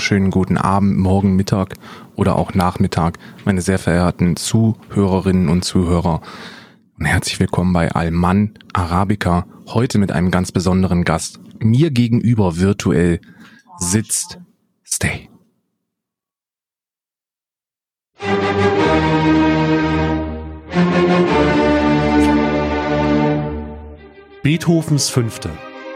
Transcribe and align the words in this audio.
wunderschönen 0.00 0.30
guten 0.30 0.56
Abend, 0.56 0.96
Morgen, 0.96 1.36
Mittag 1.36 1.74
oder 2.16 2.36
auch 2.36 2.54
Nachmittag, 2.54 3.18
meine 3.44 3.60
sehr 3.60 3.78
verehrten 3.78 4.34
Zuhörerinnen 4.34 5.50
und 5.50 5.62
Zuhörer. 5.62 6.22
Und 6.98 7.04
herzlich 7.04 7.38
willkommen 7.38 7.74
bei 7.74 7.92
Alman 7.92 8.54
Arabica, 8.72 9.44
heute 9.66 9.98
mit 9.98 10.10
einem 10.10 10.30
ganz 10.30 10.52
besonderen 10.52 11.04
Gast. 11.04 11.38
Mir 11.58 11.90
gegenüber 11.90 12.56
virtuell 12.56 13.20
sitzt 13.76 14.38
Stay. 14.82 15.28
Beethovens 24.42 25.10
Fünfte 25.10 25.50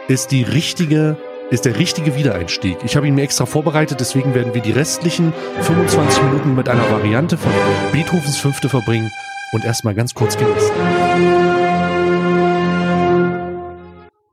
ist 0.09 0.31
die 0.31 0.43
richtige, 0.43 1.17
ist 1.55 1.65
der 1.65 1.79
richtige 1.79 2.17
Wiedereinstieg. 2.17 2.79
Ich 2.85 2.97
habe 2.97 3.07
ihn 3.07 3.15
mir 3.15 3.23
extra 3.23 3.47
vorbereitet, 3.47 4.01
deswegen 4.01 4.35
werden 4.35 4.55
wir 4.55 4.61
die 4.61 4.73
restlichen 4.73 5.33
25 5.61 6.23
Minuten 6.25 6.55
mit 6.57 6.69
einer 6.69 6.91
Variante 6.91 7.39
von 7.39 7.53
Beethovens 7.93 8.37
Fünfte 8.37 8.69
verbringen 8.69 9.11
und 9.53 9.65
erstmal 9.65 9.95
ganz 9.95 10.15
kurz 10.15 10.37
genießen. 10.37 10.73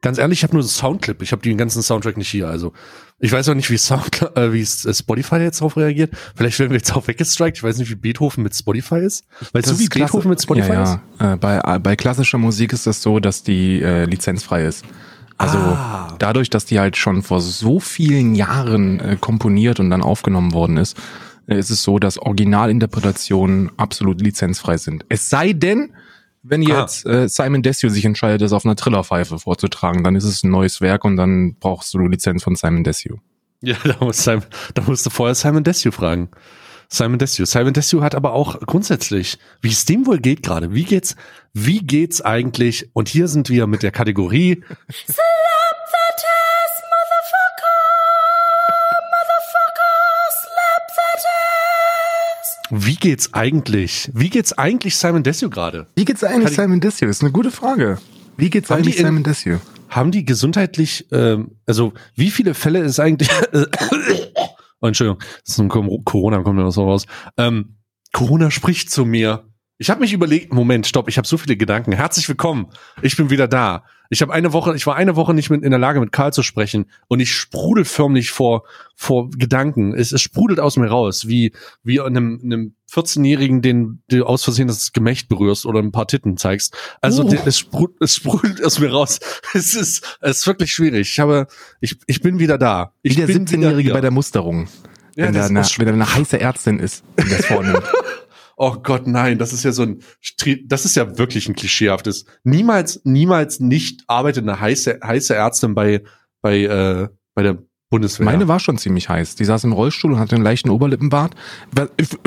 Ganz 0.01 0.17
ehrlich, 0.17 0.39
ich 0.39 0.43
habe 0.43 0.53
nur 0.53 0.63
das 0.63 0.75
Soundclip. 0.75 1.21
Ich 1.21 1.31
habe 1.31 1.43
den 1.43 1.59
ganzen 1.59 1.83
Soundtrack 1.83 2.17
nicht 2.17 2.29
hier. 2.29 2.47
Also 2.47 2.73
ich 3.19 3.31
weiß 3.31 3.49
auch 3.49 3.53
nicht, 3.53 3.69
wie, 3.69 3.77
Sound, 3.77 4.23
äh, 4.35 4.51
wie 4.51 4.61
äh, 4.61 4.93
Spotify 4.93 5.35
jetzt 5.35 5.61
darauf 5.61 5.77
reagiert. 5.77 6.11
Vielleicht 6.35 6.57
werden 6.57 6.71
wir 6.71 6.77
jetzt 6.77 6.95
auch 6.95 7.07
weggestrikt. 7.07 7.57
Ich 7.57 7.63
weiß 7.63 7.77
nicht, 7.77 7.91
wie 7.91 7.95
Beethoven 7.95 8.41
mit 8.41 8.55
Spotify 8.55 8.97
ist. 8.97 9.25
Weißt 9.53 9.67
Das 9.67 9.73
du, 9.73 9.79
wie 9.79 9.83
ist 9.83 9.93
Beethoven 9.93 10.29
mit 10.31 10.41
Spotify 10.41 10.71
ja, 10.73 10.83
ist? 10.83 10.99
ja. 11.19 11.33
Äh, 11.33 11.37
bei, 11.37 11.61
äh, 11.63 11.77
bei 11.77 11.95
klassischer 11.95 12.39
Musik 12.39 12.73
ist 12.73 12.87
das 12.87 13.03
so, 13.03 13.19
dass 13.19 13.43
die 13.43 13.79
äh, 13.83 14.05
lizenzfrei 14.05 14.65
ist. 14.65 14.83
Also 15.41 15.57
Ah. 15.57 16.15
dadurch, 16.19 16.49
dass 16.49 16.65
die 16.65 16.79
halt 16.79 16.97
schon 16.97 17.23
vor 17.23 17.41
so 17.41 17.79
vielen 17.79 18.35
Jahren 18.35 18.99
äh, 18.99 19.17
komponiert 19.19 19.79
und 19.79 19.89
dann 19.89 20.01
aufgenommen 20.01 20.53
worden 20.53 20.77
ist, 20.77 20.97
äh, 21.47 21.57
ist 21.57 21.69
es 21.69 21.83
so, 21.83 21.99
dass 21.99 22.17
Originalinterpretationen 22.19 23.71
absolut 23.77 24.21
lizenzfrei 24.21 24.77
sind. 24.77 25.05
Es 25.09 25.29
sei 25.29 25.53
denn, 25.53 25.93
wenn 26.43 26.63
Ah. 26.71 26.81
jetzt 26.81 27.05
äh, 27.05 27.27
Simon 27.27 27.61
Desue 27.61 27.89
sich 27.89 28.05
entscheidet, 28.05 28.41
das 28.41 28.53
auf 28.53 28.65
einer 28.65 28.75
Trillerpfeife 28.75 29.39
vorzutragen, 29.39 30.03
dann 30.03 30.15
ist 30.15 30.23
es 30.23 30.43
ein 30.43 30.51
neues 30.51 30.81
Werk 30.81 31.05
und 31.05 31.15
dann 31.17 31.55
brauchst 31.59 31.93
du 31.93 31.99
Lizenz 31.99 32.43
von 32.43 32.55
Simon 32.55 32.83
Desue. 32.83 33.17
Ja, 33.61 33.75
da, 33.83 33.95
muss 34.03 34.23
Simon, 34.23 34.43
da 34.73 34.81
musst 34.83 35.05
du 35.05 35.09
vorher 35.09 35.35
Simon 35.35 35.63
Desue 35.63 35.91
fragen. 35.91 36.29
Simon 36.93 37.19
Desue. 37.19 37.45
Simon 37.45 37.71
Desue 37.73 38.01
hat 38.03 38.15
aber 38.15 38.33
auch 38.33 38.59
grundsätzlich, 38.59 39.37
wie 39.61 39.69
es 39.69 39.85
dem 39.85 40.05
wohl 40.05 40.19
geht 40.19 40.43
gerade, 40.43 40.73
wie 40.73 40.83
geht's, 40.83 41.15
wie 41.53 41.79
geht's 41.79 42.19
eigentlich, 42.21 42.89
und 42.91 43.07
hier 43.07 43.29
sind 43.29 43.47
wir 43.49 43.65
mit 43.65 43.81
der 43.81 43.91
Kategorie, 43.91 44.61
wie 52.71 52.95
geht's 52.95 53.33
eigentlich, 53.33 54.09
wie 54.13 54.29
geht's 54.29 54.53
eigentlich 54.53 54.97
Simon 54.97 55.23
Desue 55.23 55.49
gerade? 55.49 55.87
Wie 55.95 56.05
geht's 56.05 56.23
eigentlich 56.23 56.55
Simon 56.55 56.79
Desue? 56.79 57.07
Das 57.07 57.17
ist 57.17 57.23
eine 57.23 57.31
gute 57.31 57.51
Frage. 57.51 57.99
Wie 58.37 58.49
geht's 58.49 58.69
Haben 58.69 58.79
eigentlich 58.79 58.97
in- 58.97 59.05
Simon 59.05 59.23
Desue? 59.23 59.59
Haben 59.89 60.11
die 60.11 60.23
gesundheitlich, 60.23 61.05
ähm, 61.11 61.51
also 61.65 61.93
wie 62.15 62.31
viele 62.31 62.53
Fälle 62.53 62.79
ist 62.79 62.99
eigentlich, 63.01 63.29
oh, 64.81 64.87
Entschuldigung, 64.87 65.19
das 65.45 65.55
ist 65.55 65.59
ein 65.59 65.69
Corona, 65.69 66.41
kommt 66.41 66.59
das 66.59 66.75
so 66.75 66.83
raus. 66.83 67.05
Ähm, 67.37 67.77
Corona 68.11 68.51
spricht 68.51 68.89
zu 68.89 69.05
mir. 69.05 69.45
Ich 69.77 69.89
habe 69.89 70.01
mich 70.01 70.13
überlegt, 70.13 70.53
Moment, 70.53 70.85
stopp, 70.85 71.07
ich 71.07 71.17
habe 71.17 71.27
so 71.27 71.37
viele 71.37 71.57
Gedanken. 71.57 71.91
Herzlich 71.93 72.27
willkommen, 72.27 72.67
ich 73.01 73.17
bin 73.17 73.29
wieder 73.29 73.47
da. 73.47 73.83
Ich 74.09 74.21
habe 74.21 74.33
eine 74.33 74.51
Woche, 74.51 74.75
ich 74.75 74.85
war 74.85 74.95
eine 74.95 75.15
Woche 75.15 75.33
nicht 75.33 75.49
mit, 75.49 75.63
in 75.63 75.71
der 75.71 75.79
Lage, 75.79 76.01
mit 76.01 76.11
Karl 76.11 76.33
zu 76.33 76.43
sprechen 76.43 76.85
und 77.07 77.21
ich 77.21 77.33
sprudel 77.33 77.85
förmlich 77.85 78.31
vor 78.31 78.63
vor 78.93 79.29
Gedanken. 79.29 79.95
Es, 79.95 80.11
es 80.11 80.21
sprudelt 80.21 80.59
aus 80.59 80.75
mir 80.75 80.87
raus, 80.87 81.27
wie 81.27 81.53
wie 81.81 82.01
einem, 82.01 82.41
einem 82.43 82.75
14-Jährigen, 82.91 83.61
den 83.61 84.03
du 84.09 84.25
aus 84.25 84.43
Versehen 84.43 84.67
das 84.67 84.91
Gemächt 84.91 85.29
berührst 85.29 85.65
oder 85.65 85.79
ein 85.79 85.91
paar 85.91 86.07
Titten 86.07 86.37
zeigst. 86.37 86.75
Also 87.01 87.23
der- 87.23 87.45
es, 87.47 87.59
sprudelt, 87.59 88.01
es 88.01 88.15
sprudelt 88.15 88.63
aus 88.63 88.79
mir 88.79 88.91
raus. 88.91 89.19
Es 89.53 89.75
ist 89.75 90.17
es 90.21 90.39
ist 90.39 90.47
wirklich 90.47 90.71
schwierig. 90.73 91.09
Ich 91.11 91.19
habe 91.19 91.47
ich 91.79 91.97
ich 92.07 92.21
bin 92.21 92.39
wieder 92.39 92.57
da. 92.57 92.93
Ich 93.01 93.13
Wie 93.13 93.21
der 93.21 93.27
bin 93.27 93.45
17-Jährige 93.45 93.77
wieder 93.85 93.93
bei 93.93 94.01
der 94.01 94.11
Musterung. 94.11 94.67
Ja, 95.15 95.25
wenn, 95.25 95.33
da 95.33 95.45
eine, 95.45 95.61
wenn 95.61 95.85
da 95.87 95.93
eine 95.93 96.15
heiße 96.15 96.39
Ärztin 96.39 96.79
ist, 96.79 97.03
die 97.21 97.29
das 97.29 97.45
vornimmt. 97.45 97.83
Oh 98.63 98.73
Gott, 98.73 99.07
nein, 99.07 99.39
das 99.39 99.53
ist 99.53 99.63
ja 99.63 99.71
so 99.71 99.81
ein, 99.81 100.03
das 100.67 100.85
ist 100.85 100.95
ja 100.95 101.17
wirklich 101.17 101.49
ein 101.49 101.55
klischeehaftes. 101.55 102.25
Niemals, 102.43 103.01
niemals 103.05 103.59
nicht 103.59 104.03
arbeitet 104.05 104.43
eine 104.43 104.59
heiße, 104.59 104.99
heiße 105.03 105.33
Ärztin 105.33 105.73
bei, 105.73 106.03
bei, 106.43 106.59
äh, 106.59 107.07
bei 107.33 107.41
der 107.41 107.63
Bundeswehr. 107.91 108.25
Meine 108.25 108.47
war 108.47 108.59
schon 108.59 108.77
ziemlich 108.79 109.07
heiß. 109.09 109.35
Die 109.35 109.45
saß 109.45 109.65
im 109.65 109.73
Rollstuhl 109.73 110.13
und 110.13 110.19
hatte 110.19 110.33
einen 110.35 110.43
leichten 110.43 110.69
Oberlippenbart. 110.71 111.35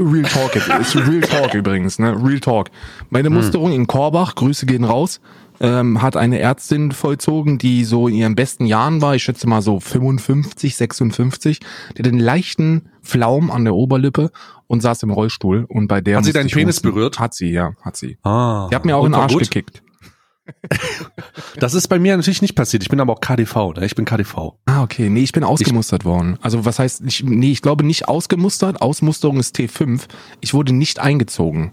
Real 0.01 0.23
Talk, 0.23 0.55
ist 0.57 0.95
Real 0.97 1.21
Talk 1.23 1.55
übrigens, 1.55 1.99
ne? 1.99 2.15
Real 2.23 2.39
Talk. 2.41 2.69
Meine 3.11 3.29
Hm. 3.29 3.35
Musterung 3.35 3.73
in 3.73 3.87
Korbach, 3.87 4.35
Grüße 4.35 4.67
gehen 4.67 4.85
raus, 4.85 5.21
ähm, 5.61 6.03
hat 6.03 6.17
eine 6.17 6.39
Ärztin 6.41 6.93
vollzogen, 6.93 7.59
die 7.59 7.85
so 7.85 8.09
in 8.09 8.15
ihren 8.15 8.35
besten 8.35 8.67
Jahren 8.67 9.01
war. 9.01 9.15
Ich 9.15 9.23
schätze 9.23 9.47
mal 9.49 9.63
so 9.63 9.81
55, 9.81 10.77
56. 10.77 11.61
Die 11.97 12.03
hat 12.03 12.09
einen 12.09 12.19
leichten 12.19 12.91
Flaum 13.03 13.51
an 13.51 13.65
der 13.65 13.75
Oberlippe 13.75 14.31
und 14.67 14.81
saß 14.81 15.03
im 15.05 15.11
Rollstuhl. 15.11 15.65
Und 15.69 15.87
bei 15.89 16.01
der 16.01 16.19
Hat 16.19 16.25
sie 16.25 16.33
deinen 16.33 16.51
Penis 16.51 16.81
berührt? 16.81 17.19
Hat 17.21 17.35
sie, 17.35 17.51
ja, 17.53 17.73
hat 17.83 17.97
sie. 17.97 18.19
ah, 18.25 18.67
Die 18.71 18.75
hat 18.75 18.85
mir 18.85 18.97
auch 18.97 19.05
den 19.05 19.15
Arsch 19.15 19.33
gut? 19.33 19.43
gekickt. 19.43 19.83
Das 21.59 21.75
ist 21.75 21.89
bei 21.89 21.99
mir 21.99 22.17
natürlich 22.17 22.43
nicht 22.43 22.55
passiert. 22.55 22.83
Ich 22.83 22.89
bin 22.89 23.01
aber 23.01 23.13
auch 23.13 23.21
KDV, 23.21 23.75
ne? 23.77 23.87
Ich 23.87 23.95
bin 23.95 24.05
KDV. 24.05 24.55
Ah, 24.67 24.83
okay. 24.83 25.09
Nee, 25.09 25.23
ich 25.23 25.33
bin 25.33 25.45
ausgemustert 25.45 26.05
worden. 26.05 26.37
Also 26.43 26.65
was 26.65 26.79
heißt, 26.79 27.03
ich, 27.07 27.23
nee, 27.25 27.53
ich 27.53 27.63
glaube 27.63 27.85
nicht 27.85 28.09
ausgemustert. 28.09 28.83
Ausmusterung 28.83 29.39
ist 29.39 29.57
T5. 29.57 30.03
Ich 30.41 30.53
wurde 30.53 30.73
nicht 30.73 30.99
eingezogen. 30.99 31.73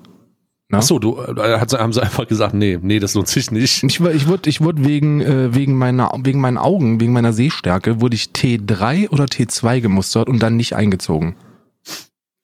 Na? 0.69 0.77
Ach 0.77 0.83
so, 0.83 0.99
du, 0.99 1.17
äh, 1.17 1.59
haben 1.59 1.91
sie 1.91 2.01
einfach 2.01 2.27
gesagt, 2.27 2.53
nee, 2.53 2.79
nee, 2.81 2.99
das 2.99 3.13
lohnt 3.13 3.27
sich 3.27 3.51
nicht. 3.51 3.83
Ich, 3.83 3.99
ich 3.99 4.27
wurde, 4.27 4.49
ich 4.49 4.61
wurde 4.61 4.85
wegen, 4.85 5.19
äh, 5.19 5.53
wegen 5.53 5.77
meiner, 5.77 6.11
wegen 6.23 6.39
meinen 6.39 6.57
Augen, 6.57 7.01
wegen 7.01 7.11
meiner 7.11 7.33
Sehstärke, 7.33 7.99
wurde 7.99 8.15
ich 8.15 8.29
T3 8.33 9.09
oder 9.09 9.25
T2 9.25 9.81
gemustert 9.81 10.29
und 10.29 10.41
dann 10.41 10.55
nicht 10.55 10.75
eingezogen. 10.75 11.35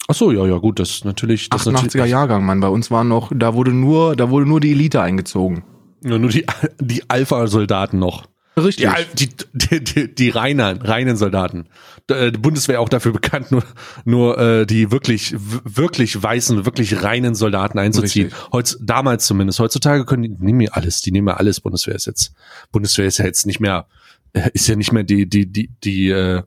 Ach 0.10 0.16
so, 0.16 0.32
ja, 0.32 0.46
ja, 0.46 0.58
gut, 0.58 0.80
das 0.80 0.90
ist 0.90 1.06
natürlich, 1.06 1.50
das 1.50 1.62
ist 1.62 1.68
88er 1.68 1.72
natürlich, 1.72 2.12
Jahrgang, 2.12 2.46
Mann. 2.46 2.60
Bei 2.60 2.70
uns 2.70 2.92
war 2.92 3.04
noch, 3.04 3.32
da 3.34 3.54
wurde 3.54 3.72
nur, 3.72 4.16
da 4.16 4.30
wurde 4.30 4.46
nur 4.46 4.60
die 4.60 4.72
Elite 4.72 5.02
eingezogen. 5.02 5.64
Ja, 6.10 6.18
nur 6.18 6.30
die, 6.30 6.46
die 6.80 7.10
Alpha-Soldaten 7.10 8.00
noch. 8.00 8.28
Richtig. 8.58 8.90
Die, 9.14 9.28
die, 9.28 9.36
die, 9.54 9.84
die, 9.84 10.16
die 10.16 10.30
reinen, 10.30 10.82
reinen 10.82 11.16
Soldaten. 11.16 11.68
Äh, 12.10 12.32
Die 12.32 12.40
Bundeswehr 12.40 12.82
auch 12.82 12.90
dafür 12.90 13.12
bekannt, 13.14 13.52
nur, 13.52 13.64
nur 14.04 14.38
äh, 14.40 14.66
die 14.66 14.92
wirklich, 14.92 15.36
wirklich 15.38 16.22
weißen, 16.22 16.66
wirklich 16.66 17.04
reinen 17.04 17.36
Soldaten 17.36 17.78
einzuziehen. 17.78 18.30
Richtig. 18.30 18.52
Heutz, 18.52 18.78
damals 18.82 19.28
zumindest. 19.28 19.60
Heutzutage 19.60 20.06
können 20.06 20.24
die, 20.24 20.36
nehmen 20.40 20.62
ja 20.62 20.72
alles, 20.72 21.02
die 21.02 21.12
nehmen 21.12 21.28
ja 21.28 21.36
alles. 21.36 21.60
Bundeswehr 21.62 21.94
ist 21.94 22.08
jetzt, 22.08 22.34
Bundeswehr 22.72 23.06
ist 23.06 23.20
ja 23.20 23.26
jetzt 23.26 23.46
nicht 23.46 23.60
mehr, 23.60 23.86
äh, 24.34 24.50
ist 24.54 24.68
ja 24.68 24.76
nicht 24.76 24.92
mehr 24.92 25.04
die, 25.04 25.30
die, 25.30 25.46
die, 25.46 25.70
die, 25.84 26.10
äh, 26.10 26.42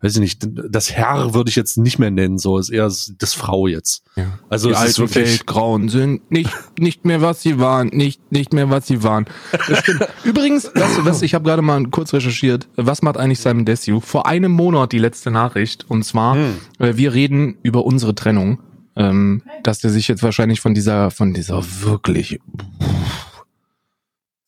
weiß 0.00 0.14
ich 0.14 0.20
nicht, 0.20 0.46
das 0.46 0.92
Herr 0.92 1.32
würde 1.34 1.48
ich 1.48 1.56
jetzt 1.56 1.78
nicht 1.78 1.98
mehr 1.98 2.10
nennen, 2.10 2.38
so 2.38 2.58
ist 2.58 2.68
eher 2.68 2.84
das 2.84 3.32
Frau 3.34 3.66
jetzt. 3.66 4.02
Ja. 4.16 4.38
Also 4.48 4.68
die 4.68 4.74
es 4.74 4.80
ist 4.80 4.86
alten 4.86 4.98
wirklich, 4.98 5.28
Feldgrauen 5.28 5.88
sind 5.88 6.30
nicht, 6.30 6.50
nicht 6.78 7.04
mehr 7.04 7.22
was 7.22 7.42
sie 7.42 7.58
waren, 7.58 7.88
nicht, 7.88 8.30
nicht 8.30 8.52
mehr 8.52 8.68
was 8.68 8.86
sie 8.86 9.02
waren. 9.02 9.26
Das 9.68 9.78
stimmt. 9.78 10.06
Übrigens, 10.24 10.70
was, 10.74 11.04
was, 11.04 11.22
ich 11.22 11.34
habe 11.34 11.44
gerade 11.44 11.62
mal 11.62 11.82
kurz 11.86 12.12
recherchiert, 12.12 12.68
was 12.76 13.02
macht 13.02 13.16
eigentlich 13.16 13.40
Simon 13.40 13.64
Desue? 13.64 14.00
Vor 14.00 14.26
einem 14.26 14.52
Monat 14.52 14.92
die 14.92 14.98
letzte 14.98 15.30
Nachricht 15.30 15.86
und 15.88 16.04
zwar, 16.04 16.34
Hm. 16.34 16.56
äh, 16.78 16.96
wir 16.96 17.14
reden 17.14 17.56
über 17.62 17.84
unsere 17.84 18.14
Trennung, 18.14 18.58
ähm, 18.96 19.42
dass 19.62 19.78
der 19.78 19.90
sich 19.90 20.08
jetzt 20.08 20.22
wahrscheinlich 20.22 20.60
von 20.60 20.74
dieser, 20.74 21.10
von 21.10 21.32
dieser 21.32 21.62
wirklich? 21.82 22.40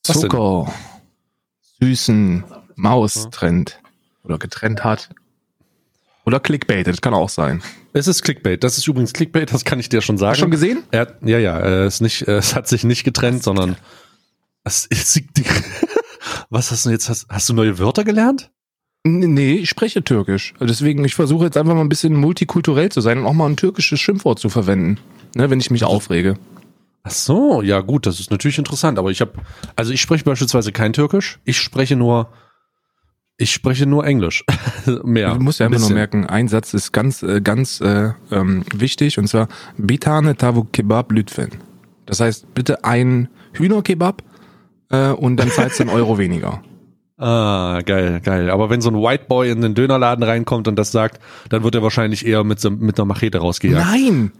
Zucker 0.03 0.71
süßen 1.81 2.43
Maus 2.75 3.29
trennt 3.31 3.79
oder 4.23 4.37
getrennt 4.37 4.83
hat. 4.83 5.09
Oder 6.29 6.39
Clickbait, 6.39 6.85
das 6.85 7.01
kann 7.01 7.15
auch 7.15 7.27
sein. 7.27 7.63
es 7.91 8.07
ist 8.07 8.21
Clickbait. 8.21 8.63
Das 8.63 8.77
ist 8.77 8.87
übrigens 8.87 9.13
Clickbait, 9.13 9.51
das 9.51 9.65
kann 9.65 9.79
ich 9.79 9.89
dir 9.89 9.99
schon 9.99 10.19
sagen. 10.19 10.29
Hast 10.29 10.37
du 10.37 10.41
schon 10.41 10.51
gesehen? 10.51 10.83
Er, 10.91 11.17
ja, 11.25 11.39
ja, 11.39 11.57
er 11.57 11.87
ist 11.87 12.01
nicht, 12.01 12.27
äh, 12.27 12.37
es 12.37 12.53
hat 12.53 12.67
sich 12.67 12.83
nicht 12.83 13.03
getrennt, 13.03 13.41
sondern 13.41 13.77
es 14.63 14.87
die, 14.87 15.43
was 16.51 16.69
hast 16.69 16.85
du 16.85 16.91
jetzt? 16.91 17.09
Hast, 17.09 17.25
hast 17.29 17.49
du 17.49 17.53
neue 17.55 17.79
Wörter 17.79 18.03
gelernt? 18.03 18.51
Nee, 19.03 19.53
ich 19.53 19.69
spreche 19.69 20.03
Türkisch. 20.03 20.53
Deswegen, 20.59 21.03
ich 21.03 21.15
versuche 21.15 21.45
jetzt 21.45 21.57
einfach 21.57 21.73
mal 21.73 21.81
ein 21.81 21.89
bisschen 21.89 22.13
multikulturell 22.13 22.91
zu 22.91 23.01
sein 23.01 23.17
und 23.17 23.25
auch 23.25 23.33
mal 23.33 23.49
ein 23.49 23.57
türkisches 23.57 23.99
Schimpfwort 23.99 24.37
zu 24.37 24.49
verwenden, 24.49 24.99
ne, 25.33 25.49
wenn 25.49 25.59
ich 25.59 25.71
mich 25.71 25.83
aufrege. 25.83 26.35
Ach 27.01 27.09
so, 27.09 27.63
ja 27.63 27.79
gut, 27.81 28.05
das 28.05 28.19
ist 28.19 28.29
natürlich 28.29 28.59
interessant, 28.59 28.99
aber 28.99 29.09
ich 29.09 29.21
habe, 29.21 29.33
also 29.75 29.91
ich 29.91 30.01
spreche 30.01 30.25
beispielsweise 30.25 30.71
kein 30.71 30.93
Türkisch, 30.93 31.39
ich 31.43 31.57
spreche 31.57 31.95
nur, 31.95 32.29
ich 33.39 33.51
spreche 33.51 33.85
nur 33.85 34.05
Englisch. 34.05 34.43
Mehr. 35.03 35.33
du 35.33 35.39
musst 35.39 35.59
ja 35.59 35.65
ein 35.65 35.73
einfach 35.73 35.87
nur 35.87 35.97
merken, 35.97 36.25
ein 36.25 36.47
Satz 36.49 36.73
ist 36.73 36.91
ganz, 36.91 37.23
äh, 37.23 37.41
ganz 37.41 37.79
äh, 37.79 38.11
ähm, 38.31 38.63
wichtig 38.75 39.17
und 39.17 39.27
zwar 39.27 39.47
Bitane 39.77 40.35
Tavuk 40.35 40.73
Kebab 40.73 41.11
Lütfen. 41.11 41.49
Das 42.05 42.19
heißt, 42.19 42.53
bitte 42.53 42.83
ein 42.83 43.29
Hühnerkebab 43.53 44.23
äh, 44.89 45.09
und 45.11 45.37
dann 45.37 45.49
zahlst 45.49 45.79
du 45.79 45.83
einen 45.83 45.91
Euro 45.91 46.17
weniger. 46.17 46.61
Ah, 47.21 47.81
geil, 47.85 48.21
geil. 48.23 48.49
Aber 48.49 48.69
wenn 48.69 48.79
so 48.79 48.89
ein 48.89 48.95
White 48.95 49.25
Boy 49.27 49.51
in 49.51 49.59
den 49.59 49.75
Dönerladen 49.75 50.23
reinkommt 50.23 50.69
und 50.69 50.77
das 50.77 50.93
sagt, 50.93 51.19
dann 51.49 51.65
wird 51.65 51.75
er 51.75 51.83
wahrscheinlich 51.83 52.25
eher 52.25 52.45
mit, 52.45 52.61
so, 52.61 52.71
mit 52.71 52.97
einer 52.97 53.05
Machete 53.07 53.39
rausgejagt. 53.39 53.85
Nein, 53.85 54.31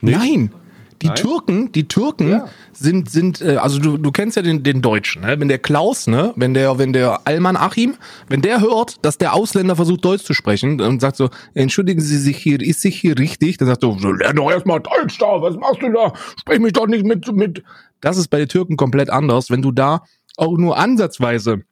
Nicht? 0.00 0.16
nein. 0.16 0.52
Die 1.02 1.06
Nein? 1.06 1.16
Türken, 1.16 1.72
die 1.72 1.88
Türken 1.88 2.42
sind, 2.72 3.10
sind, 3.10 3.40
äh, 3.40 3.56
also 3.56 3.78
du, 3.78 3.96
du 3.96 4.12
kennst 4.12 4.36
ja 4.36 4.42
den, 4.42 4.62
den 4.62 4.82
Deutschen, 4.82 5.22
ne? 5.22 5.40
Wenn 5.40 5.48
der 5.48 5.58
Klaus, 5.58 6.06
ne, 6.06 6.34
wenn 6.36 6.52
der, 6.52 6.78
wenn 6.78 6.92
der 6.92 7.26
Alman 7.26 7.56
Achim, 7.56 7.96
wenn 8.28 8.42
der 8.42 8.60
hört, 8.60 8.96
dass 9.02 9.16
der 9.16 9.32
Ausländer 9.32 9.76
versucht 9.76 10.04
Deutsch 10.04 10.24
zu 10.24 10.34
sprechen 10.34 10.80
und 10.80 11.00
sagt 11.00 11.16
so, 11.16 11.30
entschuldigen 11.54 12.02
Sie 12.02 12.18
sich 12.18 12.36
hier, 12.36 12.60
ist 12.60 12.82
sich 12.82 13.00
hier 13.00 13.18
richtig? 13.18 13.56
Dann 13.56 13.68
sagt 13.68 13.80
so, 13.80 13.96
so 13.98 14.12
lern 14.12 14.36
doch 14.36 14.50
erstmal 14.50 14.80
Deutsch 14.80 15.16
da, 15.18 15.40
was 15.40 15.56
machst 15.56 15.80
du 15.80 15.90
da? 15.90 16.12
Sprech 16.38 16.60
mich 16.60 16.74
doch 16.74 16.86
nicht 16.86 17.04
mit, 17.06 17.32
mit. 17.32 17.62
Das 18.02 18.18
ist 18.18 18.28
bei 18.28 18.38
den 18.38 18.48
Türken 18.48 18.76
komplett 18.76 19.08
anders. 19.08 19.50
Wenn 19.50 19.62
du 19.62 19.72
da 19.72 20.02
auch 20.36 20.56
nur 20.58 20.76
ansatzweise 20.76 21.62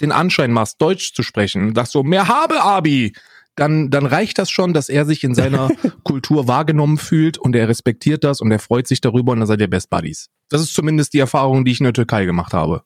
den 0.00 0.12
Anschein 0.12 0.52
machst, 0.52 0.80
Deutsch 0.80 1.14
zu 1.14 1.24
sprechen, 1.24 1.74
sagst 1.74 1.92
so, 1.92 2.04
mehr 2.04 2.28
habe 2.28 2.62
Abi, 2.62 3.12
dann, 3.58 3.90
dann 3.90 4.06
reicht 4.06 4.38
das 4.38 4.50
schon, 4.50 4.72
dass 4.72 4.88
er 4.88 5.04
sich 5.04 5.24
in 5.24 5.34
seiner 5.34 5.68
Kultur 6.04 6.48
wahrgenommen 6.48 6.98
fühlt 6.98 7.38
und 7.38 7.54
er 7.56 7.68
respektiert 7.68 8.24
das 8.24 8.40
und 8.40 8.50
er 8.50 8.58
freut 8.58 8.86
sich 8.88 9.00
darüber 9.00 9.32
und 9.32 9.40
dann 9.40 9.46
seid 9.46 9.60
ihr 9.60 9.68
Best 9.70 9.90
Buddies. 9.90 10.28
Das 10.48 10.60
ist 10.62 10.74
zumindest 10.74 11.12
die 11.14 11.18
Erfahrung, 11.18 11.64
die 11.64 11.72
ich 11.72 11.80
in 11.80 11.84
der 11.84 11.92
Türkei 11.92 12.24
gemacht 12.24 12.52
habe. 12.54 12.82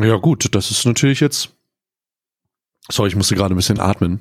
Ja 0.00 0.16
gut, 0.16 0.54
das 0.54 0.70
ist 0.70 0.84
natürlich 0.84 1.20
jetzt. 1.20 1.50
Sorry, 2.90 3.08
ich 3.08 3.16
musste 3.16 3.34
gerade 3.34 3.54
ein 3.54 3.56
bisschen 3.56 3.80
atmen. 3.80 4.20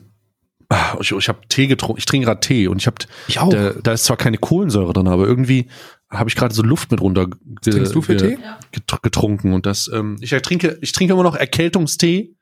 Ah, 0.70 0.98
Ich, 1.02 1.12
ich 1.12 1.28
habe 1.28 1.40
Tee 1.50 1.68
getrunken. 1.68 1.98
Ich 1.98 2.06
trinke 2.06 2.26
gerade 2.28 2.40
Tee 2.42 2.68
und 2.68 2.78
ich 2.78 2.88
habe. 2.88 2.98
Ich 3.28 3.40
auch. 3.40 3.50
Da, 3.50 3.72
da 3.72 3.94
ist 3.94 4.06
zwar 4.06 4.18
keine 4.18 4.38
Kohlensäure 4.38 4.94
drin, 4.94 5.08
aber 5.08 5.26
irgendwie 5.26 5.68
habe 6.10 6.30
ich 6.30 6.36
gerade 6.36 6.54
so 6.54 6.62
Luft 6.62 6.92
mit 6.92 7.02
runter. 7.02 7.28
ge- 7.28 7.74
Trinkst 7.74 7.96
du 7.96 8.02
ge- 8.02 8.18
Tee? 8.18 8.38
getr- 8.72 9.02
getrunken 9.02 9.54
und 9.54 9.66
das. 9.66 9.90
Ähm, 9.94 10.18
ich 10.22 10.30
trinke, 10.30 10.78
ich 10.82 10.92
trinke 10.92 11.14
immer 11.14 11.24
noch 11.24 11.36
Erkältungstee. 11.36 12.36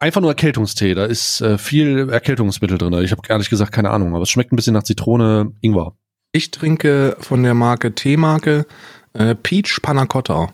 Einfach 0.00 0.20
nur 0.20 0.30
Erkältungstee. 0.30 0.94
Da 0.94 1.04
ist 1.06 1.40
äh, 1.40 1.58
viel 1.58 2.08
Erkältungsmittel 2.10 2.78
drin. 2.78 2.92
Ich 3.02 3.10
habe 3.10 3.22
ehrlich 3.28 3.50
gesagt 3.50 3.72
keine 3.72 3.90
Ahnung, 3.90 4.14
aber 4.14 4.22
es 4.22 4.30
schmeckt 4.30 4.52
ein 4.52 4.56
bisschen 4.56 4.74
nach 4.74 4.84
Zitrone, 4.84 5.52
Ingwer. 5.60 5.96
Ich 6.32 6.50
trinke 6.50 7.16
von 7.20 7.42
der 7.42 7.54
Marke 7.54 7.94
Teemarke 7.94 8.66
äh, 9.14 9.34
Peach 9.34 9.80
Panna 9.82 10.06
Cotta. 10.06 10.52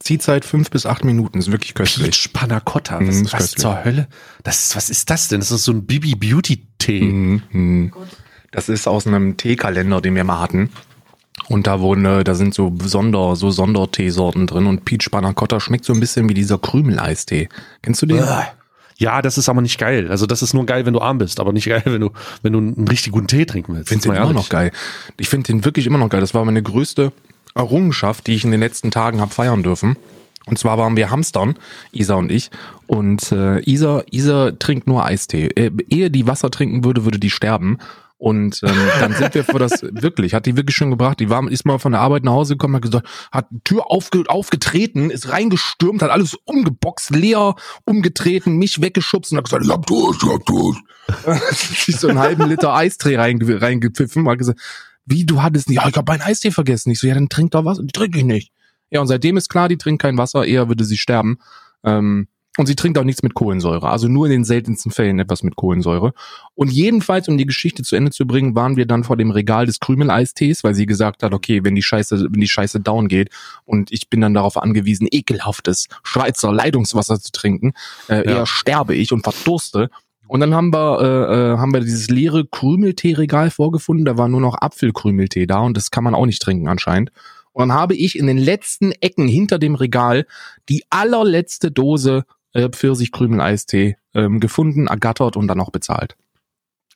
Ziehzeit 0.00 0.44
fünf 0.44 0.68
bis 0.70 0.84
acht 0.84 1.04
Minuten, 1.04 1.38
ist 1.38 1.52
wirklich 1.52 1.74
köstlich. 1.74 2.10
Peach 2.10 2.32
Panna 2.32 2.60
Cotta. 2.60 3.00
Mm, 3.00 3.08
Was, 3.08 3.16
ist 3.16 3.24
was 3.24 3.32
köstlich. 3.32 3.62
zur 3.62 3.84
Hölle? 3.84 4.08
Das 4.42 4.64
ist, 4.64 4.76
was 4.76 4.90
ist 4.90 5.08
das 5.10 5.28
denn? 5.28 5.40
Das 5.40 5.52
ist 5.52 5.64
so 5.64 5.72
ein 5.72 5.86
Bibi 5.86 6.16
Beauty 6.16 6.66
Tee. 6.78 7.02
Mhm, 7.02 7.42
mhm. 7.52 7.92
Das 8.50 8.68
ist 8.68 8.88
aus 8.88 9.06
einem 9.06 9.36
Teekalender, 9.36 10.00
den 10.00 10.14
wir 10.16 10.24
mal 10.24 10.40
hatten. 10.40 10.70
Und 11.48 11.66
da 11.66 11.80
wurden, 11.80 12.04
äh, 12.04 12.24
da 12.24 12.34
sind 12.34 12.52
so 12.52 12.74
Sonder, 12.84 13.36
so 13.36 13.50
Sonderteesorten 13.50 14.46
drin 14.46 14.66
und 14.66 14.84
Peach 14.84 15.08
Panna 15.10 15.32
Cotta 15.32 15.60
schmeckt 15.60 15.84
so 15.84 15.94
ein 15.94 16.00
bisschen 16.00 16.28
wie 16.28 16.34
dieser 16.34 16.58
Krümeleistee. 16.58 17.48
Kennst 17.80 18.02
du 18.02 18.06
den? 18.06 18.18
Ja, 19.02 19.20
das 19.20 19.36
ist 19.36 19.48
aber 19.48 19.62
nicht 19.62 19.78
geil. 19.78 20.08
Also 20.10 20.26
das 20.26 20.42
ist 20.42 20.54
nur 20.54 20.64
geil, 20.64 20.86
wenn 20.86 20.92
du 20.92 21.00
arm 21.00 21.18
bist, 21.18 21.40
aber 21.40 21.52
nicht 21.52 21.66
geil, 21.68 21.82
wenn 21.86 22.00
du, 22.00 22.10
wenn 22.42 22.52
du 22.52 22.60
einen 22.60 22.86
richtig 22.86 23.12
guten 23.12 23.26
Tee 23.26 23.44
trinken 23.44 23.74
willst. 23.74 23.86
Ich 23.86 23.88
finde 23.88 24.02
den 24.04 24.08
mal 24.10 24.16
immer 24.16 24.26
ehrlich. 24.26 24.42
noch 24.42 24.48
geil. 24.48 24.70
Ich 25.18 25.28
finde 25.28 25.48
den 25.48 25.64
wirklich 25.64 25.88
immer 25.88 25.98
noch 25.98 26.08
geil. 26.08 26.20
Das 26.20 26.34
war 26.34 26.44
meine 26.44 26.62
größte 26.62 27.10
Errungenschaft, 27.56 28.28
die 28.28 28.34
ich 28.36 28.44
in 28.44 28.52
den 28.52 28.60
letzten 28.60 28.92
Tagen 28.92 29.20
habe 29.20 29.34
feiern 29.34 29.64
dürfen. 29.64 29.96
Und 30.46 30.56
zwar 30.56 30.78
waren 30.78 30.96
wir 30.96 31.10
Hamstern, 31.10 31.56
Isa 31.90 32.14
und 32.14 32.30
ich. 32.30 32.52
Und 32.86 33.32
äh, 33.32 33.58
Isa, 33.68 34.04
Isa 34.08 34.52
trinkt 34.52 34.86
nur 34.86 35.04
Eistee. 35.04 35.46
Äh, 35.48 35.72
ehe 35.88 36.08
die 36.08 36.28
Wasser 36.28 36.52
trinken 36.52 36.84
würde, 36.84 37.04
würde 37.04 37.18
die 37.18 37.30
sterben. 37.30 37.78
Und 38.22 38.60
ähm, 38.62 38.76
dann 39.00 39.14
sind 39.14 39.34
wir 39.34 39.42
vor 39.42 39.58
das, 39.58 39.82
wirklich, 39.82 40.32
hat 40.32 40.46
die 40.46 40.56
wirklich 40.56 40.76
schon 40.76 40.90
gebracht. 40.90 41.18
Die 41.18 41.28
war, 41.28 41.50
ist 41.50 41.66
mal 41.66 41.80
von 41.80 41.90
der 41.90 42.02
Arbeit 42.02 42.22
nach 42.22 42.30
Hause 42.30 42.54
gekommen, 42.54 42.76
hat 42.76 42.82
gesagt, 42.82 43.08
hat 43.32 43.48
die 43.50 43.58
Tür 43.64 43.90
aufge, 43.90 44.22
aufgetreten, 44.28 45.10
ist 45.10 45.28
reingestürmt, 45.28 46.02
hat 46.02 46.10
alles 46.10 46.34
umgeboxt, 46.44 47.10
leer, 47.10 47.56
umgetreten, 47.84 48.58
mich 48.58 48.80
weggeschubst 48.80 49.32
und 49.32 49.38
hat 49.38 49.46
gesagt, 49.46 49.64
ich 49.64 49.72
hab 49.72 49.86
Durst, 49.86 50.22
ich 50.22 51.26
hab 51.26 51.52
sich 51.52 51.96
so 51.96 52.06
einen 52.06 52.20
halben 52.20 52.48
Liter 52.48 52.72
Eistee 52.72 53.16
reinge 53.16 53.60
reingepfiffen, 53.60 54.28
hat 54.28 54.38
gesagt, 54.38 54.60
wie, 55.04 55.26
du 55.26 55.42
hattest 55.42 55.68
nicht, 55.68 55.82
ja, 55.82 55.88
ich 55.88 55.96
hab 55.96 56.06
meinen 56.06 56.22
Eistee 56.22 56.52
vergessen. 56.52 56.92
Ich 56.92 57.00
so, 57.00 57.08
ja, 57.08 57.14
dann 57.14 57.28
trink 57.28 57.50
doch 57.50 57.64
was. 57.64 57.78
Die 57.78 57.88
trinke 57.88 58.18
ich 58.18 58.24
nicht. 58.24 58.52
Ja, 58.90 59.00
und 59.00 59.08
seitdem 59.08 59.36
ist 59.36 59.48
klar, 59.48 59.68
die 59.68 59.78
trinkt 59.78 60.00
kein 60.00 60.16
Wasser, 60.16 60.44
eher 60.44 60.68
würde 60.68 60.84
sie 60.84 60.96
sterben. 60.96 61.38
Ähm, 61.82 62.28
und 62.58 62.66
sie 62.66 62.76
trinkt 62.76 62.98
auch 62.98 63.04
nichts 63.04 63.22
mit 63.22 63.32
Kohlensäure. 63.34 63.88
Also 63.88 64.08
nur 64.08 64.26
in 64.26 64.32
den 64.32 64.44
seltensten 64.44 64.92
Fällen 64.92 65.18
etwas 65.18 65.42
mit 65.42 65.56
Kohlensäure. 65.56 66.12
Und 66.54 66.70
jedenfalls, 66.70 67.26
um 67.28 67.38
die 67.38 67.46
Geschichte 67.46 67.82
zu 67.82 67.96
Ende 67.96 68.10
zu 68.10 68.26
bringen, 68.26 68.54
waren 68.54 68.76
wir 68.76 68.84
dann 68.84 69.04
vor 69.04 69.16
dem 69.16 69.30
Regal 69.30 69.64
des 69.64 69.80
Krümeleis-Tees, 69.80 70.62
weil 70.62 70.74
sie 70.74 70.84
gesagt 70.84 71.22
hat, 71.22 71.32
okay, 71.32 71.64
wenn 71.64 71.74
die 71.74 71.82
Scheiße, 71.82 72.26
wenn 72.30 72.40
die 72.40 72.48
Scheiße 72.48 72.80
down 72.80 73.08
geht 73.08 73.30
und 73.64 73.90
ich 73.90 74.10
bin 74.10 74.20
dann 74.20 74.34
darauf 74.34 74.58
angewiesen, 74.58 75.08
ekelhaftes 75.10 75.88
Schweizer 76.02 76.52
Leitungswasser 76.52 77.18
zu 77.20 77.32
trinken, 77.32 77.72
äh, 78.08 78.16
Ja. 78.16 78.22
eher 78.38 78.46
sterbe 78.46 78.94
ich 78.94 79.12
und 79.12 79.22
verdurste. 79.22 79.88
Und 80.28 80.40
dann 80.40 80.54
haben 80.54 80.72
wir, 80.72 81.00
äh, 81.00 81.52
äh, 81.54 81.58
haben 81.58 81.72
wir 81.72 81.80
dieses 81.80 82.08
leere 82.08 82.46
Krümeltee-Regal 82.46 83.50
vorgefunden. 83.50 84.04
Da 84.04 84.16
war 84.18 84.28
nur 84.28 84.40
noch 84.40 84.56
Apfelkrümeltee 84.60 85.46
da 85.46 85.60
und 85.60 85.76
das 85.76 85.90
kann 85.90 86.04
man 86.04 86.14
auch 86.14 86.26
nicht 86.26 86.42
trinken 86.42 86.68
anscheinend. 86.68 87.12
Und 87.52 87.68
dann 87.68 87.76
habe 87.76 87.94
ich 87.94 88.18
in 88.18 88.26
den 88.26 88.38
letzten 88.38 88.92
Ecken 88.92 89.28
hinter 89.28 89.58
dem 89.58 89.74
Regal 89.74 90.26
die 90.70 90.84
allerletzte 90.88 91.70
Dose 91.70 92.24
äh, 92.52 92.68
Pfirsich-Krümel-Eistee 92.68 93.96
ähm, 94.14 94.40
gefunden, 94.40 94.86
ergattert 94.86 95.36
und 95.36 95.48
dann 95.48 95.60
auch 95.60 95.70
bezahlt. 95.70 96.16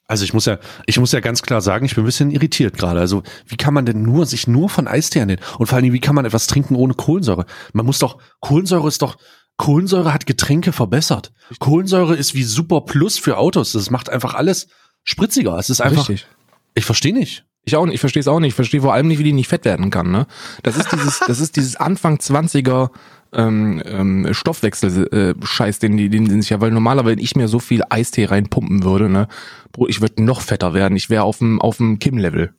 Also 0.09 0.25
ich 0.25 0.33
muss 0.33 0.47
ja, 0.47 0.59
ich 0.87 1.01
muss 1.01 1.13
ja 1.13 1.21
ganz 1.21 1.43
klar 1.43 1.61
sagen, 1.61 1.85
ich 1.85 1.95
bin 1.97 2.05
ein 2.05 2.07
bisschen 2.07 2.31
irritiert 2.31 2.79
gerade. 2.79 3.01
Also 3.01 3.23
wie 3.47 3.57
kann 3.57 3.75
man 3.75 3.87
denn 3.87 4.03
nur 4.03 4.27
sich 4.27 4.47
nur 4.47 4.69
von 4.69 4.87
Eistee 4.87 5.19
ernähren? 5.19 5.43
Und 5.59 5.67
vor 5.67 5.77
allem, 5.77 5.93
wie 5.93 6.01
kann 6.01 6.15
man 6.15 6.25
etwas 6.25 6.47
trinken 6.47 6.77
ohne 6.77 6.95
Kohlensäure? 6.95 7.45
Man 7.73 7.87
muss 7.87 7.99
doch, 7.99 8.19
Kohlensäure 8.41 8.87
ist 8.87 9.03
doch, 9.03 9.17
Kohlensäure 9.57 10.13
hat 10.13 10.27
Getränke 10.27 10.73
verbessert. 10.73 11.33
Kohlensäure 11.59 12.15
ist 12.15 12.35
wie 12.35 12.45
Super 12.45 12.83
Plus 12.83 13.19
für 13.19 13.39
Autos. 13.39 13.73
Das 13.73 13.91
macht 13.91 14.09
einfach 14.09 14.35
alles 14.35 14.69
spritziger. 15.03 15.59
Es 15.59 15.71
ist 15.71 15.81
einfach, 15.81 16.09
Richtig. 16.09 16.29
ich 16.75 16.85
verstehe 16.85 17.15
nicht. 17.15 17.45
Ich 17.65 17.75
auch 17.75 17.85
nicht, 17.85 17.95
ich 17.95 18.01
verstehe 18.01 18.21
es 18.21 18.29
auch 18.29 18.39
nicht. 18.39 18.51
Ich 18.51 18.55
verstehe 18.55 18.81
vor 18.81 18.95
allem 18.95 19.09
nicht, 19.09 19.19
wie 19.19 19.25
die 19.25 19.33
nicht 19.33 19.49
fett 19.49 19.65
werden 19.65 19.91
kann. 19.91 20.13
Ne? 20.13 20.29
Das 20.63 20.77
ist 20.77 20.93
dieses, 20.93 21.19
das 21.27 21.41
ist 21.41 21.57
dieses 21.57 21.75
Anfang 21.75 22.19
20er 22.19 22.91
ähm, 23.33 23.83
ähm, 23.85 24.29
Stoffwechsel-Scheiß, 24.33 25.79
den 25.79 25.97
die, 25.97 26.09
den, 26.09 26.29
den 26.29 26.41
sich 26.41 26.51
ja, 26.51 26.61
weil 26.61 26.71
normalerweise 26.71 27.17
wenn 27.17 27.19
ich 27.23 27.37
mir 27.37 27.49
so 27.49 27.59
viel 27.59 27.83
Eistee 27.89 28.27
reinpumpen 28.27 28.83
würde, 28.83 29.09
ne, 29.09 29.29
Bro, 29.73 29.89
ich 29.89 30.01
würde 30.01 30.23
noch 30.23 30.41
fetter 30.41 30.75
werden. 30.75 30.97
Ich 30.97 31.11
wäre 31.11 31.25
auf 31.25 31.39
dem 31.39 31.61
auf 31.61 31.77
dem 31.77 31.99
Kim-Level. 31.99 32.55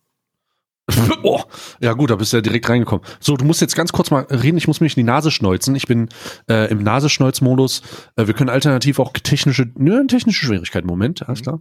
oh, 1.24 1.42
ja 1.82 1.94
gut, 1.94 2.12
da 2.12 2.16
bist 2.16 2.32
du 2.32 2.38
ja 2.38 2.42
direkt 2.42 2.70
reingekommen. 2.70 3.04
So, 3.20 3.36
du 3.36 3.44
musst 3.44 3.60
jetzt 3.60 3.76
ganz 3.76 3.92
kurz 3.92 4.10
mal 4.10 4.26
reden. 4.30 4.58
Ich 4.58 4.68
muss 4.68 4.80
mich 4.80 4.96
in 4.96 5.02
die 5.02 5.12
Nase 5.12 5.32
schneuzen. 5.32 5.76
Ich 5.76 5.86
bin 5.86 6.10
äh, 6.50 6.70
im 6.72 6.82
Nasenschnolz-Modus. 6.82 7.82
Äh, 8.16 8.28
wir 8.28 8.34
können 8.34 8.50
alternativ 8.50 9.00
auch 9.00 9.12
technische, 9.12 9.70
nö, 9.76 10.06
technische 10.08 10.46
Schwierigkeiten. 10.46 10.88
Moment, 10.88 11.28
alles 11.28 11.42
klar. 11.42 11.60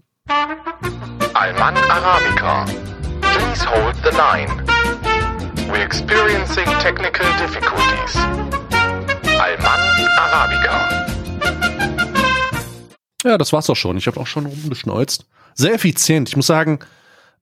Alman 1.35 1.77
Arabica. 1.91 2.67
Please 3.21 3.67
hold 3.67 3.97
the 4.05 4.17
line. 4.17 4.49
We're 5.69 5.85
experiencing 5.85 6.67
technical 6.79 7.27
difficulties. 7.39 8.66
Ja, 13.27 13.37
das 13.39 13.53
war's 13.53 13.69
auch 13.69 13.77
schon. 13.77 13.97
Ich 13.97 14.07
habe 14.07 14.21
auch 14.21 14.27
schon 14.27 14.47
rumgeschneuzt. 14.47 15.27
Sehr 15.55 15.75
effizient. 15.75 16.29
Ich 16.29 16.37
muss 16.37 16.47
sagen, 16.47 16.79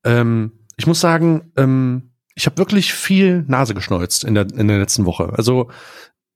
ähm, 0.02 0.52
ich 0.78 0.86
muss 0.86 1.00
sagen, 1.00 1.52
ähm, 1.56 2.10
ich 2.34 2.46
habe 2.46 2.56
wirklich 2.56 2.94
viel 2.94 3.44
Nase 3.46 3.74
geschneuzt 3.74 4.24
in 4.24 4.34
der, 4.34 4.46
in 4.50 4.66
der 4.66 4.78
letzten 4.78 5.04
Woche. 5.04 5.32
Also 5.36 5.70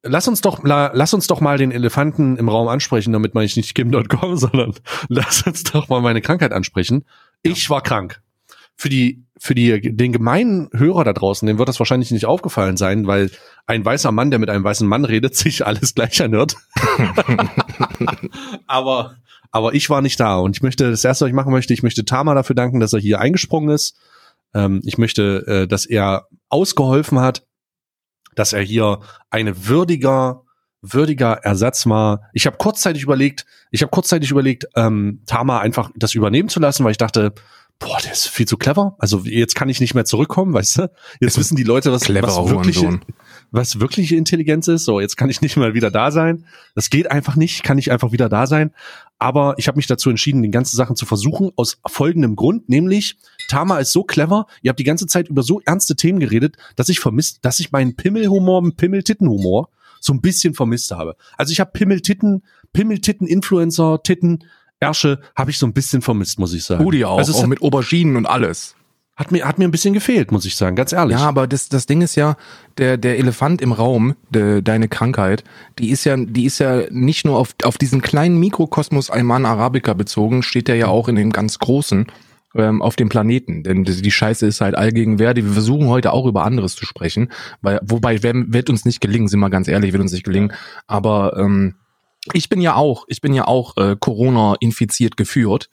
lass 0.02 0.28
uns 0.28 0.42
doch, 0.42 0.62
la, 0.64 0.90
lass 0.92 1.14
uns 1.14 1.26
doch 1.26 1.40
mal 1.40 1.56
den 1.56 1.72
Elefanten 1.72 2.36
im 2.36 2.50
Raum 2.50 2.68
ansprechen, 2.68 3.12
damit 3.12 3.34
meine 3.34 3.46
ich 3.46 3.56
nicht 3.56 3.74
Kim.com, 3.74 4.36
sondern 4.36 4.74
lass 5.08 5.42
uns 5.42 5.64
doch 5.64 5.88
mal 5.88 6.02
meine 6.02 6.20
Krankheit 6.20 6.52
ansprechen. 6.52 7.04
Ich 7.42 7.70
war 7.70 7.82
krank. 7.82 8.20
Für 8.76 8.88
die, 8.88 9.24
für 9.38 9.56
die, 9.56 9.96
den 9.96 10.12
gemeinen 10.12 10.68
Hörer 10.72 11.02
da 11.02 11.12
draußen, 11.12 11.46
dem 11.46 11.58
wird 11.58 11.68
das 11.68 11.80
wahrscheinlich 11.80 12.12
nicht 12.12 12.26
aufgefallen 12.26 12.76
sein, 12.76 13.08
weil 13.08 13.30
ein 13.66 13.84
weißer 13.84 14.12
Mann, 14.12 14.30
der 14.30 14.38
mit 14.38 14.50
einem 14.50 14.62
weißen 14.62 14.86
Mann 14.86 15.04
redet, 15.04 15.34
sich 15.36 15.66
alles 15.66 15.94
gleich 15.94 16.22
anhört. 16.22 16.56
aber, 18.66 19.16
aber 19.50 19.74
ich 19.74 19.88
war 19.90 20.02
nicht 20.02 20.20
da 20.20 20.38
und 20.38 20.56
ich 20.56 20.62
möchte, 20.62 20.90
das 20.90 21.04
erste, 21.04 21.24
was 21.24 21.30
ich 21.30 21.34
machen 21.34 21.52
möchte, 21.52 21.72
ich 21.72 21.82
möchte 21.82 22.04
Tama 22.04 22.34
dafür 22.34 22.54
danken, 22.56 22.80
dass 22.80 22.92
er 22.92 23.00
hier 23.00 23.20
eingesprungen 23.20 23.70
ist. 23.70 23.96
Ähm, 24.54 24.80
ich 24.84 24.98
möchte, 24.98 25.46
äh, 25.46 25.66
dass 25.66 25.86
er 25.86 26.28
ausgeholfen 26.48 27.20
hat, 27.20 27.46
dass 28.34 28.52
er 28.52 28.62
hier 28.62 29.00
eine 29.30 29.66
würdiger, 29.66 30.42
würdiger 30.80 31.32
Ersatz 31.44 31.86
war. 31.86 32.22
Ich 32.32 32.46
habe 32.46 32.56
kurzzeitig 32.56 33.02
überlegt, 33.02 33.46
ich 33.70 33.82
habe 33.82 33.90
kurzzeitig 33.90 34.30
überlegt, 34.30 34.66
ähm, 34.76 35.22
Tama 35.26 35.58
einfach 35.58 35.90
das 35.96 36.14
übernehmen 36.14 36.48
zu 36.48 36.60
lassen, 36.60 36.84
weil 36.84 36.92
ich 36.92 36.98
dachte, 36.98 37.32
boah, 37.78 37.98
der 38.04 38.12
ist 38.12 38.28
viel 38.28 38.46
zu 38.46 38.56
clever. 38.56 38.96
Also 38.98 39.20
jetzt 39.24 39.54
kann 39.54 39.68
ich 39.68 39.80
nicht 39.80 39.94
mehr 39.94 40.04
zurückkommen, 40.04 40.52
weißt 40.52 40.78
du? 40.78 40.90
Jetzt 41.20 41.38
wissen 41.38 41.56
die 41.56 41.64
Leute, 41.64 41.92
was, 41.92 42.02
was 42.02 42.36
wirkliche, 42.50 42.82
Hurensohn. 42.82 43.00
Was 43.50 43.80
wirkliche 43.80 44.16
Intelligenz 44.16 44.68
ist. 44.68 44.84
So, 44.84 45.00
jetzt 45.00 45.16
kann 45.16 45.30
ich 45.30 45.40
nicht 45.40 45.56
mal 45.56 45.74
wieder 45.74 45.90
da 45.90 46.10
sein. 46.10 46.44
Das 46.74 46.90
geht 46.90 47.10
einfach 47.10 47.36
nicht, 47.36 47.62
kann 47.62 47.78
ich 47.78 47.90
einfach 47.90 48.12
wieder 48.12 48.28
da 48.28 48.46
sein. 48.46 48.72
Aber 49.18 49.54
ich 49.58 49.68
habe 49.68 49.76
mich 49.76 49.86
dazu 49.86 50.10
entschieden, 50.10 50.42
die 50.42 50.50
ganzen 50.50 50.76
Sachen 50.76 50.96
zu 50.96 51.06
versuchen, 51.06 51.50
aus 51.56 51.80
folgendem 51.86 52.36
Grund, 52.36 52.68
nämlich 52.68 53.16
Tama 53.48 53.78
ist 53.78 53.92
so 53.92 54.04
clever, 54.04 54.46
ihr 54.62 54.68
habt 54.68 54.78
die 54.78 54.84
ganze 54.84 55.06
Zeit 55.06 55.28
über 55.28 55.42
so 55.42 55.60
ernste 55.64 55.96
Themen 55.96 56.20
geredet, 56.20 56.56
dass 56.76 56.88
ich 56.88 57.00
vermisst, 57.00 57.38
dass 57.42 57.58
ich 57.58 57.72
meinen 57.72 57.96
Pimmelhumor, 57.96 58.62
Pimmel-Tittenhumor 58.76 59.70
so 60.00 60.12
ein 60.12 60.20
bisschen 60.20 60.54
vermisst 60.54 60.92
habe. 60.92 61.16
Also 61.36 61.52
ich 61.52 61.60
habe 61.60 61.72
Pimmeltitten, 61.72 62.44
Pimmeltitten, 62.72 63.26
Influencer, 63.26 64.02
Titten, 64.02 64.44
Ärsche 64.80 65.20
habe 65.34 65.50
ich 65.50 65.58
so 65.58 65.66
ein 65.66 65.72
bisschen 65.72 66.02
vermisst, 66.02 66.38
muss 66.38 66.52
ich 66.54 66.64
sagen. 66.64 66.84
Rudi 66.84 67.04
auch, 67.04 67.18
Also 67.18 67.32
auch 67.32 67.42
hat, 67.42 67.48
mit 67.48 67.62
Auberginen 67.62 68.16
und 68.16 68.26
alles. 68.26 68.76
Hat 69.18 69.32
mir 69.32 69.44
hat 69.44 69.58
mir 69.58 69.64
ein 69.64 69.72
bisschen 69.72 69.94
gefehlt, 69.94 70.30
muss 70.30 70.44
ich 70.44 70.54
sagen, 70.54 70.76
ganz 70.76 70.92
ehrlich. 70.92 71.18
Ja, 71.18 71.26
aber 71.26 71.48
das, 71.48 71.68
das 71.68 71.86
Ding 71.86 72.02
ist 72.02 72.14
ja, 72.14 72.36
der, 72.78 72.96
der 72.96 73.18
Elefant 73.18 73.60
im 73.60 73.72
Raum, 73.72 74.14
de, 74.30 74.62
deine 74.62 74.86
Krankheit, 74.88 75.42
die 75.80 75.90
ist 75.90 76.04
ja, 76.04 76.16
die 76.16 76.44
ist 76.44 76.60
ja 76.60 76.84
nicht 76.90 77.26
nur 77.26 77.36
auf, 77.36 77.54
auf 77.64 77.78
diesen 77.78 78.00
kleinen 78.00 78.38
Mikrokosmos 78.38 79.10
Alman 79.10 79.44
Arabica 79.44 79.92
bezogen, 79.94 80.44
steht 80.44 80.68
der 80.68 80.76
ja 80.76 80.86
auch 80.86 81.08
in 81.08 81.16
dem 81.16 81.32
ganz 81.32 81.58
großen 81.58 82.06
ähm, 82.54 82.80
auf 82.80 82.94
dem 82.94 83.08
Planeten. 83.08 83.64
Denn 83.64 83.82
die 83.82 84.10
Scheiße 84.10 84.46
ist 84.46 84.60
halt 84.60 84.76
allgegenwärtig. 84.76 85.44
Wir 85.44 85.52
versuchen 85.52 85.88
heute 85.88 86.12
auch 86.12 86.24
über 86.24 86.44
anderes 86.44 86.76
zu 86.76 86.86
sprechen, 86.86 87.32
weil, 87.60 87.80
wobei 87.82 88.22
wird 88.22 88.70
uns 88.70 88.84
nicht 88.84 89.00
gelingen, 89.00 89.26
sind 89.26 89.40
wir 89.40 89.50
ganz 89.50 89.66
ehrlich, 89.66 89.92
wird 89.92 90.02
uns 90.02 90.12
nicht 90.12 90.24
gelingen. 90.24 90.52
Aber 90.86 91.36
ähm, 91.36 91.74
ich 92.32 92.48
bin 92.48 92.60
ja 92.60 92.76
auch, 92.76 93.04
ich 93.08 93.20
bin 93.20 93.34
ja 93.34 93.48
auch 93.48 93.76
äh, 93.78 93.96
Corona 93.98 94.54
infiziert 94.60 95.16
geführt. 95.16 95.70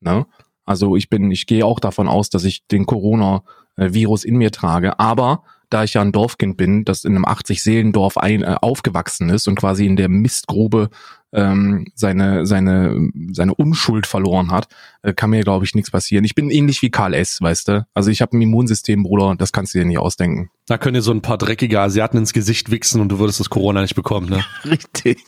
Ne? 0.00 0.26
Also 0.64 0.96
ich 0.96 1.08
bin, 1.08 1.30
ich 1.30 1.46
gehe 1.46 1.64
auch 1.64 1.80
davon 1.80 2.08
aus, 2.08 2.30
dass 2.30 2.44
ich 2.44 2.66
den 2.66 2.86
Corona-Virus 2.86 4.24
in 4.24 4.36
mir 4.36 4.50
trage. 4.50 4.98
Aber 4.98 5.42
da 5.70 5.84
ich 5.84 5.94
ja 5.94 6.02
ein 6.02 6.12
Dorfkind 6.12 6.56
bin, 6.56 6.84
das 6.84 7.04
in 7.04 7.16
einem 7.16 7.24
80-Seelendorf 7.24 8.16
ein, 8.16 8.42
äh, 8.42 8.56
aufgewachsen 8.60 9.28
ist 9.28 9.48
und 9.48 9.56
quasi 9.56 9.86
in 9.86 9.96
der 9.96 10.08
Mistgrube 10.08 10.90
ähm, 11.32 11.86
seine, 11.94 12.46
seine, 12.46 13.10
seine 13.32 13.54
Unschuld 13.54 14.06
verloren 14.06 14.52
hat, 14.52 14.68
kann 15.12 15.30
mir, 15.30 15.42
glaube 15.42 15.64
ich, 15.64 15.74
nichts 15.74 15.90
passieren. 15.90 16.24
Ich 16.24 16.34
bin 16.34 16.50
ähnlich 16.50 16.80
wie 16.82 16.90
Karl 16.90 17.14
S., 17.14 17.40
weißt 17.40 17.68
du? 17.68 17.86
Also 17.94 18.10
ich 18.10 18.22
habe 18.22 18.36
ein 18.36 18.42
Immunsystem, 18.42 19.02
Bruder, 19.02 19.34
das 19.36 19.52
kannst 19.52 19.74
du 19.74 19.78
dir 19.78 19.84
nicht 19.84 19.98
ausdenken. 19.98 20.50
Da 20.66 20.78
können 20.78 20.94
dir 20.94 21.02
so 21.02 21.12
ein 21.12 21.20
paar 21.20 21.36
dreckige 21.36 21.80
Asiaten 21.80 22.16
ins 22.16 22.32
Gesicht 22.32 22.70
wichsen 22.70 23.02
und 23.02 23.10
du 23.10 23.18
würdest 23.18 23.38
das 23.38 23.50
Corona 23.50 23.82
nicht 23.82 23.94
bekommen, 23.94 24.30
ne? 24.30 24.44
Richtig. 24.64 25.22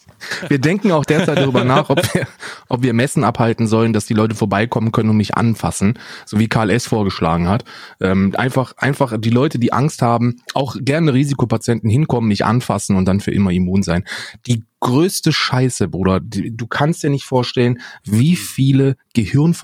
Wir 0.49 0.59
denken 0.59 0.93
auch 0.93 1.05
derzeit 1.05 1.37
darüber 1.37 1.63
nach, 1.63 1.91
ob 1.91 2.15
wir, 2.15 2.27
ob 2.69 2.83
wir 2.83 2.95
Messen 2.95 3.23
abhalten 3.23 3.67
sollen, 3.67 3.93
dass 3.93 4.07
die 4.07 4.15
Leute 4.15 4.35
vorbeikommen 4.35 4.93
können 4.93 5.11
und 5.11 5.19
mich 5.19 5.37
anfassen, 5.37 5.99
so 6.25 6.39
wie 6.39 6.49
Karl 6.49 6.71
S. 6.71 6.87
vorgeschlagen 6.87 7.49
hat. 7.49 7.65
Ähm, 8.01 8.35
einfach, 8.37 8.73
einfach 8.79 9.15
die 9.19 9.31
Leute, 9.31 9.59
die 9.59 9.75
Angst 9.75 10.01
haben, 10.01 10.37
auch 10.55 10.77
gerne 10.81 11.13
Risikopatienten 11.13 11.91
hinkommen, 11.91 12.29
mich 12.29 12.47
anfassen 12.47 12.97
und 12.97 13.05
dann 13.07 13.21
für 13.21 13.31
immer 13.31 13.51
immun 13.51 13.83
sein. 13.83 14.05
Die 14.47 14.65
größte 14.81 15.33
Scheiße, 15.33 15.89
Bruder. 15.89 16.21
Du 16.21 16.67
kannst 16.67 17.03
dir 17.03 17.11
nicht 17.11 17.25
vorstellen, 17.25 17.81
wie 18.05 18.37
viele 18.37 18.97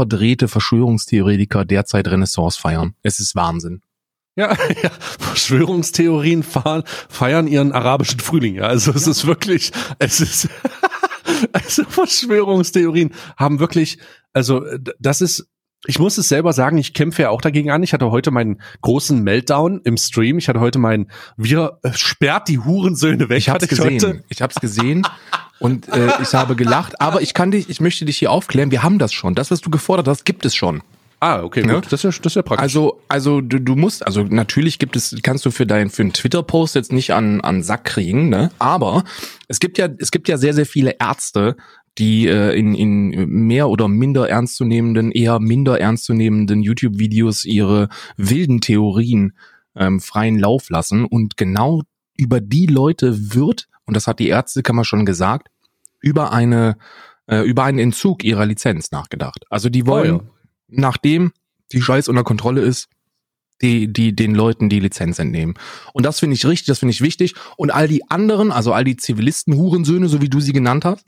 gehirnverdrehte 0.06 0.49
Verschwörungstheoretiker 0.49 1.64
derzeit 1.64 2.09
Renaissance 2.09 2.61
feiern. 2.61 2.94
Es 3.02 3.21
ist 3.21 3.35
Wahnsinn. 3.35 3.82
Ja, 4.37 4.50
ja. 4.82 4.90
Verschwörungstheorien 5.18 6.42
fahren, 6.42 6.85
feiern 7.09 7.47
ihren 7.47 7.73
arabischen 7.73 8.21
Frühling. 8.21 8.56
Ja, 8.56 8.64
also 8.64 8.92
es 8.92 9.06
ist 9.06 9.26
wirklich, 9.26 9.73
es 9.99 10.21
ist, 10.21 10.49
also 11.52 11.85
Verschwörungstheorien 11.85 13.12
haben 13.37 13.59
wirklich, 13.61 13.99
also 14.32 14.61
d- 14.61 14.92
das 14.99 15.21
ist, 15.21 15.47
ich 15.87 15.99
muss 15.99 16.16
es 16.16 16.28
selber 16.28 16.52
sagen, 16.52 16.78
ich 16.78 16.94
kämpfe 16.94 17.23
ja 17.23 17.30
auch 17.30 17.40
dagegen 17.40 17.71
an. 17.71 17.82
Ich 17.82 17.92
hatte 17.92 18.11
heute 18.12 18.30
meinen 18.30 18.62
großen 18.82 19.21
Meltdown 19.21 19.80
im 19.82 19.97
Stream. 19.97 20.38
Ich 20.38 20.49
hatte 20.49 20.61
heute 20.61 20.78
meinen, 20.78 21.11
wir 21.37 21.80
äh, 21.82 21.92
sperrt 21.92 22.47
die 22.49 22.61
Hurensöhne 22.61 23.28
weg. 23.28 23.38
Ich 23.38 23.49
es 23.49 23.66
gesehen. 23.68 23.94
Heute. 24.00 24.25
Ich 24.28 24.40
habe 24.42 24.52
es 24.54 24.61
gesehen 24.61 25.02
und 25.62 25.88
äh, 25.88 26.11
ich 26.21 26.35
habe 26.35 26.57
gelacht. 26.57 27.00
Aber 27.00 27.23
ich 27.23 27.35
kann 27.35 27.50
dich, 27.50 27.69
ich 27.69 27.81
möchte 27.81 28.04
dich 28.04 28.19
hier 28.19 28.31
aufklären. 28.31 28.71
Wir 28.71 28.83
haben 28.83 28.99
das 28.99 29.12
schon. 29.12 29.35
Das, 29.35 29.50
was 29.50 29.61
du 29.61 29.71
gefordert 29.71 30.09
hast, 30.09 30.25
gibt 30.25 30.45
es 30.45 30.54
schon. 30.54 30.83
Ah, 31.21 31.45
okay, 31.45 31.62
Ne? 31.64 31.75
gut. 31.75 31.85
Das 31.87 32.02
ist 32.02 32.02
ja, 32.02 32.11
das 32.11 32.33
ist 32.33 32.35
ja 32.35 32.42
praktisch. 32.42 32.64
Also, 32.64 33.00
also 33.07 33.40
du, 33.40 33.61
du 33.61 33.76
musst, 33.76 34.04
also 34.04 34.25
natürlich 34.25 34.81
gibt 34.81 34.97
es, 34.97 35.16
kannst 35.23 35.47
du 35.47 35.52
für 35.52 35.66
dein 35.66 35.88
für 35.88 36.02
einen 36.02 36.12
Twitter-Post 36.12 36.75
jetzt 36.75 36.92
nicht 36.92 37.14
an 37.14 37.40
an 37.40 37.62
Sack 37.62 37.85
kriegen, 37.85 38.28
ne? 38.28 38.50
Aber 38.59 39.04
es 39.47 39.61
gibt 39.61 39.78
ja, 39.78 39.88
es 39.99 40.11
gibt 40.11 40.28
ja 40.28 40.37
sehr 40.37 40.52
sehr 40.52 40.66
viele 40.66 40.97
Ärzte, 40.99 41.54
die 41.99 42.26
äh, 42.26 42.59
in 42.59 42.75
in 42.75 43.28
mehr 43.28 43.69
oder 43.69 43.87
minder 43.87 44.28
ernstzunehmenden, 44.28 45.12
eher 45.12 45.38
minder 45.38 45.78
ernstzunehmenden 45.78 46.61
YouTube-Videos 46.61 47.45
ihre 47.45 47.88
wilden 48.16 48.61
Theorien 48.61 49.37
ähm, 49.76 50.00
freien 50.00 50.40
Lauf 50.40 50.71
lassen 50.71 51.04
und 51.04 51.37
genau 51.37 51.83
über 52.16 52.40
die 52.40 52.66
Leute 52.66 53.33
wird 53.33 53.69
und 53.87 53.97
das 53.97 54.09
hat 54.09 54.19
die 54.19 54.28
Ärztekammer 54.28 54.85
schon 54.85 55.07
gesagt 55.07 55.51
über 56.02 56.32
eine 56.32 56.76
äh, 57.26 57.40
über 57.42 57.64
einen 57.64 57.78
Entzug 57.78 58.25
ihrer 58.25 58.44
Lizenz 58.44 58.90
nachgedacht. 58.90 59.44
Also 59.49 59.71
die 59.71 59.87
wollen 59.87 60.16
Oh 60.16 60.23
ja. 60.23 60.30
nachdem 60.68 61.32
die 61.73 61.80
Scheiß 61.80 62.09
unter 62.09 62.25
Kontrolle 62.25 62.61
ist, 62.61 62.88
die, 63.62 63.92
die 63.92 64.14
den 64.14 64.35
Leuten 64.35 64.68
die 64.68 64.80
Lizenz 64.80 65.18
entnehmen. 65.18 65.54
Und 65.92 66.04
das 66.04 66.18
finde 66.18 66.35
ich 66.35 66.44
richtig, 66.44 66.66
das 66.66 66.80
finde 66.80 66.92
ich 66.92 67.00
wichtig. 67.00 67.35
Und 67.56 67.71
all 67.71 67.88
die 67.88 68.11
anderen, 68.11 68.50
also 68.52 68.73
all 68.73 68.85
die 68.85 68.97
Zivilisten, 68.97 69.54
Hurensöhne, 69.54 70.09
so 70.09 70.21
wie 70.21 70.28
du 70.28 70.40
sie 70.40 70.52
genannt 70.52 70.85
hast, 70.85 71.06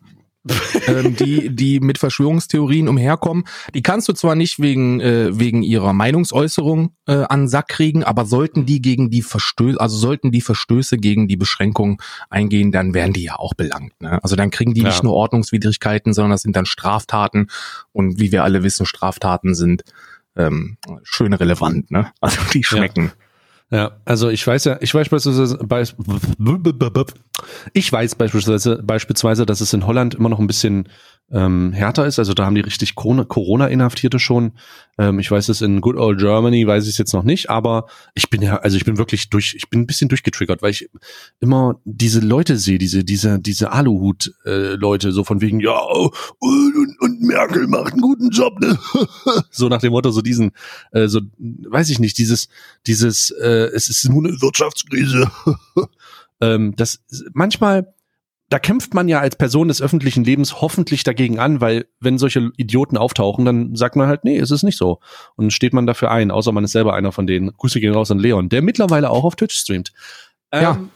ähm, 0.86 1.16
die, 1.16 1.54
die 1.54 1.80
mit 1.80 1.98
Verschwörungstheorien 1.98 2.88
umherkommen, 2.88 3.44
die 3.74 3.82
kannst 3.82 4.08
du 4.08 4.12
zwar 4.12 4.34
nicht 4.34 4.60
wegen, 4.60 5.00
äh, 5.00 5.38
wegen 5.38 5.62
ihrer 5.62 5.92
Meinungsäußerung 5.92 6.90
äh, 7.06 7.24
an 7.24 7.42
den 7.42 7.48
Sack 7.48 7.68
kriegen, 7.68 8.04
aber 8.04 8.26
sollten 8.26 8.66
die 8.66 8.82
gegen 8.82 9.10
die 9.10 9.22
Verstöße, 9.22 9.80
also 9.80 9.96
sollten 9.96 10.30
die 10.32 10.40
Verstöße 10.40 10.98
gegen 10.98 11.28
die 11.28 11.36
Beschränkung 11.36 12.00
eingehen, 12.28 12.72
dann 12.72 12.94
werden 12.94 13.12
die 13.12 13.24
ja 13.24 13.36
auch 13.36 13.54
belangt. 13.54 14.00
Ne? 14.00 14.22
Also 14.22 14.36
dann 14.36 14.50
kriegen 14.50 14.74
die 14.74 14.82
Ja. 14.82 14.88
nicht 14.88 15.02
nur 15.02 15.14
Ordnungswidrigkeiten, 15.14 16.12
sondern 16.12 16.32
das 16.32 16.42
sind 16.42 16.56
dann 16.56 16.66
Straftaten. 16.66 17.48
Und 17.92 18.20
wie 18.20 18.32
wir 18.32 18.44
alle 18.44 18.62
wissen, 18.62 18.86
Straftaten 18.86 19.54
sind 19.54 19.82
ähm, 20.36 20.76
schön 21.04 21.32
relevant, 21.32 21.90
ne? 21.90 22.10
Also 22.20 22.38
die 22.52 22.64
schmecken. 22.64 23.06
Ja, 23.06 23.24
also 24.04 24.28
ich 24.28 24.47
weiß 24.47 24.64
ja, 24.66 24.78
ich 24.80 24.94
weiß 24.94 25.09
beispielsweise, 25.09 25.56
beis- 25.64 25.94
ich 27.73 27.90
weiß 27.92 28.14
beispielsweise, 28.14 28.80
beispielsweise, 28.83 29.47
dass 29.47 29.61
es 29.61 29.73
in 29.73 29.87
Holland 29.87 30.14
immer 30.14 30.28
noch 30.28 30.38
ein 30.38 30.47
bisschen 30.47 30.88
ähm, 31.31 31.73
härter 31.73 32.07
ist. 32.07 32.19
Also 32.19 32.35
da 32.35 32.45
haben 32.45 32.54
die 32.54 32.61
richtig 32.61 32.95
Corona- 32.95 33.25
Corona-Inhaftierte 33.25 34.19
schon. 34.19 34.52
Ähm, 34.99 35.19
ich 35.19 35.31
weiß 35.31 35.49
es 35.49 35.62
in 35.62 35.81
Good 35.81 35.97
Old 35.97 36.19
Germany, 36.19 36.66
weiß 36.66 36.85
ich 36.85 36.90
es 36.90 36.99
jetzt 36.99 37.12
noch 37.12 37.25
nicht, 37.25 37.50
aber 37.50 37.87
ich 38.14 38.31
bin 38.31 38.43
ja, 38.43 38.59
also 38.59 38.76
ich 38.76 38.85
bin 38.85 38.99
wirklich 38.99 39.31
durch, 39.31 39.54
ich 39.57 39.69
bin 39.71 39.81
ein 39.81 39.87
bisschen 39.87 40.09
durchgetriggert, 40.09 40.62
weil 40.62 40.71
ich 40.71 40.88
immer 41.40 41.81
diese 41.85 42.21
Leute 42.21 42.57
sehe, 42.57 42.78
diese, 42.78 43.04
diese, 43.04 43.40
diese 43.40 43.73
Aluhut-Leute, 43.73 45.12
so 45.12 45.25
von 45.25 45.40
wegen, 45.40 45.61
ja, 45.61 45.76
oh, 45.76 46.11
und, 46.38 47.00
und 47.00 47.23
Merkel 47.23 47.66
macht 47.66 47.93
einen 47.93 48.02
guten 48.02 48.31
Job, 48.31 48.61
ne? 48.61 48.78
so 49.50 49.69
nach 49.69 49.81
dem 49.81 49.93
Motto, 49.93 50.11
so 50.11 50.21
diesen, 50.21 50.52
äh, 50.93 51.09
so, 51.09 51.21
weiß 51.38 51.90
ich 51.90 51.99
nicht, 51.99 52.19
dieses, 52.19 52.49
dieses, 52.87 53.31
äh, 53.31 53.71
es 53.75 53.88
ist 53.88 54.09
nur 54.09 54.25
eine 54.25 54.40
Wirtschaftskrise. 54.40 55.31
ähm, 56.40 56.75
das 56.76 57.02
manchmal, 57.33 57.95
da 58.50 58.58
kämpft 58.58 58.94
man 58.94 59.08
ja 59.08 59.20
als 59.20 59.36
Person 59.36 59.68
des 59.68 59.80
öffentlichen 59.80 60.24
Lebens 60.24 60.60
hoffentlich 60.60 61.02
dagegen 61.02 61.38
an, 61.38 61.60
weil 61.60 61.86
wenn 62.00 62.18
solche 62.18 62.50
Idioten 62.56 62.96
auftauchen, 62.96 63.44
dann 63.44 63.74
sagt 63.74 63.96
man 63.96 64.06
halt, 64.06 64.24
nee, 64.24 64.38
es 64.38 64.50
ist 64.50 64.62
nicht 64.62 64.76
so. 64.76 65.00
Und 65.36 65.52
steht 65.52 65.72
man 65.72 65.86
dafür 65.86 66.10
ein, 66.10 66.30
außer 66.30 66.52
man 66.52 66.64
ist 66.64 66.72
selber 66.72 66.94
einer 66.94 67.12
von 67.12 67.26
denen. 67.26 67.52
Grüße 67.56 67.80
gehen 67.80 67.94
raus 67.94 68.10
an 68.10 68.18
Leon, 68.18 68.48
der 68.48 68.62
mittlerweile 68.62 69.10
auch 69.10 69.24
auf 69.24 69.36
Twitch 69.36 69.56
streamt. 69.56 69.92
Ja. 70.52 70.72
Ähm, 70.72 70.90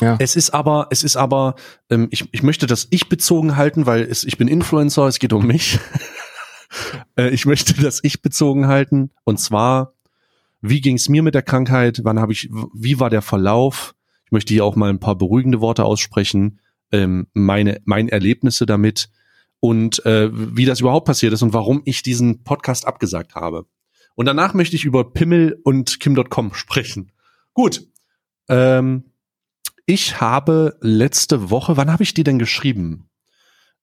Ja. 0.00 0.16
Es 0.18 0.36
ist 0.36 0.50
aber, 0.50 0.88
es 0.90 1.02
ist 1.02 1.16
aber, 1.16 1.54
ähm, 1.88 2.08
ich, 2.10 2.28
ich 2.32 2.42
möchte 2.42 2.66
das 2.66 2.86
ich 2.90 3.08
bezogen 3.08 3.56
halten, 3.56 3.86
weil 3.86 4.02
es, 4.02 4.24
ich 4.24 4.36
bin 4.36 4.46
Influencer, 4.48 5.06
es 5.06 5.18
geht 5.18 5.32
um 5.32 5.46
mich. 5.46 5.78
äh, 7.16 7.30
ich 7.30 7.46
möchte 7.46 7.74
das 7.80 8.00
ich 8.02 8.20
bezogen 8.20 8.66
halten. 8.66 9.10
Und 9.24 9.40
zwar, 9.40 9.94
wie 10.60 10.80
ging 10.80 10.96
es 10.96 11.08
mir 11.08 11.22
mit 11.22 11.34
der 11.34 11.42
Krankheit? 11.42 12.00
Wann 12.02 12.20
habe 12.20 12.32
ich, 12.32 12.50
wie 12.74 13.00
war 13.00 13.08
der 13.08 13.22
Verlauf? 13.22 13.94
Ich 14.26 14.32
möchte 14.32 14.52
hier 14.52 14.64
auch 14.64 14.76
mal 14.76 14.90
ein 14.90 15.00
paar 15.00 15.16
beruhigende 15.16 15.60
Worte 15.60 15.84
aussprechen. 15.84 16.60
Ähm, 16.92 17.28
meine, 17.32 17.80
meine 17.84 18.12
Erlebnisse 18.12 18.66
damit 18.66 19.08
und 19.60 20.04
äh, 20.04 20.30
wie 20.32 20.64
das 20.64 20.80
überhaupt 20.80 21.06
passiert 21.06 21.32
ist 21.32 21.42
und 21.42 21.52
warum 21.52 21.82
ich 21.84 22.02
diesen 22.02 22.44
Podcast 22.44 22.86
abgesagt 22.86 23.34
habe. 23.34 23.66
Und 24.14 24.26
danach 24.26 24.54
möchte 24.54 24.76
ich 24.76 24.84
über 24.84 25.12
Pimmel 25.12 25.60
und 25.62 26.00
Kim.com 26.00 26.54
sprechen. 26.54 27.12
Gut. 27.54 27.86
Ähm, 28.48 29.04
ich 29.86 30.20
habe 30.20 30.76
letzte 30.80 31.50
Woche, 31.50 31.76
wann 31.76 31.92
habe 31.92 32.02
ich 32.02 32.14
die 32.14 32.24
denn 32.24 32.38
geschrieben? 32.38 33.08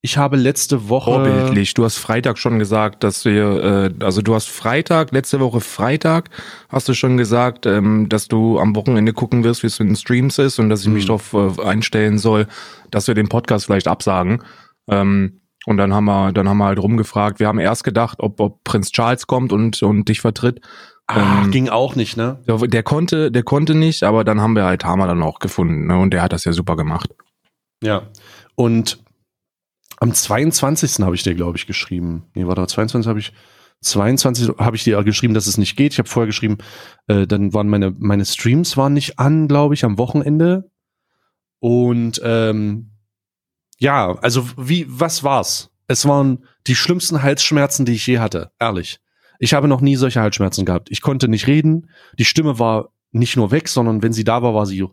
Ich 0.06 0.18
habe 0.18 0.36
letzte 0.36 0.90
Woche. 0.90 1.12
Vorbildlich. 1.12 1.74
Du 1.76 1.86
hast 1.86 1.98
Freitag 1.98 2.38
schon 2.38 2.60
gesagt, 2.60 3.06
dass 3.06 3.24
wir, 3.24 3.94
äh, 4.00 4.04
also 4.04 4.22
du 4.22 4.36
hast 4.36 4.50
Freitag, 4.50 5.14
letzte 5.14 5.40
Woche 5.40 5.62
Freitag, 5.62 6.30
hast 6.68 6.90
du 6.90 6.94
schon 6.94 7.16
gesagt, 7.16 7.66
ähm, 7.66 8.10
dass 8.10 8.28
du 8.28 8.60
am 8.60 8.76
Wochenende 8.76 9.14
gucken 9.14 9.46
wirst, 9.46 9.64
wie 9.64 9.68
es 9.68 9.80
in 9.80 9.88
den 9.88 9.96
Streams 9.96 10.40
ist 10.40 10.60
und 10.60 10.68
dass 10.68 10.82
ich 10.82 10.90
mich 10.90 11.08
Hm. 11.08 11.20
darauf 11.32 11.58
äh, 11.58 11.64
einstellen 11.64 12.18
soll, 12.18 12.48
dass 12.92 13.08
wir 13.08 13.16
den 13.16 13.30
Podcast 13.30 13.68
vielleicht 13.68 13.88
absagen. 13.88 14.44
Ähm, 14.90 15.40
und 15.66 15.78
dann 15.78 15.94
haben 15.94 16.04
wir, 16.04 16.34
dann 16.34 16.50
haben 16.50 16.58
wir 16.58 16.66
halt 16.66 16.80
rumgefragt. 16.80 17.40
Wir 17.40 17.48
haben 17.48 17.60
erst 17.60 17.86
gedacht, 17.86 18.20
ob, 18.20 18.42
ob 18.42 18.62
Prinz 18.66 18.92
Charles 18.92 19.26
kommt 19.26 19.54
und, 19.54 19.82
und 19.84 20.10
dich 20.10 20.20
vertritt. 20.20 20.60
Ah, 21.08 21.44
ähm, 21.44 21.52
ging 21.52 21.70
auch 21.70 21.96
nicht, 21.96 22.18
ne? 22.18 22.42
Der, 22.46 22.58
der 22.58 22.84
konnte, 22.84 23.32
der 23.32 23.44
konnte 23.44 23.74
nicht, 23.74 24.04
aber 24.04 24.26
dann 24.26 24.42
haben 24.42 24.58
wir 24.58 24.66
halt 24.66 24.84
Hammer 24.84 25.08
dann 25.08 25.24
auch 25.24 25.40
gefunden, 25.40 25.88
ne? 25.88 25.98
Und 25.98 26.12
der 26.12 26.22
hat 26.22 26.34
das 26.34 26.44
ja 26.44 26.52
super 26.52 26.76
gemacht. 26.76 27.10
Ja. 27.82 28.10
Und 28.56 29.03
am 29.98 30.14
22. 30.14 31.04
habe 31.04 31.16
ich 31.16 31.24
dir, 31.24 31.36
glaube 31.36 31.58
ich, 31.58 31.68
geschrieben. 31.68 32.26
Nee, 32.34 32.48
warte, 32.48 32.66
22 32.68 33.08
habe 33.08 33.20
ich 33.20 33.34
22 33.82 34.58
habe 34.58 34.76
ich 34.76 34.84
dir 34.84 35.04
geschrieben, 35.04 35.34
dass 35.34 35.48
es 35.48 35.58
nicht 35.58 35.76
geht. 35.76 35.94
Ich 35.94 36.00
habe 36.00 36.10
vorher 36.10 36.28
geschrieben, 36.28 36.58
äh, 37.08 37.28
dann 37.28 37.54
waren 37.54 37.68
meine 37.68 37.94
meine 37.98 38.26
Streams 38.26 38.78
waren 38.78 38.94
nicht 38.94 39.20
an, 39.20 39.48
glaube 39.48 39.74
ich, 39.74 39.84
am 39.84 39.98
Wochenende. 39.98 40.72
Und 41.60 42.22
ähm, 42.24 42.92
ja, 43.80 44.18
also 44.22 44.48
wie, 44.58 44.86
was 44.88 45.24
war's? 45.24 45.70
Es 45.88 46.08
waren 46.08 46.46
die 46.68 46.76
schlimmsten 46.76 47.22
Halsschmerzen, 47.22 47.86
die 47.86 47.94
ich 47.94 48.08
je 48.08 48.20
hatte, 48.20 48.52
ehrlich. 48.60 49.00
Ich 49.40 49.54
habe 49.54 49.68
noch 49.68 49.82
nie 49.82 49.96
solche 49.98 50.22
Halsschmerzen 50.22 50.66
gehabt. 50.66 50.90
Ich 50.90 51.02
konnte 51.02 51.28
nicht 51.28 51.48
reden. 51.48 51.90
Die 52.18 52.26
Stimme 52.26 52.60
war 52.60 52.94
nicht 53.12 53.36
nur 53.36 53.52
weg, 53.52 53.68
sondern 53.68 54.02
wenn 54.02 54.14
sie 54.14 54.24
da 54.24 54.42
war, 54.42 54.54
war 54.54 54.66
sie 54.66 54.78
so, 54.78 54.92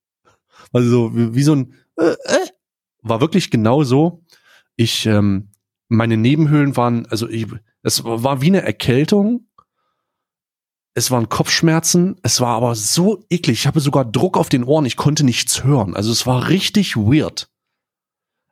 also 0.72 1.14
wie, 1.14 1.34
wie 1.34 1.42
so 1.42 1.56
ein, 1.56 1.74
äh, 1.98 2.14
äh, 2.24 2.41
war 3.02 3.20
wirklich 3.20 3.50
genau 3.50 3.82
so. 3.82 4.24
Ich, 4.76 5.06
ähm, 5.06 5.50
meine 5.88 6.16
Nebenhöhlen 6.16 6.76
waren, 6.76 7.06
also 7.06 7.28
ich, 7.28 7.46
es 7.82 8.04
war 8.04 8.40
wie 8.40 8.46
eine 8.46 8.62
Erkältung. 8.62 9.48
Es 10.94 11.10
waren 11.10 11.28
Kopfschmerzen. 11.28 12.16
Es 12.22 12.40
war 12.40 12.56
aber 12.56 12.74
so 12.74 13.24
eklig. 13.30 13.60
Ich 13.60 13.66
habe 13.66 13.80
sogar 13.80 14.04
Druck 14.04 14.36
auf 14.36 14.48
den 14.48 14.64
Ohren. 14.64 14.86
Ich 14.86 14.96
konnte 14.96 15.24
nichts 15.24 15.64
hören. 15.64 15.96
Also 15.96 16.12
es 16.12 16.26
war 16.26 16.48
richtig 16.48 16.96
weird. 16.96 17.48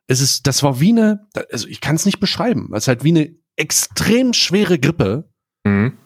Es 0.07 0.21
ist, 0.21 0.47
das 0.47 0.63
war 0.63 0.79
wie 0.79 0.89
eine, 0.89 1.27
also 1.51 1.67
ich 1.67 1.81
kann 1.81 1.95
es 1.95 2.05
nicht 2.05 2.19
beschreiben. 2.19 2.69
Es 2.73 2.83
ist 2.83 2.87
halt 2.87 3.03
wie 3.03 3.09
eine 3.09 3.35
extrem 3.55 4.33
schwere 4.33 4.79
Grippe. 4.79 5.29
Mhm. 5.63 5.97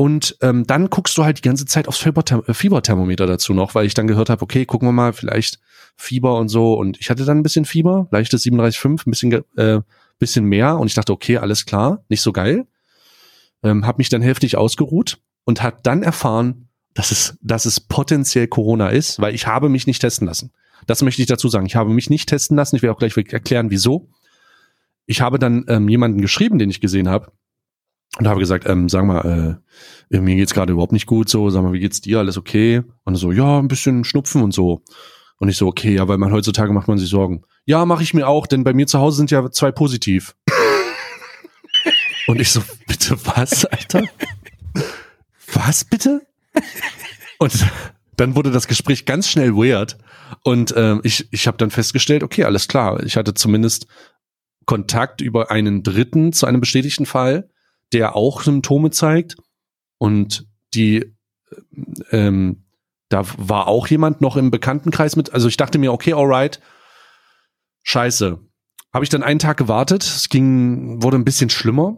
Und 0.00 0.36
ähm, 0.42 0.64
dann 0.64 0.90
guckst 0.90 1.18
du 1.18 1.24
halt 1.24 1.38
die 1.38 1.42
ganze 1.42 1.64
Zeit 1.64 1.88
aufs 1.88 2.06
äh, 2.06 2.54
Fieberthermometer 2.54 3.26
dazu 3.26 3.52
noch, 3.52 3.74
weil 3.74 3.84
ich 3.84 3.94
dann 3.94 4.06
gehört 4.06 4.30
habe, 4.30 4.40
okay, 4.42 4.64
gucken 4.64 4.86
wir 4.86 4.92
mal, 4.92 5.12
vielleicht 5.12 5.58
Fieber 5.96 6.38
und 6.38 6.48
so. 6.48 6.74
Und 6.74 7.00
ich 7.00 7.10
hatte 7.10 7.24
dann 7.24 7.38
ein 7.38 7.42
bisschen 7.42 7.64
Fieber, 7.64 8.06
leichtes 8.12 8.44
37,5, 8.44 8.86
ein 8.86 9.10
bisschen, 9.10 9.32
äh, 9.56 9.80
bisschen 10.20 10.44
mehr. 10.44 10.78
Und 10.78 10.86
ich 10.86 10.94
dachte, 10.94 11.12
okay, 11.12 11.38
alles 11.38 11.66
klar, 11.66 12.04
nicht 12.08 12.20
so 12.20 12.30
geil. 12.30 12.68
Ähm, 13.64 13.84
hab 13.84 13.98
mich 13.98 14.08
dann 14.08 14.22
heftig 14.22 14.56
ausgeruht 14.56 15.18
und 15.42 15.62
hat 15.64 15.84
dann 15.84 16.04
erfahren, 16.04 16.68
dass 16.94 17.10
es, 17.10 17.36
dass 17.42 17.64
es 17.64 17.80
potenziell 17.80 18.46
Corona 18.46 18.90
ist, 18.90 19.18
weil 19.18 19.34
ich 19.34 19.48
habe 19.48 19.68
mich 19.68 19.88
nicht 19.88 19.98
testen 19.98 20.28
lassen. 20.28 20.52
Das 20.86 21.02
möchte 21.02 21.22
ich 21.22 21.26
dazu 21.26 21.48
sagen. 21.48 21.66
Ich 21.66 21.74
habe 21.74 21.90
mich 21.90 22.08
nicht 22.08 22.28
testen 22.28 22.56
lassen. 22.56 22.76
Ich 22.76 22.82
werde 22.82 22.94
auch 22.94 23.00
gleich 23.00 23.16
erklären, 23.16 23.72
wieso. 23.72 24.08
Ich 25.06 25.22
habe 25.22 25.40
dann 25.40 25.64
ähm, 25.66 25.88
jemanden 25.88 26.20
geschrieben, 26.20 26.60
den 26.60 26.70
ich 26.70 26.80
gesehen 26.80 27.08
habe, 27.08 27.32
und 28.18 28.26
habe 28.26 28.40
gesagt, 28.40 28.68
ähm, 28.68 28.88
sag 28.88 29.04
mal, 29.04 29.60
äh, 30.10 30.20
mir 30.20 30.36
geht's 30.36 30.52
gerade 30.52 30.72
überhaupt 30.72 30.92
nicht 30.92 31.06
gut, 31.06 31.28
so, 31.28 31.48
sag 31.50 31.62
mal, 31.62 31.72
wie 31.72 31.80
geht's 31.80 32.00
dir, 32.00 32.18
alles 32.18 32.36
okay? 32.36 32.82
Und 33.04 33.14
so, 33.14 33.30
ja, 33.30 33.58
ein 33.58 33.68
bisschen 33.68 34.04
Schnupfen 34.04 34.42
und 34.42 34.52
so. 34.52 34.82
Und 35.38 35.48
ich 35.48 35.56
so, 35.56 35.68
okay, 35.68 35.94
ja, 35.94 36.08
weil 36.08 36.18
man 36.18 36.32
heutzutage 36.32 36.72
macht 36.72 36.88
man 36.88 36.98
sich 36.98 37.08
Sorgen. 37.08 37.42
Ja, 37.64 37.84
mache 37.86 38.02
ich 38.02 38.14
mir 38.14 38.26
auch, 38.26 38.48
denn 38.48 38.64
bei 38.64 38.72
mir 38.72 38.88
zu 38.88 38.98
Hause 38.98 39.18
sind 39.18 39.30
ja 39.30 39.48
zwei 39.52 39.70
positiv. 39.70 40.34
und 42.26 42.40
ich 42.40 42.50
so, 42.50 42.60
bitte 42.88 43.16
was, 43.24 43.64
Alter? 43.66 44.02
Was 45.52 45.84
bitte? 45.84 46.22
Und 47.38 47.52
dann 48.16 48.34
wurde 48.34 48.50
das 48.50 48.66
Gespräch 48.66 49.06
ganz 49.06 49.28
schnell 49.28 49.54
weird. 49.54 49.96
Und 50.42 50.74
ähm, 50.76 51.00
ich, 51.04 51.28
ich 51.30 51.46
habe 51.46 51.56
dann 51.56 51.70
festgestellt, 51.70 52.24
okay, 52.24 52.42
alles 52.42 52.66
klar. 52.66 53.00
Ich 53.04 53.16
hatte 53.16 53.32
zumindest 53.32 53.86
Kontakt 54.66 55.20
über 55.20 55.52
einen 55.52 55.84
Dritten 55.84 56.32
zu 56.32 56.46
einem 56.46 56.60
bestätigten 56.60 57.06
Fall, 57.06 57.48
der 57.92 58.16
auch 58.16 58.42
Symptome 58.42 58.90
zeigt. 58.90 59.36
Und 59.98 60.46
die, 60.74 61.14
ähm, 62.10 62.64
da 63.08 63.24
war 63.36 63.66
auch 63.68 63.86
jemand 63.88 64.20
noch 64.20 64.36
im 64.36 64.50
Bekanntenkreis 64.50 65.16
mit. 65.16 65.32
Also 65.32 65.48
ich 65.48 65.56
dachte 65.56 65.78
mir, 65.78 65.92
okay, 65.92 66.12
alright, 66.12 66.60
scheiße. 67.82 68.38
Habe 68.92 69.04
ich 69.04 69.10
dann 69.10 69.22
einen 69.22 69.38
Tag 69.38 69.56
gewartet. 69.56 70.02
Es 70.02 70.28
ging, 70.28 71.02
wurde 71.02 71.16
ein 71.16 71.24
bisschen 71.24 71.50
schlimmer. 71.50 71.96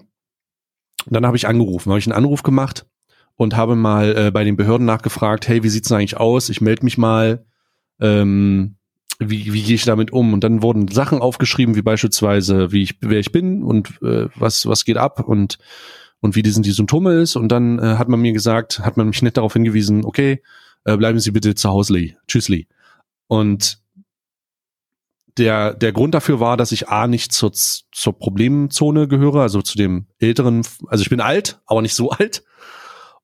Dann 1.06 1.26
habe 1.26 1.36
ich 1.36 1.46
angerufen, 1.46 1.90
habe 1.90 1.98
ich 1.98 2.06
einen 2.06 2.16
Anruf 2.16 2.42
gemacht 2.42 2.86
und 3.36 3.56
habe 3.56 3.74
mal 3.74 4.16
äh, 4.16 4.30
bei 4.30 4.44
den 4.44 4.56
Behörden 4.56 4.86
nachgefragt, 4.86 5.48
hey, 5.48 5.62
wie 5.62 5.70
sieht's 5.70 5.88
denn 5.88 5.96
eigentlich 5.96 6.18
aus? 6.18 6.50
Ich 6.50 6.60
melde 6.60 6.84
mich 6.84 6.98
mal. 6.98 7.46
Ähm, 8.00 8.76
wie, 9.20 9.52
wie 9.52 9.62
gehe 9.62 9.74
ich 9.74 9.84
damit 9.84 10.12
um? 10.12 10.32
Und 10.32 10.42
dann 10.42 10.62
wurden 10.62 10.88
Sachen 10.88 11.20
aufgeschrieben, 11.20 11.76
wie 11.76 11.82
beispielsweise, 11.82 12.72
wie 12.72 12.82
ich, 12.82 12.96
wer 13.00 13.20
ich 13.20 13.32
bin 13.32 13.62
und 13.62 14.02
äh, 14.02 14.28
was, 14.34 14.66
was 14.66 14.84
geht 14.84 14.96
ab 14.96 15.20
und, 15.20 15.58
und 16.20 16.34
wie 16.34 16.50
sind 16.50 16.64
die 16.64 16.72
Symptome 16.72 17.12
ist. 17.20 17.36
Und 17.36 17.48
dann 17.48 17.78
äh, 17.78 17.96
hat 17.96 18.08
man 18.08 18.20
mir 18.20 18.32
gesagt, 18.32 18.80
hat 18.80 18.96
man 18.96 19.08
mich 19.08 19.20
nicht 19.22 19.36
darauf 19.36 19.52
hingewiesen, 19.52 20.04
okay, 20.04 20.42
äh, 20.84 20.96
bleiben 20.96 21.20
Sie 21.20 21.30
bitte 21.30 21.54
zu 21.54 21.68
Hause, 21.68 21.92
Lee. 21.92 22.14
Tschüssli. 22.26 22.66
Und 23.26 23.82
der, 25.36 25.74
der 25.74 25.92
Grund 25.92 26.14
dafür 26.14 26.40
war, 26.40 26.56
dass 26.56 26.72
ich 26.72 26.88
A 26.88 27.06
nicht 27.06 27.32
zur, 27.32 27.52
zur 27.52 28.18
Problemzone 28.18 29.06
gehöre, 29.06 29.42
also 29.42 29.60
zu 29.60 29.76
dem 29.76 30.06
älteren, 30.18 30.62
also 30.88 31.02
ich 31.02 31.10
bin 31.10 31.20
alt, 31.20 31.60
aber 31.66 31.82
nicht 31.82 31.94
so 31.94 32.10
alt. 32.10 32.42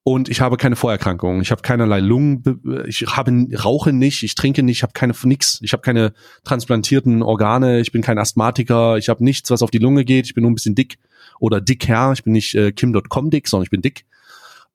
Und 0.08 0.28
ich 0.28 0.40
habe 0.40 0.56
keine 0.56 0.76
Vorerkrankungen. 0.76 1.42
Ich 1.42 1.50
habe 1.50 1.62
keinerlei 1.62 1.98
Lungen, 1.98 2.84
ich 2.86 3.06
habe 3.08 3.48
rauche 3.64 3.92
nicht, 3.92 4.22
ich 4.22 4.36
trinke 4.36 4.62
nicht, 4.62 4.76
ich 4.76 4.82
habe 4.84 4.92
keine 4.92 5.14
nix. 5.24 5.58
Ich 5.62 5.72
habe 5.72 5.82
keine 5.82 6.12
transplantierten 6.44 7.24
Organe, 7.24 7.80
ich 7.80 7.90
bin 7.90 8.02
kein 8.02 8.16
Asthmatiker, 8.16 8.98
ich 8.98 9.08
habe 9.08 9.24
nichts, 9.24 9.50
was 9.50 9.62
auf 9.62 9.72
die 9.72 9.78
Lunge 9.78 10.04
geht. 10.04 10.26
Ich 10.26 10.34
bin 10.34 10.42
nur 10.42 10.52
ein 10.52 10.54
bisschen 10.54 10.76
dick 10.76 11.00
oder 11.40 11.60
dicker. 11.60 12.12
Ich 12.12 12.22
bin 12.22 12.34
nicht 12.34 12.54
äh, 12.54 12.70
Kim.com 12.70 13.30
dick, 13.30 13.48
sondern 13.48 13.64
ich 13.64 13.70
bin 13.70 13.82
dick. 13.82 14.06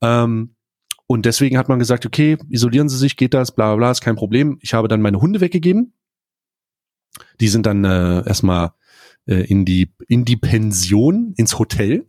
Ähm, 0.01 0.53
und 1.07 1.25
deswegen 1.25 1.57
hat 1.57 1.69
man 1.69 1.79
gesagt, 1.79 2.05
okay, 2.05 2.37
isolieren 2.49 2.89
Sie 2.89 2.97
sich, 2.97 3.15
geht 3.15 3.33
das, 3.33 3.55
bla 3.55 3.67
bla 3.67 3.75
bla, 3.77 3.91
ist 3.91 4.01
kein 4.01 4.17
Problem. 4.17 4.57
Ich 4.59 4.73
habe 4.73 4.89
dann 4.89 5.01
meine 5.01 5.21
Hunde 5.21 5.39
weggegeben. 5.39 5.93
Die 7.39 7.47
sind 7.47 7.65
dann 7.65 7.85
äh, 7.85 8.27
erstmal 8.27 8.71
äh, 9.27 9.45
in 9.45 9.63
die 9.63 9.93
in 10.09 10.25
die 10.25 10.35
Pension, 10.35 11.33
ins 11.37 11.57
Hotel. 11.57 12.05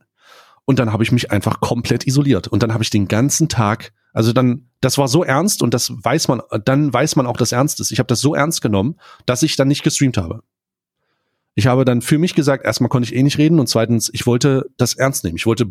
Und 0.64 0.79
dann 0.79 0.92
habe 0.92 1.03
ich 1.03 1.12
mich 1.12 1.31
einfach 1.31 1.61
komplett 1.61 2.07
isoliert. 2.07 2.48
Und 2.48 2.62
dann 2.62 2.72
habe 2.72 2.85
ich 2.85 2.90
den 2.90 3.09
ganzen 3.09 3.48
Tag, 3.48 3.92
also 4.12 4.33
dann, 4.33 4.68
das 4.81 4.98
war 4.98 5.09
so 5.09 5.25
ernst 5.25 5.62
und 5.62 5.75
das 5.75 5.92
weiß 5.92 6.29
man, 6.29 6.40
dann 6.64 6.92
weiß 6.92 7.16
man 7.16 7.27
auch, 7.27 7.37
dass 7.37 7.53
ernst 7.53 7.81
ist. 7.81 7.90
Ich 7.90 7.98
habe 7.98 8.07
das 8.07 8.20
so 8.20 8.35
ernst 8.35 8.62
genommen, 8.62 8.96
dass 9.27 9.42
ich 9.42 9.57
dann 9.57 9.68
nicht 9.68 9.83
gestreamt 9.83 10.16
habe. 10.16 10.42
Ich 11.55 11.66
habe 11.66 11.85
dann 11.85 12.01
für 12.01 12.18
mich 12.18 12.35
gesagt, 12.35 12.64
erstmal 12.64 12.88
konnte 12.88 13.09
ich 13.09 13.14
eh 13.14 13.22
nicht 13.22 13.38
reden 13.38 13.61
und 13.61 13.68
zweitens, 13.68 14.11
ich 14.12 14.27
wollte 14.27 14.70
das 14.79 14.94
ernst 14.94 15.25
nehmen. 15.25 15.37
Ich 15.37 15.44
wollte 15.44 15.66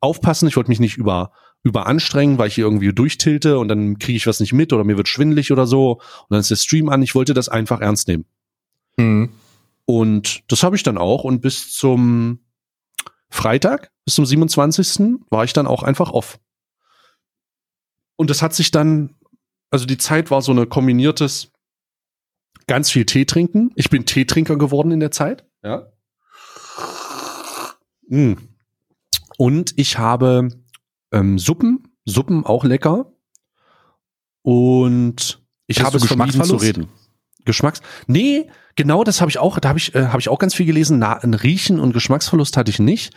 aufpassen, 0.00 0.48
ich 0.48 0.56
wollte 0.56 0.70
mich 0.70 0.80
nicht 0.80 0.98
über 0.98 1.32
überanstrengen, 1.64 2.36
weil 2.36 2.48
ich 2.48 2.56
hier 2.56 2.64
irgendwie 2.64 2.92
durchtilte 2.92 3.58
und 3.58 3.68
dann 3.68 3.98
kriege 3.98 4.16
ich 4.16 4.26
was 4.26 4.38
nicht 4.38 4.52
mit 4.52 4.72
oder 4.74 4.84
mir 4.84 4.98
wird 4.98 5.08
schwindelig 5.08 5.50
oder 5.50 5.66
so 5.66 5.92
und 5.92 6.26
dann 6.28 6.40
ist 6.40 6.50
der 6.50 6.56
Stream 6.56 6.90
an. 6.90 7.02
Ich 7.02 7.14
wollte 7.14 7.32
das 7.32 7.48
einfach 7.48 7.80
ernst 7.80 8.06
nehmen. 8.06 8.26
Mhm. 8.98 9.30
Und 9.86 10.42
das 10.48 10.62
habe 10.62 10.76
ich 10.76 10.82
dann 10.82 10.98
auch 10.98 11.24
und 11.24 11.40
bis 11.40 11.72
zum 11.72 12.40
Freitag, 13.34 13.90
bis 14.04 14.14
zum 14.14 14.24
27. 14.24 15.16
war 15.28 15.42
ich 15.42 15.52
dann 15.52 15.66
auch 15.66 15.82
einfach 15.82 16.12
off. 16.12 16.38
Und 18.14 18.30
das 18.30 18.42
hat 18.42 18.54
sich 18.54 18.70
dann, 18.70 19.16
also 19.70 19.86
die 19.86 19.98
Zeit 19.98 20.30
war 20.30 20.40
so 20.40 20.52
eine 20.52 20.66
kombiniertes 20.66 21.50
ganz 22.68 22.92
viel 22.92 23.04
Tee 23.04 23.24
trinken. 23.24 23.72
Ich 23.74 23.90
bin 23.90 24.06
Teetrinker 24.06 24.56
geworden 24.56 24.92
in 24.92 25.00
der 25.00 25.10
Zeit. 25.10 25.44
Ja. 25.64 25.92
Mm. 28.06 28.34
Und 29.36 29.72
ich 29.76 29.98
habe 29.98 30.48
ähm, 31.10 31.36
Suppen, 31.36 31.88
Suppen 32.04 32.46
auch 32.46 32.62
lecker. 32.62 33.12
Und 34.42 35.42
ich 35.66 35.80
Hast 35.80 35.86
habe 35.86 35.96
es 35.96 36.04
vermieden 36.04 36.32
zu 36.34 36.38
Geschmacksverlust? 36.38 36.64
reden. 36.64 36.88
Geschmacks? 37.44 37.82
Nee, 38.06 38.48
genau, 38.76 39.04
das 39.04 39.20
habe 39.20 39.30
ich 39.30 39.38
auch, 39.38 39.58
da 39.58 39.68
habe 39.68 39.78
ich, 39.78 39.94
äh, 39.94 40.06
habe 40.06 40.20
ich 40.20 40.28
auch 40.28 40.38
ganz 40.38 40.54
viel 40.54 40.66
gelesen. 40.66 40.98
Na, 40.98 41.14
ein 41.14 41.34
Riechen 41.34 41.80
und 41.80 41.92
Geschmacksverlust 41.92 42.56
hatte 42.56 42.70
ich 42.70 42.78
nicht. 42.78 43.14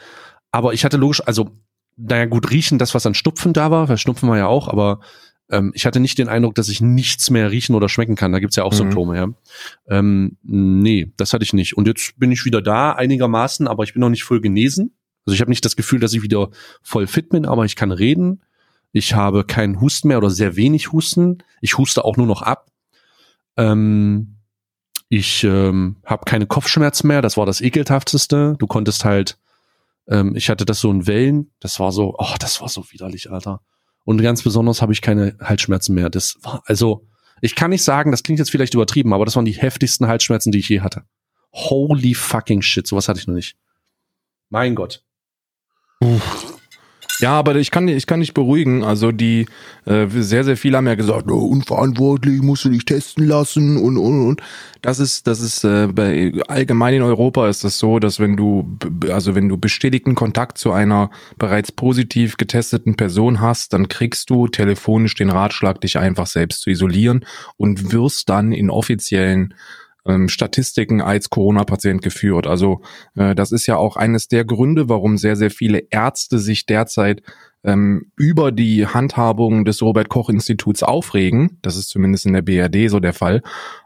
Aber 0.52 0.74
ich 0.74 0.86
hatte 0.86 0.98
logisch, 0.98 1.22
also, 1.26 1.50
naja, 1.98 2.26
gut, 2.26 2.52
riechen, 2.52 2.78
das, 2.80 2.94
was 2.94 3.06
an 3.06 3.14
Schnupfen 3.14 3.54
da 3.54 3.72
war, 3.72 3.90
weil 3.90 3.98
Schnupfen 3.98 4.30
war 4.30 4.38
ja 4.38 4.48
auch, 4.48 4.68
aber 4.68 5.00
ähm, 5.50 5.72
ich 5.74 5.86
hatte 5.86 6.00
nicht 6.00 6.18
den 6.18 6.30
Eindruck, 6.30 6.56
dass 6.56 6.70
ich 6.70 6.82
nichts 6.82 7.30
mehr 7.30 7.52
riechen 7.52 7.76
oder 7.76 7.90
schmecken 7.90 8.16
kann. 8.16 8.32
Da 8.32 8.40
gibt's 8.40 8.56
ja 8.56 8.64
auch 8.64 8.72
Mhm. 8.72 8.78
Symptome, 8.78 9.18
ja. 9.18 9.28
Ähm, 9.88 10.38
nee, 10.44 11.12
das 11.18 11.34
hatte 11.34 11.44
ich 11.44 11.54
nicht. 11.54 11.76
Und 11.76 11.88
jetzt 11.88 12.20
bin 12.20 12.32
ich 12.32 12.46
wieder 12.46 12.62
da, 12.62 12.92
einigermaßen, 12.92 13.68
aber 13.68 13.84
ich 13.84 13.94
bin 13.94 14.02
noch 14.02 14.10
nicht 14.10 14.24
voll 14.24 14.42
genesen. 14.42 14.96
Also 15.26 15.34
ich 15.34 15.42
habe 15.42 15.52
nicht 15.52 15.66
das 15.66 15.76
Gefühl, 15.76 16.00
dass 16.00 16.14
ich 16.14 16.22
wieder 16.22 16.50
voll 16.82 17.08
fit 17.08 17.30
bin, 17.30 17.46
aber 17.46 17.66
ich 17.66 17.76
kann 17.76 17.92
reden. 17.92 18.42
Ich 18.94 19.14
habe 19.14 19.44
keinen 19.44 19.82
Husten 19.82 20.08
mehr 20.08 20.18
oder 20.18 20.30
sehr 20.30 20.56
wenig 20.56 20.92
Husten. 20.92 21.40
Ich 21.62 21.78
huste 21.78 22.06
auch 22.06 22.16
nur 22.18 22.28
noch 22.28 22.42
ab. 22.42 22.72
Ähm, 23.58 24.37
ich 25.10 25.44
ähm, 25.44 25.98
habe 26.06 26.26
keine 26.26 26.48
Kopfschmerzen 26.48 27.08
mehr. 27.08 27.22
Das 27.22 27.38
war 27.38 27.46
das 27.46 27.62
ekelhafteste. 27.62 28.56
Du 28.60 28.68
konntest 28.68 29.06
halt, 29.06 29.38
ähm, 30.08 30.36
ich 30.36 30.50
hatte 30.50 30.66
das 30.66 30.80
so 30.80 30.92
in 30.92 31.08
Wellen. 31.08 31.52
Das 31.60 31.80
war 31.80 31.92
so, 31.92 32.16
oh, 32.18 32.36
das 32.40 32.62
war 32.62 32.70
so 32.70 32.86
widerlich, 32.92 33.32
Alter. 33.32 33.62
Und 34.04 34.22
ganz 34.22 34.42
besonders 34.44 34.82
habe 34.82 34.94
ich 34.94 35.02
keine 35.02 35.38
Halsschmerzen 35.42 35.94
mehr. 35.94 36.10
Das 36.10 36.38
war, 36.42 36.62
also, 36.66 37.08
ich 37.42 37.56
kann 37.56 37.70
nicht 37.70 37.84
sagen, 37.84 38.12
das 38.12 38.24
klingt 38.24 38.40
jetzt 38.40 38.52
vielleicht 38.52 38.74
übertrieben, 38.74 39.14
aber 39.14 39.26
das 39.26 39.36
waren 39.36 39.46
die 39.46 39.52
heftigsten 39.52 40.08
Halsschmerzen, 40.08 40.52
die 40.52 40.60
ich 40.60 40.70
je 40.70 40.82
hatte. 40.82 41.04
Holy 41.54 42.14
fucking 42.14 42.62
shit, 42.62 42.88
sowas 42.88 43.08
hatte 43.08 43.20
ich 43.20 43.28
noch 43.28 43.36
nicht. 43.36 43.58
Mein 44.50 44.76
Gott. 44.76 45.04
Ja, 47.20 47.32
aber 47.32 47.56
ich 47.56 47.72
kann, 47.72 47.88
ich 47.88 48.06
kann 48.06 48.20
dich 48.20 48.34
beruhigen. 48.34 48.84
Also 48.84 49.12
die 49.12 49.48
äh, 49.86 50.08
sehr, 50.08 50.44
sehr 50.44 50.58
viele 50.58 50.78
haben 50.78 50.88
ja 50.88 50.96
gesagt, 50.96 51.32
oh, 51.32 51.40
unverantwortlich, 51.40 52.42
musst 52.42 52.66
du 52.66 52.70
dich 52.70 52.86
testen 52.86 53.26
lassen 53.26 53.78
und 53.78 53.98
und 53.98 54.28
und. 54.28 54.42
Das 54.82 55.00
ist, 55.00 55.26
das 55.28 55.42
ist 55.42 55.64
äh, 55.64 55.88
bei 55.88 56.32
allgemein 56.48 56.94
in 56.94 57.02
Europa 57.02 57.48
ist 57.50 57.64
das 57.64 57.80
so, 57.80 58.00
dass 58.00 58.20
wenn 58.20 58.38
du 58.38 58.78
also 59.10 59.36
wenn 59.36 59.50
du 59.50 59.58
bestätigten 59.58 60.16
Kontakt 60.16 60.58
zu 60.58 60.72
einer 60.72 61.10
bereits 61.38 61.72
positiv 61.72 62.38
getesteten 62.38 62.96
Person 62.96 63.42
hast, 63.42 63.74
dann 63.74 63.88
kriegst 63.88 64.30
du 64.30 64.48
telefonisch 64.48 65.16
den 65.16 65.30
Ratschlag, 65.30 65.82
dich 65.82 65.98
einfach 65.98 66.28
selbst 66.28 66.62
zu 66.62 66.70
isolieren 66.70 67.26
und 67.58 67.92
wirst 67.92 68.30
dann 68.30 68.52
in 68.52 68.70
offiziellen 68.70 69.54
ähm, 70.08 70.30
Statistiken 70.30 71.02
als 71.02 71.30
Corona-Patient 71.30 72.02
geführt. 72.02 72.48
Also 72.48 72.82
äh, 73.16 73.36
das 73.36 73.52
ist 73.52 73.68
ja 73.68 73.78
auch 73.78 73.96
eines 73.96 74.28
der 74.28 74.46
Gründe, 74.46 74.90
warum 74.90 75.18
sehr, 75.18 75.36
sehr 75.36 75.52
viele 75.52 75.84
Ärzte 75.90 76.40
sich 76.40 76.66
derzeit 76.66 77.22
ähm, 77.64 78.12
über 78.16 78.52
die 78.52 78.88
Handhabung 78.88 79.66
des 79.66 79.82
Robert-Koch-Instituts 79.82 80.84
aufregen. 80.84 81.60
Das 81.62 81.76
ist 81.76 81.90
zumindest 81.90 82.26
in 82.26 82.34
der 82.34 82.42
BRD 82.42 82.90
so 82.90 83.00
der 83.00 83.14
Fall, 83.14 83.42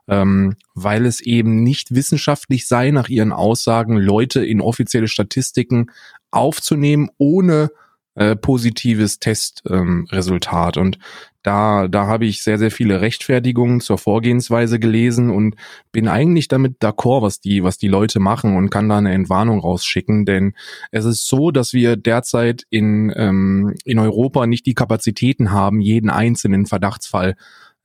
ähm, 0.08 0.56
weil 0.76 1.06
es 1.06 1.22
eben 1.22 1.64
nicht 1.64 1.94
wissenschaftlich 1.96 2.68
sei, 2.68 2.92
nach 2.92 3.10
ihren 3.10 3.32
Aussagen 3.32 3.98
Leute 3.98 4.46
in 4.46 4.62
offizielle 4.62 5.08
Statistiken 5.08 5.88
aufzunehmen, 6.30 7.10
ohne 7.18 7.72
äh, 8.16 8.36
positives 8.36 9.20
Testresultat. 9.20 10.78
Ähm, 10.78 10.84
und 10.84 11.00
da, 11.44 11.88
da 11.88 12.08
habe 12.08 12.26
ich 12.26 12.44
sehr, 12.44 12.60
sehr 12.60 12.72
viele 12.72 13.02
Rechtfertigungen 13.02 13.82
zur 13.82 13.98
Vorgehensweise 13.98 14.80
gelesen 14.80 15.30
und 15.32 15.56
bin 15.92 16.08
eigentlich 16.08 16.48
damit 16.48 16.82
d'accord, 16.82 17.24
was 17.24 17.40
die, 17.40 17.64
was 17.64 17.78
die 17.78 17.88
Leute 17.88 18.20
machen 18.20 18.56
und 18.56 18.70
kann 18.70 18.90
da 18.90 18.98
eine 18.98 19.14
Entwarnung 19.14 19.60
rausschicken, 19.60 20.26
denn 20.26 20.54
es 20.92 21.06
ist 21.06 21.28
so, 21.28 21.52
dass 21.52 21.74
wir 21.74 21.96
derzeit 21.96 22.66
in, 22.70 23.12
ähm, 23.16 23.74
in 23.86 23.98
Europa 23.98 24.46
nicht 24.46 24.66
die 24.66 24.76
Kapazitäten 24.76 25.52
haben, 25.52 25.82
jeden 25.82 26.10
einzelnen 26.10 26.68
Verdachtsfall 26.68 27.36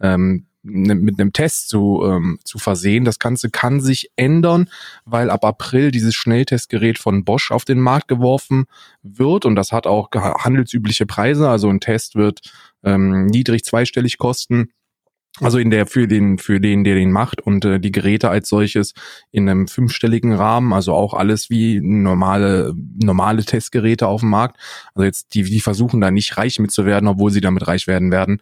ähm, 0.00 0.46
mit 0.66 1.20
einem 1.20 1.32
Test 1.32 1.68
zu, 1.68 2.02
ähm, 2.04 2.38
zu 2.44 2.58
versehen. 2.58 3.04
Das 3.04 3.18
Ganze 3.18 3.50
kann 3.50 3.80
sich 3.80 4.10
ändern, 4.16 4.68
weil 5.04 5.30
ab 5.30 5.44
April 5.44 5.90
dieses 5.90 6.14
Schnelltestgerät 6.14 6.98
von 6.98 7.24
Bosch 7.24 7.50
auf 7.50 7.64
den 7.64 7.80
Markt 7.80 8.08
geworfen 8.08 8.66
wird 9.02 9.44
und 9.44 9.56
das 9.56 9.72
hat 9.72 9.86
auch 9.86 10.10
handelsübliche 10.12 11.06
Preise. 11.06 11.48
Also 11.48 11.68
ein 11.68 11.80
Test 11.80 12.16
wird 12.16 12.40
ähm, 12.84 13.26
niedrig 13.26 13.64
zweistellig 13.64 14.18
kosten. 14.18 14.70
Also 15.40 15.58
in 15.58 15.68
der 15.68 15.86
für 15.86 16.08
den 16.08 16.38
für 16.38 16.60
den 16.60 16.82
der 16.82 16.94
den 16.94 17.12
macht 17.12 17.42
und 17.42 17.62
äh, 17.66 17.78
die 17.78 17.92
Geräte 17.92 18.30
als 18.30 18.48
solches 18.48 18.94
in 19.30 19.46
einem 19.48 19.68
fünfstelligen 19.68 20.32
Rahmen, 20.32 20.72
also 20.72 20.94
auch 20.94 21.12
alles 21.12 21.50
wie 21.50 21.78
normale 21.82 22.72
normale 23.02 23.44
Testgeräte 23.44 24.06
auf 24.06 24.20
dem 24.20 24.30
Markt. 24.30 24.58
Also 24.94 25.04
jetzt 25.04 25.34
die 25.34 25.42
die 25.42 25.60
versuchen 25.60 26.00
da 26.00 26.10
nicht 26.10 26.38
reich 26.38 26.58
mitzuwerden, 26.58 27.06
obwohl 27.06 27.30
sie 27.30 27.42
damit 27.42 27.68
reich 27.68 27.86
werden 27.86 28.10
werden. 28.10 28.40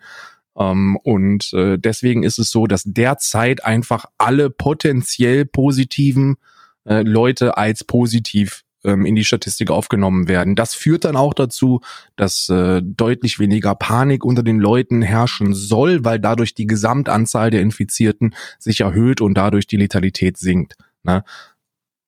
Ähm, 0.59 0.97
und 1.03 1.53
äh, 1.53 1.79
deswegen 1.79 2.23
ist 2.23 2.39
es 2.39 2.51
so, 2.51 2.67
dass 2.67 2.85
derzeit 2.85 3.65
einfach 3.65 4.07
alle 4.19 4.51
potenziell 4.51 5.45
positiven 5.45 6.37
äh, 6.85 7.03
Leute 7.03 7.57
als 7.57 7.85
positiv 7.85 8.63
ähm, 8.85 9.07
in 9.07 9.15
die 9.15 9.25
Statistik 9.25 9.71
aufgenommen 9.71 10.29
werden. 10.29 10.55
Das 10.55 10.75
führt 10.75 11.05
dann 11.05 11.17
auch 11.17 11.35
dazu, 11.35 11.81
dass 12.17 12.49
äh, 12.49 12.83
deutlich 12.85 13.39
weniger 13.39 13.75
Panik 13.75 14.25
unter 14.25 14.43
den 14.43 14.61
Leuten 14.61 15.03
herrschen 15.03 15.55
soll, 15.55 16.05
weil 16.05 16.21
dadurch 16.21 16.55
die 16.55 16.67
Gesamtanzahl 16.67 17.51
der 17.51 17.63
Infizierten 17.63 18.35
sich 18.59 18.83
erhöht 18.83 19.21
und 19.21 19.35
dadurch 19.35 19.67
die 19.67 19.79
Letalität 19.79 20.37
sinkt. 20.37 20.77
Ne? 21.03 21.25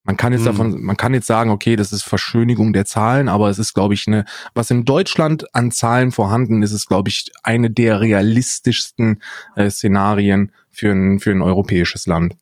Man 0.07 0.17
kann 0.17 0.33
jetzt 0.33 0.43
Mhm. 0.43 0.47
davon, 0.47 0.83
man 0.83 0.97
kann 0.97 1.15
jetzt 1.15 1.27
sagen, 1.27 1.51
okay, 1.51 1.75
das 1.75 1.93
ist 1.93 2.05
Verschönigung 2.05 2.73
der 2.73 2.85
Zahlen, 2.87 3.29
aber 3.29 3.51
es 3.51 3.59
ist, 3.59 3.75
glaube 3.75 3.95
ich, 3.95 4.07
eine, 4.07 4.25
was 4.55 4.71
in 4.71 4.85
Deutschland 4.85 5.53
an 5.53 5.73
Zahlen 5.73 6.13
vorhanden 6.13 6.63
ist, 6.63 6.71
ist, 6.71 6.87
glaube 6.87 7.09
ich, 7.09 7.33
eine 7.43 7.71
der 7.71 8.01
realistischsten 8.01 9.21
äh, 9.57 9.69
Szenarien 9.69 10.53
für 10.71 10.93
ein, 10.93 11.19
für 11.19 11.33
ein 11.33 11.43
europäisches 11.43 12.07
Land. 12.07 12.37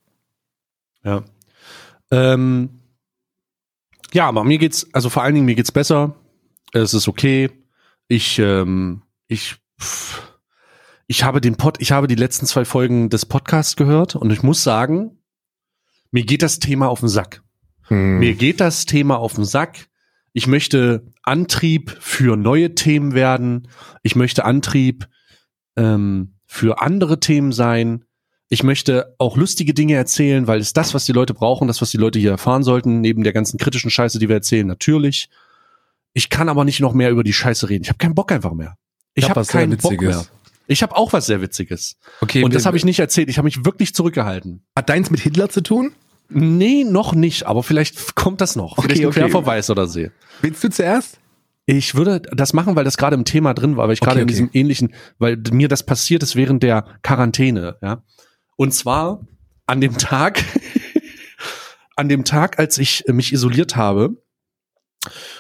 Ja. 1.03 1.25
Ähm, 2.11 2.69
ja, 4.13 4.29
aber 4.29 4.45
mir 4.45 4.59
geht's, 4.59 4.87
also 4.93 5.09
vor 5.09 5.23
allen 5.23 5.35
Dingen 5.35 5.47
mir 5.47 5.55
geht's 5.57 5.73
besser. 5.73 6.15
Es 6.73 6.93
ist 6.93 7.09
okay. 7.09 7.51
Ich, 8.09 8.39
ähm, 8.39 9.03
ich, 9.27 9.57
pff, 9.81 10.23
ich 11.07 11.25
habe 11.25 11.41
den 11.41 11.57
Pod, 11.57 11.77
ich 11.81 11.93
habe 11.93 12.09
die 12.09 12.15
letzten 12.15 12.45
zwei 12.45 12.67
Folgen 12.67 13.09
des 13.09 13.25
Podcasts 13.25 13.75
gehört 13.77 14.17
und 14.17 14.31
ich 14.31 14.43
muss 14.43 14.63
sagen, 14.63 15.19
mir 16.11 16.25
geht 16.25 16.43
das 16.43 16.59
Thema 16.59 16.89
auf 16.89 17.01
den 17.01 17.09
Sack. 17.09 17.43
Hm. 17.89 18.19
Mir 18.19 18.35
geht 18.35 18.61
das 18.61 18.87
Thema 18.87 19.19
auf 19.19 19.35
den 19.35 19.45
Sack. 19.45 19.89
Ich 20.33 20.47
möchte 20.47 21.07
Antrieb 21.23 21.97
für 22.01 22.37
neue 22.37 22.75
Themen 22.75 23.15
werden. 23.15 23.69
Ich 24.03 24.17
möchte 24.17 24.45
Antrieb 24.45 25.09
ähm, 25.77 26.35
für 26.47 26.81
andere 26.81 27.21
Themen 27.21 27.53
sein. 27.53 28.05
Ich 28.49 28.63
möchte 28.63 29.15
auch 29.19 29.37
lustige 29.37 29.75
Dinge 29.75 29.95
erzählen, 29.95 30.47
weil 30.47 30.61
es 30.61 30.73
das, 30.73 30.95
was 30.95 31.05
die 31.05 31.13
Leute 31.13 31.35
brauchen, 31.35 31.69
das, 31.69 31.81
was 31.81 31.91
die 31.91 31.97
Leute 31.97 32.19
hier 32.19 32.31
erfahren 32.31 32.63
sollten, 32.63 33.01
neben 33.01 33.25
der 33.25 33.33
ganzen 33.33 33.59
kritischen 33.59 33.91
Scheiße, 33.91 34.19
die 34.19 34.29
wir 34.29 34.37
erzählen, 34.37 34.67
natürlich. 34.67 35.29
Ich 36.13 36.31
kann 36.31 36.49
aber 36.49 36.65
nicht 36.65 36.81
noch 36.81 36.93
mehr 36.93 37.11
über 37.11 37.25
die 37.25 37.33
Scheiße 37.33 37.69
reden. 37.69 37.83
Ich 37.85 37.89
habe 37.89 37.99
keinen 37.99 38.15
Bock 38.15 38.31
einfach 38.31 38.53
mehr. 38.53 38.77
Ich 39.15 39.25
hab 39.25 39.37
habe 39.37 39.45
sehr 39.45 39.61
keinen 39.61 39.79
Bock 39.79 40.01
mehr. 40.01 40.25
Ich 40.67 40.83
habe 40.83 40.97
auch 40.97 41.13
was 41.13 41.27
sehr 41.27 41.43
Witziges. 41.43 41.97
Okay, 42.21 42.43
Und 42.43 42.55
das 42.55 42.65
habe 42.65 42.77
ich 42.77 42.85
nicht 42.85 42.99
erzählt. 42.99 43.29
Ich 43.29 43.39
habe 43.39 43.45
mich 43.47 43.65
wirklich 43.65 43.95
zurückgehalten. 43.95 44.65
Hat 44.75 44.89
deins 44.89 45.11
mit 45.11 45.21
Hitler 45.21 45.49
zu 45.49 45.63
tun? 45.63 45.93
Nee, 46.29 46.85
noch 46.85 47.15
nicht, 47.15 47.45
aber 47.47 47.63
vielleicht 47.63 48.15
kommt 48.17 48.41
das 48.41 48.57
noch. 48.57 48.79
Okay, 48.79 48.89
Vielleicht 48.89 49.05
okay. 49.07 49.21
Querverweis 49.21 49.71
oder 49.71 49.87
so. 49.87 50.07
Willst 50.41 50.65
du 50.65 50.71
zuerst? 50.71 51.19
Ich 51.67 51.95
würde 51.95 52.21
das 52.33 52.53
machen, 52.53 52.77
weil 52.77 52.85
das 52.85 52.97
gerade 52.97 53.15
im 53.15 53.25
Thema 53.25 53.55
drin 53.55 53.77
war, 53.77 53.87
weil 53.87 53.95
ich 53.95 54.01
Okay, 54.03 54.09
gerade 54.11 54.21
in 54.21 54.25
okay. 54.25 54.33
diesem 54.33 54.51
ähnlichen, 54.53 54.95
weil 55.19 55.37
mir 55.53 55.69
das 55.69 55.85
passiert 55.85 56.23
ist 56.23 56.37
während 56.37 56.63
der 56.63 56.85
Quarantäne, 57.03 57.77
ja. 57.83 58.03
Und 58.57 58.73
zwar 58.75 59.27
an 59.67 59.81
dem 59.81 59.97
Tag, 59.97 60.45
an 61.97 62.09
dem 62.09 62.25
Tag, 62.25 62.59
als 62.59 62.79
ich 62.79 63.05
mich 63.09 63.33
isoliert 63.33 63.77
habe, 63.77 64.23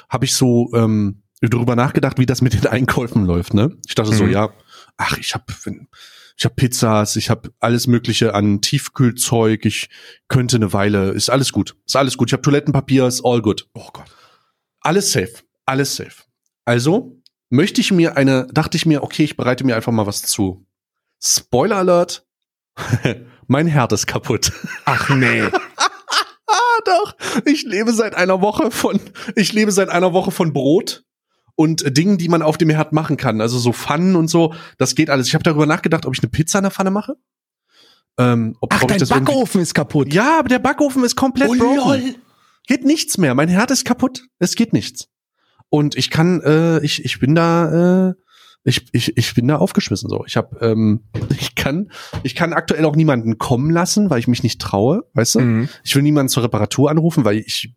habe 0.08 0.24
ich 0.24 0.34
so 0.34 0.70
ähm, 0.74 1.22
darüber 1.40 1.76
nachgedacht, 1.76 2.18
wie 2.18 2.26
das 2.26 2.40
mit 2.42 2.54
den 2.54 2.66
Einkäufen 2.66 3.24
läuft. 3.26 3.54
Ne? 3.54 3.76
Ich 3.86 3.94
dachte 3.94 4.14
so, 4.14 4.24
Mhm. 4.24 4.30
ja, 4.32 4.50
ach, 4.96 5.18
ich 5.18 5.34
habe 5.34 5.44
ich 6.36 6.44
habe 6.44 6.54
Pizzas, 6.56 7.16
ich 7.16 7.30
habe 7.30 7.52
alles 7.60 7.86
Mögliche 7.86 8.34
an 8.34 8.60
Tiefkühlzeug, 8.60 9.64
ich 9.64 9.88
könnte 10.28 10.56
eine 10.56 10.72
Weile, 10.72 11.10
ist 11.10 11.30
alles 11.30 11.52
gut, 11.52 11.76
ist 11.86 11.96
alles 11.96 12.16
gut. 12.16 12.28
Ich 12.28 12.32
habe 12.32 12.42
Toilettenpapier, 12.42 13.06
ist 13.06 13.24
all 13.24 13.40
good. 13.40 13.68
Oh 13.74 13.88
Gott. 13.92 14.06
Alles 14.80 15.12
safe, 15.12 15.34
alles 15.64 15.96
safe. 15.96 16.24
Also 16.64 17.20
möchte 17.50 17.80
ich 17.80 17.92
mir 17.92 18.16
eine, 18.16 18.48
dachte 18.52 18.76
ich 18.76 18.84
mir, 18.84 19.02
okay, 19.02 19.24
ich 19.24 19.36
bereite 19.36 19.64
mir 19.64 19.76
einfach 19.76 19.92
mal 19.92 20.06
was 20.06 20.22
zu. 20.22 20.66
Spoiler 21.22 21.76
Alert, 21.76 22.26
mein 23.46 23.66
Herd 23.66 23.92
ist 23.92 24.06
kaputt. 24.06 24.52
Ach 24.84 25.08
nee. 25.10 25.42
Ah, 25.42 26.80
doch. 26.84 27.14
Ich 27.44 27.62
lebe 27.62 27.92
seit 27.92 28.14
einer 28.14 28.40
Woche 28.40 28.70
von, 28.70 29.00
ich 29.36 29.52
lebe 29.52 29.70
seit 29.70 29.88
einer 29.88 30.12
Woche 30.12 30.32
von 30.32 30.52
Brot 30.52 31.04
und 31.56 31.82
äh, 31.82 31.92
Dingen, 31.92 32.18
die 32.18 32.28
man 32.28 32.42
auf 32.42 32.58
dem 32.58 32.70
Herd 32.70 32.92
machen 32.92 33.16
kann. 33.16 33.40
Also 33.40 33.58
so 33.58 33.72
Pfannen 33.72 34.16
und 34.16 34.28
so. 34.28 34.54
Das 34.78 34.94
geht 34.94 35.10
alles. 35.10 35.28
Ich 35.28 35.34
habe 35.34 35.44
darüber 35.44 35.66
nachgedacht, 35.66 36.06
ob 36.06 36.14
ich 36.14 36.22
eine 36.22 36.30
Pizza 36.30 36.58
in 36.58 36.64
der 36.64 36.70
Pfanne 36.70 36.90
mache. 36.90 37.14
Ähm, 38.18 38.56
ob, 38.60 38.72
Ach, 38.72 38.82
ob 38.82 38.90
ich 38.90 38.96
dein 38.98 39.24
Backofen 39.24 39.60
ist 39.60 39.74
kaputt. 39.74 40.12
Ja, 40.12 40.38
aber 40.38 40.48
der 40.48 40.58
Backofen 40.60 41.02
ist 41.04 41.16
komplett 41.16 41.48
Oh, 41.50 41.54
broken. 41.54 41.76
lol. 41.76 42.14
Geht 42.66 42.84
nichts 42.84 43.18
mehr. 43.18 43.34
Mein 43.34 43.48
Herd 43.48 43.70
ist 43.70 43.84
kaputt. 43.84 44.22
Es 44.38 44.54
geht 44.54 44.72
nichts. 44.72 45.08
Und 45.68 45.96
ich 45.96 46.10
kann, 46.10 46.40
äh, 46.42 46.78
ich, 46.84 47.04
ich 47.04 47.18
bin 47.18 47.34
da, 47.34 48.08
äh, 48.10 48.14
ich, 48.62 48.86
ich, 48.92 49.16
ich 49.16 49.34
bin 49.34 49.48
da 49.48 49.56
aufgeschmissen 49.56 50.08
so. 50.08 50.24
Ich 50.26 50.36
habe, 50.36 50.56
ähm, 50.60 51.04
ich 51.38 51.54
kann, 51.56 51.90
ich 52.22 52.34
kann 52.34 52.52
aktuell 52.52 52.84
auch 52.84 52.96
niemanden 52.96 53.38
kommen 53.38 53.70
lassen, 53.70 54.10
weil 54.10 54.20
ich 54.20 54.28
mich 54.28 54.42
nicht 54.42 54.60
traue, 54.60 55.02
weißt 55.14 55.34
du? 55.36 55.40
Mhm. 55.40 55.68
Ich 55.82 55.94
will 55.96 56.02
niemanden 56.02 56.28
zur 56.30 56.44
Reparatur 56.44 56.90
anrufen, 56.90 57.24
weil 57.24 57.38
ich, 57.38 57.74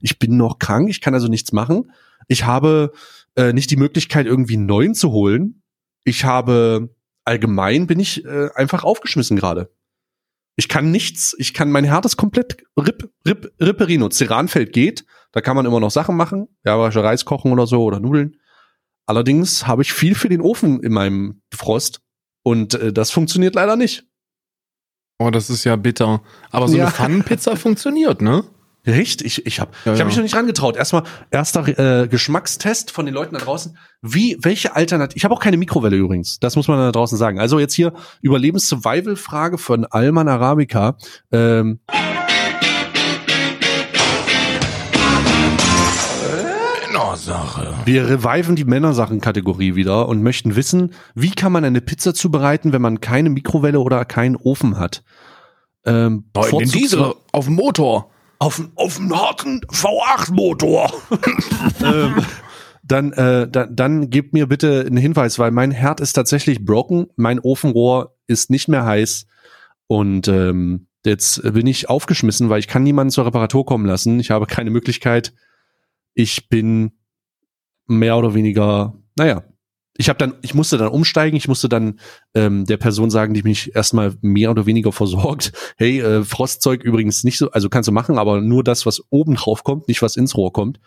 ich 0.00 0.18
bin 0.18 0.36
noch 0.36 0.58
krank, 0.58 0.88
ich 0.88 1.00
kann 1.00 1.14
also 1.14 1.28
nichts 1.28 1.52
machen. 1.52 1.92
Ich 2.28 2.44
habe 2.44 2.92
äh, 3.36 3.52
nicht 3.52 3.70
die 3.70 3.76
Möglichkeit, 3.76 4.26
irgendwie 4.26 4.56
einen 4.56 4.66
neuen 4.66 4.94
zu 4.94 5.10
holen. 5.12 5.62
Ich 6.04 6.24
habe 6.24 6.94
allgemein 7.24 7.86
bin 7.86 8.00
ich 8.00 8.24
äh, 8.24 8.48
einfach 8.54 8.84
aufgeschmissen 8.84 9.36
gerade. 9.36 9.72
Ich 10.56 10.68
kann 10.68 10.90
nichts, 10.90 11.34
ich 11.38 11.52
kann, 11.52 11.70
mein 11.72 11.84
Herd 11.84 12.04
ist 12.04 12.16
komplett 12.16 12.62
rip, 12.78 13.10
rip, 13.26 13.52
ripperino. 13.60 14.08
Ceranfeld 14.10 14.72
geht, 14.72 15.04
da 15.32 15.40
kann 15.40 15.56
man 15.56 15.66
immer 15.66 15.80
noch 15.80 15.90
Sachen 15.90 16.16
machen, 16.16 16.46
ja, 16.64 16.76
Reis 16.76 17.24
kochen 17.24 17.50
oder 17.52 17.66
so 17.66 17.82
oder 17.82 17.98
Nudeln. 17.98 18.36
Allerdings 19.06 19.66
habe 19.66 19.82
ich 19.82 19.92
viel 19.92 20.14
für 20.14 20.28
den 20.28 20.40
Ofen 20.40 20.80
in 20.82 20.92
meinem 20.92 21.42
Frost 21.52 22.02
und 22.44 22.74
äh, 22.74 22.92
das 22.92 23.10
funktioniert 23.10 23.54
leider 23.54 23.76
nicht. 23.76 24.06
Oh, 25.18 25.30
das 25.30 25.50
ist 25.50 25.64
ja 25.64 25.76
bitter. 25.76 26.22
Aber 26.50 26.68
so 26.68 26.76
Ja. 26.76 26.84
eine 26.84 26.92
Pfannenpizza 26.92 27.56
funktioniert, 27.56 28.22
ne? 28.22 28.44
Echt? 28.84 29.22
Ich, 29.22 29.46
ich 29.46 29.60
habe 29.60 29.70
Ja, 29.84 29.94
ich 29.94 30.00
hab 30.00 30.06
mich 30.06 30.16
noch 30.16 30.22
nicht 30.22 30.36
rangetraut. 30.36 30.76
Erstmal 30.76 31.04
erster 31.30 32.02
äh, 32.02 32.06
Geschmackstest 32.06 32.90
von 32.90 33.06
den 33.06 33.14
Leuten 33.14 33.34
da 33.34 33.40
draußen. 33.40 33.76
Wie, 34.02 34.36
welche 34.42 34.76
Alternative? 34.76 35.16
Ich 35.16 35.24
habe 35.24 35.34
auch 35.34 35.40
keine 35.40 35.56
Mikrowelle 35.56 35.96
übrigens. 35.96 36.38
Das 36.38 36.54
muss 36.54 36.68
man 36.68 36.78
da 36.78 36.92
draußen 36.92 37.16
sagen. 37.16 37.40
Also 37.40 37.58
jetzt 37.58 37.74
hier 37.74 37.94
Überlebens-Survival-Frage 38.20 39.56
von 39.56 39.86
Alman 39.86 40.28
Arabica. 40.28 40.98
Ähm, 41.32 41.80
Männersache. 47.14 47.74
Wir 47.84 48.08
reviven 48.08 48.56
die 48.56 48.64
Männersachen-Kategorie 48.64 49.74
wieder 49.74 50.08
und 50.08 50.22
möchten 50.22 50.56
wissen, 50.56 50.92
wie 51.14 51.30
kann 51.30 51.52
man 51.52 51.64
eine 51.64 51.80
Pizza 51.80 52.14
zubereiten, 52.14 52.72
wenn 52.72 52.82
man 52.82 53.00
keine 53.00 53.30
Mikrowelle 53.30 53.80
oder 53.80 54.04
keinen 54.04 54.36
Ofen 54.36 54.78
hat? 54.78 55.02
Ähm, 55.84 56.24
diese 56.52 57.14
auf 57.32 57.44
dem 57.44 57.54
Motor. 57.54 58.10
Auf, 58.44 58.62
auf 58.74 59.00
einen 59.00 59.16
harten 59.16 59.60
V8-Motor. 59.62 60.92
ähm, 61.82 62.16
dann, 62.82 63.12
äh, 63.12 63.48
dann, 63.48 63.74
dann 63.74 64.10
gebt 64.10 64.34
mir 64.34 64.46
bitte 64.46 64.84
einen 64.86 64.98
Hinweis, 64.98 65.38
weil 65.38 65.50
mein 65.50 65.70
Herd 65.70 66.00
ist 66.00 66.12
tatsächlich 66.12 66.64
broken. 66.64 67.06
Mein 67.16 67.40
Ofenrohr 67.40 68.16
ist 68.26 68.50
nicht 68.50 68.68
mehr 68.68 68.84
heiß. 68.84 69.26
Und 69.86 70.28
ähm, 70.28 70.88
jetzt 71.06 71.42
bin 71.42 71.66
ich 71.66 71.88
aufgeschmissen, 71.88 72.50
weil 72.50 72.60
ich 72.60 72.68
kann 72.68 72.82
niemanden 72.82 73.10
zur 73.10 73.24
Reparatur 73.24 73.64
kommen 73.64 73.86
lassen. 73.86 74.20
Ich 74.20 74.30
habe 74.30 74.46
keine 74.46 74.70
Möglichkeit. 74.70 75.32
Ich 76.12 76.48
bin 76.50 76.92
mehr 77.86 78.18
oder 78.18 78.34
weniger, 78.34 78.94
naja, 79.16 79.42
ich 79.96 80.08
habe 80.08 80.18
dann, 80.18 80.34
ich 80.42 80.54
musste 80.54 80.76
dann 80.76 80.88
umsteigen, 80.88 81.36
ich 81.36 81.48
musste 81.48 81.68
dann 81.68 82.00
ähm, 82.34 82.64
der 82.64 82.76
Person 82.76 83.10
sagen, 83.10 83.32
die 83.34 83.42
mich 83.42 83.74
erstmal 83.76 84.14
mehr 84.22 84.50
oder 84.50 84.66
weniger 84.66 84.92
versorgt, 84.92 85.52
hey, 85.76 86.00
äh, 86.00 86.24
Frostzeug 86.24 86.82
übrigens 86.82 87.24
nicht 87.24 87.38
so, 87.38 87.50
also 87.50 87.68
kannst 87.68 87.88
du 87.88 87.92
machen, 87.92 88.18
aber 88.18 88.40
nur 88.40 88.64
das, 88.64 88.86
was 88.86 89.02
oben 89.10 89.34
drauf 89.36 89.62
kommt, 89.64 89.88
nicht 89.88 90.02
was 90.02 90.16
ins 90.16 90.36
Rohr 90.36 90.52
kommt. 90.52 90.80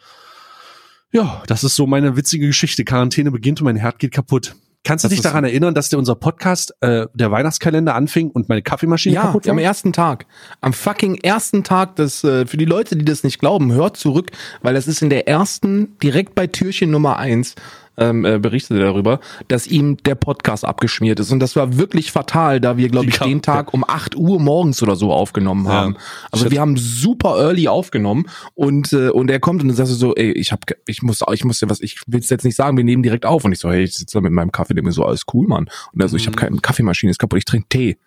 Ja, 1.12 1.42
das 1.48 1.64
ist 1.64 1.76
so 1.76 1.88
meine 1.88 2.18
witzige 2.18 2.48
Geschichte. 2.48 2.84
Quarantäne 2.84 3.32
beginnt 3.32 3.62
und 3.62 3.66
mein 3.66 3.78
Herd 3.78 3.98
geht 4.00 4.12
kaputt. 4.12 4.56
Kannst 4.84 5.04
du 5.04 5.08
Das 5.08 5.16
dich 5.16 5.22
daran 5.22 5.44
erinnern, 5.44 5.74
dass 5.74 5.90
der 5.90 6.00
unser 6.00 6.16
Podcast, 6.16 6.74
äh, 6.82 7.08
der 7.14 7.32
Weihnachtskalender 7.32 7.96
anfing 7.96 8.30
und 8.30 8.48
meine 8.48 8.62
Kaffeemaschine 8.62 9.16
Ja, 9.16 9.22
kaputt 9.24 9.46
war? 9.46 9.52
am 9.52 9.58
ersten 9.58 9.92
Tag. 9.92 10.26
Am 10.62 10.72
fucking 10.74 11.16
ersten 11.16 11.64
Tag, 11.64 11.96
das, 11.96 12.24
äh, 12.24 12.46
für 12.46 12.58
die 12.58 12.66
Leute, 12.66 12.96
die 12.96 13.04
das 13.06 13.24
nicht 13.24 13.40
glauben, 13.40 13.74
hört 13.74 13.98
zurück, 13.98 14.32
weil 14.62 14.74
das 14.74 14.88
ist 14.88 15.02
in 15.02 15.10
der 15.10 15.28
ersten, 15.28 15.98
direkt 16.00 16.36
bei 16.36 16.48
Türchen 16.48 16.92
Nummer 16.92 17.18
eins, 17.18 17.56
ähm, 17.98 18.26
äh, 18.26 18.38
berichtet 18.40 18.78
er 18.78 18.86
darüber, 18.86 19.20
dass 19.48 19.68
ihm 19.68 19.98
der 19.98 20.16
Podcast 20.16 20.66
abgeschmiert 20.66 21.20
ist. 21.20 21.32
Und 21.32 21.40
das 21.40 21.56
war 21.56 21.78
wirklich 21.78 22.12
fatal, 22.12 22.62
da 22.62 22.78
wir, 22.78 22.90
glaube 22.90 23.08
ich, 23.08 23.18
den 23.18 23.42
Tag 23.42 23.74
um 23.74 23.84
8 23.88 24.16
Uhr 24.16 24.40
morgens 24.40 24.84
oder 24.84 24.96
so 24.96 25.12
aufgenommen 25.12 25.66
Ja. 25.66 25.72
haben. 25.72 25.98
Also 26.32 26.46
Shit. 26.46 26.52
wir 26.54 26.62
haben 26.62 26.78
super 26.78 27.38
early 27.38 27.68
aufgenommen 27.68 28.26
und, 28.54 28.94
äh, 28.94 29.10
und 29.10 29.32
er 29.32 29.40
kommt 29.40 29.62
und 29.64 29.70
du 29.70 29.86
so, 29.86 30.16
ey, 30.16 30.32
ich 30.32 30.52
hab, 30.52 30.64
ich 30.86 31.02
muss, 31.02 31.22
ich 31.34 31.44
muss 31.44 31.60
dir 31.60 31.70
was, 31.70 31.82
ich 31.82 32.00
will's 32.08 32.30
jetzt 32.30 32.46
nicht 32.46 32.56
sagen, 32.56 32.78
wir 32.78 32.84
nehmen 32.84 33.04
direkt 33.04 33.26
auf. 33.26 33.44
Und 33.46 33.52
ich 33.52 33.60
so, 33.60 33.72
hey, 33.72 33.84
ich 33.84 33.96
sitze 33.96 34.18
da 34.18 34.22
mit 34.22 34.32
meinem 34.32 34.52
Kaffee, 34.52 34.74
der 34.74 34.84
mir 34.84 34.92
so, 34.92 35.04
alles 35.04 35.24
cool, 35.34 35.48
Mann. 35.48 35.68
Und 35.92 36.02
er 36.02 36.08
so, 36.08 36.18
ich 36.18 36.28
habe 36.28 36.38
keine 36.38 36.58
Kaffeemaschine, 36.58 37.10
ist 37.10 37.20
kaputt, 37.20 37.40
ich 37.40 37.46
trinke 37.46 37.68
Tee. 37.70 37.98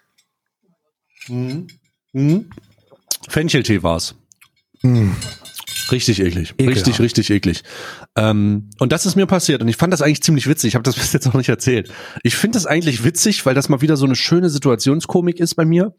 Mhm. 1.28 1.66
Mhm. 2.12 2.50
Fencheltee 3.28 3.82
war's. 3.82 4.14
Richtig 5.92 6.20
eklig. 6.20 6.54
Ekelhaft. 6.58 6.86
Richtig, 6.86 7.00
richtig 7.00 7.30
eklig. 7.30 7.62
Ähm, 8.16 8.70
und 8.78 8.92
das 8.92 9.06
ist 9.06 9.16
mir 9.16 9.26
passiert 9.26 9.62
und 9.62 9.68
ich 9.68 9.76
fand 9.76 9.92
das 9.92 10.02
eigentlich 10.02 10.22
ziemlich 10.22 10.46
witzig. 10.48 10.68
Ich 10.68 10.74
habe 10.74 10.82
das 10.82 10.94
bis 10.96 11.12
jetzt 11.12 11.26
noch 11.26 11.34
nicht 11.34 11.48
erzählt. 11.48 11.90
Ich 12.22 12.36
finde 12.36 12.56
das 12.56 12.66
eigentlich 12.66 13.04
witzig, 13.04 13.44
weil 13.46 13.54
das 13.54 13.68
mal 13.68 13.80
wieder 13.80 13.96
so 13.96 14.06
eine 14.06 14.16
schöne 14.16 14.50
Situationskomik 14.50 15.40
ist 15.40 15.54
bei 15.54 15.64
mir. 15.64 15.94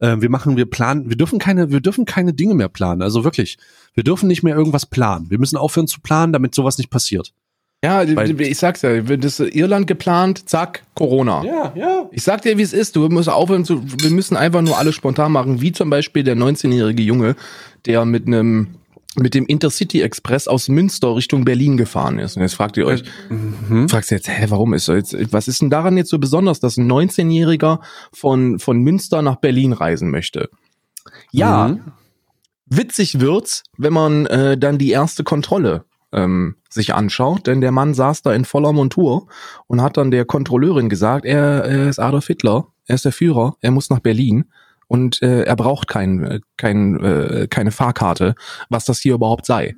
Ähm, 0.00 0.20
wir 0.20 0.30
machen, 0.30 0.56
wir 0.56 0.66
planen, 0.66 1.08
wir 1.08 1.16
dürfen 1.16 1.38
keine, 1.38 1.70
wir 1.70 1.80
dürfen 1.80 2.04
keine 2.04 2.34
Dinge 2.34 2.54
mehr 2.54 2.68
planen. 2.68 3.02
Also 3.02 3.24
wirklich, 3.24 3.56
wir 3.94 4.04
dürfen 4.04 4.28
nicht 4.28 4.42
mehr 4.42 4.54
irgendwas 4.54 4.86
planen. 4.86 5.30
Wir 5.30 5.38
müssen 5.38 5.56
aufhören 5.56 5.86
zu 5.86 6.00
planen, 6.00 6.32
damit 6.32 6.54
sowas 6.54 6.78
nicht 6.78 6.90
passiert. 6.90 7.32
Ja, 7.84 8.04
Weil- 8.16 8.40
ich 8.40 8.58
sag's 8.58 8.82
ja, 8.82 9.00
das 9.00 9.38
Irland 9.38 9.86
geplant, 9.86 10.48
zack, 10.48 10.82
Corona. 10.94 11.44
Ja, 11.44 11.72
ja. 11.76 12.08
Ich 12.10 12.22
sag 12.22 12.42
dir, 12.42 12.56
wie 12.58 12.62
es 12.62 12.72
ist. 12.72 12.96
Du 12.96 13.08
musst 13.08 13.28
aufhören 13.28 13.64
zu, 13.64 13.82
wir 13.84 14.10
müssen 14.10 14.36
einfach 14.36 14.62
nur 14.62 14.78
alles 14.78 14.94
spontan 14.94 15.30
machen, 15.30 15.60
wie 15.60 15.72
zum 15.72 15.90
Beispiel 15.90 16.24
der 16.24 16.36
19-jährige 16.36 17.02
Junge, 17.02 17.36
der 17.84 18.04
mit 18.04 18.26
einem 18.26 18.68
mit 19.18 19.34
dem 19.34 19.46
Intercity 19.46 20.02
Express 20.02 20.48
aus 20.48 20.68
Münster 20.68 21.14
Richtung 21.16 21.44
Berlin 21.44 21.76
gefahren 21.76 22.18
ist. 22.18 22.36
Und 22.36 22.42
jetzt 22.42 22.54
fragt 22.54 22.76
ihr 22.76 22.86
euch, 22.86 23.04
Mhm. 23.30 23.88
fragst 23.88 24.10
du 24.10 24.14
jetzt, 24.14 24.28
hä, 24.28 24.46
warum 24.48 24.74
ist 24.74 24.88
jetzt, 24.88 25.14
was 25.32 25.48
ist 25.48 25.62
denn 25.62 25.70
daran 25.70 25.96
jetzt 25.96 26.10
so 26.10 26.18
besonders, 26.18 26.60
dass 26.60 26.76
ein 26.76 26.86
19-Jähriger 26.90 27.80
von, 28.12 28.58
von 28.58 28.78
Münster 28.80 29.22
nach 29.22 29.36
Berlin 29.36 29.72
reisen 29.72 30.10
möchte? 30.10 30.48
Ja, 31.32 31.68
Mhm. 31.68 31.80
witzig 32.66 33.20
wird's, 33.20 33.62
wenn 33.78 33.92
man 33.92 34.26
äh, 34.26 34.58
dann 34.58 34.78
die 34.78 34.90
erste 34.90 35.24
Kontrolle 35.24 35.84
ähm, 36.12 36.56
sich 36.68 36.94
anschaut, 36.94 37.46
denn 37.46 37.60
der 37.60 37.72
Mann 37.72 37.92
saß 37.94 38.22
da 38.22 38.32
in 38.32 38.44
voller 38.44 38.72
Montur 38.72 39.26
und 39.66 39.82
hat 39.82 39.96
dann 39.96 40.10
der 40.10 40.24
Kontrolleurin 40.24 40.88
gesagt, 40.88 41.24
er, 41.24 41.64
er 41.64 41.88
ist 41.88 41.98
Adolf 41.98 42.26
Hitler, 42.28 42.68
er 42.86 42.94
ist 42.94 43.04
der 43.04 43.12
Führer, 43.12 43.56
er 43.60 43.70
muss 43.72 43.90
nach 43.90 43.98
Berlin 44.00 44.44
und 44.88 45.22
äh, 45.22 45.42
er 45.42 45.56
braucht 45.56 45.88
kein, 45.88 46.24
äh, 46.24 46.40
kein, 46.56 47.02
äh, 47.02 47.46
keine 47.48 47.70
Fahrkarte, 47.70 48.34
was 48.68 48.84
das 48.84 49.00
hier 49.00 49.14
überhaupt 49.14 49.46
sei. 49.46 49.74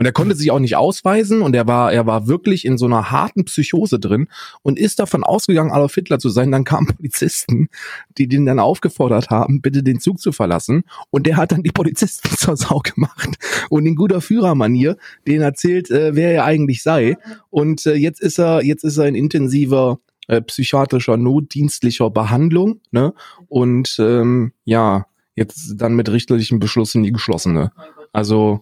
Und 0.00 0.06
er 0.06 0.12
konnte 0.12 0.34
sich 0.34 0.50
auch 0.50 0.60
nicht 0.60 0.76
ausweisen 0.76 1.42
und 1.42 1.54
er 1.54 1.66
war, 1.66 1.92
er 1.92 2.06
war 2.06 2.26
wirklich 2.26 2.64
in 2.64 2.78
so 2.78 2.86
einer 2.86 3.10
harten 3.10 3.44
Psychose 3.44 4.00
drin 4.00 4.28
und 4.62 4.78
ist 4.78 4.98
davon 4.98 5.24
ausgegangen, 5.24 5.72
Adolf 5.72 5.94
Hitler 5.94 6.18
zu 6.18 6.30
sein. 6.30 6.50
Dann 6.50 6.64
kamen 6.64 6.86
Polizisten, 6.96 7.68
die 8.16 8.26
den 8.26 8.46
dann 8.46 8.60
aufgefordert 8.60 9.28
haben, 9.28 9.60
bitte 9.60 9.82
den 9.82 10.00
Zug 10.00 10.18
zu 10.18 10.32
verlassen. 10.32 10.84
Und 11.10 11.26
der 11.26 11.36
hat 11.36 11.52
dann 11.52 11.62
die 11.62 11.70
Polizisten 11.70 12.30
zur 12.38 12.56
Sau 12.56 12.78
gemacht 12.78 13.36
und 13.68 13.84
in 13.84 13.94
guter 13.94 14.22
Führermanier 14.22 14.96
denen 15.26 15.42
erzählt, 15.42 15.90
äh, 15.90 16.14
wer 16.14 16.32
er 16.32 16.44
eigentlich 16.46 16.82
sei. 16.82 17.18
Und 17.50 17.84
äh, 17.84 17.92
jetzt 17.92 18.22
ist 18.22 18.38
er, 18.38 18.64
jetzt 18.64 18.84
ist 18.84 18.96
er 18.96 19.04
in 19.04 19.14
intensiver 19.14 19.98
äh, 20.30 20.40
psychiatrischer 20.42 21.16
notdienstlicher 21.16 22.08
Behandlung, 22.10 22.80
ne? 22.92 23.12
Und 23.48 23.96
ähm, 23.98 24.52
ja, 24.64 25.06
jetzt 25.34 25.74
dann 25.76 25.94
mit 25.94 26.08
richterlichem 26.08 26.60
Beschluss 26.60 26.94
in 26.94 27.02
die 27.02 27.10
geschlossene. 27.12 27.72
Also 28.12 28.60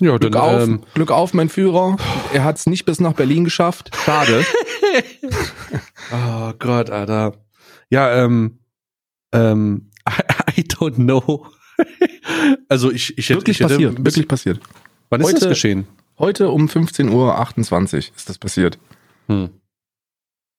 Ja, 0.00 0.18
Glück 0.18 0.32
dann, 0.32 0.42
auf, 0.42 0.62
ähm, 0.62 0.80
Glück 0.92 1.10
auf, 1.10 1.32
mein 1.32 1.48
Führer. 1.48 1.96
Er 2.34 2.44
hat 2.44 2.56
es 2.58 2.66
nicht 2.66 2.84
bis 2.84 3.00
nach 3.00 3.14
Berlin 3.14 3.44
geschafft. 3.44 3.90
Schade. 4.04 4.44
Oh 6.10 6.52
Gott, 6.58 6.88
Alter. 6.88 7.34
Ja, 7.90 8.24
ähm, 8.24 8.60
ähm, 9.32 9.90
I, 10.08 10.22
I 10.60 10.62
don't 10.62 10.94
know. 10.94 11.46
also 12.68 12.90
ich, 12.90 13.18
ich 13.18 13.28
hätte, 13.28 13.40
wirklich 13.40 13.60
ich 13.60 13.64
hätte, 13.64 13.74
passiert. 13.74 14.04
Wirklich 14.04 14.28
passiert. 14.28 14.60
Wann 15.10 15.20
ist 15.20 15.32
das 15.32 15.40
Heute- 15.42 15.48
geschehen? 15.50 15.86
Heute 16.18 16.48
um 16.48 16.66
15.28 16.66 17.10
Uhr 17.12 17.98
ist 18.16 18.28
das 18.28 18.38
passiert. 18.38 18.78
Hm. 19.28 19.50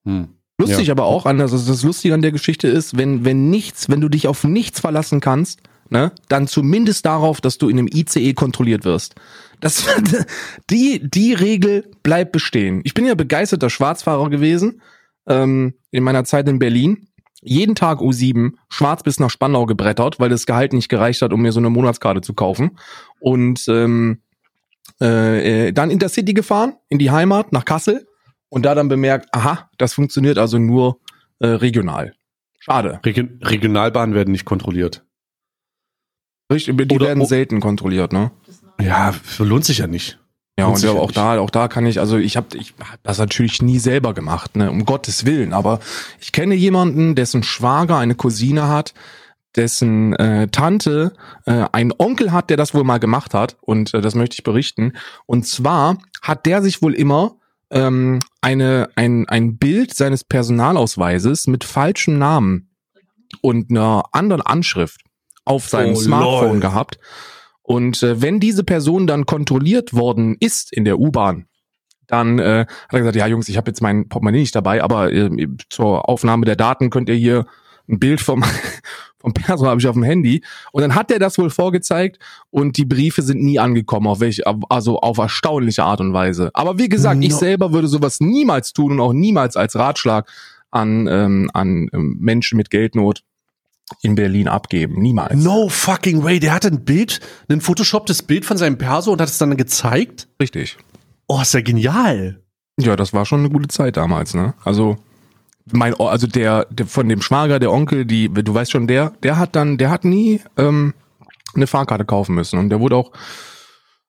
Hm. 0.05 0.29
Lustig 0.59 0.91
aber 0.91 1.05
auch 1.05 1.25
an, 1.25 1.39
also 1.39 1.57
das 1.57 1.83
Lustige 1.83 2.13
an 2.13 2.21
der 2.21 2.33
Geschichte 2.33 2.67
ist, 2.67 2.97
wenn, 2.97 3.23
wenn 3.23 3.49
nichts, 3.49 3.87
wenn 3.89 4.01
du 4.01 4.09
dich 4.09 4.27
auf 4.27 4.43
nichts 4.43 4.81
verlassen 4.81 5.21
kannst, 5.21 5.61
ne, 5.89 6.11
dann 6.27 6.47
zumindest 6.47 7.05
darauf, 7.05 7.39
dass 7.39 7.57
du 7.57 7.69
in 7.69 7.79
einem 7.79 7.87
ICE 7.87 8.33
kontrolliert 8.33 8.83
wirst. 8.83 9.15
Das, 9.61 9.85
die, 10.69 11.01
die 11.01 11.33
Regel 11.33 11.89
bleibt 12.03 12.33
bestehen. 12.33 12.81
Ich 12.83 12.93
bin 12.93 13.05
ja 13.05 13.15
begeisterter 13.15 13.69
Schwarzfahrer 13.69 14.29
gewesen, 14.29 14.81
ähm, 15.27 15.75
in 15.91 16.03
meiner 16.03 16.25
Zeit 16.25 16.49
in 16.49 16.59
Berlin. 16.59 17.07
Jeden 17.41 17.75
Tag 17.75 17.99
U7, 17.99 18.51
schwarz 18.67 19.01
bis 19.03 19.17
nach 19.21 19.29
Spandau 19.29 19.65
gebrettert, 19.65 20.19
weil 20.19 20.27
das 20.27 20.45
Gehalt 20.45 20.73
nicht 20.73 20.89
gereicht 20.89 21.21
hat, 21.21 21.31
um 21.31 21.41
mir 21.41 21.53
so 21.53 21.61
eine 21.61 21.69
Monatskarte 21.69 22.19
zu 22.19 22.33
kaufen. 22.33 22.77
Und 23.21 23.65
ähm, 23.69 24.23
äh, 24.99 25.67
äh, 25.67 25.71
dann 25.71 25.89
Intercity 25.89 26.33
gefahren, 26.33 26.73
in 26.89 26.99
die 26.99 27.11
Heimat, 27.11 27.53
nach 27.53 27.63
Kassel 27.63 28.08
und 28.49 28.63
da 28.65 28.75
dann 28.75 28.87
bemerkt, 28.89 29.29
aha, 29.31 29.69
das 29.77 29.93
funktioniert 29.93 30.37
also 30.37 30.57
nur 30.57 30.99
äh, 31.39 31.47
regional. 31.47 32.13
Schade. 32.59 32.99
Regi 33.05 33.29
Regionalbahnen 33.41 34.13
werden 34.15 34.31
nicht 34.31 34.45
kontrolliert. 34.45 35.05
Richtig, 36.51 36.77
die 36.77 36.95
Oder- 36.95 37.07
werden 37.07 37.25
selten 37.25 37.59
kontrolliert, 37.59 38.11
ne? 38.11 38.31
Ja, 38.81 39.13
lohnt 39.39 39.65
sich 39.65 39.79
ja 39.79 39.87
nicht. 39.87 40.19
Ja, 40.57 40.67
und 40.67 40.81
ja 40.81 40.91
auch 40.91 41.07
nicht. 41.07 41.17
da, 41.17 41.39
auch 41.39 41.49
da 41.49 41.67
kann 41.69 41.85
ich, 41.85 41.99
also 41.99 42.17
ich 42.17 42.35
habe 42.35 42.57
ich 42.57 42.73
hab 42.79 43.01
das 43.03 43.17
natürlich 43.17 43.61
nie 43.61 43.79
selber 43.79 44.13
gemacht, 44.13 44.57
ne, 44.57 44.69
um 44.69 44.83
Gottes 44.85 45.25
Willen. 45.25 45.53
Aber 45.53 45.79
ich 46.19 46.33
kenne 46.33 46.55
jemanden, 46.55 47.15
dessen 47.15 47.43
Schwager 47.43 47.97
eine 47.97 48.15
Cousine 48.15 48.67
hat, 48.67 48.93
dessen 49.55 50.13
äh, 50.15 50.47
Tante 50.49 51.13
äh, 51.45 51.65
einen 51.71 51.93
Onkel 51.97 52.31
hat, 52.33 52.49
der 52.49 52.57
das 52.57 52.73
wohl 52.73 52.83
mal 52.83 52.99
gemacht 52.99 53.33
hat. 53.33 53.55
Und 53.61 53.93
äh, 53.93 54.01
das 54.01 54.15
möchte 54.15 54.33
ich 54.33 54.43
berichten. 54.43 54.93
Und 55.25 55.47
zwar 55.47 55.97
hat 56.21 56.45
der 56.45 56.61
sich 56.61 56.81
wohl 56.81 56.93
immer 56.93 57.35
ähm, 57.71 58.19
eine, 58.41 58.89
ein, 58.95 59.27
ein 59.27 59.57
Bild 59.57 59.93
seines 59.93 60.23
Personalausweises 60.23 61.47
mit 61.47 61.63
falschem 61.63 62.17
Namen 62.17 62.69
und 63.41 63.69
einer 63.69 64.03
anderen 64.11 64.41
Anschrift 64.41 65.01
auf 65.45 65.67
seinem 65.69 65.93
Oh, 65.93 65.99
Smartphone 65.99 66.51
lol. 66.53 66.59
gehabt. 66.59 66.99
Und 67.61 68.01
äh, 68.01 68.21
wenn 68.21 68.39
diese 68.39 68.63
Person 68.63 69.05
dann 69.07 69.25
kontrolliert 69.25 69.93
worden 69.93 70.35
ist 70.39 70.73
in 70.73 70.85
der 70.85 70.99
U-Bahn, 70.99 71.45
dann 72.07 72.39
äh, 72.39 72.65
hat 72.67 72.93
er 72.93 72.99
gesagt, 72.99 73.15
ja 73.15 73.27
Jungs, 73.27 73.49
ich 73.49 73.57
habe 73.57 73.69
jetzt 73.69 73.81
mein 73.81 74.09
Portemonnaie 74.09 74.39
nicht 74.39 74.55
dabei, 74.55 74.83
aber 74.83 75.11
äh, 75.11 75.29
zur 75.69 76.09
Aufnahme 76.09 76.45
der 76.45 76.55
Daten 76.55 76.89
könnt 76.89 77.09
ihr 77.09 77.15
hier 77.15 77.45
ein 77.87 77.99
Bild 77.99 78.21
vom 78.21 78.43
vom 79.19 79.33
Personal 79.33 79.71
habe 79.71 79.81
ich 79.81 79.87
auf 79.87 79.95
dem 79.95 80.03
Handy 80.03 80.41
und 80.71 80.81
dann 80.81 80.95
hat 80.95 81.11
er 81.11 81.19
das 81.19 81.37
wohl 81.37 81.49
vorgezeigt 81.49 82.19
und 82.51 82.77
die 82.77 82.85
Briefe 82.85 83.21
sind 83.21 83.41
nie 83.41 83.59
angekommen, 83.59 84.07
auf 84.07 84.19
welche, 84.21 84.43
also 84.69 84.99
auf 84.99 85.17
erstaunliche 85.17 85.83
Art 85.83 85.99
und 86.01 86.13
Weise. 86.13 86.51
Aber 86.53 86.77
wie 86.77 86.89
gesagt, 86.89 87.23
ich 87.23 87.31
No. 87.31 87.37
selber 87.37 87.73
würde 87.73 87.87
sowas 87.87 88.19
niemals 88.19 88.73
tun 88.73 88.93
und 88.93 88.99
auch 89.01 89.13
niemals 89.13 89.55
als 89.55 89.75
Ratschlag 89.75 90.29
an 90.71 91.07
ähm, 91.07 91.49
an 91.53 91.89
ähm, 91.93 92.17
Menschen 92.19 92.55
mit 92.57 92.69
Geldnot 92.69 93.23
in 94.03 94.13
Berlin 94.15 94.47
abgeben, 94.47 95.01
niemals. 95.01 95.35
No 95.43 95.67
fucking 95.67 96.23
way. 96.23 96.39
Der 96.39 96.53
hatte 96.53 96.67
ein 96.67 96.85
Bild, 96.85 97.19
ein 97.49 97.59
photoshoptes 97.59 98.21
Bild 98.21 98.45
von 98.45 98.55
seinem 98.55 98.77
Perso 98.77 99.11
und 99.11 99.19
hat 99.19 99.29
es 99.29 99.39
dann 99.39 99.57
gezeigt. 99.57 100.27
Richtig. 100.39 100.77
Oh, 101.27 101.41
ist 101.41 101.53
ja 101.55 101.61
genial. 101.61 102.41
Ja, 102.79 102.95
das 102.95 103.13
war 103.13 103.25
schon 103.25 103.39
eine 103.39 103.49
gute 103.49 103.67
Zeit 103.67 103.97
damals, 103.97 104.33
ne? 104.35 104.53
Also 104.63 104.97
mein, 105.71 105.93
also 105.95 106.27
der, 106.27 106.65
der 106.69 106.85
von 106.85 107.07
dem 107.09 107.21
Schwager, 107.21 107.59
der 107.59 107.71
Onkel, 107.71 108.05
die, 108.05 108.29
du 108.29 108.53
weißt 108.53 108.71
schon, 108.71 108.87
der, 108.87 109.13
der 109.23 109.37
hat 109.37 109.55
dann, 109.55 109.77
der 109.77 109.89
hat 109.89 110.05
nie 110.05 110.41
ähm, 110.57 110.93
eine 111.55 111.67
Fahrkarte 111.67 112.05
kaufen 112.05 112.35
müssen 112.35 112.59
und 112.59 112.69
der 112.69 112.79
wurde 112.79 112.95
auch 112.95 113.11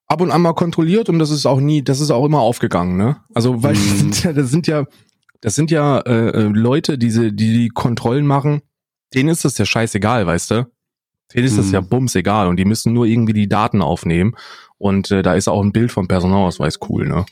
ab 0.06 0.20
und 0.20 0.30
an 0.30 0.42
mal 0.42 0.54
kontrolliert 0.54 1.08
und 1.08 1.18
das 1.18 1.30
ist 1.30 1.46
auch 1.46 1.60
nie, 1.60 1.82
das 1.82 2.00
ist 2.00 2.10
auch 2.10 2.24
immer 2.24 2.40
aufgegangen, 2.40 2.96
ne? 2.96 3.16
Also 3.34 3.62
weil 3.62 3.74
das 3.74 3.98
sind 3.98 4.22
ja, 4.24 4.32
das 4.32 4.50
sind 4.50 4.66
ja, 4.66 4.84
das 5.40 5.54
sind 5.54 5.70
ja 5.70 5.98
äh, 6.00 6.28
äh, 6.28 6.42
Leute, 6.48 6.98
diese, 6.98 7.32
die 7.32 7.52
die 7.56 7.68
Kontrollen 7.68 8.26
machen, 8.26 8.62
denen 9.14 9.28
ist 9.28 9.44
das 9.44 9.56
ja 9.58 9.64
scheißegal, 9.64 10.26
weißt 10.26 10.50
du? 10.50 10.66
Denen 11.34 11.46
ist 11.46 11.56
das 11.58 11.66
Mhm. 11.66 11.74
ja 11.74 11.80
bums 11.80 12.14
egal 12.16 12.48
und 12.48 12.56
die 12.56 12.64
müssen 12.64 12.92
nur 12.92 13.06
irgendwie 13.06 13.32
die 13.32 13.48
Daten 13.48 13.82
aufnehmen 13.82 14.34
und 14.78 15.10
äh, 15.12 15.22
da 15.22 15.34
ist 15.34 15.48
auch 15.48 15.62
ein 15.62 15.72
Bild 15.72 15.92
vom 15.92 16.08
Personalausweis 16.08 16.78
cool, 16.88 17.06
ne? 17.08 17.24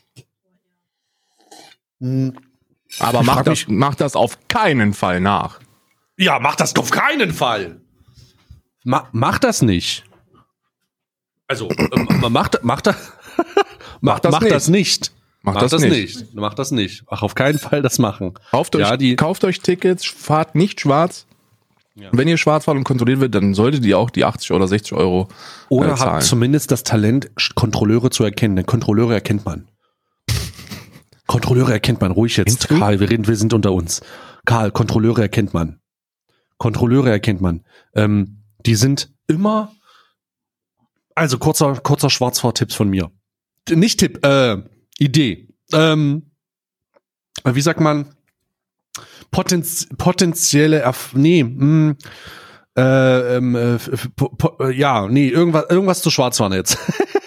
Aber 3.01 3.23
mach 3.23 3.43
das, 3.43 3.67
mach 3.69 3.95
das 3.95 4.17
auf 4.17 4.39
keinen 4.49 4.95
Fall 4.95 5.21
nach. 5.21 5.61
Ja, 6.17 6.39
mach 6.41 6.57
das 6.57 6.75
auf 6.77 6.91
keinen 6.91 7.33
Fall. 7.33 7.81
Ma 8.85 9.09
mach 9.13 9.39
das 9.39 9.63
nicht. 9.63 10.05
Also, 11.47 11.69
ähm, 11.71 12.09
mach, 12.31 12.49
da- 12.49 12.59
mach, 12.63 12.81
da, 12.81 12.95
mach, 14.01 14.19
das 14.21 14.33
mach 14.33 14.41
nicht. 14.41 14.53
das 14.53 14.69
nicht. 14.69 15.13
Mach, 15.43 15.55
Mach 15.55 15.61
das, 15.63 15.81
nicht. 15.83 16.35
Mach 16.35 16.55
das 16.55 16.73
nicht. 16.73 17.05
Mach 17.11 17.23
auf 17.23 17.35
keinen 17.37 17.59
Fall 17.61 17.81
das 17.81 17.99
machen. 18.01 18.35
Kauft 18.51 18.75
euch, 18.75 18.83
Ja, 18.83 18.97
die- 18.97 19.17
kauft 19.17 19.45
euch 19.45 19.61
Tickets, 19.61 20.05
fahrt 20.05 20.55
nicht 20.57 20.81
schwarz. 20.81 21.27
Ja. 21.95 22.11
Wenn 22.13 22.29
ihr 22.29 22.37
schwarz 22.39 22.65
fahrt 22.67 22.77
und 22.77 22.85
kontrolliert 22.85 23.21
wird, 23.21 23.35
dann 23.35 23.55
solltet 23.55 23.85
ihr 23.85 23.99
auch 23.99 24.11
die 24.11 24.25
80 24.25 24.51
oder 24.53 24.67
60 24.69 24.93
Euro 24.95 25.29
Oder 25.69 25.93
äh, 25.93 25.95
zahlen. 25.97 26.13
habt 26.15 26.23
zumindest 26.25 26.71
das 26.71 26.83
Talent, 26.83 27.31
Kontrolleure 27.55 28.11
zu 28.11 28.25
erkennen. 28.25 28.57
Denn 28.57 28.67
Kontrolleure 28.67 29.15
erkennt 29.15 29.45
man. 29.47 29.69
Kontrolleure 31.29 31.73
erkennt 31.73 32.01
man. 32.01 32.11
Ruhig 32.11 32.37
jetzt, 32.37 32.67
Kennst? 32.67 32.81
Karl. 32.81 32.99
Wir 32.99 33.09
reden, 33.09 33.29
wir 33.29 33.37
sind 33.37 33.53
unter 33.53 33.73
uns. 33.73 34.01
Karl, 34.47 34.73
Kontrolleure 34.73 35.23
erkennt 35.23 35.55
man. 35.55 35.79
Kontrolleure 36.57 37.11
erkennt 37.11 37.41
man. 37.41 37.65
Ähm, 37.95 38.43
die 38.67 38.75
sind 38.75 39.13
immer. 39.29 39.73
Also 41.15 41.39
kurzer, 41.39 41.75
kurzer 41.75 42.11
Schwarzfahrtipps 42.11 42.75
von 42.75 42.89
mir. 42.89 43.11
Nicht 43.71 44.01
Tipp, 44.01 44.25
äh, 44.25 44.57
Idee. 44.99 45.49
Ähm, 45.73 46.31
wie 47.45 47.61
sagt 47.61 47.81
man? 47.81 48.15
Potenz, 49.31 49.87
potenzielle, 49.99 50.79
Erf 50.79 51.13
nee, 51.15 51.45
mh, 51.45 51.97
äh, 52.77 53.37
ähm, 53.37 53.55
äh, 53.55 53.79
po, 54.17 54.31
po, 54.31 54.69
ja, 54.69 55.07
nee, 55.09 55.29
irgendwas, 55.29 55.67
irgendwas 55.69 56.01
zu 56.01 56.11
Schwarzfahren 56.11 56.55
jetzt. 56.55 56.79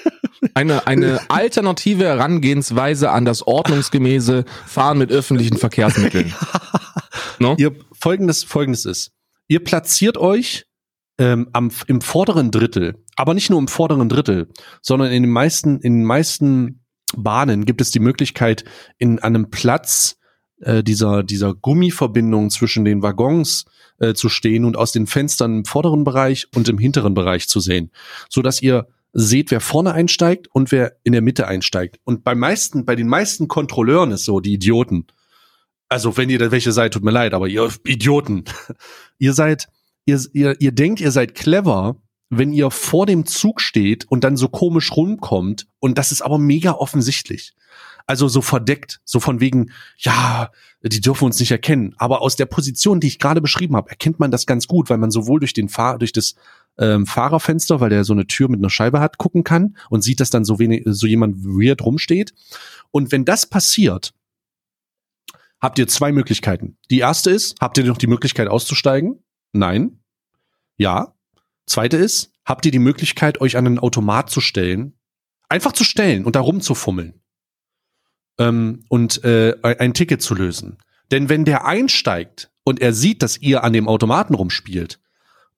Eine, 0.54 0.88
eine 0.88 1.20
alternative 1.30 2.06
Herangehensweise 2.06 3.12
an 3.12 3.26
das 3.26 3.46
ordnungsgemäße 3.46 4.46
Fahren 4.66 4.98
mit 4.98 5.12
öffentlichen 5.12 5.58
Verkehrsmitteln. 5.58 6.34
No? 7.40 7.56
ihr 7.58 7.76
folgendes, 7.92 8.44
folgendes 8.44 8.86
ist. 8.86 9.14
Ihr 9.48 9.64
platziert 9.64 10.20
euch 10.20 10.68
ähm, 11.18 11.50
am, 11.54 11.72
im 11.88 12.00
vorderen 12.02 12.52
Drittel, 12.52 13.04
aber 13.16 13.34
nicht 13.34 13.50
nur 13.50 13.58
im 13.58 13.68
vorderen 13.68 14.10
Drittel, 14.10 14.50
sondern 14.84 15.12
in 15.12 15.24
den 15.24 15.32
meisten, 15.32 15.80
in 15.80 15.94
den 16.00 16.06
meisten 16.06 16.84
Bahnen 17.18 17.66
gibt 17.66 17.82
es 17.82 17.90
die 17.90 18.00
Möglichkeit, 18.00 18.64
in 19.00 19.20
einem 19.20 19.50
Platz 19.50 20.18
äh, 20.62 20.84
dieser, 20.84 21.24
dieser 21.24 21.54
Gummiverbindung 21.54 22.50
zwischen 22.50 22.86
den 22.86 23.02
Waggons 23.02 23.66
äh, 24.00 24.14
zu 24.14 24.30
stehen 24.30 24.66
und 24.66 24.78
aus 24.78 24.92
den 24.92 25.08
Fenstern 25.08 25.60
im 25.60 25.66
vorderen 25.66 26.04
Bereich 26.04 26.48
und 26.56 26.70
im 26.70 26.78
hinteren 26.78 27.14
Bereich 27.14 27.48
zu 27.48 27.60
sehen, 27.60 27.92
so 28.30 28.42
dass 28.42 28.62
ihr 28.62 28.88
seht, 29.14 29.52
wer 29.52 29.60
vorne 29.60 29.94
einsteigt 29.94 30.48
und 30.52 30.72
wer 30.72 30.98
in 31.04 31.14
der 31.14 31.22
Mitte 31.22 31.48
einsteigt. 31.48 32.00
Und 32.04 32.24
bei 32.24 32.36
meisten, 32.36 32.86
bei 32.86 32.96
den 32.96 33.08
meisten 33.08 33.48
Kontrolleuren 33.48 34.12
ist 34.12 34.26
so, 34.26 34.40
die 34.40 34.54
Idioten, 34.54 35.08
also 35.90 36.16
wenn 36.18 36.30
ihr 36.30 36.40
da 36.40 36.52
welche 36.52 36.72
seid, 36.72 36.94
tut 36.94 37.04
mir 37.04 37.12
leid, 37.12 37.34
aber 37.34 37.48
ihr 37.48 37.70
Idioten, 37.86 38.46
ihr 39.18 39.34
seid, 39.34 39.68
ihr, 40.06 40.20
ihr, 40.34 40.56
ihr 40.60 40.72
denkt, 40.72 41.02
ihr 41.02 41.12
seid 41.12 41.36
clever, 41.36 41.98
wenn 42.30 42.54
ihr 42.54 42.72
vor 42.72 43.06
dem 43.06 43.26
Zug 43.26 43.60
steht 43.60 44.06
und 44.06 44.24
dann 44.24 44.38
so 44.38 44.48
komisch 44.48 44.96
rumkommt 44.96 45.68
und 45.80 45.98
das 45.98 46.14
ist 46.14 46.22
aber 46.22 46.38
mega 46.38 46.72
offensichtlich. 46.72 47.54
Also 48.08 48.28
so 48.28 48.42
verdeckt, 48.42 49.02
so 49.04 49.20
von 49.20 49.40
wegen, 49.42 49.72
ja, 49.98 50.50
die 50.82 51.02
dürfen 51.02 51.26
uns 51.26 51.40
nicht 51.40 51.52
erkennen. 51.52 51.94
Aber 51.98 52.22
aus 52.22 52.36
der 52.36 52.46
Position, 52.46 53.00
die 53.00 53.08
ich 53.08 53.20
gerade 53.20 53.42
beschrieben 53.42 53.76
habe, 53.76 53.90
erkennt 53.90 54.20
man 54.20 54.32
das 54.32 54.46
ganz 54.46 54.68
gut, 54.68 54.90
weil 54.90 54.98
man 54.98 55.12
sowohl 55.12 55.40
durch 55.40 55.54
den 55.54 55.70
Fahr 55.70 56.00
durch 56.00 56.12
das 56.12 56.36
ähm, 56.78 57.06
Fahrerfenster, 57.06 57.80
weil 57.80 57.90
der 57.90 58.04
so 58.04 58.14
eine 58.14 58.28
Tür 58.28 58.50
mit 58.50 58.60
einer 58.60 58.70
Scheibe 58.70 59.00
hat, 59.00 59.18
gucken 59.18 59.44
kann 59.44 59.78
und 59.90 60.02
sieht, 60.02 60.20
dass 60.20 60.30
dann 60.30 60.46
so 60.46 60.60
wenig, 60.60 60.84
so 60.86 61.08
jemand 61.08 61.44
weird 61.44 61.82
rumsteht. 61.82 62.34
Und 62.92 63.12
wenn 63.12 63.26
das 63.26 63.46
passiert, 63.46 64.14
habt 65.60 65.80
ihr 65.80 65.88
zwei 65.88 66.12
Möglichkeiten. 66.12 66.78
Die 66.90 67.00
erste 67.00 67.30
ist, 67.30 67.60
habt 67.62 67.78
ihr 67.78 67.84
noch 67.84 67.98
die 67.98 68.08
Möglichkeit 68.08 68.48
auszusteigen? 68.48 69.24
Nein. 69.54 70.00
Ja. 70.78 71.14
Zweite 71.68 71.98
ist, 71.98 72.34
habt 72.46 72.66
ihr 72.66 72.72
die 72.72 72.80
Möglichkeit, 72.80 73.40
euch 73.40 73.58
an 73.58 73.68
einen 73.68 73.80
Automat 73.80 74.30
zu 74.30 74.42
stellen? 74.42 74.94
Einfach 75.48 75.74
zu 75.74 75.84
stellen 75.84 76.26
und 76.26 76.36
da 76.36 76.40
rumzufummeln. 76.40 77.22
Ähm, 78.40 78.86
und 78.90 79.24
äh, 79.24 79.56
ein 79.62 79.94
Ticket 79.94 80.22
zu 80.22 80.34
lösen. 80.34 80.78
Denn 81.12 81.30
wenn 81.30 81.46
der 81.46 81.66
einsteigt 81.66 82.52
und 82.64 82.82
er 82.82 82.94
sieht, 82.94 83.22
dass 83.22 83.38
ihr 83.38 83.64
an 83.64 83.74
dem 83.74 83.88
Automaten 83.88 84.34
rumspielt 84.34 85.00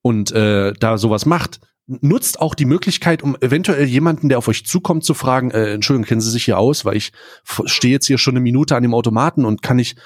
und 0.04 0.32
äh, 0.32 0.74
da 0.74 0.98
sowas 0.98 1.24
macht, 1.24 1.60
nutzt 1.86 2.38
auch 2.38 2.54
die 2.54 2.66
Möglichkeit, 2.66 3.22
um 3.22 3.36
eventuell 3.40 3.86
jemanden, 3.86 4.28
der 4.28 4.36
auf 4.36 4.48
euch 4.48 4.66
zukommt, 4.66 5.02
zu 5.02 5.14
fragen, 5.14 5.50
äh, 5.50 5.72
Entschuldigung, 5.72 6.06
kennen 6.06 6.20
Sie 6.20 6.30
sich 6.30 6.44
hier 6.44 6.58
aus, 6.58 6.84
weil 6.84 6.96
ich 6.96 7.12
stehe 7.64 7.92
jetzt 7.94 8.06
hier 8.06 8.18
schon 8.18 8.34
eine 8.34 8.40
Minute 8.40 8.76
an 8.76 8.82
dem 8.82 8.92
Automaten 8.92 9.46
und 9.46 9.62
kann 9.62 9.78
ich, 9.78 9.96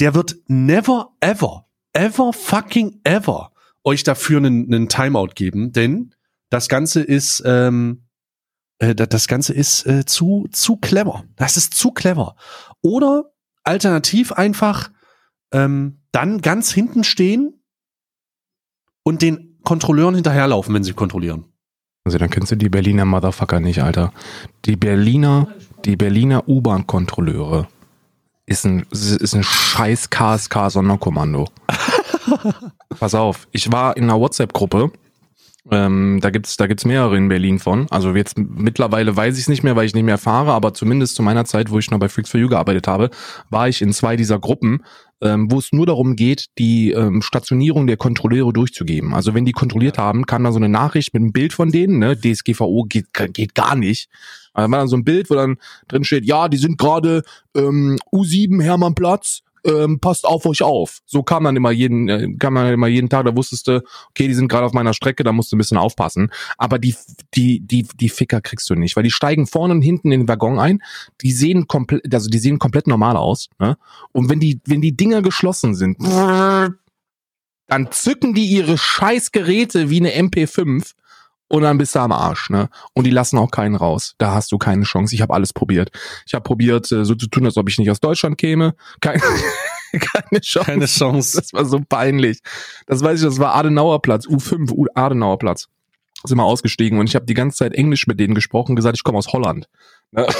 der 0.00 0.14
wird 0.14 0.36
never, 0.46 1.10
ever, 1.20 1.66
ever 1.92 2.32
fucking 2.32 3.00
ever 3.04 3.52
euch 3.84 4.04
dafür 4.04 4.38
einen, 4.38 4.72
einen 4.72 4.88
Timeout 4.88 5.32
geben, 5.34 5.72
denn 5.72 6.14
das 6.48 6.68
Ganze 6.68 7.02
ist, 7.02 7.42
ähm, 7.44 8.04
äh, 8.78 8.94
da- 8.94 9.06
das 9.06 9.28
Ganze 9.28 9.52
ist 9.52 9.86
äh, 9.86 10.06
zu, 10.06 10.46
zu 10.50 10.76
clever. 10.76 11.24
Das 11.36 11.58
ist 11.58 11.74
zu 11.74 11.90
clever. 11.90 12.36
Oder 12.80 13.32
alternativ 13.64 14.32
einfach 14.32 14.90
ähm, 15.52 16.00
dann 16.12 16.40
ganz 16.40 16.72
hinten 16.72 17.04
stehen 17.04 17.55
und 19.06 19.22
den 19.22 19.56
Kontrolleuren 19.62 20.16
hinterherlaufen, 20.16 20.74
wenn 20.74 20.82
sie 20.82 20.92
kontrollieren. 20.92 21.44
Also 22.04 22.18
dann 22.18 22.28
kennst 22.28 22.50
du 22.50 22.56
die 22.56 22.68
Berliner 22.68 23.04
Motherfucker 23.04 23.60
nicht, 23.60 23.80
Alter. 23.80 24.12
Die 24.64 24.74
Berliner, 24.74 25.46
die 25.84 25.94
Berliner 25.94 26.48
U-Bahn-Kontrolleure 26.48 27.68
ist 28.46 28.66
ein, 28.66 28.84
ist 28.90 29.32
ein 29.32 29.44
scheiß 29.44 30.10
KSK-Sonderkommando. 30.10 31.46
Pass 32.98 33.14
auf, 33.14 33.46
ich 33.52 33.70
war 33.70 33.96
in 33.96 34.04
einer 34.04 34.18
WhatsApp-Gruppe. 34.18 34.90
Ähm, 35.70 36.20
da 36.20 36.30
gibt's, 36.30 36.56
da 36.56 36.66
gibt's 36.66 36.84
mehrere 36.84 37.16
in 37.16 37.28
Berlin 37.28 37.58
von. 37.58 37.86
Also 37.90 38.14
jetzt 38.14 38.38
mittlerweile 38.38 39.16
weiß 39.16 39.34
ich 39.34 39.42
es 39.42 39.48
nicht 39.48 39.64
mehr, 39.64 39.74
weil 39.74 39.86
ich 39.86 39.94
nicht 39.94 40.04
mehr 40.04 40.18
fahre, 40.18 40.52
aber 40.52 40.74
zumindest 40.74 41.16
zu 41.16 41.22
meiner 41.22 41.44
Zeit, 41.44 41.70
wo 41.70 41.78
ich 41.78 41.90
noch 41.90 41.98
bei 41.98 42.08
Freaks 42.08 42.30
for 42.30 42.38
You 42.38 42.48
gearbeitet 42.48 42.86
habe, 42.86 43.10
war 43.50 43.68
ich 43.68 43.82
in 43.82 43.92
zwei 43.92 44.16
dieser 44.16 44.38
Gruppen, 44.38 44.84
ähm, 45.20 45.50
wo 45.50 45.58
es 45.58 45.72
nur 45.72 45.86
darum 45.86 46.14
geht, 46.14 46.46
die 46.58 46.92
ähm, 46.92 47.22
Stationierung 47.22 47.86
der 47.86 47.96
Kontrolleure 47.96 48.52
durchzugeben. 48.52 49.14
Also 49.14 49.34
wenn 49.34 49.44
die 49.44 49.52
kontrolliert 49.52 49.98
haben, 49.98 50.26
kam 50.26 50.44
da 50.44 50.52
so 50.52 50.58
eine 50.58 50.68
Nachricht 50.68 51.14
mit 51.14 51.22
einem 51.22 51.32
Bild 51.32 51.52
von 51.52 51.70
denen, 51.72 51.98
ne? 51.98 52.16
DSGVO 52.16 52.84
geht, 52.84 53.06
geht 53.32 53.54
gar 53.54 53.74
nicht. 53.74 54.08
Da 54.54 54.70
war 54.70 54.78
dann 54.78 54.88
so 54.88 54.96
ein 54.96 55.04
Bild, 55.04 55.30
wo 55.30 55.34
dann 55.34 55.56
drin 55.88 56.04
steht, 56.04 56.24
ja, 56.24 56.48
die 56.48 56.56
sind 56.56 56.78
gerade 56.78 57.22
ähm, 57.56 57.98
U7 58.12 58.62
Hermannplatz, 58.62 59.42
ähm, 59.66 60.00
passt 60.00 60.24
auf 60.24 60.46
euch 60.46 60.62
auf. 60.62 61.00
So 61.06 61.22
kam 61.22 61.44
dann 61.44 61.56
immer 61.56 61.70
jeden, 61.70 62.08
äh, 62.08 62.28
kam 62.38 62.54
dann 62.54 62.72
immer 62.72 62.86
jeden 62.86 63.08
Tag, 63.08 63.24
da 63.26 63.36
wusstest 63.36 63.68
du, 63.68 63.82
okay, 64.10 64.28
die 64.28 64.34
sind 64.34 64.48
gerade 64.48 64.66
auf 64.66 64.72
meiner 64.72 64.94
Strecke, 64.94 65.24
da 65.24 65.32
musst 65.32 65.52
du 65.52 65.56
ein 65.56 65.58
bisschen 65.58 65.78
aufpassen. 65.78 66.30
Aber 66.56 66.78
die, 66.78 66.94
die, 67.34 67.60
die, 67.60 67.86
die 67.94 68.08
Ficker 68.08 68.40
kriegst 68.40 68.68
du 68.70 68.74
nicht, 68.74 68.96
weil 68.96 69.02
die 69.02 69.10
steigen 69.10 69.46
vorne 69.46 69.74
und 69.74 69.82
hinten 69.82 70.12
in 70.12 70.20
den 70.20 70.28
Waggon 70.28 70.58
ein, 70.58 70.82
die 71.22 71.32
sehen 71.32 71.66
komplett, 71.66 72.12
also 72.14 72.30
die 72.30 72.38
sehen 72.38 72.58
komplett 72.58 72.86
normal 72.86 73.16
aus, 73.16 73.48
ne? 73.58 73.76
Und 74.12 74.30
wenn 74.30 74.40
die, 74.40 74.60
wenn 74.66 74.80
die 74.80 74.96
Dinger 74.96 75.22
geschlossen 75.22 75.74
sind, 75.74 75.98
dann 77.68 77.90
zücken 77.90 78.34
die 78.34 78.46
ihre 78.46 78.78
scheiß 78.78 79.32
Geräte 79.32 79.90
wie 79.90 80.00
eine 80.00 80.12
MP5 80.12 80.92
und 81.48 81.62
dann 81.62 81.78
bist 81.78 81.94
du 81.94 82.00
am 82.00 82.12
Arsch, 82.12 82.50
ne? 82.50 82.68
Und 82.92 83.04
die 83.04 83.10
lassen 83.10 83.38
auch 83.38 83.50
keinen 83.50 83.76
raus. 83.76 84.14
Da 84.18 84.34
hast 84.34 84.50
du 84.50 84.58
keine 84.58 84.82
Chance. 84.82 85.14
Ich 85.14 85.22
habe 85.22 85.32
alles 85.32 85.52
probiert. 85.52 85.90
Ich 86.26 86.34
habe 86.34 86.42
probiert, 86.42 86.90
äh, 86.90 87.04
so 87.04 87.14
zu 87.14 87.28
tun, 87.28 87.46
als 87.46 87.56
ob 87.56 87.68
ich 87.68 87.78
nicht 87.78 87.90
aus 87.90 88.00
Deutschland 88.00 88.36
käme. 88.36 88.74
Keine, 89.00 89.20
keine 89.92 90.40
Chance. 90.40 90.66
Keine 90.66 90.86
Chance. 90.86 91.40
Das 91.40 91.52
war 91.52 91.64
so 91.64 91.80
peinlich. 91.88 92.40
Das 92.86 93.02
weiß 93.02 93.20
ich, 93.20 93.26
das 93.26 93.38
war 93.38 93.54
Adenauerplatz, 93.54 94.26
U5, 94.26 94.72
U 94.72 94.86
Adenauerplatz. 94.94 95.68
Sind 96.24 96.38
wir 96.38 96.44
ausgestiegen 96.44 96.98
und 96.98 97.08
ich 97.08 97.14
habe 97.14 97.26
die 97.26 97.34
ganze 97.34 97.58
Zeit 97.58 97.74
Englisch 97.74 98.06
mit 98.06 98.18
denen 98.18 98.34
gesprochen, 98.34 98.74
gesagt, 98.74 98.96
ich 98.96 99.04
komme 99.04 99.18
aus 99.18 99.28
Holland. 99.28 99.68
Ne? 100.10 100.26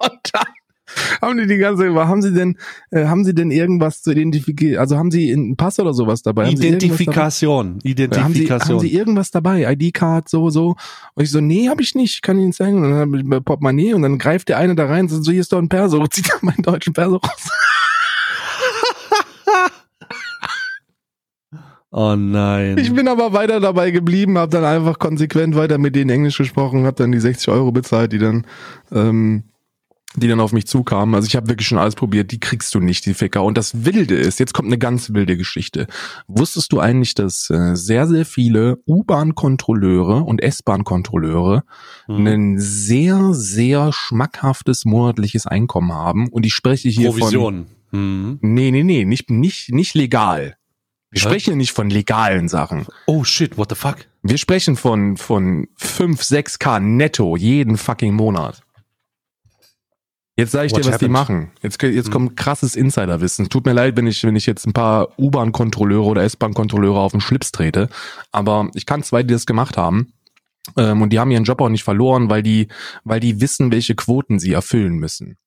Und 0.00 0.20
dann 0.32 0.46
haben 1.20 1.38
die 1.38 1.46
die 1.46 1.58
ganze, 1.58 1.94
haben 1.94 2.22
sie 2.22 2.32
denn, 2.32 2.56
äh, 2.90 3.06
haben 3.06 3.24
sie 3.24 3.34
denn 3.34 3.50
irgendwas 3.50 4.02
zu 4.02 4.12
identifizieren? 4.12 4.78
Also 4.78 4.96
haben 4.96 5.10
sie 5.10 5.32
einen 5.32 5.56
Pass 5.56 5.78
oder 5.78 5.92
sowas 5.92 6.22
dabei? 6.22 6.50
Identifikation. 6.50 7.66
dabei? 7.66 7.72
Haben 7.72 7.80
sie, 7.82 7.90
Identifikation. 7.90 8.76
haben 8.76 8.80
sie 8.80 8.94
irgendwas 8.94 9.30
dabei? 9.30 9.72
ID-Card, 9.72 10.28
so, 10.28 10.50
so. 10.50 10.76
Und 11.14 11.24
ich 11.24 11.30
so, 11.30 11.40
nee, 11.40 11.68
habe 11.68 11.82
ich 11.82 11.94
nicht, 11.94 12.22
kann 12.22 12.38
ich 12.38 12.44
Ihnen 12.44 12.52
zeigen. 12.52 12.76
Und 12.84 12.90
dann 12.90 12.98
hab 13.00 13.08
ich 13.14 13.44
Portemonnaie 13.44 13.94
und 13.94 14.02
dann 14.02 14.18
greift 14.18 14.48
der 14.48 14.58
eine 14.58 14.74
da 14.74 14.86
rein 14.86 15.10
und 15.10 15.22
so, 15.22 15.30
hier 15.30 15.40
ist 15.40 15.52
doch 15.52 15.58
ein 15.58 15.68
Perso, 15.68 16.06
zieht 16.10 16.28
er 16.30 16.38
meinen 16.42 16.62
deutschen 16.62 16.92
Perso 16.92 17.16
raus. 17.16 17.48
oh 21.90 22.14
nein. 22.16 22.78
Ich 22.78 22.92
bin 22.92 23.08
aber 23.08 23.32
weiter 23.32 23.60
dabei 23.60 23.90
geblieben, 23.90 24.38
habe 24.38 24.52
dann 24.52 24.64
einfach 24.64 24.98
konsequent 24.98 25.56
weiter 25.56 25.78
mit 25.78 25.94
denen 25.96 26.10
Englisch 26.10 26.38
gesprochen, 26.38 26.84
habe 26.86 26.96
dann 26.96 27.12
die 27.12 27.20
60 27.20 27.48
Euro 27.48 27.72
bezahlt, 27.72 28.12
die 28.12 28.18
dann, 28.18 28.46
ähm, 28.92 29.44
die 30.20 30.28
dann 30.28 30.40
auf 30.40 30.52
mich 30.52 30.66
zukamen. 30.66 31.14
Also 31.14 31.26
ich 31.26 31.36
habe 31.36 31.48
wirklich 31.48 31.68
schon 31.68 31.78
alles 31.78 31.94
probiert. 31.94 32.30
Die 32.32 32.40
kriegst 32.40 32.74
du 32.74 32.80
nicht, 32.80 33.06
die 33.06 33.14
Ficker. 33.14 33.42
Und 33.44 33.56
das 33.58 33.84
Wilde 33.84 34.14
ist, 34.16 34.38
jetzt 34.40 34.54
kommt 34.54 34.66
eine 34.68 34.78
ganz 34.78 35.10
wilde 35.12 35.36
Geschichte. 35.36 35.86
Wusstest 36.26 36.72
du 36.72 36.80
eigentlich, 36.80 37.14
dass 37.14 37.50
äh, 37.50 37.74
sehr, 37.74 38.06
sehr 38.06 38.24
viele 38.24 38.78
U-Bahn-Kontrolleure 38.86 40.22
und 40.22 40.42
S-Bahn-Kontrolleure 40.42 41.64
Mhm. 42.08 42.26
ein 42.26 42.58
sehr, 42.58 43.34
sehr 43.34 43.92
schmackhaftes 43.92 44.84
monatliches 44.84 45.46
Einkommen 45.46 45.92
haben? 45.92 46.28
Und 46.28 46.46
ich 46.46 46.54
spreche 46.54 46.88
hier 46.88 47.10
von... 47.12 47.20
Provision. 47.20 47.66
Mhm. 47.90 48.38
Nee, 48.42 48.70
nee, 48.70 48.82
nee, 48.82 49.04
nicht, 49.04 49.30
nicht, 49.30 49.72
nicht 49.72 49.94
legal. 49.94 50.56
Wir 51.10 51.22
Ja? 51.22 51.28
sprechen 51.28 51.44
hier 51.52 51.56
nicht 51.56 51.72
von 51.72 51.88
legalen 51.90 52.48
Sachen. 52.48 52.86
Oh 53.06 53.24
shit, 53.24 53.56
what 53.56 53.70
the 53.70 53.74
fuck? 53.76 53.96
Wir 54.22 54.36
sprechen 54.36 54.76
von, 54.76 55.16
von 55.16 55.68
5, 55.76 56.20
6k 56.20 56.80
netto 56.80 57.36
jeden 57.36 57.76
fucking 57.78 58.14
Monat. 58.14 58.62
Jetzt 60.38 60.52
sage 60.52 60.66
ich 60.66 60.72
What 60.72 60.84
dir, 60.84 60.92
was 60.92 60.98
die 60.98 61.06
happened? 61.06 61.10
machen. 61.10 61.50
Jetzt, 61.62 61.82
jetzt 61.82 62.12
kommt 62.12 62.36
krasses 62.36 62.76
Insiderwissen. 62.76 63.48
Tut 63.48 63.66
mir 63.66 63.72
leid, 63.72 63.96
wenn 63.96 64.06
ich, 64.06 64.22
wenn 64.22 64.36
ich 64.36 64.46
jetzt 64.46 64.66
ein 64.68 64.72
paar 64.72 65.08
U-Bahn-Kontrolleure 65.18 66.04
oder 66.04 66.22
S-Bahn-Kontrolleure 66.22 67.00
auf 67.00 67.10
den 67.10 67.20
Schlips 67.20 67.50
trete. 67.50 67.88
Aber 68.30 68.70
ich 68.74 68.86
kann 68.86 69.02
zwei, 69.02 69.24
die 69.24 69.34
das 69.34 69.46
gemacht 69.46 69.76
haben. 69.76 70.12
Ähm, 70.76 71.02
und 71.02 71.12
die 71.12 71.18
haben 71.18 71.32
ihren 71.32 71.42
Job 71.42 71.60
auch 71.60 71.68
nicht 71.68 71.82
verloren, 71.82 72.30
weil 72.30 72.44
die, 72.44 72.68
weil 73.02 73.18
die 73.18 73.40
wissen, 73.40 73.72
welche 73.72 73.96
Quoten 73.96 74.38
sie 74.38 74.52
erfüllen 74.52 74.94
müssen. 74.98 75.38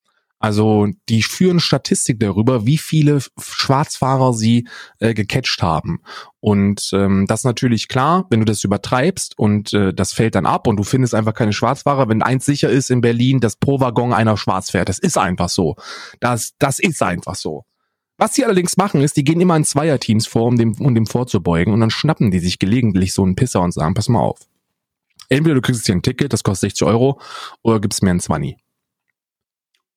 Also 0.42 0.88
die 1.08 1.22
führen 1.22 1.60
Statistik 1.60 2.20
darüber, 2.20 2.66
wie 2.66 2.78
viele 2.78 3.20
Schwarzfahrer 3.40 4.34
sie 4.34 4.68
äh, 5.00 5.14
gecatcht 5.14 5.62
haben. 5.62 6.02
Und 6.40 6.90
ähm, 6.94 7.28
das 7.28 7.42
ist 7.42 7.46
natürlich 7.46 7.88
klar, 7.88 8.26
wenn 8.32 8.40
du 8.40 8.46
das 8.46 8.64
übertreibst 8.64 9.38
und 9.38 9.72
äh, 9.74 9.94
das 9.94 10.14
fällt 10.14 10.34
dann 10.34 10.48
ab 10.48 10.68
und 10.68 10.78
du 10.78 10.84
findest 10.84 11.14
einfach 11.14 11.36
keine 11.36 11.54
Schwarzfahrer, 11.54 12.10
wenn 12.10 12.24
eins 12.24 12.46
sicher 12.46 12.70
ist 12.70 12.90
in 12.90 13.02
Berlin, 13.02 13.40
dass 13.40 13.56
pro 13.56 13.80
Waggon 13.80 14.14
einer 14.14 14.36
schwarz 14.36 14.72
fährt. 14.72 14.90
Das 14.90 14.98
ist 14.98 15.18
einfach 15.18 15.50
so. 15.50 15.76
Das, 16.20 16.54
das 16.58 16.80
ist 16.80 17.04
einfach 17.04 17.36
so. 17.36 17.66
Was 18.18 18.34
sie 18.34 18.44
allerdings 18.44 18.78
machen, 18.78 19.02
ist, 19.02 19.18
die 19.18 19.24
gehen 19.24 19.42
immer 19.42 19.56
in 19.56 19.64
Zweierteams 19.64 20.28
vor, 20.28 20.46
um 20.46 20.58
dem, 20.58 20.74
um 20.80 20.96
dem 20.96 21.06
vorzubeugen 21.06 21.74
und 21.74 21.80
dann 21.80 21.92
schnappen 21.92 22.32
die 22.32 22.40
sich 22.40 22.60
gelegentlich 22.60 23.14
so 23.14 23.24
einen 23.24 23.36
Pisser 23.36 23.62
und 23.62 23.74
sagen, 23.74 23.94
pass 23.94 24.10
mal 24.10 24.20
auf. 24.20 24.40
Entweder 25.30 25.56
du 25.56 25.62
kriegst 25.62 25.86
hier 25.86 25.96
ein 25.96 26.02
Ticket, 26.02 26.34
das 26.34 26.44
kostet 26.44 26.72
60 26.72 26.88
Euro, 26.88 27.20
oder 27.62 27.80
gibst 27.80 28.04
mir 28.04 28.10
ein 28.10 28.20
20. 28.20 28.58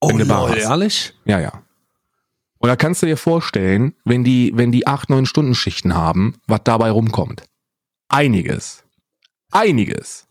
Oh, 0.05 0.09
Wenn 0.09 0.19
du 0.19 0.27
Bar 0.27 0.49
lol, 0.49 0.57
hast. 0.57 0.65
ehrlich? 0.65 1.15
Ja, 1.25 1.41
ja. 1.41 1.63
Und 2.59 2.69
da 2.69 2.77
kannst 2.77 3.03
du 3.03 3.07
dir 3.07 3.17
vorstellen, 3.17 3.95
wenn 4.05 4.25
die, 4.25 4.53
wenn 4.55 4.71
die 4.71 4.87
acht, 4.87 5.11
neun 5.11 5.27
Stunden 5.27 5.55
Schichten 5.55 5.95
haben, 5.95 6.37
was 6.47 6.61
dabei 6.65 6.91
rumkommt. 6.91 7.45
Einiges. 8.09 8.85
Einiges. 9.51 10.27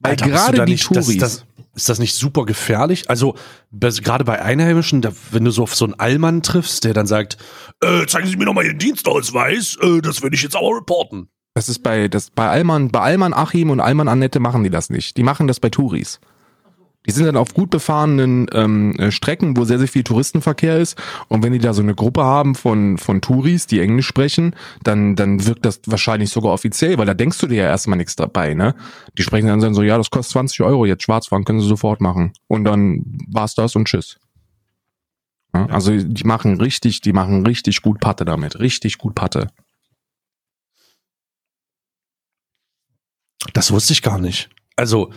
Weil 0.00 0.12
Alter, 0.12 0.26
gerade 0.28 0.56
da 0.58 0.64
die 0.64 0.72
nicht, 0.72 0.90
das, 0.90 1.06
Touris. 1.06 1.20
das, 1.20 1.46
ist 1.74 1.88
das 1.88 1.98
nicht 1.98 2.14
super 2.14 2.44
gefährlich? 2.46 3.08
Also, 3.08 3.36
gerade 3.72 4.24
bei 4.24 4.42
Einheimischen, 4.42 5.02
da, 5.02 5.12
wenn 5.30 5.44
du 5.44 5.50
so 5.50 5.62
auf 5.62 5.74
so 5.74 5.84
einen 5.84 5.94
Allmann 5.94 6.42
triffst, 6.42 6.84
der 6.84 6.94
dann 6.94 7.06
sagt, 7.06 7.36
äh, 7.80 8.06
zeigen 8.06 8.26
Sie 8.26 8.36
mir 8.36 8.44
noch 8.44 8.54
mal 8.54 8.64
Ihren 8.64 8.78
Dienstausweis, 8.78 9.78
äh, 9.80 10.00
das 10.00 10.22
würde 10.22 10.34
ich 10.34 10.42
jetzt 10.42 10.56
aber 10.56 10.76
reporten. 10.76 11.28
Das 11.54 11.68
ist 11.68 11.80
bei, 11.80 12.08
das, 12.08 12.30
bei 12.30 12.48
Alman, 12.48 12.88
bei 12.88 13.00
Alman 13.00 13.34
Achim 13.34 13.70
und 13.70 13.80
Alman 13.80 14.08
Annette 14.08 14.40
machen 14.40 14.64
die 14.64 14.70
das 14.70 14.90
nicht. 14.90 15.16
Die 15.16 15.22
machen 15.22 15.46
das 15.46 15.60
bei 15.60 15.68
Touris. 15.68 16.18
Die 17.06 17.10
sind 17.10 17.26
dann 17.26 17.36
auf 17.36 17.52
gut 17.52 17.70
befahrenen 17.70 18.46
ähm, 18.52 18.94
äh, 18.96 19.10
Strecken, 19.10 19.56
wo 19.56 19.64
sehr, 19.64 19.78
sehr 19.78 19.88
viel 19.88 20.04
Touristenverkehr 20.04 20.78
ist. 20.78 20.96
Und 21.28 21.42
wenn 21.42 21.52
die 21.52 21.58
da 21.58 21.72
so 21.72 21.82
eine 21.82 21.94
Gruppe 21.94 22.22
haben 22.22 22.54
von, 22.54 22.96
von 22.96 23.20
Touris, 23.20 23.66
die 23.66 23.80
Englisch 23.80 24.06
sprechen, 24.06 24.54
dann, 24.84 25.16
dann 25.16 25.44
wirkt 25.44 25.64
das 25.64 25.80
wahrscheinlich 25.86 26.30
sogar 26.30 26.52
offiziell, 26.52 26.98
weil 26.98 27.06
da 27.06 27.14
denkst 27.14 27.38
du 27.38 27.48
dir 27.48 27.62
ja 27.62 27.68
erstmal 27.68 27.98
nichts 27.98 28.14
dabei, 28.14 28.54
ne? 28.54 28.74
Die 29.18 29.24
sprechen 29.24 29.48
dann 29.48 29.74
so, 29.74 29.82
ja, 29.82 29.98
das 29.98 30.10
kostet 30.10 30.32
20 30.32 30.60
Euro, 30.62 30.86
jetzt 30.86 31.02
Schwarzfahren 31.02 31.44
können 31.44 31.60
sie 31.60 31.68
sofort 31.68 32.00
machen. 32.00 32.32
Und 32.46 32.64
dann 32.64 33.04
war's 33.28 33.54
das 33.54 33.74
und 33.74 33.88
tschüss. 33.88 34.18
Ja, 35.54 35.66
also 35.66 35.96
die 35.96 36.24
machen 36.24 36.60
richtig, 36.60 37.00
die 37.00 37.12
machen 37.12 37.44
richtig 37.44 37.82
gut 37.82 38.00
Patte 38.00 38.24
damit. 38.24 38.60
Richtig 38.60 38.98
gut 38.98 39.14
Patte. 39.14 39.48
Das 43.52 43.72
wusste 43.72 43.92
ich 43.92 44.02
gar 44.02 44.18
nicht. 44.18 44.50
Also, 44.76 45.12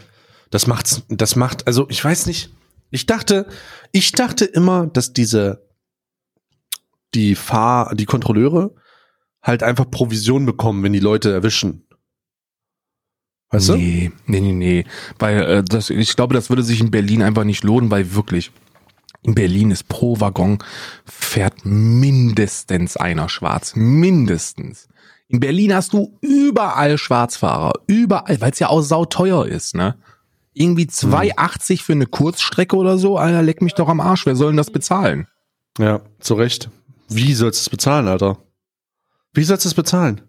das 0.52 0.68
macht's, 0.68 1.04
das 1.10 1.36
macht, 1.36 1.68
also 1.68 1.88
ich 1.90 2.04
weiß 2.04 2.26
nicht. 2.28 2.52
Ich 2.92 3.06
dachte, 3.06 3.48
ich 3.92 4.12
dachte 4.12 4.46
immer, 4.46 4.88
dass 4.88 5.14
diese, 5.14 5.68
die 7.14 7.36
Fahr, 7.36 7.94
die 7.96 8.06
Kontrolleure 8.06 8.76
halt 9.42 9.64
einfach 9.64 9.90
Provision 9.90 10.46
bekommen, 10.46 10.84
wenn 10.84 10.94
die 10.94 11.00
Leute 11.00 11.32
erwischen. 11.32 11.88
Weißt 13.50 13.70
du? 13.70 13.76
Nee, 13.76 14.12
nee, 14.26 14.40
nee, 14.40 14.54
nee. 14.54 14.86
Weil 15.20 15.42
äh, 15.42 15.64
das, 15.64 15.90
ich 15.90 16.16
glaube, 16.16 16.34
das 16.34 16.50
würde 16.50 16.64
sich 16.64 16.82
in 16.82 16.92
Berlin 16.92 17.22
einfach 17.22 17.44
nicht 17.44 17.64
lohnen, 17.64 17.92
weil 17.92 18.14
wirklich 18.16 18.52
in 19.24 19.34
Berlin 19.34 19.72
ist 19.72 19.88
pro 19.88 20.20
Waggon 20.20 20.60
fährt 21.06 21.66
mindestens 21.66 22.96
einer 22.96 23.28
schwarz. 23.30 23.76
Mindestens. 23.76 24.88
In 25.28 25.40
Berlin 25.40 25.74
hast 25.74 25.94
du 25.94 26.18
überall 26.22 26.98
Schwarzfahrer. 26.98 27.74
Überall, 27.88 28.40
weil 28.42 28.52
es 28.52 28.60
ja 28.60 28.70
auch 28.70 28.82
sauteuer 28.82 29.48
ist, 29.48 29.76
ne? 29.76 29.98
Irgendwie 30.58 30.86
2,80 30.86 31.84
für 31.84 31.92
eine 31.92 32.06
Kurzstrecke 32.06 32.76
oder 32.78 32.98
so, 32.98 33.18
Alter, 33.18 33.42
leck 33.44 33.62
mich 33.62 33.74
doch 33.74 33.90
am 33.90 34.00
Arsch. 34.00 34.26
Wer 34.26 34.36
soll 34.38 34.48
denn 34.52 34.58
das 34.58 34.72
bezahlen? 34.72 35.28
Ja, 35.78 36.00
zu 36.20 36.36
Recht. 36.36 36.70
Wie 37.10 37.34
sollst 37.34 37.60
du 37.60 37.64
es 37.64 37.70
bezahlen, 37.70 38.08
Alter? 38.08 38.38
Wie 39.34 39.44
sollst 39.44 39.66
du 39.66 39.70
es 39.70 39.74
bezahlen? 39.76 40.22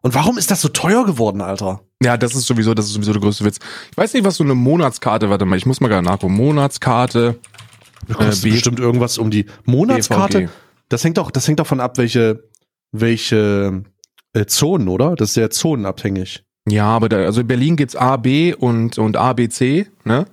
Und 0.00 0.14
warum 0.14 0.38
ist 0.38 0.50
das 0.50 0.62
so 0.62 0.68
teuer 0.68 1.04
geworden, 1.04 1.42
Alter? 1.42 1.82
Ja, 2.02 2.16
das 2.16 2.34
ist 2.34 2.46
sowieso, 2.46 2.72
das 2.74 2.86
ist 2.86 2.94
sowieso 2.94 3.12
der 3.12 3.20
größte 3.20 3.44
Witz. 3.44 3.58
Ich 3.90 3.96
weiß 3.96 4.14
nicht, 4.14 4.24
was 4.24 4.36
so 4.36 4.42
eine 4.44 4.54
Monatskarte, 4.54 5.28
warte 5.30 5.44
mal, 5.44 5.56
ich 5.56 5.66
muss 5.66 5.80
mal 5.80 5.88
gerade 5.88 6.04
nachgucken. 6.04 6.34
Monatskarte, 6.34 7.38
Das 8.08 8.16
kostet 8.16 8.46
Äh, 8.46 8.50
bestimmt 8.54 8.80
irgendwas 8.80 9.18
um 9.18 9.30
die 9.30 9.44
Monatskarte. 9.64 10.38
BVG. 10.40 10.50
Das 10.88 11.04
hängt 11.04 11.18
doch, 11.18 11.30
das 11.30 11.46
hängt 11.46 11.60
davon 11.60 11.78
ab, 11.78 11.98
welche, 11.98 12.42
welche 12.90 13.84
äh, 14.32 14.46
Zonen, 14.46 14.88
oder? 14.88 15.14
Das 15.14 15.28
ist 15.28 15.34
sehr 15.34 15.50
zonenabhängig. 15.50 16.42
Ja, 16.68 16.86
aber 16.86 17.08
da, 17.08 17.18
also 17.18 17.40
in 17.40 17.46
Berlin 17.46 17.76
gibt's 17.76 17.96
A, 17.96 18.16
B 18.16 18.54
und, 18.54 18.98
und 18.98 19.16
A, 19.16 19.32
B, 19.32 19.48
C, 19.48 19.86
ne? 20.04 20.26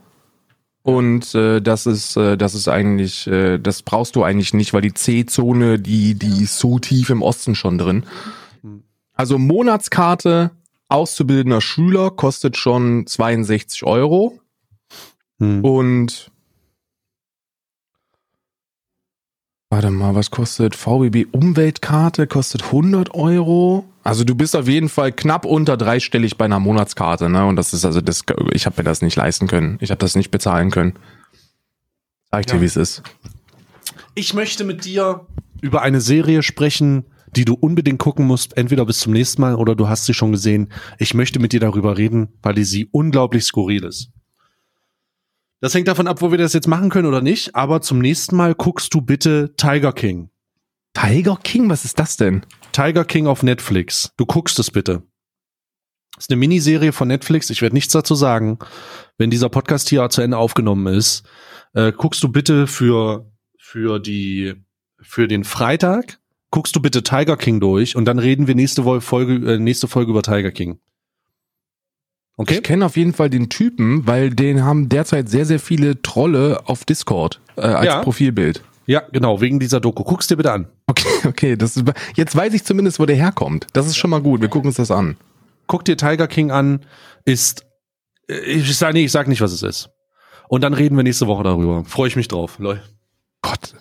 Und 0.81 1.35
äh, 1.35 1.61
das 1.61 1.85
ist, 1.85 2.15
äh, 2.15 2.37
das 2.37 2.55
ist 2.55 2.67
eigentlich, 2.67 3.27
äh, 3.27 3.57
das 3.59 3.83
brauchst 3.83 4.15
du 4.15 4.23
eigentlich 4.23 4.53
nicht, 4.53 4.73
weil 4.73 4.81
die 4.81 4.93
C-Zone, 4.93 5.79
die, 5.79 6.15
die 6.15 6.43
ist 6.43 6.57
so 6.57 6.79
tief 6.79 7.09
im 7.09 7.21
Osten 7.21 7.53
schon 7.55 7.77
drin. 7.77 8.05
Also 9.13 9.37
Monatskarte 9.37 10.51
auszubildender 10.87 11.61
Schüler 11.61 12.11
kostet 12.11 12.57
schon 12.57 13.05
62 13.05 13.83
Euro 13.83 14.39
Hm. 15.39 15.63
und 15.63 16.31
warte 19.69 19.91
mal, 19.91 20.15
was 20.15 20.31
kostet 20.31 20.75
VBB 20.75 21.27
Umweltkarte? 21.31 22.27
Kostet 22.27 22.63
100 22.65 23.13
Euro. 23.13 23.85
Also 24.03 24.23
du 24.23 24.33
bist 24.35 24.55
auf 24.55 24.67
jeden 24.67 24.89
Fall 24.89 25.11
knapp 25.11 25.45
unter 25.45 25.77
dreistellig 25.77 26.37
bei 26.37 26.45
einer 26.45 26.59
Monatskarte, 26.59 27.29
ne? 27.29 27.45
Und 27.45 27.55
das 27.55 27.73
ist 27.73 27.85
also 27.85 28.01
das, 28.01 28.23
ich 28.53 28.65
habe 28.65 28.75
mir 28.77 28.83
das 28.83 29.01
nicht 29.01 29.15
leisten 29.15 29.47
können. 29.47 29.77
Ich 29.81 29.91
habe 29.91 29.99
das 29.99 30.15
nicht 30.15 30.31
bezahlen 30.31 30.71
können. 30.71 30.93
Sag 32.31 32.41
ich 32.41 32.45
dir, 32.47 32.55
Ja. 32.55 32.61
wie 32.61 32.65
es 32.65 32.75
ist. 32.75 33.03
Ich 34.15 34.33
möchte 34.33 34.63
mit 34.63 34.85
dir 34.85 35.27
über 35.61 35.81
eine 35.81 36.01
Serie 36.01 36.41
sprechen, 36.41 37.05
die 37.35 37.45
du 37.45 37.53
unbedingt 37.53 37.99
gucken 37.99 38.25
musst, 38.25 38.57
entweder 38.57 38.85
bis 38.85 38.99
zum 38.99 39.13
nächsten 39.13 39.41
Mal 39.41 39.55
oder 39.55 39.75
du 39.75 39.87
hast 39.87 40.05
sie 40.05 40.13
schon 40.15 40.31
gesehen. 40.31 40.71
Ich 40.97 41.13
möchte 41.13 41.39
mit 41.39 41.53
dir 41.53 41.59
darüber 41.59 41.97
reden, 41.97 42.29
weil 42.41 42.55
die 42.55 42.63
sie 42.63 42.87
unglaublich 42.91 43.43
skurril 43.43 43.83
ist. 43.83 44.09
Das 45.61 45.73
hängt 45.73 45.87
davon 45.89 46.07
ab, 46.07 46.21
wo 46.21 46.31
wir 46.31 46.37
das 46.37 46.53
jetzt 46.53 46.67
machen 46.67 46.89
können 46.89 47.07
oder 47.07 47.21
nicht, 47.21 47.55
aber 47.55 47.81
zum 47.81 47.99
nächsten 47.99 48.35
Mal 48.35 48.55
guckst 48.55 48.93
du 48.93 49.01
bitte 49.01 49.53
Tiger 49.57 49.91
King. 49.91 50.29
Tiger 50.93 51.37
King, 51.43 51.69
was 51.69 51.83
ist 51.83 51.99
das 51.99 52.15
denn? 52.17 52.45
Tiger 52.71 53.03
King 53.03 53.27
auf 53.27 53.43
Netflix. 53.43 54.13
Du 54.17 54.25
guckst 54.25 54.57
es 54.59 54.71
bitte. 54.71 55.03
Das 56.15 56.25
ist 56.25 56.31
eine 56.31 56.39
Miniserie 56.39 56.91
von 56.91 57.07
Netflix. 57.07 57.49
Ich 57.49 57.61
werde 57.61 57.75
nichts 57.75 57.93
dazu 57.93 58.15
sagen. 58.15 58.59
Wenn 59.17 59.29
dieser 59.29 59.49
Podcast 59.49 59.89
hier 59.89 60.09
zu 60.09 60.21
Ende 60.21 60.37
aufgenommen 60.37 60.93
ist, 60.93 61.23
äh, 61.73 61.91
guckst 61.91 62.23
du 62.23 62.29
bitte 62.29 62.67
für, 62.67 63.29
für 63.57 63.99
die, 63.99 64.55
für 65.01 65.27
den 65.27 65.43
Freitag, 65.43 66.19
guckst 66.51 66.75
du 66.75 66.81
bitte 66.81 67.03
Tiger 67.03 67.37
King 67.37 67.59
durch 67.59 67.95
und 67.95 68.05
dann 68.05 68.19
reden 68.19 68.47
wir 68.47 68.55
nächste 68.55 68.83
Folge, 69.01 69.53
äh, 69.53 69.59
nächste 69.59 69.87
Folge 69.87 70.11
über 70.11 70.23
Tiger 70.23 70.51
King. 70.51 70.79
Okay? 72.39 72.53
Ich 72.55 72.63
kenne 72.63 72.85
auf 72.85 72.95
jeden 72.95 73.11
Fall 73.11 73.29
den 73.29 73.49
Typen, 73.49 74.07
weil 74.07 74.29
den 74.29 74.63
haben 74.63 74.87
derzeit 74.87 75.27
sehr, 75.27 75.45
sehr 75.45 75.59
viele 75.59 76.01
Trolle 76.01 76.61
auf 76.67 76.85
Discord 76.85 77.41
äh, 77.57 77.63
als 77.63 77.85
Ja. 77.85 78.01
Profilbild. 78.01 78.63
Ja, 78.85 79.03
genau, 79.11 79.41
wegen 79.41 79.59
dieser 79.59 79.81
Doku. 79.81 80.05
Guck's 80.05 80.27
dir 80.27 80.37
bitte 80.37 80.53
an. 80.53 80.69
Okay, 80.87 81.07
okay. 81.27 81.55
Das 81.57 81.75
ist, 81.75 81.83
jetzt 82.15 82.33
weiß 82.37 82.53
ich 82.53 82.63
zumindest, 82.63 82.97
wo 82.97 83.05
der 83.05 83.17
herkommt. 83.17 83.67
Das 83.73 83.87
ist 83.87 83.97
schon 83.97 84.09
mal 84.09 84.21
gut. 84.21 84.39
Wir 84.39 84.47
gucken 84.47 84.67
uns 84.69 84.77
das 84.77 84.89
an. 84.89 85.17
Guck 85.67 85.83
dir 85.83 85.97
Tiger 85.97 86.27
King 86.27 86.49
an, 86.49 86.85
ist, 87.25 87.65
äh, 88.29 88.35
ich 88.39 88.77
sag, 88.77 88.93
nee, 88.93 89.03
ich 89.03 89.11
sag 89.11 89.27
nicht, 89.27 89.41
was 89.41 89.51
es 89.51 89.61
ist. 89.61 89.89
Und 90.47 90.61
dann 90.63 90.73
reden 90.73 90.95
wir 90.95 91.03
nächste 91.03 91.27
Woche 91.27 91.43
darüber. 91.43 91.83
Freue 91.83 92.07
ich 92.07 92.15
mich 92.15 92.29
drauf. 92.29 92.57
Lol. 92.57 92.81
Gott. 93.41 93.75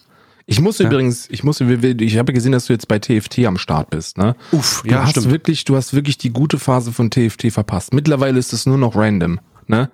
Ich 0.50 0.62
muss 0.62 0.80
übrigens, 0.80 1.28
ich 1.28 1.44
muss, 1.44 1.60
ich 1.60 2.16
habe 2.18 2.32
gesehen, 2.32 2.52
dass 2.52 2.64
du 2.64 2.72
jetzt 2.72 2.88
bei 2.88 2.98
TFT 2.98 3.40
am 3.44 3.58
Start 3.58 3.90
bist, 3.90 4.16
ne? 4.16 4.34
Uff, 4.50 4.82
Du 4.82 4.94
hast 4.94 5.28
wirklich, 5.30 5.64
du 5.66 5.76
hast 5.76 5.92
wirklich 5.92 6.16
die 6.16 6.30
gute 6.30 6.58
Phase 6.58 6.90
von 6.90 7.10
TFT 7.10 7.52
verpasst. 7.52 7.92
Mittlerweile 7.92 8.38
ist 8.38 8.54
es 8.54 8.64
nur 8.64 8.78
noch 8.78 8.96
random, 8.96 9.40
ne? 9.66 9.90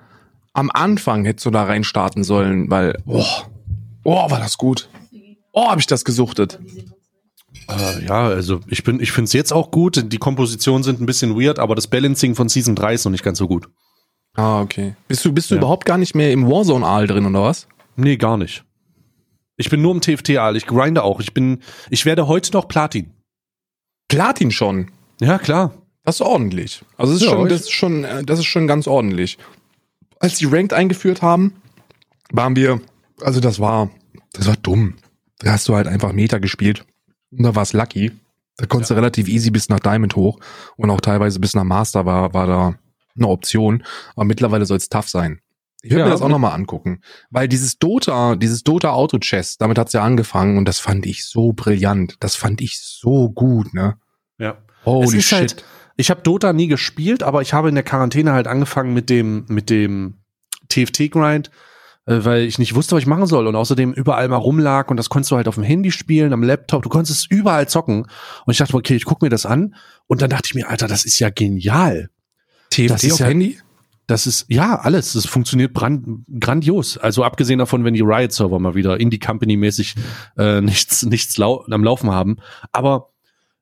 Am 0.53 0.71
Anfang 0.71 1.25
hättest 1.25 1.45
du 1.47 1.51
da 1.51 1.65
rein 1.65 1.83
starten 1.83 2.23
sollen, 2.23 2.71
weil, 2.71 3.03
oh, 3.05 3.25
oh, 4.05 4.31
war 4.31 4.39
das 4.39 4.57
gut. 4.57 4.89
Oh, 5.53 5.69
habe 5.69 5.81
ich 5.81 5.89
das 5.89 6.05
gesuchtet. 6.05 6.61
Äh, 7.69 8.05
ja, 8.07 8.29
also 8.29 8.61
ich 8.69 8.85
bin, 8.85 9.01
ich 9.01 9.11
finde 9.11 9.25
es 9.25 9.33
jetzt 9.33 9.53
auch 9.53 9.73
gut. 9.73 10.13
Die 10.13 10.19
Kompositionen 10.19 10.85
sind 10.85 11.01
ein 11.01 11.07
bisschen 11.07 11.35
weird, 11.37 11.59
aber 11.59 11.75
das 11.75 11.89
Balancing 11.89 12.37
von 12.37 12.49
Season 12.49 12.77
3 12.77 12.95
ist 12.95 13.05
noch 13.05 13.11
nicht 13.13 13.25
ganz 13.25 13.39
so 13.39 13.49
gut. 13.49 13.69
Ah, 14.37 14.61
okay. 14.61 14.95
Bist 15.09 15.25
du, 15.25 15.33
bist 15.33 15.51
du 15.51 15.57
Ja. 15.57 15.61
überhaupt 15.61 15.85
gar 15.85 15.99
nicht 15.99 16.15
mehr 16.15 16.31
im 16.31 16.47
Warzone-Aal 16.49 17.09
drin, 17.09 17.27
oder 17.27 17.43
was? 17.43 17.67
Nee, 17.97 18.17
gar 18.17 18.37
nicht. 18.37 18.65
Ich 19.57 19.71
bin 19.71 19.83
nur 19.83 19.95
im 19.95 20.01
TFT-Aal. 20.01 20.57
Ich 20.57 20.67
grinde 20.67 21.03
auch. 21.03 21.21
Ich 21.21 21.33
bin, 21.35 21.61
ich 21.91 22.05
werde 22.07 22.27
heute 22.27 22.53
noch 22.53 22.69
Platin. 22.69 23.13
Platin 24.09 24.51
schon. 24.51 24.91
Ja, 25.21 25.39
klar. 25.39 25.73
Das 26.03 26.17
ist 26.17 26.21
ordentlich. 26.21 26.83
Also 26.97 27.13
das 27.13 27.23
ist, 27.23 27.29
Ja, 27.29 27.35
schon, 27.35 27.49
das 27.49 27.61
ist 27.63 27.71
schon, 27.71 28.05
äh, 28.05 28.25
das 28.25 28.39
ist 28.39 28.45
schon 28.47 28.67
ganz 28.67 28.87
ordentlich. 28.87 29.39
Als 30.21 30.39
die 30.39 30.45
Ranked 30.47 30.73
eingeführt 30.73 31.23
haben, 31.23 31.55
waren 32.31 32.57
wir, 32.57 32.81
also 33.23 33.41
das 33.41 33.59
war, 33.59 33.91
das 34.33 34.47
war 34.47 34.57
dumm. 34.57 34.97
Da 35.39 35.53
hast 35.53 35.69
du 35.69 35.75
halt 35.75 35.87
einfach 35.87 36.13
Meter 36.13 36.41
gespielt. 36.41 36.85
Und 37.31 37.45
da 37.45 37.55
war 37.55 37.63
es 37.63 37.73
lucky. 37.73 38.13
Da 38.57 38.67
konntest 38.67 38.91
du 38.91 38.95
relativ 38.95 39.29
easy 39.29 39.51
bis 39.51 39.69
nach 39.69 39.81
Diamond 39.81 40.15
hoch. 40.17 40.39
Und 40.77 40.91
auch 40.91 41.01
teilweise 41.01 41.41
bis 41.41 41.55
nach 41.55 41.65
Master 41.65 42.07
war, 42.07 42.35
war 42.35 42.47
da 42.47 42.75
eine 43.17 43.29
Option. 43.29 43.85
Aber 44.15 44.25
mittlerweile 44.25 44.67
soll 44.67 44.77
es 44.77 44.89
tough 44.89 45.09
sein. 45.09 45.41
Ich 45.85 45.91
würde 45.91 46.01
Ja, 46.01 46.05
mir 46.07 46.13
das 46.13 46.23
auch 46.23 46.29
nochmal 46.31 46.53
angucken. 46.53 47.01
Weil 47.31 47.47
dieses 47.47 47.79
Dota, 47.79 48.37
dieses 48.37 48.63
Dota 48.65 48.91
Auto 48.93 49.19
Chess, 49.19 49.59
damit 49.59 49.77
hat's 49.77 49.93
ja 49.93 50.03
angefangen 50.03 50.57
und 50.57 50.65
das 50.67 50.79
fand 50.81 51.05
ich 51.05 51.27
so 51.27 51.53
brillant. 51.53 52.17
Das 52.21 52.37
fand 52.37 52.63
ich 52.63 52.81
so 52.81 53.29
gut, 53.31 53.75
ne? 53.75 53.97
Ja. 54.39 54.57
Holy 54.87 55.21
shit. 55.21 55.39
halt, 55.39 55.65
ich 55.97 56.09
habe 56.11 56.23
Dota 56.23 56.55
nie 56.55 56.69
gespielt, 56.69 57.23
aber 57.23 57.43
ich 57.43 57.53
habe 57.53 57.69
in 57.69 57.75
der 57.75 57.85
Quarantäne 57.85 58.33
halt 58.33 58.47
angefangen 58.47 58.95
mit 58.95 59.11
dem, 59.11 59.45
mit 59.49 59.69
dem 59.69 60.21
TFT-Grind, 60.71 61.51
äh, 62.07 62.25
weil 62.25 62.43
ich 62.45 62.59
nicht 62.59 62.75
wusste, 62.75 62.97
was 62.97 63.03
ich 63.03 63.07
machen 63.07 63.27
soll 63.27 63.47
und 63.47 63.55
außerdem 63.55 63.93
überall 63.93 64.27
mal 64.29 64.37
rumlag 64.37 64.91
und 64.91 64.97
das 64.97 65.11
konntest 65.11 65.33
du 65.33 65.37
halt 65.37 65.49
auf 65.49 65.55
dem 65.57 65.65
Handy 65.65 65.91
spielen, 65.91 66.33
am 66.33 66.43
Laptop, 66.43 66.83
du 66.83 66.89
konntest 66.89 67.19
es 67.19 67.27
überall 67.31 67.69
zocken 67.69 68.07
und 68.47 68.51
ich 68.53 68.57
dachte, 68.59 68.75
okay, 68.75 68.97
ich 68.97 69.05
guck 69.05 69.21
mir 69.23 69.29
das 69.29 69.45
an 69.47 69.75
und 70.07 70.23
dann 70.23 70.31
dachte 70.31 70.47
ich 70.47 70.55
mir, 70.55 70.69
Alter, 70.69 70.89
das 70.89 71.05
ist 71.05 71.19
ja 71.19 71.29
genial. 71.31 72.09
TFT 72.71 73.13
auf 73.13 73.21
ja- 73.21 73.27
Handy? 73.27 73.59
Das 74.07 74.27
ist, 74.27 74.47
ja, 74.49 74.79
alles. 74.79 75.15
Das 75.15 75.27
funktioniert 75.27 75.73
brand, 75.73 76.25
grandios. 76.41 76.99
Also 76.99 77.25
abgesehen 77.25 77.59
davon, 77.59 77.85
wenn 77.85 77.95
die 77.95 78.03
Riot-Server 78.03 78.59
mal 78.59 78.75
wieder 78.75 79.01
Indie-Company-mäßig 79.01 79.95
äh, 80.37 80.61
nichts, 80.61 81.05
nichts 81.05 81.37
lau 81.39 81.65
am 81.71 81.85
Laufen 81.85 82.11
haben. 82.11 82.37
Aber 82.73 83.11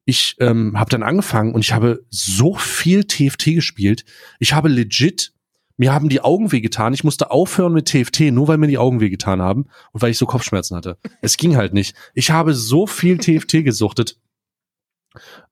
ich 0.04 0.36
ähm, 0.40 0.78
habe 0.78 0.90
dann 0.90 1.02
angefangen 1.02 1.54
und 1.54 1.60
ich 1.60 1.72
habe 1.72 2.04
so 2.10 2.54
viel 2.56 3.04
TFT 3.04 3.54
gespielt. 3.54 4.04
Ich 4.40 4.52
habe 4.52 4.68
legit, 4.68 5.32
mir 5.76 5.92
haben 5.92 6.08
die 6.08 6.20
Augen 6.20 6.52
wehgetan. 6.52 6.92
Ich 6.92 7.04
musste 7.04 7.30
aufhören 7.30 7.72
mit 7.72 7.86
TFT, 7.86 8.32
nur 8.32 8.48
weil 8.48 8.58
mir 8.58 8.66
die 8.66 8.78
Augen 8.78 9.00
wehgetan 9.00 9.40
haben 9.40 9.66
und 9.92 10.02
weil 10.02 10.10
ich 10.10 10.18
so 10.18 10.26
Kopfschmerzen 10.26 10.76
hatte. 10.76 10.98
Es 11.20 11.36
ging 11.36 11.56
halt 11.56 11.72
nicht. 11.72 11.94
Ich 12.14 12.30
habe 12.30 12.54
so 12.54 12.86
viel 12.86 13.18
TFT 13.18 13.64
gesuchtet 13.64 14.18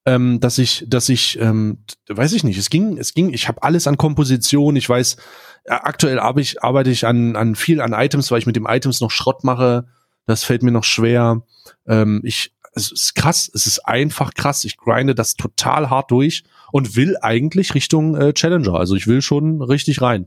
ähm, 0.06 0.40
dass 0.40 0.58
ich, 0.58 0.84
dass 0.88 1.08
ich, 1.08 1.38
ähm, 1.40 1.78
weiß 2.08 2.32
ich 2.32 2.44
nicht, 2.44 2.58
es 2.58 2.70
ging, 2.70 2.98
es 2.98 3.14
ging, 3.14 3.32
ich 3.32 3.48
habe 3.48 3.62
alles 3.62 3.86
an 3.86 3.96
Komposition, 3.96 4.76
ich 4.76 4.88
weiß, 4.88 5.16
äh, 5.64 5.72
aktuell 5.72 6.18
arbeite 6.18 6.40
ich, 6.40 6.62
arbeite 6.62 6.90
ich 6.90 7.06
an, 7.06 7.36
an 7.36 7.54
viel 7.54 7.80
an 7.80 7.92
Items, 7.92 8.30
weil 8.30 8.38
ich 8.38 8.46
mit 8.46 8.56
dem 8.56 8.66
Items 8.66 9.00
noch 9.00 9.10
Schrott 9.10 9.44
mache, 9.44 9.86
das 10.26 10.44
fällt 10.44 10.62
mir 10.62 10.72
noch 10.72 10.84
schwer. 10.84 11.42
Ähm, 11.86 12.20
ich, 12.24 12.52
es 12.72 12.92
ist 12.92 13.14
krass, 13.14 13.50
es 13.52 13.66
ist 13.66 13.80
einfach 13.80 14.34
krass, 14.34 14.64
ich 14.64 14.76
grinde 14.76 15.14
das 15.14 15.34
total 15.34 15.90
hart 15.90 16.10
durch 16.10 16.44
und 16.72 16.96
will 16.96 17.16
eigentlich 17.20 17.74
Richtung 17.74 18.16
äh, 18.16 18.32
Challenger, 18.32 18.74
also 18.74 18.94
ich 18.94 19.06
will 19.06 19.22
schon 19.22 19.60
richtig 19.60 20.00
rein. 20.00 20.26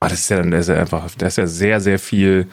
Ah, 0.00 0.08
das 0.08 0.20
ist 0.20 0.30
ja, 0.30 0.42
das 0.42 0.60
ist 0.60 0.68
ja 0.68 0.80
einfach, 0.80 1.10
da 1.16 1.26
ist 1.26 1.38
ja 1.38 1.46
sehr, 1.46 1.80
sehr 1.80 1.98
viel, 1.98 2.46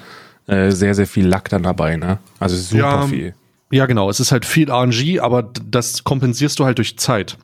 äh, 0.47 0.71
sehr, 0.71 0.95
sehr 0.95 1.07
viel 1.07 1.27
Lack 1.27 1.49
dann 1.49 1.63
dabei, 1.63 1.95
ne? 1.95 2.19
Also 2.39 2.55
super 2.55 2.79
Ja, 2.79 3.07
viel. 3.07 3.35
Ja, 3.71 3.85
genau, 3.87 4.09
es 4.09 4.19
ist 4.19 4.31
halt 4.31 4.45
viel 4.45 4.69
RNG, 4.71 5.19
aber 5.19 5.43
das 5.43 6.03
kompensierst 6.03 6.59
du 6.59 6.65
halt 6.65 6.77
durch 6.77 6.97
Zeit. 6.97 7.37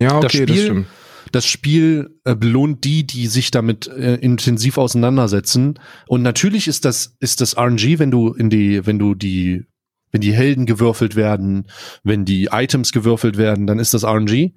Ja, 0.00 0.20
das 0.20 0.34
okay, 0.34 0.46
das, 0.46 0.56
Spiel- 0.56 0.64
stimmt. 0.64 0.86
das 1.32 1.46
Spiel 1.46 2.18
äh, 2.24 2.34
belohnt 2.34 2.84
die, 2.84 3.04
die 3.06 3.26
sich 3.26 3.50
damit 3.50 3.86
äh, 3.88 4.14
intensiv 4.16 4.78
auseinandersetzen. 4.78 5.78
Und 6.06 6.22
natürlich 6.22 6.68
ist 6.68 6.84
das, 6.84 7.16
ist 7.20 7.40
das 7.40 7.56
RNG, 7.56 7.98
wenn 7.98 8.10
du 8.10 8.32
in 8.32 8.48
die, 8.50 8.86
wenn 8.86 8.98
du 8.98 9.14
die, 9.14 9.64
wenn 10.12 10.20
die 10.20 10.32
Helden 10.34 10.66
gewürfelt 10.66 11.16
werden, 11.16 11.66
wenn 12.04 12.24
die 12.24 12.48
Items 12.52 12.92
gewürfelt 12.92 13.36
werden, 13.36 13.66
dann 13.66 13.78
ist 13.78 13.94
das 13.94 14.04
RNG. 14.04 14.52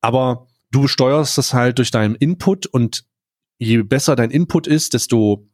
Aber 0.00 0.46
du 0.70 0.88
steuerst 0.88 1.38
das 1.38 1.54
halt 1.54 1.78
durch 1.78 1.90
deinen 1.90 2.14
Input 2.14 2.66
und 2.66 3.04
je 3.58 3.82
besser 3.82 4.16
dein 4.16 4.30
Input 4.30 4.66
ist, 4.66 4.94
desto 4.94 5.48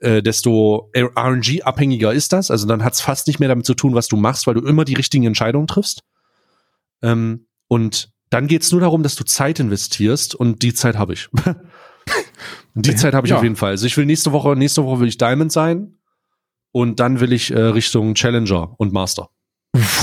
äh, 0.00 0.22
desto 0.22 0.90
RNG-abhängiger 0.94 2.12
ist 2.12 2.32
das. 2.32 2.50
Also 2.50 2.66
dann 2.66 2.84
hat 2.84 2.94
es 2.94 3.00
fast 3.00 3.26
nicht 3.26 3.40
mehr 3.40 3.48
damit 3.48 3.66
zu 3.66 3.74
tun, 3.74 3.94
was 3.94 4.08
du 4.08 4.16
machst, 4.16 4.46
weil 4.46 4.54
du 4.54 4.60
immer 4.60 4.84
die 4.84 4.94
richtigen 4.94 5.24
Entscheidungen 5.24 5.66
triffst. 5.66 6.02
Ähm, 7.02 7.46
und 7.68 8.10
dann 8.30 8.46
geht's 8.46 8.72
nur 8.72 8.80
darum, 8.80 9.02
dass 9.02 9.14
du 9.14 9.24
Zeit 9.24 9.60
investierst 9.60 10.34
und 10.34 10.62
die 10.62 10.74
Zeit 10.74 10.96
habe 10.96 11.12
ich. 11.12 11.28
die 12.74 12.94
Zeit 12.96 13.14
habe 13.14 13.26
ich 13.26 13.30
ja. 13.30 13.36
auf 13.36 13.42
jeden 13.42 13.56
Fall. 13.56 13.70
Also 13.70 13.86
ich 13.86 13.96
will 13.96 14.06
nächste 14.06 14.32
Woche, 14.32 14.56
nächste 14.56 14.84
Woche 14.84 15.00
will 15.00 15.08
ich 15.08 15.18
Diamond 15.18 15.52
sein 15.52 15.98
und 16.72 17.00
dann 17.00 17.20
will 17.20 17.32
ich 17.32 17.50
äh, 17.50 17.58
Richtung 17.58 18.14
Challenger 18.14 18.74
und 18.78 18.92
Master. 18.92 19.30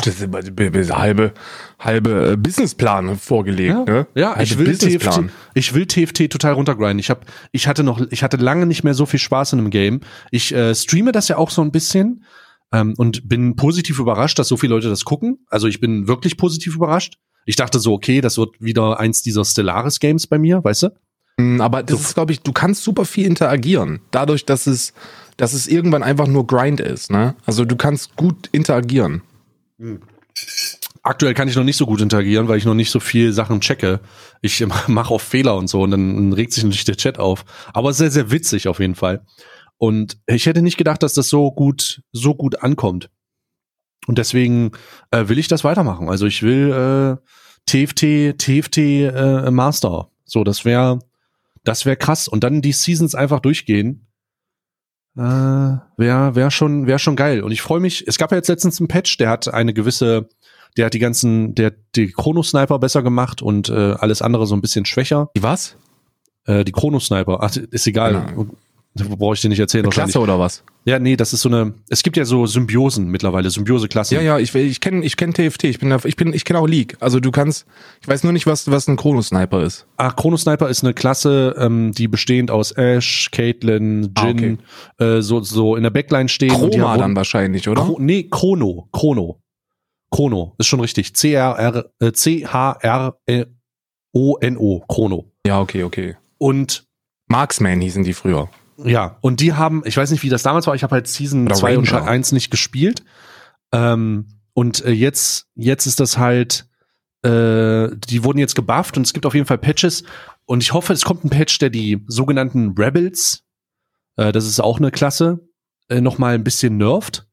Das 0.06 0.22
ist 0.22 0.96
halbe, 0.96 1.34
halbe 1.80 2.32
äh, 2.32 2.38
Businessplan 2.38 3.18
vorgelegt, 3.18 3.88
ne? 3.88 4.08
Ja, 4.16 4.36
Halbe 4.36 4.44
ich 4.44 4.58
will 4.58 4.78
TFT, 4.78 5.22
ich 5.54 5.74
will 5.74 5.86
TFT 5.86 6.30
total 6.30 6.54
runtergrinden. 6.54 7.00
Ich 7.00 7.10
hab, 7.10 7.26
ich 7.52 7.68
hatte 7.68 7.84
noch, 7.84 8.02
ich 8.12 8.24
hatte 8.24 8.38
lange 8.38 8.66
nicht 8.66 8.84
mehr 8.84 8.94
so 8.94 9.06
viel 9.06 9.20
Spaß 9.20 9.54
in 9.54 9.60
einem 9.60 9.70
Game. 9.70 10.02
Ich 10.32 10.54
äh, 10.54 10.76
streame 10.76 11.12
das 11.12 11.28
ja 11.28 11.38
auch 11.38 11.50
so 11.50 11.62
ein 11.62 11.72
bisschen 11.72 12.24
ähm, 12.72 12.94
und 12.98 13.28
bin 13.28 13.56
positiv 13.56 14.00
überrascht, 14.00 14.38
dass 14.40 14.48
so 14.48 14.58
viele 14.58 14.74
Leute 14.76 14.90
das 14.90 15.06
gucken. 15.06 15.40
Also 15.50 15.68
ich 15.68 15.80
bin 15.80 16.08
wirklich 16.08 16.38
positiv 16.38 16.76
überrascht. 16.76 17.18
Ich 17.46 17.56
dachte 17.56 17.80
so, 17.80 17.94
okay, 17.94 18.22
das 18.22 18.38
wird 18.38 18.52
wieder 18.60 19.00
eins 19.00 19.22
dieser 19.22 19.46
Stellaris 19.46 20.00
Games 20.00 20.28
bei 20.28 20.38
mir, 20.38 20.64
weißt 20.64 20.84
du? 20.84 20.90
Mm, 21.38 21.62
Aber 21.62 21.84
das 21.84 22.00
ist, 22.00 22.14
glaube 22.14 22.32
ich, 22.32 22.42
du 22.42 22.54
kannst 22.54 22.84
super 22.84 23.06
viel 23.06 23.26
interagieren. 23.26 24.00
Dadurch, 24.12 24.46
dass 24.46 24.68
es, 24.68 24.94
dass 25.38 25.54
es 25.54 25.68
irgendwann 25.68 26.04
einfach 26.04 26.28
nur 26.28 26.48
Grind 26.48 26.80
ist, 26.80 27.12
ne? 27.12 27.36
Also 27.46 27.66
du 27.66 27.76
kannst 27.76 28.16
gut 28.16 28.48
interagieren. 28.52 29.24
Aktuell 31.02 31.34
kann 31.34 31.50
ich 31.50 31.56
noch 31.56 31.66
nicht 31.66 31.78
so 31.78 31.86
gut 31.86 32.02
interagieren, 32.02 32.48
weil 32.48 32.58
ich 32.58 32.66
noch 32.66 32.74
nicht 32.74 32.90
so 32.90 33.00
viel 33.00 33.34
Sachen 33.34 33.60
checke. 33.60 34.00
Ich 34.42 34.66
mache 34.88 35.14
auch 35.14 35.22
Fehler 35.22 35.56
und 35.56 35.68
so 35.68 35.82
und 35.82 35.92
dann, 35.92 36.34
regt 36.34 36.54
sich 36.54 36.64
natürlich 36.64 36.86
der 36.86 36.96
Chat 36.96 37.20
auf. 37.20 37.46
Aber 37.74 37.94
sehr, 37.94 38.12
sehr 38.12 38.32
witzig 38.32 38.68
auf 38.68 38.80
jeden 38.80 38.96
Fall. 38.96 39.26
Und 39.78 40.18
ich 40.28 40.46
hätte 40.46 40.62
nicht 40.62 40.78
gedacht, 40.78 41.04
dass 41.04 41.14
das 41.14 41.28
so 41.28 41.52
gut, 41.52 42.02
so 42.14 42.36
gut 42.36 42.64
ankommt. 42.64 43.10
Und 44.08 44.18
deswegen 44.18 44.72
äh, 45.12 45.28
will 45.28 45.40
ich 45.40 45.48
das 45.48 45.64
weitermachen. 45.64 46.10
Also 46.10 46.26
ich 46.26 46.42
will 46.42 46.72
äh, 46.72 47.18
TFT, 47.66 48.38
TFT 48.38 48.78
äh, 48.78 49.52
Master. 49.52 50.10
So, 50.26 50.44
das 50.44 50.66
wäre, 50.66 51.00
das 51.64 51.86
wäre 51.86 51.98
krass. 51.98 52.28
Und 52.28 52.44
dann 52.44 52.62
die 52.62 52.74
Seasons 52.74 53.16
einfach 53.16 53.40
durchgehen. 53.40 54.08
Äh, 55.16 55.22
wäre 55.22 56.36
wär 56.36 56.52
schon, 56.52 56.88
wär 56.88 57.00
schon 57.00 57.16
geil. 57.16 57.42
Und 57.44 57.52
ich 57.52 57.62
freue 57.62 57.80
mich. 57.80 58.08
Es 58.08 58.18
gab 58.18 58.32
ja 58.32 58.38
jetzt 58.38 58.48
letztens 58.48 58.80
einen 58.80 58.88
Patch, 58.88 59.18
der 59.18 59.30
hat 59.30 59.54
eine 59.54 59.74
gewisse 59.74 60.28
der 60.78 60.88
hat 60.88 60.94
die 60.94 61.00
ganzen, 61.00 61.56
der 61.56 61.68
hat 61.68 61.76
die 61.96 62.12
Chrono-Sniper 62.12 62.80
besser 62.80 63.04
gemacht 63.04 63.42
und 63.42 63.70
äh, 63.70 63.94
alles 63.94 64.22
andere 64.22 64.48
so 64.48 64.56
ein 64.56 64.62
bisschen 64.62 64.86
schwächer. 64.86 65.30
Die 65.36 65.44
was? 65.44 65.76
Äh, 66.46 66.64
die 66.66 66.72
Chrono-Sniper, 66.72 67.40
ach, 67.42 67.56
ist 67.56 67.88
egal. 67.88 68.26
Genau. 68.36 68.48
Brauche 68.96 69.34
ich 69.34 69.42
dir 69.42 69.50
nicht 69.50 69.60
erzählen. 69.60 69.86
Eine. 69.86 69.92
Klasse 69.92 70.20
oder 70.20 70.38
was? 70.38 70.64
Ja, 70.86 71.00
nee, 71.00 71.16
das 71.16 71.34
ist 71.34 71.42
so 71.42 71.50
eine, 71.50 71.74
es 71.90 72.04
gibt 72.04 72.16
ja 72.16 72.26
so 72.26 72.46
Symbiosen 72.46 73.08
mittlerweile, 73.08 73.50
Symbiose-Klassen. 73.50 74.14
Ja, 74.16 74.22
ja, 74.22 74.38
ich, 74.38 74.54
ich 74.54 74.82
kenne 74.82 75.04
ich 75.04 75.18
kenn 75.18 75.34
TFT, 75.34 75.64
ich 75.64 75.80
bin, 75.80 75.90
da- 75.90 75.98
ich 76.04 76.16
bin, 76.16 76.32
ich 76.34 76.46
kenne 76.46 76.60
auch 76.60 76.68
League. 76.68 76.98
Also 77.00 77.20
du 77.20 77.32
kannst, 77.32 77.66
ich 78.02 78.08
weiß 78.08 78.24
nur 78.24 78.34
nicht, 78.34 78.46
was, 78.46 78.70
was 78.70 78.88
ein 78.88 78.96
Chrono-Sniper 78.98 79.64
ist. 79.64 79.88
Ach, 79.98 80.16
Chrono-Sniper 80.16 80.70
ist 80.70 80.84
eine 80.84 80.94
Klasse, 80.94 81.56
ähm, 81.58 81.92
die 81.94 82.08
bestehend 82.08 82.52
aus 82.52 82.72
Ash, 82.74 83.30
Caitlyn, 83.32 84.12
Ah, 84.16 84.28
Jin, 84.28 84.60
äh, 85.00 85.22
so, 85.22 85.42
so 85.42 85.76
in 85.76 85.82
der 85.84 85.90
Backline 85.90 86.30
stehen. 86.30 86.50
Chroma 86.52 86.98
dann 86.98 87.16
wahrscheinlich, 87.16 87.68
oder? 87.70 87.82
Chro 87.82 87.98
nee, 88.00 88.28
Chrono, 88.30 88.90
Chrono. 88.92 89.40
Chrono, 90.12 90.54
ist 90.60 90.68
schon 90.68 90.82
richtig. 90.82 91.16
C-R-R, 91.16 91.86
äh, 92.00 92.12
C-H-R-O-N-O, 92.12 93.20
Chrono. 94.88 95.32
Ja, 95.48 95.60
okay, 95.62 95.84
okay. 95.84 96.16
Und 96.38 96.86
Marksman 97.28 97.82
hießen 97.82 98.04
die 98.04 98.14
früher. 98.14 98.50
Ja, 98.78 99.18
und 99.22 99.40
die 99.40 99.54
haben, 99.54 99.84
ich 99.86 99.98
weiß 99.98 100.12
nicht, 100.12 100.24
wie 100.24 100.30
das 100.30 100.44
damals 100.44 100.68
war, 100.68 100.76
ich 100.76 100.84
habe 100.84 100.96
halt 100.96 101.08
Season 101.08 101.46
Oder 101.46 101.56
2 101.56 101.78
und 101.78 101.92
Ranger. 101.94 102.08
1 102.08 102.32
nicht 102.32 102.52
gespielt. 102.52 103.04
Ähm, 103.72 104.28
und 104.54 104.86
äh, 104.86 104.92
jetzt, 104.92 105.48
jetzt 105.56 105.86
ist 105.86 106.00
das 106.00 106.18
halt, 106.18 106.68
äh, 107.24 107.90
die 108.08 108.24
wurden 108.24 108.40
jetzt 108.40 108.56
gebufft 108.56 108.98
und 108.98 109.06
es 109.06 109.14
gibt 109.14 109.26
auf 109.26 109.34
jeden 109.34 109.46
Fall 109.46 109.58
Patches. 109.58 110.04
Und 110.46 110.62
ich 110.62 110.74
hoffe, 110.74 110.94
es 110.94 111.04
kommt 111.04 111.24
ein 111.24 111.30
Patch, 111.30 111.58
der 111.60 111.70
die 111.70 112.04
sogenannten 112.08 112.76
Rebels, 112.78 113.44
äh, 114.18 114.32
das 114.32 114.46
ist 114.46 114.60
auch 114.60 114.78
eine 114.78 114.92
Klasse, 114.92 115.40
äh, 115.90 116.02
noch 116.02 116.18
mal 116.18 116.36
ein 116.36 116.44
bisschen 116.44 116.78
nervt. 116.78 117.28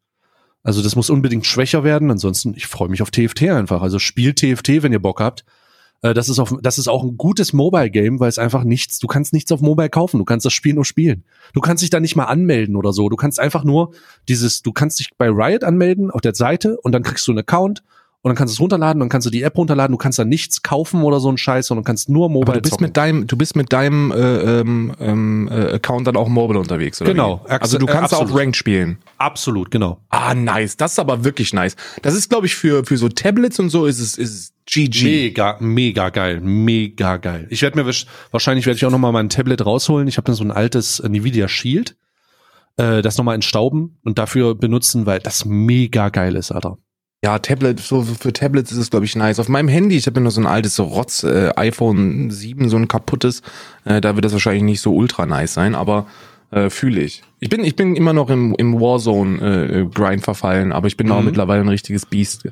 Also 0.62 0.82
das 0.82 0.94
muss 0.94 1.10
unbedingt 1.10 1.46
schwächer 1.46 1.84
werden. 1.84 2.10
Ansonsten, 2.10 2.54
ich 2.54 2.66
freue 2.66 2.88
mich 2.88 3.02
auf 3.02 3.10
TFT 3.10 3.44
einfach. 3.50 3.82
Also 3.82 3.98
spielt 3.98 4.38
TFT, 4.38 4.82
wenn 4.82 4.92
ihr 4.92 5.00
Bock 5.00 5.20
habt. 5.20 5.44
Äh, 6.02 6.14
das 6.14 6.28
ist 6.28 6.38
auf, 6.38 6.54
das 6.62 6.78
ist 6.78 6.88
auch 6.88 7.02
ein 7.02 7.16
gutes 7.16 7.52
Mobile-Game, 7.52 8.20
weil 8.20 8.28
es 8.28 8.38
einfach 8.38 8.64
nichts, 8.64 8.98
du 8.98 9.06
kannst 9.06 9.32
nichts 9.32 9.52
auf 9.52 9.60
Mobile 9.60 9.90
kaufen. 9.90 10.18
Du 10.18 10.24
kannst 10.24 10.46
das 10.46 10.52
Spiel 10.52 10.74
nur 10.74 10.84
spielen. 10.84 11.24
Du 11.52 11.60
kannst 11.60 11.82
dich 11.82 11.90
da 11.90 12.00
nicht 12.00 12.16
mal 12.16 12.24
anmelden 12.24 12.76
oder 12.76 12.92
so. 12.92 13.08
Du 13.08 13.16
kannst 13.16 13.40
einfach 13.40 13.64
nur 13.64 13.92
dieses, 14.28 14.62
du 14.62 14.72
kannst 14.72 15.00
dich 15.00 15.10
bei 15.16 15.28
Riot 15.28 15.64
anmelden 15.64 16.10
auf 16.10 16.20
der 16.20 16.34
Seite 16.34 16.78
und 16.80 16.92
dann 16.92 17.02
kriegst 17.02 17.26
du 17.26 17.32
einen 17.32 17.40
Account 17.40 17.82
und 18.22 18.28
dann 18.28 18.36
kannst 18.36 18.52
du 18.52 18.56
es 18.56 18.60
runterladen, 18.60 19.00
dann 19.00 19.08
kannst 19.08 19.26
du 19.26 19.30
die 19.30 19.42
App 19.42 19.56
runterladen, 19.56 19.92
du 19.92 19.98
kannst 19.98 20.18
da 20.18 20.26
nichts 20.26 20.62
kaufen 20.62 21.02
oder 21.02 21.20
so 21.20 21.30
ein 21.30 21.38
Scheiß, 21.38 21.68
sondern 21.68 21.84
kannst 21.84 22.10
nur 22.10 22.28
Mobile 22.28 22.52
Aber 22.52 22.52
du 22.54 22.60
bist 22.60 22.72
zocken. 22.72 22.86
mit 22.86 22.96
deinem, 22.98 23.26
du 23.26 23.36
bist 23.36 23.56
mit 23.56 23.72
deinem 23.72 24.12
äh, 24.12 24.60
ähm, 24.60 24.92
ähm, 25.00 25.48
äh, 25.50 25.72
Account 25.72 26.06
dann 26.06 26.16
auch 26.16 26.28
mobile 26.28 26.58
unterwegs, 26.58 27.00
oder? 27.00 27.12
Genau, 27.12 27.40
Wie? 27.46 27.52
Also 27.52 27.78
du 27.78 27.86
äh, 27.86 27.90
kannst 27.90 28.14
auch 28.14 28.20
absolut. 28.20 28.42
Ranked 28.42 28.56
spielen. 28.56 28.98
Absolut, 29.16 29.70
genau. 29.70 30.00
Ah, 30.10 30.34
nice. 30.34 30.76
Das 30.76 30.92
ist 30.92 30.98
aber 30.98 31.24
wirklich 31.24 31.54
nice. 31.54 31.76
Das 32.02 32.14
ist, 32.14 32.28
glaube 32.28 32.46
ich, 32.46 32.54
für, 32.54 32.84
für 32.84 32.98
so 32.98 33.08
Tablets 33.08 33.58
und 33.58 33.70
so 33.70 33.86
ist 33.86 33.98
es, 33.98 34.18
ist 34.18 34.34
es 34.34 34.52
GG. 34.66 35.04
Mega, 35.04 35.56
mega 35.58 36.10
geil, 36.10 36.40
mega 36.40 37.16
geil. 37.16 37.46
Ich 37.48 37.62
werde 37.62 37.82
mir 37.82 37.90
wahrscheinlich 38.32 38.66
werde 38.66 38.76
ich 38.76 38.84
auch 38.84 38.90
noch 38.90 38.98
mal 38.98 39.12
mein 39.12 39.30
Tablet 39.30 39.64
rausholen. 39.64 40.08
Ich 40.08 40.18
habe 40.18 40.26
dann 40.26 40.34
so 40.34 40.44
ein 40.44 40.50
altes 40.50 41.00
äh, 41.00 41.06
Nvidia 41.06 41.48
Shield, 41.48 41.96
äh, 42.76 43.00
das 43.00 43.16
noch 43.16 43.24
mal 43.24 43.34
entstauben 43.34 43.98
und 44.04 44.18
dafür 44.18 44.54
benutzen, 44.54 45.06
weil 45.06 45.20
das 45.20 45.46
mega 45.46 46.10
geil 46.10 46.36
ist, 46.36 46.52
Alter. 46.52 46.76
Ja, 47.22 47.38
Tablet, 47.38 47.80
so 47.80 48.02
für 48.02 48.32
Tablets 48.32 48.72
ist 48.72 48.78
es, 48.78 48.90
glaube 48.90 49.04
ich, 49.04 49.14
nice. 49.14 49.38
Auf 49.40 49.48
meinem 49.48 49.68
Handy, 49.68 49.96
ich 49.96 50.06
habe 50.06 50.20
ja 50.20 50.24
noch 50.24 50.30
so 50.30 50.40
ein 50.40 50.46
altes 50.46 50.74
so 50.74 50.84
Rotz, 50.84 51.22
äh, 51.22 51.50
iPhone 51.56 52.30
7, 52.30 52.70
so 52.70 52.78
ein 52.78 52.88
kaputtes, 52.88 53.42
äh, 53.84 54.00
da 54.00 54.14
wird 54.14 54.24
das 54.24 54.32
wahrscheinlich 54.32 54.62
nicht 54.62 54.80
so 54.80 54.94
ultra 54.94 55.26
nice 55.26 55.52
sein, 55.52 55.74
aber 55.74 56.06
äh, 56.50 56.70
fühle 56.70 57.02
ich. 57.02 57.22
Ich 57.38 57.50
bin, 57.50 57.62
ich 57.62 57.76
bin 57.76 57.94
immer 57.94 58.14
noch 58.14 58.30
im, 58.30 58.54
im 58.56 58.80
Warzone-Grind 58.80 60.24
verfallen, 60.24 60.72
aber 60.72 60.86
ich 60.86 60.96
bin 60.96 61.10
auch 61.12 61.20
Mhm. 61.20 61.26
mittlerweile 61.26 61.60
ein 61.60 61.68
richtiges 61.68 62.06
Biest. 62.06 62.48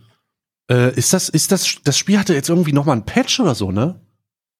Äh, 0.70 0.94
ist 0.96 1.14
das, 1.14 1.30
ist 1.30 1.50
das, 1.50 1.76
das 1.82 1.96
Spiel 1.96 2.18
hatte 2.18 2.34
jetzt 2.34 2.50
irgendwie 2.50 2.72
noch 2.74 2.84
mal 2.84 2.92
ein 2.92 3.06
Patch 3.06 3.40
oder 3.40 3.54
so, 3.54 3.72
ne? 3.72 3.98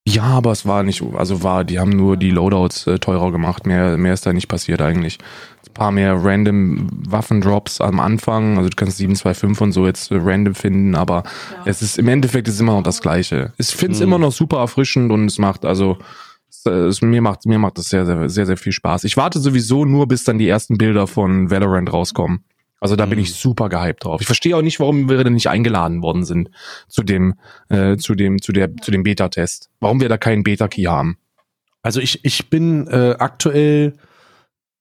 Ja, 0.07 0.23
aber 0.23 0.51
es 0.51 0.65
war 0.65 0.81
nicht, 0.83 1.03
also 1.15 1.43
war, 1.43 1.63
die 1.63 1.77
haben 1.79 1.91
nur 1.91 2.17
die 2.17 2.31
Loadouts 2.31 2.87
äh, 2.87 2.97
teurer 2.97 3.31
gemacht. 3.31 3.67
Mehr, 3.67 3.95
mehr 3.97 4.13
ist 4.13 4.25
da 4.25 4.33
nicht 4.33 4.47
passiert 4.47 4.81
eigentlich. 4.81 5.19
Ein 5.67 5.73
paar 5.73 5.91
mehr 5.91 6.15
random 6.23 6.87
Waffendrops 7.07 7.79
am 7.79 7.99
Anfang. 7.99 8.57
Also 8.57 8.69
du 8.69 8.75
kannst 8.75 8.97
725 8.97 9.61
und 9.61 9.71
so 9.71 9.85
jetzt 9.85 10.09
äh, 10.11 10.17
random 10.19 10.55
finden, 10.55 10.95
aber 10.95 11.23
es 11.65 11.81
ist 11.83 11.99
im 11.99 12.07
Endeffekt 12.07 12.47
ist 12.47 12.59
immer 12.59 12.73
noch 12.73 12.83
das 12.83 13.01
Gleiche. 13.01 13.53
Ich 13.57 13.67
finde 13.67 13.93
es 13.93 13.99
Mhm. 13.99 14.03
immer 14.05 14.19
noch 14.19 14.31
super 14.31 14.57
erfrischend 14.59 15.11
und 15.11 15.25
es 15.25 15.37
macht, 15.37 15.63
also 15.63 15.97
es, 16.49 16.65
äh, 16.65 16.71
es, 16.71 17.01
mir 17.03 17.21
macht, 17.21 17.45
mir 17.45 17.59
macht 17.59 17.77
das 17.77 17.89
sehr, 17.89 18.05
sehr, 18.07 18.29
sehr, 18.29 18.47
sehr 18.47 18.57
viel 18.57 18.71
Spaß. 18.71 19.03
Ich 19.03 19.15
warte 19.15 19.39
sowieso 19.39 19.85
nur, 19.85 20.07
bis 20.07 20.23
dann 20.23 20.39
die 20.39 20.47
ersten 20.47 20.77
Bilder 20.79 21.05
von 21.05 21.51
Valorant 21.51 21.93
rauskommen. 21.93 22.43
Also 22.81 22.95
da 22.95 23.05
bin 23.05 23.17
Mhm. 23.19 23.23
ich 23.23 23.33
super 23.35 23.67
gehypt 23.69 24.05
drauf. 24.05 24.21
Ich 24.21 24.27
verstehe 24.27 24.55
auch 24.55 24.61
nicht, 24.61 24.79
warum 24.79 25.09
wir 25.09 25.23
denn 25.23 25.33
nicht 25.33 25.49
eingeladen 25.49 26.01
worden 26.01 26.23
sind 26.23 26.49
zu 26.87 27.03
dem, 27.03 27.35
äh, 27.69 27.97
zu 27.97 28.15
dem, 28.15 28.41
zu 28.41 28.51
der, 28.53 28.75
zu 28.77 28.91
dem 28.91 29.03
Beta-Test. 29.03 29.69
Warum 29.79 29.99
wir 30.01 30.07
da 30.09 30.17
keinen 30.17 30.43
Beta-Key 30.43 30.83
haben. 30.85 31.17
Also 31.81 31.99
ich, 31.99 32.23
ich 32.25 32.49
bin 32.49 32.87
äh, 32.87 33.15
aktuell 33.19 33.97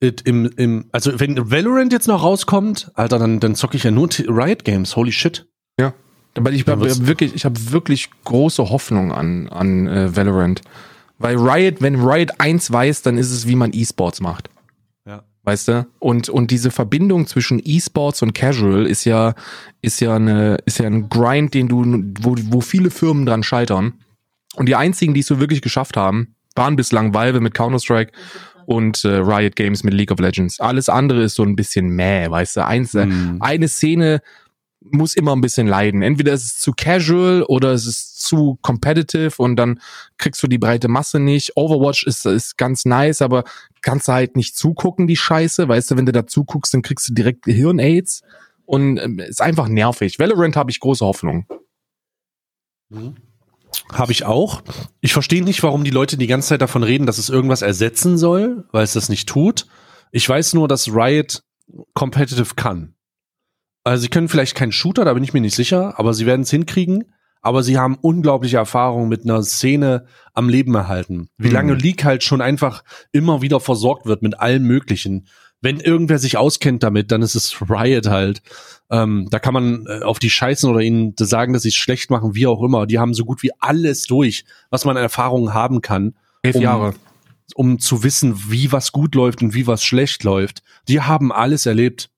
it- 0.00 0.22
im, 0.22 0.46
im, 0.56 0.86
also 0.92 1.18
wenn 1.20 1.50
Valorant 1.50 1.92
jetzt 1.92 2.08
noch 2.08 2.22
rauskommt, 2.22 2.90
Alter, 2.94 3.18
dann, 3.18 3.40
dann 3.40 3.54
zocke 3.54 3.76
ich 3.76 3.84
ja 3.84 3.90
nur 3.90 4.08
Riot 4.10 4.64
Games. 4.64 4.94
Holy 4.96 5.12
shit. 5.12 5.46
Ja. 5.80 5.92
Weil 6.34 6.54
ich 6.54 6.66
habe 6.68 7.06
wirklich, 7.06 7.34
ich 7.34 7.44
habe 7.44 7.72
wirklich 7.72 8.10
große 8.24 8.70
Hoffnung 8.70 9.10
an, 9.12 9.48
an 9.48 9.88
äh, 9.88 10.14
Valorant. 10.16 10.60
Weil 11.18 11.36
Riot, 11.36 11.82
wenn 11.82 11.96
Riot 11.96 12.30
eins 12.38 12.70
weiß, 12.70 13.02
dann 13.02 13.18
ist 13.18 13.32
es, 13.32 13.48
wie 13.48 13.56
man 13.56 13.72
E-Sports 13.72 14.20
macht. 14.20 14.50
Weißt 15.48 15.68
du? 15.68 15.86
Und, 15.98 16.28
und 16.28 16.50
diese 16.50 16.70
Verbindung 16.70 17.26
zwischen 17.26 17.58
E-Sports 17.64 18.20
und 18.20 18.34
Casual 18.34 18.84
ist 18.84 19.06
ja, 19.06 19.32
ist 19.80 19.98
ja 20.02 20.14
eine, 20.14 20.58
ist 20.66 20.78
ja 20.78 20.84
ein 20.86 21.08
Grind, 21.08 21.54
den 21.54 21.68
du, 21.68 21.84
wo, 22.20 22.36
wo 22.50 22.60
viele 22.60 22.90
Firmen 22.90 23.24
dran 23.24 23.42
scheitern. 23.42 23.94
Und 24.56 24.68
die 24.68 24.76
einzigen, 24.76 25.14
die 25.14 25.20
es 25.20 25.26
so 25.26 25.40
wirklich 25.40 25.62
geschafft 25.62 25.96
haben, 25.96 26.34
waren 26.54 26.76
bislang 26.76 27.14
Valve 27.14 27.40
mit 27.40 27.54
Counter-Strike 27.54 28.12
und 28.66 29.02
äh, 29.06 29.08
Riot 29.08 29.56
Games 29.56 29.84
mit 29.84 29.94
League 29.94 30.10
of 30.10 30.18
Legends. 30.18 30.60
Alles 30.60 30.90
andere 30.90 31.22
ist 31.22 31.36
so 31.36 31.44
ein 31.44 31.56
bisschen 31.56 31.88
mäh, 31.88 32.28
weißt 32.28 32.56
du? 32.58 32.66
Eins, 32.66 32.92
Hm. 32.92 33.38
eine 33.40 33.68
Szene 33.68 34.20
muss 34.80 35.14
immer 35.14 35.34
ein 35.34 35.40
bisschen 35.40 35.66
leiden. 35.66 36.02
Entweder 36.02 36.32
ist 36.32 36.44
es 36.44 36.58
zu 36.58 36.72
casual 36.72 37.42
oder 37.42 37.72
es 37.72 37.86
ist 37.86 38.20
zu 38.20 38.58
competitive 38.62 39.34
und 39.42 39.56
dann 39.56 39.80
kriegst 40.18 40.42
du 40.42 40.46
die 40.46 40.58
breite 40.58 40.88
Masse 40.88 41.18
nicht. 41.18 41.56
Overwatch 41.56 42.04
ist, 42.04 42.26
ist 42.26 42.56
ganz 42.56 42.84
nice, 42.84 43.22
aber 43.22 43.44
kannst 43.82 44.08
du 44.08 44.12
halt 44.12 44.36
nicht 44.36 44.56
zugucken, 44.56 45.06
die 45.06 45.16
Scheiße. 45.16 45.68
Weißt 45.68 45.90
du, 45.90 45.96
wenn 45.96 46.06
du 46.06 46.12
da 46.12 46.26
zuguckst, 46.26 46.74
dann 46.74 46.82
kriegst 46.82 47.08
du 47.08 47.14
direkt 47.14 47.46
Hirn-Aids 47.46 48.22
und 48.66 48.98
ähm, 48.98 49.18
ist 49.18 49.42
einfach 49.42 49.68
nervig. 49.68 50.18
Valorant 50.18 50.56
habe 50.56 50.70
ich 50.70 50.80
große 50.80 51.04
Hoffnung. 51.04 51.46
Habe 53.92 54.12
ich 54.12 54.24
auch. 54.24 54.62
Ich 55.00 55.12
verstehe 55.12 55.42
nicht, 55.42 55.62
warum 55.62 55.84
die 55.84 55.90
Leute 55.90 56.16
die 56.16 56.26
ganze 56.26 56.48
Zeit 56.48 56.62
davon 56.62 56.82
reden, 56.82 57.06
dass 57.06 57.18
es 57.18 57.28
irgendwas 57.28 57.62
ersetzen 57.62 58.16
soll, 58.18 58.66
weil 58.72 58.84
es 58.84 58.92
das 58.92 59.08
nicht 59.08 59.28
tut. 59.28 59.66
Ich 60.12 60.28
weiß 60.28 60.54
nur, 60.54 60.68
dass 60.68 60.88
Riot 60.88 61.42
competitive 61.94 62.54
kann. 62.54 62.94
Also 63.88 64.02
sie 64.02 64.08
können 64.08 64.28
vielleicht 64.28 64.54
keinen 64.54 64.72
Shooter, 64.72 65.04
da 65.04 65.14
bin 65.14 65.24
ich 65.24 65.32
mir 65.32 65.40
nicht 65.40 65.54
sicher, 65.56 65.98
aber 65.98 66.14
sie 66.14 66.26
werden 66.26 66.42
es 66.42 66.50
hinkriegen. 66.50 67.04
Aber 67.40 67.62
sie 67.62 67.78
haben 67.78 67.94
unglaubliche 68.00 68.56
Erfahrung 68.56 69.08
mit 69.08 69.22
einer 69.22 69.42
Szene 69.44 70.06
am 70.34 70.48
Leben 70.48 70.74
erhalten. 70.74 71.28
Wie 71.38 71.48
Mhm. 71.48 71.54
lange 71.54 71.74
League 71.74 72.04
halt 72.04 72.24
schon 72.24 72.40
einfach 72.40 72.82
immer 73.12 73.42
wieder 73.42 73.60
versorgt 73.60 74.06
wird 74.06 74.22
mit 74.22 74.40
allem 74.40 74.64
Möglichen. 74.64 75.28
Wenn 75.60 75.78
irgendwer 75.80 76.18
sich 76.18 76.36
auskennt 76.36 76.82
damit, 76.82 77.10
dann 77.12 77.22
ist 77.22 77.36
es 77.36 77.60
Riot 77.62 78.06
halt. 78.08 78.42
Ähm, 78.90 79.28
da 79.30 79.38
kann 79.38 79.54
man 79.54 79.86
äh, 79.86 80.02
auf 80.02 80.18
die 80.18 80.30
scheißen 80.30 80.68
oder 80.68 80.80
ihnen 80.80 81.14
sagen, 81.18 81.52
dass 81.52 81.62
sie 81.62 81.68
es 81.68 81.74
schlecht 81.76 82.10
machen, 82.10 82.34
wie 82.34 82.46
auch 82.48 82.62
immer. 82.62 82.86
Die 82.86 82.98
haben 82.98 83.14
so 83.14 83.24
gut 83.24 83.42
wie 83.44 83.52
alles 83.60 84.02
durch, 84.04 84.44
was 84.70 84.84
man 84.84 84.96
an 84.96 85.02
Erfahrungen 85.04 85.54
haben 85.54 85.80
kann, 85.80 86.14
Elf 86.42 86.56
Um- 86.56 86.62
Jahre. 86.62 86.94
um 87.54 87.78
zu 87.78 88.02
wissen, 88.02 88.34
wie 88.50 88.72
was 88.72 88.90
gut 88.92 89.14
läuft 89.14 89.42
und 89.42 89.54
wie 89.54 89.66
was 89.68 89.84
schlecht 89.84 90.24
läuft. 90.24 90.62
Die 90.88 91.00
haben 91.00 91.32
alles 91.32 91.66
erlebt. 91.66 92.10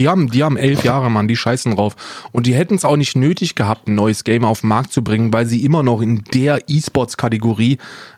Die 0.00 0.08
haben, 0.08 0.30
die 0.30 0.42
haben 0.42 0.56
elf 0.56 0.82
Jahre, 0.82 1.10
Mann, 1.10 1.28
die 1.28 1.36
scheißen 1.36 1.76
drauf. 1.76 1.94
Und 2.32 2.46
die 2.46 2.54
hätten 2.54 2.74
es 2.74 2.86
auch 2.86 2.96
nicht 2.96 3.16
nötig 3.16 3.54
gehabt, 3.54 3.86
ein 3.86 3.94
neues 3.94 4.24
Game 4.24 4.44
auf 4.44 4.62
den 4.62 4.68
Markt 4.68 4.92
zu 4.92 5.04
bringen, 5.04 5.32
weil 5.32 5.44
sie 5.44 5.62
immer 5.62 5.82
noch 5.82 6.00
in 6.00 6.24
der 6.32 6.62
E-Sports-Kategorie 6.68 7.76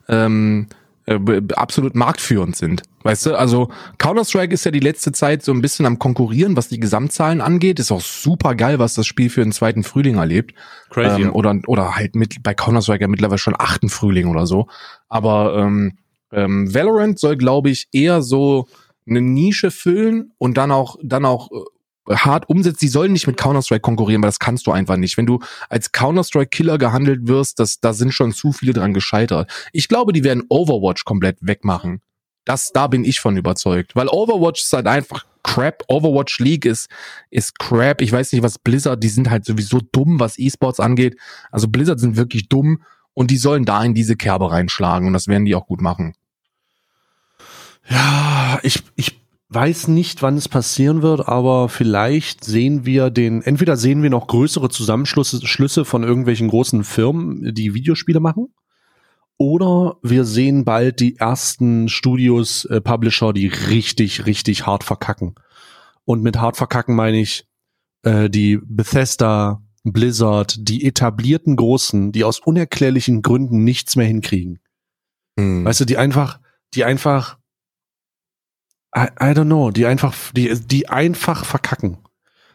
ähm, 0.08 0.68
äh, 1.06 1.18
absolut 1.56 1.96
marktführend 1.96 2.54
sind. 2.54 2.84
Weißt 3.02 3.26
du, 3.26 3.34
also 3.34 3.68
Counter-Strike 3.98 4.54
ist 4.54 4.64
ja 4.64 4.70
die 4.70 4.78
letzte 4.78 5.10
Zeit 5.10 5.42
so 5.42 5.52
ein 5.52 5.60
bisschen 5.60 5.84
am 5.84 5.98
Konkurrieren, 5.98 6.56
was 6.56 6.68
die 6.68 6.78
Gesamtzahlen 6.78 7.40
angeht. 7.40 7.80
Ist 7.80 7.90
auch 7.90 8.00
super 8.00 8.54
geil, 8.54 8.78
was 8.78 8.94
das 8.94 9.06
Spiel 9.08 9.28
für 9.28 9.42
den 9.42 9.50
zweiten 9.50 9.82
Frühling 9.82 10.18
erlebt. 10.18 10.54
Crazy. 10.90 11.22
Ähm, 11.22 11.34
oder, 11.34 11.58
oder 11.66 11.96
halt 11.96 12.14
mit 12.14 12.44
bei 12.44 12.54
Counter-Strike 12.54 13.02
ja 13.02 13.08
mittlerweile 13.08 13.38
schon 13.38 13.56
achten 13.58 13.88
Frühling 13.88 14.28
oder 14.28 14.46
so. 14.46 14.68
Aber 15.08 15.56
ähm, 15.58 15.98
ähm, 16.30 16.72
Valorant 16.72 17.18
soll, 17.18 17.36
glaube 17.36 17.70
ich, 17.70 17.88
eher 17.92 18.22
so 18.22 18.68
eine 19.06 19.20
Nische 19.20 19.70
füllen 19.70 20.32
und 20.38 20.56
dann 20.56 20.70
auch, 20.70 20.96
dann 21.02 21.24
auch 21.24 21.50
äh, 21.50 22.14
hart 22.14 22.48
umsetzen. 22.48 22.78
Die 22.80 22.88
sollen 22.88 23.12
nicht 23.12 23.26
mit 23.26 23.36
Counter-Strike 23.36 23.80
konkurrieren, 23.80 24.22
weil 24.22 24.28
das 24.28 24.38
kannst 24.38 24.66
du 24.66 24.72
einfach 24.72 24.96
nicht. 24.96 25.16
Wenn 25.16 25.26
du 25.26 25.40
als 25.68 25.92
Counter-Strike-Killer 25.92 26.78
gehandelt 26.78 27.28
wirst, 27.28 27.58
das, 27.58 27.80
da 27.80 27.92
sind 27.92 28.12
schon 28.12 28.32
zu 28.32 28.52
viele 28.52 28.72
dran 28.72 28.94
gescheitert. 28.94 29.50
Ich 29.72 29.88
glaube, 29.88 30.12
die 30.12 30.24
werden 30.24 30.44
Overwatch 30.48 31.04
komplett 31.04 31.38
wegmachen. 31.40 32.00
Das, 32.44 32.72
da 32.72 32.88
bin 32.88 33.04
ich 33.04 33.20
von 33.20 33.36
überzeugt. 33.36 33.94
Weil 33.94 34.08
Overwatch 34.08 34.62
ist 34.62 34.72
halt 34.72 34.86
einfach 34.86 35.26
Crap. 35.44 35.84
Overwatch 35.88 36.38
League 36.38 36.64
ist, 36.64 36.88
ist 37.30 37.58
Crap. 37.58 38.00
Ich 38.00 38.12
weiß 38.12 38.32
nicht, 38.32 38.42
was 38.42 38.58
Blizzard, 38.58 39.02
die 39.02 39.08
sind 39.08 39.30
halt 39.30 39.44
sowieso 39.44 39.80
dumm, 39.92 40.18
was 40.18 40.38
E-Sports 40.38 40.80
angeht. 40.80 41.16
Also 41.50 41.68
Blizzard 41.68 42.00
sind 42.00 42.16
wirklich 42.16 42.48
dumm 42.48 42.82
und 43.14 43.30
die 43.30 43.36
sollen 43.36 43.64
da 43.64 43.82
in 43.84 43.94
diese 43.94 44.16
Kerbe 44.16 44.50
reinschlagen 44.50 45.06
und 45.06 45.12
das 45.12 45.28
werden 45.28 45.44
die 45.44 45.54
auch 45.54 45.66
gut 45.66 45.80
machen. 45.80 46.14
Ja, 47.88 48.58
ich, 48.62 48.82
ich 48.96 49.20
weiß 49.48 49.88
nicht, 49.88 50.22
wann 50.22 50.36
es 50.36 50.48
passieren 50.48 51.02
wird, 51.02 51.28
aber 51.28 51.68
vielleicht 51.68 52.44
sehen 52.44 52.86
wir 52.86 53.10
den, 53.10 53.42
entweder 53.42 53.76
sehen 53.76 54.02
wir 54.02 54.10
noch 54.10 54.26
größere 54.26 54.70
Zusammenschlüsse 54.70 55.46
Schlüsse 55.46 55.84
von 55.84 56.02
irgendwelchen 56.02 56.48
großen 56.48 56.84
Firmen, 56.84 57.54
die 57.54 57.74
Videospiele 57.74 58.20
machen, 58.20 58.48
oder 59.36 59.96
wir 60.02 60.24
sehen 60.24 60.64
bald 60.64 61.00
die 61.00 61.16
ersten 61.16 61.88
Studios, 61.88 62.64
äh, 62.66 62.80
Publisher, 62.80 63.32
die 63.32 63.48
richtig, 63.48 64.26
richtig 64.26 64.66
hart 64.66 64.84
verkacken. 64.84 65.34
Und 66.04 66.22
mit 66.22 66.38
hart 66.38 66.56
verkacken 66.56 66.94
meine 66.94 67.20
ich 67.20 67.46
äh, 68.04 68.30
die 68.30 68.58
Bethesda, 68.62 69.62
Blizzard, 69.84 70.56
die 70.58 70.84
etablierten 70.84 71.56
Großen, 71.56 72.12
die 72.12 72.24
aus 72.24 72.38
unerklärlichen 72.38 73.22
Gründen 73.22 73.64
nichts 73.64 73.96
mehr 73.96 74.06
hinkriegen. 74.06 74.60
Hm. 75.38 75.64
Weißt 75.64 75.80
du, 75.80 75.84
die 75.86 75.96
einfach, 75.96 76.38
die 76.74 76.84
einfach, 76.84 77.38
I, 78.96 79.08
I 79.20 79.32
don't 79.32 79.46
know, 79.46 79.70
die 79.70 79.86
einfach, 79.86 80.14
die, 80.32 80.54
die 80.66 80.88
einfach 80.88 81.44
verkacken. 81.44 81.98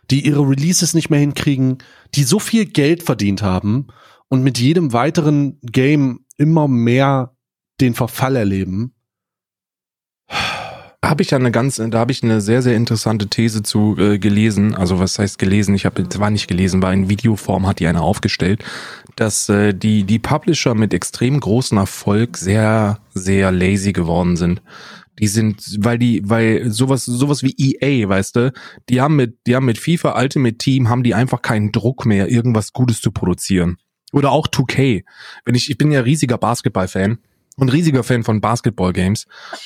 Die 0.10 0.26
ihre 0.26 0.48
Releases 0.48 0.94
nicht 0.94 1.10
mehr 1.10 1.20
hinkriegen, 1.20 1.80
die 2.16 2.24
so 2.24 2.40
viel 2.40 2.66
Geld 2.66 3.04
verdient 3.04 3.42
haben 3.42 3.88
und 4.30 4.44
mit 4.44 4.58
jedem 4.58 4.94
weiteren 4.94 5.60
Game 5.62 6.26
immer 6.38 6.68
mehr 6.68 7.36
den 7.82 7.94
Verfall 7.94 8.36
erleben. 8.36 8.94
Habe 11.04 11.22
ich 11.22 11.32
ja 11.32 11.38
eine 11.38 11.52
ganz, 11.52 11.78
da 11.78 12.00
habe 12.00 12.12
ich 12.12 12.24
eine 12.24 12.42
sehr, 12.42 12.62
sehr 12.62 12.76
interessante 12.76 13.28
These 13.28 13.64
zu 13.64 13.96
äh, 13.98 14.18
gelesen. 14.18 14.76
Also 14.76 15.00
was 15.00 15.20
heißt 15.20 15.40
gelesen? 15.40 15.76
Ich 15.76 15.86
habe 15.86 16.08
zwar 16.10 16.30
nicht 16.30 16.48
gelesen, 16.48 16.82
war 16.82 16.92
in 16.92 17.08
Videoform 17.08 17.66
hat 17.68 17.80
die 17.80 17.88
eine 17.88 18.02
aufgestellt, 18.02 18.64
dass 19.16 19.48
äh, 19.48 19.74
die 19.74 20.04
die 20.04 20.20
Publisher 20.20 20.74
mit 20.74 20.94
extrem 20.94 21.40
großem 21.40 21.78
Erfolg 21.78 22.36
sehr, 22.38 23.00
sehr 23.14 23.52
lazy 23.52 23.94
geworden 23.94 24.36
sind. 24.36 24.62
Die 25.20 25.28
sind, 25.28 25.78
weil 25.80 25.98
die, 25.98 26.22
weil 26.30 26.70
sowas, 26.70 27.06
sowas 27.06 27.44
wie 27.44 27.56
EA, 27.58 28.08
weißt 28.08 28.36
du, 28.36 28.54
die 28.90 29.02
haben 29.02 29.16
mit, 29.16 29.38
die 29.48 29.56
haben 29.56 29.66
mit 29.66 29.80
FIFA 29.80 30.20
Ultimate 30.20 30.58
Team 30.58 30.90
haben 30.90 31.04
die 31.04 31.16
einfach 31.16 31.42
keinen 31.42 31.72
Druck 31.72 32.06
mehr, 32.06 32.30
irgendwas 32.30 32.74
Gutes 32.74 33.02
zu 33.02 33.12
produzieren. 33.12 33.78
Oder 34.14 34.32
auch 34.32 34.48
2K. 34.48 35.04
Wenn 35.46 35.56
ich, 35.56 35.70
ich 35.70 35.78
bin 35.78 35.92
ja 35.92 36.02
riesiger 36.02 36.38
Basketball-Fan 36.38 37.18
und 37.58 37.74
riesiger 37.74 38.04
Fan 38.04 38.24
von 38.24 38.42
Basketball-Games. 38.42 39.26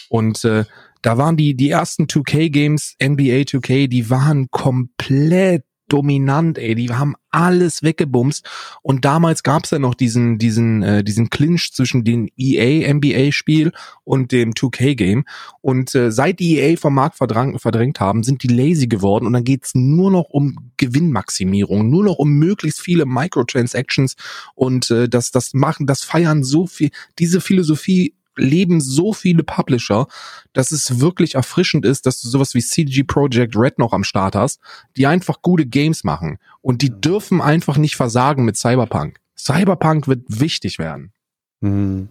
Und 0.10 0.44
äh, 0.46 0.66
da 1.02 1.18
waren 1.18 1.38
die, 1.38 1.56
die 1.56 1.70
ersten 1.70 2.06
2K-Games, 2.06 2.96
NBA 3.04 3.42
2K, 3.42 3.88
die 3.88 4.10
waren 4.10 4.48
komplett 4.52 5.64
dominant, 5.92 6.58
ey. 6.58 6.76
Die 6.76 6.90
haben 6.90 7.16
alles 7.32 7.84
weggebumst. 7.84 8.48
Und 8.82 9.06
damals 9.06 9.44
gab's 9.44 9.72
ja 9.72 9.80
noch 9.80 9.96
diesen, 9.96 10.38
diesen, 10.38 10.84
äh, 10.84 11.04
diesen 11.04 11.30
Clinch 11.30 11.72
zwischen 11.74 12.04
dem 12.04 12.30
EA 12.38 12.94
NBA-Spiel 12.94 13.72
und 14.04 14.32
dem 14.32 14.54
2K-Game. 14.54 15.26
Und 15.62 15.96
äh, 15.96 16.12
seit 16.12 16.40
die 16.40 16.58
EA 16.58 16.78
vom 16.78 16.96
Markt 16.96 17.18
verdrängt, 17.18 17.62
verdrängt 17.62 18.00
haben, 18.00 18.24
sind 18.24 18.44
die 18.44 18.48
lazy 18.48 18.88
geworden 18.88 19.26
und 19.26 19.34
dann 19.34 19.44
geht's 19.44 19.76
nur 19.76 20.12
noch 20.12 20.30
um 20.30 20.72
Gewinnmaximierung, 20.78 21.90
nur 21.90 22.04
noch 22.04 22.16
um 22.16 22.32
möglichst 22.32 22.82
viele 22.82 23.06
Microtransactions 23.06 24.16
und 24.56 24.92
äh, 24.92 25.08
das, 25.08 25.32
das 25.32 25.54
machen, 25.54 25.88
das 25.88 26.04
feiern 26.04 26.44
so 26.44 26.68
viel, 26.68 26.92
diese 27.20 27.42
Philosophie 27.42 28.14
leben 28.38 28.82
so 28.82 29.14
viele 29.14 29.44
Publisher, 29.44 30.08
dass 30.54 30.72
es 30.72 31.00
wirklich 31.00 31.36
erfrischend 31.36 31.86
ist, 31.86 32.06
dass 32.06 32.22
du 32.22 32.30
sowas 32.30 32.54
wie 32.54 32.62
CG 32.62 33.04
Project 33.04 33.56
Red 33.56 33.80
noch 33.80 33.94
am 33.94 34.04
Start 34.04 34.36
hast, 34.36 34.60
die 34.98 35.08
einfach 35.08 35.42
gute 35.42 35.66
Games 35.66 36.04
machen. 36.04 36.40
Und 36.62 36.82
die 36.82 36.90
dürfen 36.90 37.42
einfach 37.42 37.78
nicht 37.78 37.96
versagen 37.96 38.46
mit 38.46 38.58
Cyberpunk. 38.58 39.20
Cyberpunk 39.38 40.08
wird 40.08 40.24
wichtig 40.28 40.80
werden. 40.80 41.12
Hm. 41.62 42.10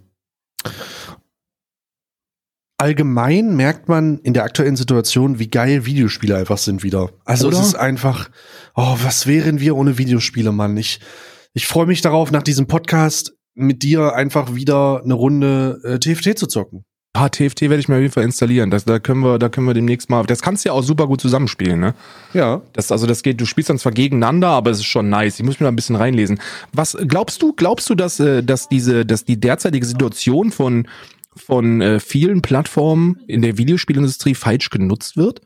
Allgemein 2.79 3.57
merkt 3.57 3.89
man 3.91 4.21
in 4.21 4.33
der 4.33 4.45
aktuellen 4.45 4.77
Situation, 4.77 5.39
wie 5.39 5.49
geil 5.49 5.85
Videospiele 5.85 6.37
einfach 6.37 6.57
sind 6.57 6.83
wieder. 6.83 7.11
Also 7.27 7.49
Oder? 7.49 7.61
es 7.61 7.67
ist 7.67 7.75
einfach, 7.75 8.31
oh, 8.75 8.97
was 9.03 9.27
wären 9.27 9.61
wir 9.61 9.77
ohne 9.77 9.99
Videospiele, 9.99 10.51
Mann? 10.51 10.79
Ich, 10.79 10.99
ich 11.53 11.67
freue 11.67 11.85
mich 11.85 12.01
darauf, 12.01 12.31
nach 12.31 12.43
diesem 12.43 12.69
Podcast 12.69 13.35
mit 13.61 13.83
dir 13.83 14.15
einfach 14.15 14.55
wieder 14.55 15.03
eine 15.05 15.15
Runde 15.15 15.81
äh, 15.85 15.99
TFT 15.99 16.39
zu 16.39 16.47
zocken. 16.47 16.85
Ah, 17.13 17.29
TFT 17.29 17.63
werde 17.63 17.81
ich 17.81 17.89
mir 17.89 17.97
auf 17.97 18.01
jeden 18.01 18.13
Fall 18.13 18.23
installieren. 18.23 18.71
Das, 18.71 18.85
da 18.85 19.01
können 19.01 19.21
wir, 19.21 19.41
da 19.41 19.49
können 19.49 19.67
wir 19.67 19.75
demnächst 19.75 20.11
mal. 20.11 20.25
Das 20.25 20.43
kannst 20.43 20.65
du 20.65 20.69
ja 20.69 20.73
auch 20.75 20.83
super 20.83 21.09
gut 21.09 21.21
zusammenspielen, 21.21 21.81
ne? 21.81 21.95
Ja. 22.35 22.63
Das, 22.73 22.93
also 22.93 23.05
das 23.07 23.25
geht, 23.25 23.41
du 23.41 23.47
spielst 23.47 23.69
dann 23.69 23.79
zwar 23.79 23.91
gegeneinander, 23.91 24.49
aber 24.49 24.71
es 24.71 24.79
ist 24.79 24.85
schon 24.85 25.09
nice. 25.09 25.41
Ich 25.41 25.45
muss 25.45 25.59
mir 25.59 25.65
da 25.65 25.73
ein 25.73 25.77
bisschen 25.77 25.97
reinlesen. 25.97 26.41
Was 26.73 26.97
glaubst 27.09 27.43
du, 27.43 27.53
glaubst 27.53 27.91
du, 27.91 27.97
dass, 27.97 28.21
äh, 28.21 28.45
dass 28.45 28.69
diese, 28.69 29.05
dass 29.05 29.25
die 29.25 29.41
derzeitige 29.41 29.85
Situation 29.85 30.53
von, 30.53 30.87
von 31.35 31.81
äh, 31.81 31.99
vielen 31.99 32.43
Plattformen 32.43 33.19
in 33.27 33.43
der 33.43 33.59
Videospielindustrie 33.59 34.37
falsch 34.37 34.71
genutzt 34.71 35.17
wird? 35.17 35.41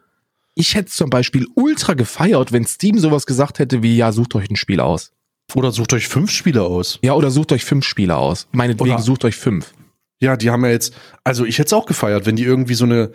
Ich 0.55 0.75
hätte 0.75 0.91
zum 0.91 1.09
Beispiel 1.09 1.47
ultra 1.55 1.95
gefeiert, 1.95 2.53
wenn 2.53 2.67
Steam 2.67 2.99
sowas 2.99 3.25
gesagt 3.25 3.59
hätte 3.59 3.83
wie, 3.83 3.97
ja, 3.97 4.13
sucht 4.13 4.35
euch 4.35 4.51
ein 4.51 4.57
Spiel 4.57 4.81
aus. 4.81 5.13
Oder 5.55 5.73
sucht 5.73 5.93
euch 5.93 6.09
fünf 6.09 6.31
Spiele 6.31 6.63
aus. 6.63 6.99
Ja, 7.03 7.15
oder 7.15 7.31
sucht 7.31 7.53
euch 7.53 7.65
fünf 7.65 7.85
Spiele 7.85 8.17
aus. 8.17 8.49
Meinetwegen 8.53 8.95
Oder- 8.95 9.03
sucht 9.03 9.25
euch 9.25 9.37
fünf. 9.37 9.73
Ja, 10.21 10.37
die 10.37 10.51
haben 10.51 10.65
ja 10.65 10.71
jetzt, 10.71 10.95
also 11.23 11.45
ich 11.45 11.59
hätte 11.59 11.67
es 11.67 11.73
auch 11.73 11.87
gefeiert, 11.87 12.25
wenn 12.25 12.37
die 12.37 12.45
irgendwie 12.45 12.75
so 12.75 12.85
eine, 12.85 13.13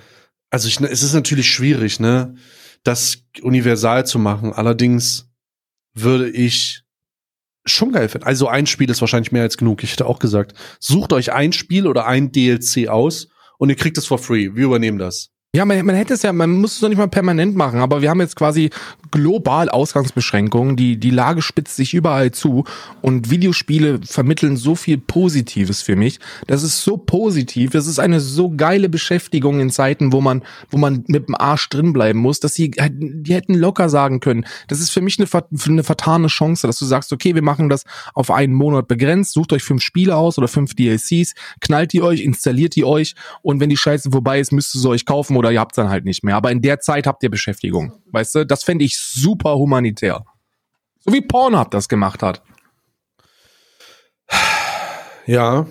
also 0.51 0.67
ich, 0.67 0.79
es 0.79 1.01
ist 1.01 1.13
natürlich 1.13 1.49
schwierig, 1.49 1.99
ne, 1.99 2.35
das 2.83 3.23
universal 3.41 4.05
zu 4.05 4.19
machen. 4.19 4.53
Allerdings 4.53 5.29
würde 5.93 6.29
ich 6.29 6.83
schon 7.65 7.91
geil 7.91 8.09
finden. 8.09 8.27
Also 8.27 8.47
ein 8.47 8.67
Spiel 8.67 8.89
ist 8.89 9.01
wahrscheinlich 9.01 9.31
mehr 9.31 9.43
als 9.43 9.57
genug. 9.57 9.83
Ich 9.83 9.91
hätte 9.91 10.05
auch 10.05 10.19
gesagt, 10.19 10.53
sucht 10.79 11.13
euch 11.13 11.31
ein 11.33 11.51
Spiel 11.51 11.87
oder 11.87 12.05
ein 12.05 12.31
DLC 12.31 12.87
aus 12.87 13.29
und 13.57 13.69
ihr 13.69 13.75
kriegt 13.75 13.97
es 13.97 14.05
for 14.05 14.19
free. 14.19 14.55
Wir 14.55 14.65
übernehmen 14.65 14.97
das. 14.99 15.31
Ja, 15.55 15.65
man, 15.65 15.83
man 15.83 15.95
hätte 15.95 16.13
es 16.13 16.21
ja, 16.21 16.31
man 16.31 16.51
muss 16.51 16.73
es 16.73 16.79
doch 16.79 16.89
nicht 16.89 16.99
mal 16.99 17.07
permanent 17.07 17.55
machen, 17.55 17.79
aber 17.79 18.03
wir 18.03 18.11
haben 18.11 18.21
jetzt 18.21 18.35
quasi 18.35 18.69
global 19.09 19.67
Ausgangsbeschränkungen, 19.67 20.75
die, 20.75 20.97
die 20.97 21.09
Lage 21.09 21.41
spitzt 21.41 21.75
sich 21.75 21.95
überall 21.95 22.29
zu 22.29 22.65
und 23.01 23.31
Videospiele 23.31 23.99
vermitteln 24.03 24.57
so 24.57 24.75
viel 24.75 24.99
Positives 24.99 25.81
für 25.81 25.95
mich. 25.95 26.19
Das 26.45 26.61
ist 26.61 26.83
so 26.83 26.97
positiv, 26.97 27.71
das 27.71 27.87
ist 27.87 27.97
eine 27.97 28.19
so 28.19 28.51
geile 28.55 28.89
Beschäftigung 28.89 29.59
in 29.59 29.71
Zeiten, 29.71 30.13
wo 30.13 30.21
man, 30.21 30.43
wo 30.69 30.77
man 30.77 31.03
mit 31.07 31.27
dem 31.27 31.33
Arsch 31.33 31.67
drin 31.69 31.93
bleiben 31.93 32.19
muss, 32.19 32.39
dass 32.39 32.53
sie, 32.53 32.69
die 32.69 33.33
hätten 33.33 33.55
locker 33.55 33.89
sagen 33.89 34.19
können. 34.19 34.45
Das 34.67 34.79
ist 34.79 34.91
für 34.91 35.01
mich 35.01 35.17
eine, 35.17 35.27
eine 35.65 35.83
vertane 35.83 36.27
Chance, 36.27 36.67
dass 36.67 36.77
du 36.77 36.85
sagst, 36.85 37.11
okay, 37.11 37.33
wir 37.33 37.41
machen 37.41 37.69
das 37.69 37.85
auf 38.13 38.29
einen 38.29 38.53
Monat 38.53 38.87
begrenzt, 38.87 39.33
sucht 39.33 39.51
euch 39.53 39.63
fünf 39.63 39.81
Spiele 39.81 40.15
aus 40.15 40.37
oder 40.37 40.47
fünf 40.47 40.75
DLCs, 40.75 41.33
knallt 41.59 41.91
die 41.91 42.03
euch, 42.03 42.21
installiert 42.21 42.75
die 42.75 42.85
euch 42.85 43.15
und 43.41 43.59
wenn 43.59 43.69
die 43.69 43.77
Scheiße 43.77 44.11
vorbei 44.11 44.39
ist, 44.39 44.51
müsst 44.51 44.75
ihr 44.75 44.81
sie 44.81 44.89
euch 44.89 45.07
kaufen 45.07 45.38
oder 45.39 45.51
ihr 45.51 45.59
habt 45.59 45.77
dann 45.77 45.89
halt 45.89 46.05
nicht 46.05 46.23
mehr. 46.23 46.35
Aber 46.35 46.51
in 46.51 46.61
der 46.61 46.79
Zeit 46.79 47.07
habt 47.07 47.23
ihr 47.23 47.31
Beschäftigung. 47.31 47.93
Weißt 48.11 48.35
du, 48.35 48.45
das 48.45 48.63
fände 48.63 48.85
ich 48.85 48.99
super 48.99 49.55
humanitär. 49.55 50.23
So 50.99 51.11
wie 51.13 51.21
Pornhub 51.21 51.71
das 51.71 51.89
gemacht 51.89 52.21
hat. 52.21 52.43
Ja. 55.25 55.65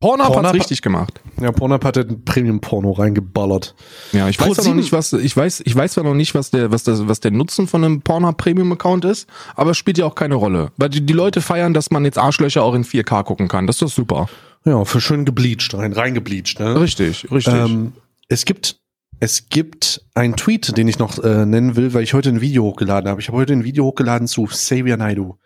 Pornhub, 0.00 0.28
Pornhub- 0.28 0.44
hat's 0.44 0.54
richtig 0.54 0.82
gemacht. 0.82 1.20
Ja, 1.40 1.50
Pornhub 1.50 1.84
hat 1.84 1.98
ein 1.98 2.24
Premium-Porno 2.24 2.92
reingeballert. 2.92 3.74
Ja, 4.12 4.28
ich 4.28 4.38
weiß 4.40 4.54
zwar 4.54 4.66
noch 4.66 4.74
nicht, 4.74 4.92
was 4.92 5.12
ich 5.12 5.36
weiß, 5.36 5.62
ich 5.64 5.74
weiß 5.74 5.94
zwar 5.94 6.04
noch 6.04 6.14
nicht, 6.14 6.36
was 6.36 6.50
der, 6.52 6.70
was 6.70 6.84
das, 6.84 7.08
was 7.08 7.18
der 7.18 7.32
Nutzen 7.32 7.66
von 7.66 7.82
einem 7.84 8.02
Pornhub 8.02 8.36
Premium 8.36 8.70
Account 8.72 9.04
ist, 9.04 9.28
aber 9.56 9.72
es 9.72 9.76
spielt 9.76 9.98
ja 9.98 10.06
auch 10.06 10.14
keine 10.14 10.36
Rolle, 10.36 10.70
weil 10.76 10.88
die, 10.88 11.04
die 11.04 11.12
Leute 11.14 11.40
feiern, 11.40 11.74
dass 11.74 11.90
man 11.90 12.04
jetzt 12.04 12.16
Arschlöcher 12.18 12.62
auch 12.62 12.74
in 12.74 12.84
4K 12.84 13.24
gucken 13.24 13.48
kann. 13.48 13.66
Das 13.66 13.76
ist 13.76 13.82
doch 13.82 13.88
super. 13.88 14.28
Ja, 14.68 14.84
für 14.84 15.00
schön 15.00 15.24
gebleached, 15.24 15.72
rein, 15.72 15.94
reingebleached, 15.94 16.60
ne? 16.60 16.78
Richtig, 16.78 17.30
richtig. 17.30 17.54
Ähm, 17.54 17.94
es 18.28 18.44
gibt 18.44 18.78
es 19.18 19.48
gibt 19.48 20.04
einen 20.14 20.36
Tweet, 20.36 20.76
den 20.76 20.86
ich 20.86 20.98
noch 20.98 21.18
äh, 21.24 21.46
nennen 21.46 21.74
will, 21.74 21.94
weil 21.94 22.02
ich 22.02 22.12
heute 22.12 22.28
ein 22.28 22.42
Video 22.42 22.64
hochgeladen 22.64 23.08
habe. 23.08 23.18
Ich 23.20 23.28
habe 23.28 23.38
heute 23.38 23.54
ein 23.54 23.64
Video 23.64 23.86
hochgeladen 23.86 24.28
zu 24.28 24.44
Xavier 24.44 24.98
Naidu. 24.98 25.38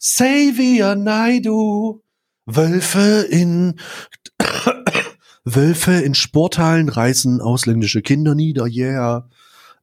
Xavier 0.00 0.96
Naidu, 0.96 2.02
Wölfe 2.46 3.26
in 3.30 3.78
Wölfe 5.44 5.92
in 5.92 6.14
Sporthallen 6.14 6.88
reißen 6.88 7.40
ausländische 7.40 8.02
Kinder 8.02 8.34
nieder, 8.34 8.66
yeah. 8.66 9.28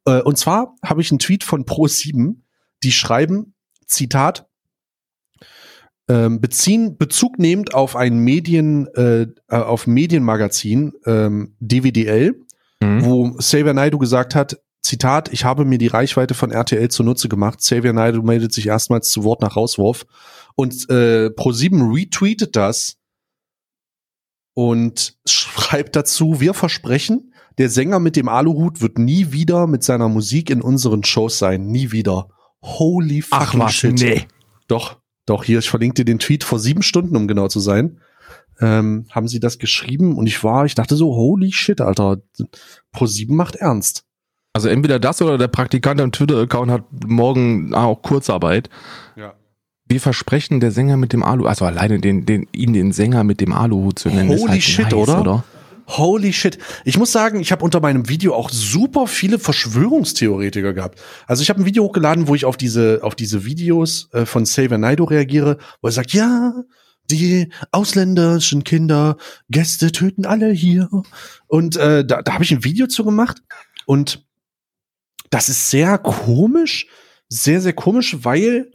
Äh, 0.06 0.22
und 0.22 0.38
zwar 0.38 0.76
habe 0.84 1.02
ich 1.02 1.12
einen 1.12 1.20
Tweet 1.20 1.46
von 1.46 1.64
Pro7, 1.64 2.42
die 2.84 2.92
schreiben, 2.92 3.54
Zitat, 3.86 4.50
ähm, 6.12 6.42
beziehen 6.42 6.98
Bezug 6.98 7.40
nehmend 7.40 7.74
auf 7.74 7.96
ein 7.96 8.18
Medien 8.20 8.88
äh, 8.96 9.22
äh, 9.22 9.28
auf 9.56 9.88
Medienmagazin 9.88 10.94
ähm, 11.06 11.56
DWDL, 11.60 12.36
Mhm. 12.84 13.06
wo 13.06 13.32
Xavier 13.34 13.74
Naidu 13.76 14.00
gesagt 14.00 14.34
hat, 14.34 14.58
Zitat, 14.82 15.32
ich 15.32 15.46
habe 15.46 15.66
mir 15.66 15.78
die 15.78 15.86
Reichweite 15.88 16.34
von 16.34 16.50
RTL 16.52 16.90
zunutze 16.90 17.30
gemacht. 17.30 17.60
Xavier 17.60 17.94
Naidu 17.94 18.24
meldet 18.24 18.52
sich 18.54 18.66
erstmals 18.68 19.10
zu 19.12 19.24
Wort 19.24 19.42
nach 19.42 19.56
Rauswurf 19.56 20.06
und 20.56 20.90
äh, 20.90 21.28
Pro7 21.28 21.96
retweetet 21.96 22.56
das 22.56 22.98
und 24.54 25.16
schreibt 25.28 25.96
dazu, 25.96 26.40
wir 26.42 26.54
versprechen, 26.54 27.34
der 27.58 27.70
Sänger 27.70 28.00
mit 28.00 28.16
dem 28.16 28.28
Aluhut 28.30 28.82
wird 28.82 28.98
nie 28.98 29.32
wieder 29.32 29.68
mit 29.68 29.84
seiner 29.84 30.10
Musik 30.10 30.50
in 30.50 30.62
unseren 30.62 31.04
Shows 31.04 31.38
sein. 31.38 31.68
Nie 31.68 31.92
wieder. 31.92 32.30
Holy 32.64 33.22
fucking 33.22 33.62
Ach 33.62 33.66
was, 33.68 33.74
shit. 33.74 34.00
nee. 34.00 34.26
Doch, 34.68 34.98
doch, 35.26 35.44
hier, 35.44 35.60
ich 35.60 35.70
verlinke 35.70 35.96
dir 35.96 36.06
den 36.06 36.20
Tweet 36.20 36.44
vor 36.44 36.60
sieben 36.60 36.82
Stunden, 36.82 37.16
um 37.16 37.28
genau 37.28 37.48
zu 37.48 37.60
sein. 37.60 38.00
Ähm, 38.60 39.06
haben 39.10 39.28
sie 39.28 39.40
das 39.40 39.58
geschrieben 39.58 40.18
und 40.18 40.28
ich 40.28 40.44
war, 40.44 40.66
ich 40.66 40.76
dachte 40.76 40.96
so, 40.96 41.16
holy 41.16 41.52
shit, 41.52 41.82
Alter, 41.82 42.22
Pro7 42.94 43.34
macht 43.34 43.56
ernst. 43.56 44.04
Also 44.54 44.68
entweder 44.68 45.00
das 45.00 45.22
oder 45.22 45.38
der 45.38 45.48
Praktikant 45.48 46.02
am 46.02 46.12
Twitter-Account 46.12 46.72
hat 46.72 46.84
morgen 47.08 47.74
auch 47.74 48.02
Kurzarbeit. 48.02 48.70
Ja. 49.16 49.34
Wir 49.86 50.02
versprechen, 50.02 50.60
der 50.60 50.72
Sänger 50.72 50.98
mit 50.98 51.14
dem 51.14 51.24
Alu, 51.24 51.46
also 51.46 51.66
alleine 51.66 52.00
den, 52.00 52.26
den, 52.26 52.48
ihn 52.52 52.74
den 52.74 52.92
Sänger 52.92 53.24
mit 53.24 53.42
dem 53.42 53.54
Aluhut 53.54 54.00
zu 54.00 54.10
nennen, 54.10 54.32
ist 54.32 54.42
Holy 54.42 54.52
halt 54.52 54.64
shit, 54.64 54.86
nice, 54.86 54.94
oder? 54.94 55.22
oder? 55.22 55.44
Holy 55.88 56.34
shit. 56.34 56.58
Ich 56.86 56.98
muss 56.98 57.12
sagen, 57.12 57.40
ich 57.40 57.52
habe 57.52 57.64
unter 57.64 57.80
meinem 57.80 58.10
Video 58.10 58.34
auch 58.34 58.50
super 58.50 59.08
viele 59.08 59.40
Verschwörungstheoretiker 59.40 60.74
gehabt. 60.74 61.02
Also 61.28 61.44
ich 61.44 61.50
habe 61.50 61.62
ein 61.62 61.66
Video 61.66 61.84
hochgeladen, 61.84 62.28
wo 62.28 62.36
ich 62.36 62.46
auf 62.46 62.58
diese, 62.58 63.00
auf 63.02 63.16
diese 63.16 63.46
Videos 63.46 64.10
äh, 64.14 64.26
von 64.26 64.44
Xavier 64.44 64.78
Naidoo 64.78 65.06
reagiere, 65.06 65.58
wo 65.82 65.88
er 65.88 65.92
sagt, 65.92 66.14
ja, 66.14 66.54
die 67.10 67.52
ausländischen 67.72 68.64
Kinder, 68.64 69.18
Gäste 69.50 69.92
töten 69.92 70.26
alle 70.26 70.52
hier. 70.52 70.90
Und 71.48 71.76
äh, 71.76 72.06
da, 72.06 72.22
da 72.22 72.34
habe 72.34 72.44
ich 72.44 72.52
ein 72.52 72.64
Video 72.64 72.88
zu 72.88 73.04
gemacht. 73.04 73.42
Und 73.86 74.26
das 75.30 75.50
ist 75.50 75.70
sehr 75.70 75.98
komisch, 75.98 76.88
sehr, 77.28 77.62
sehr 77.62 77.74
komisch, 77.74 78.18
weil 78.22 78.72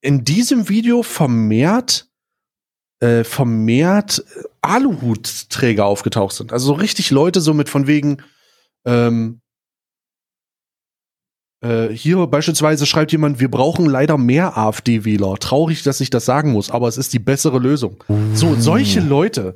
in 0.00 0.24
diesem 0.24 0.68
Video 0.68 1.02
vermehrt 1.02 2.07
äh, 3.00 3.24
vermehrt 3.24 4.24
äh, 4.36 4.42
Aluhutträger 4.62 5.84
aufgetaucht 5.86 6.34
sind. 6.34 6.52
Also 6.52 6.66
so 6.66 6.72
richtig 6.74 7.10
Leute 7.10 7.40
so 7.40 7.54
mit 7.54 7.68
von 7.68 7.86
wegen 7.86 8.22
ähm, 8.84 9.40
äh, 11.60 11.88
hier 11.88 12.26
beispielsweise 12.26 12.86
schreibt 12.86 13.12
jemand, 13.12 13.40
wir 13.40 13.50
brauchen 13.50 13.86
leider 13.86 14.16
mehr 14.16 14.56
AfD-Wähler. 14.56 15.36
Traurig, 15.36 15.82
dass 15.82 16.00
ich 16.00 16.10
das 16.10 16.24
sagen 16.24 16.52
muss, 16.52 16.70
aber 16.70 16.88
es 16.88 16.96
ist 16.96 17.12
die 17.12 17.18
bessere 17.18 17.58
Lösung. 17.58 18.02
So, 18.34 18.54
solche 18.54 19.00
Leute. 19.00 19.54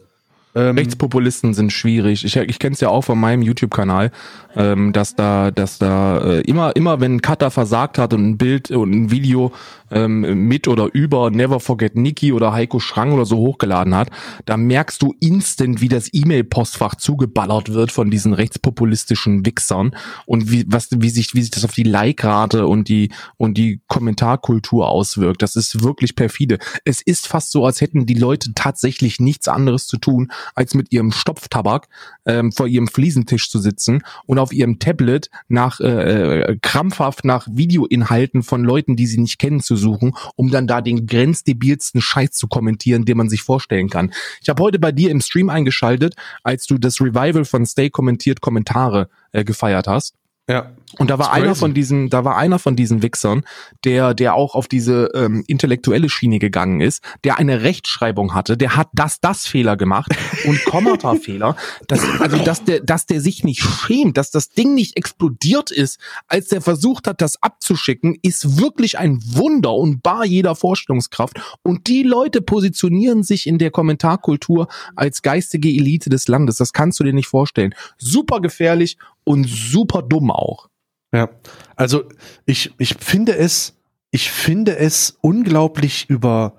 Ähm, 0.55 0.77
Rechtspopulisten 0.77 1.55
sind 1.55 1.73
schwierig. 1.73 2.25
Ich, 2.25 2.37
ich 2.37 2.59
kenne 2.59 2.75
es 2.75 2.81
ja 2.81 2.89
auch 2.89 3.03
von 3.03 3.19
meinem 3.19 3.43
YouTube-Kanal, 3.43 4.11
ähm, 4.55 4.93
dass 4.93 5.15
da, 5.15 5.51
dass 5.51 5.79
da 5.79 6.19
äh, 6.19 6.41
immer, 6.43 6.77
immer 6.77 7.01
wenn 7.01 7.17
ein 7.17 7.23
Cutter 7.23 7.51
versagt 7.51 7.97
hat 7.97 8.13
und 8.13 8.25
ein 8.25 8.39
Bild 8.39 8.71
und 8.71 8.93
ein 8.93 9.11
Video 9.11 9.53
ähm, 9.91 10.47
mit 10.49 10.69
oder 10.69 10.89
über 10.93 11.31
Never 11.31 11.59
Forget 11.59 11.97
Nikki 11.97 12.33
oder 12.33 12.53
Heiko 12.53 12.81
Schrang 12.81 13.13
oder 13.13 13.25
so 13.25 13.39
hochgeladen 13.39 13.95
hat, 13.95 14.11
da 14.45 14.59
merkst 14.59 15.01
du 15.01 15.15
instant, 15.21 15.81
wie 15.81 15.89
das 15.89 16.11
E-Mail-Postfach 16.13 16.97
zugeballert 16.97 17.73
wird 17.73 17.91
von 17.91 18.11
diesen 18.11 18.35
rechtspopulistischen 18.35 19.47
Wichsern 19.47 19.97
und 20.27 20.51
wie, 20.51 20.65
was, 20.69 20.89
wie 20.91 21.11
sich, 21.11 21.35
wie 21.35 21.43
sich 21.43 21.51
das 21.51 21.65
auf 21.65 21.73
die 21.73 21.83
Like-Rate 21.83 22.67
und 22.67 22.89
die, 22.89 23.11
und 23.39 23.57
die 23.57 23.81
Kommentarkultur 23.89 24.89
auswirkt. 24.89 25.41
Das 25.41 25.57
ist 25.57 25.83
wirklich 25.83 26.15
perfide. 26.15 26.59
Es 26.85 27.01
ist 27.01 27.27
fast 27.27 27.53
so, 27.53 27.65
als 27.65 27.81
hätten 27.81 28.05
die 28.05 28.15
Leute 28.15 28.53
tatsächlich 28.55 29.19
nichts 29.19 29.49
anderes 29.49 29.87
zu 29.87 29.97
tun, 29.97 30.31
als 30.55 30.75
mit 30.75 30.93
ihrem 30.93 31.13
Stopftabak 31.13 31.89
ähm, 32.27 32.53
vor 32.53 32.67
ihrem 32.67 32.89
Fliesentisch 32.89 33.51
zu 33.51 33.59
sitzen 33.59 34.03
und 34.27 34.39
auf 34.39 34.53
ihrem 34.53 34.79
Tablet 34.79 35.31
nach 35.49 35.81
äh, 35.81 36.41
äh, 36.41 36.59
krampfhaft 36.61 37.25
nach 37.25 37.47
Videoinhalten 37.51 38.43
von 38.43 38.65
Leuten, 38.65 38.97
die 38.97 39.07
sie 39.07 39.21
nicht 39.21 39.39
kennen, 39.39 39.61
zu 39.61 39.77
suchen, 39.77 40.15
um 40.37 40.51
dann 40.51 40.67
da 40.67 40.81
den 40.81 41.07
grenzdebilsten 41.07 42.01
Scheiß 42.01 42.33
zu 42.33 42.49
kommentieren, 42.49 43.05
den 43.05 43.17
man 43.17 43.29
sich 43.29 43.43
vorstellen 43.43 43.89
kann. 43.89 44.13
Ich 44.41 44.49
habe 44.49 44.63
heute 44.63 44.79
bei 44.79 44.93
dir 44.93 45.11
im 45.11 45.21
Stream 45.21 45.49
eingeschaltet, 45.49 46.15
als 46.43 46.67
du 46.67 46.79
das 46.79 47.01
Revival 47.01 47.45
von 47.45 47.67
Stay 47.67 47.91
kommentiert 47.91 48.41
Kommentare 48.41 49.09
äh, 49.33 49.45
gefeiert 49.45 49.87
hast. 49.87 50.15
ja. 50.49 50.73
Und 50.99 51.11
da 51.11 51.19
war 51.19 51.27
That's 51.27 51.37
einer 51.37 51.47
crazy. 51.49 51.61
von 51.61 51.75
diesen, 51.75 52.11
da 52.11 52.25
war 52.25 52.37
einer 52.37 52.59
von 52.59 52.77
diesen 52.77 53.03
Wichsern, 53.03 53.43
der, 53.85 54.15
der 54.15 54.35
auch 54.35 54.55
auf 54.55 54.69
diese 54.69 55.11
ähm, 55.15 55.45
intellektuelle 55.47 56.09
Schiene 56.09 56.39
gegangen 56.39 56.81
ist, 56.81 57.03
der 57.25 57.39
eine 57.39 57.63
Rechtschreibung 57.63 58.35
hatte, 58.35 58.57
der 58.57 58.77
hat 58.77 58.89
das, 58.93 59.21
das 59.21 59.47
Fehler 59.47 59.77
gemacht 59.77 60.15
und 60.45 60.65
Kommata-Fehler. 60.67 61.57
Das, 61.89 62.01
also, 62.21 62.39
dass 62.39 62.65
der, 62.65 62.81
dass 62.81 63.07
der 63.07 63.21
sich 63.21 63.45
nicht 63.45 63.63
schämt, 63.63 64.17
dass 64.17 64.31
das 64.31 64.51
Ding 64.51 64.75
nicht 64.75 64.97
explodiert 64.97 65.71
ist, 65.71 65.99
als 66.29 66.49
der 66.49 66.61
versucht 66.61 67.07
hat, 67.07 67.21
das 67.21 67.43
abzuschicken, 67.43 68.17
ist 68.23 68.59
wirklich 68.59 68.99
ein 68.99 69.21
Wunder 69.25 69.75
und 69.75 70.03
bar 70.03 70.25
jeder 70.25 70.55
Vorstellungskraft. 70.55 71.41
Und 71.63 71.87
die 71.87 72.03
Leute 72.03 72.43
positionieren 72.43 73.23
sich 73.23 73.47
in 73.47 73.59
der 73.59 73.71
Kommentarkultur 73.71 74.69
als 74.97 75.23
geistige 75.23 75.69
Elite 75.69 76.11
des 76.11 76.29
Landes. 76.29 76.57
Das 76.57 76.73
kannst 76.73 77.01
du 77.01 77.05
dir 77.05 77.13
nicht 77.13 77.29
vorstellen. 77.29 77.75
Super 77.99 78.41
gefährlich 78.41 78.99
und 79.25 79.49
super 79.49 80.03
dumm 80.03 80.31
auch. 80.31 80.69
Ja, 81.13 81.29
also 81.77 82.05
ich, 82.47 82.73
ich 82.79 82.95
finde 82.95 83.37
es, 83.37 83.77
ich 84.11 84.31
finde 84.31 84.77
es 84.77 85.19
unglaublich 85.21 86.09
über, 86.09 86.57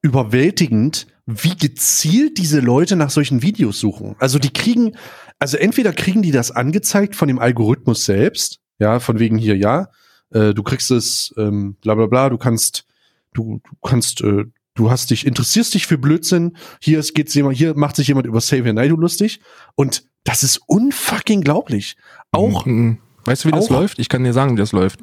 überwältigend, 0.00 1.06
wie 1.26 1.56
gezielt 1.56 2.38
diese 2.38 2.60
Leute 2.60 2.96
nach 2.96 3.10
solchen 3.10 3.42
Videos 3.42 3.80
suchen. 3.80 4.16
Also 4.18 4.38
die 4.38 4.52
kriegen, 4.52 4.96
also 5.38 5.56
entweder 5.56 5.92
kriegen 5.92 6.22
die 6.22 6.32
das 6.32 6.50
angezeigt 6.50 7.14
von 7.14 7.28
dem 7.28 7.38
Algorithmus 7.38 8.04
selbst, 8.04 8.60
ja, 8.78 9.00
von 9.00 9.18
wegen 9.18 9.36
hier, 9.38 9.56
ja, 9.56 9.88
äh, 10.30 10.54
du 10.54 10.62
kriegst 10.62 10.90
es, 10.90 11.34
ähm, 11.36 11.76
bla 11.80 11.94
bla 11.94 12.06
bla, 12.06 12.28
du 12.30 12.38
kannst, 12.38 12.84
du, 13.32 13.60
du 13.62 13.76
kannst, 13.82 14.20
äh, 14.22 14.44
du 14.74 14.90
hast 14.90 15.10
dich, 15.10 15.26
interessierst 15.26 15.74
dich 15.74 15.86
für 15.86 15.98
Blödsinn, 15.98 16.56
hier 16.80 16.98
ist, 16.98 17.14
geht's 17.14 17.34
jemand, 17.34 17.56
hier 17.56 17.74
macht 17.76 17.96
sich 17.96 18.08
jemand 18.08 18.26
über 18.26 18.40
Xavier 18.40 18.72
Naidoo 18.72 18.96
lustig 18.96 19.40
und 19.74 20.04
das 20.24 20.42
ist 20.42 20.60
unfucking 20.66 21.42
glaublich. 21.42 21.96
Auch 22.32 22.66
Mhm. 22.66 22.98
Weißt 23.24 23.44
du, 23.44 23.48
wie 23.48 23.52
das 23.52 23.66
auch- 23.66 23.80
läuft? 23.80 23.98
Ich 23.98 24.08
kann 24.08 24.24
dir 24.24 24.32
sagen, 24.32 24.52
wie 24.56 24.60
das 24.60 24.72
läuft. 24.72 25.00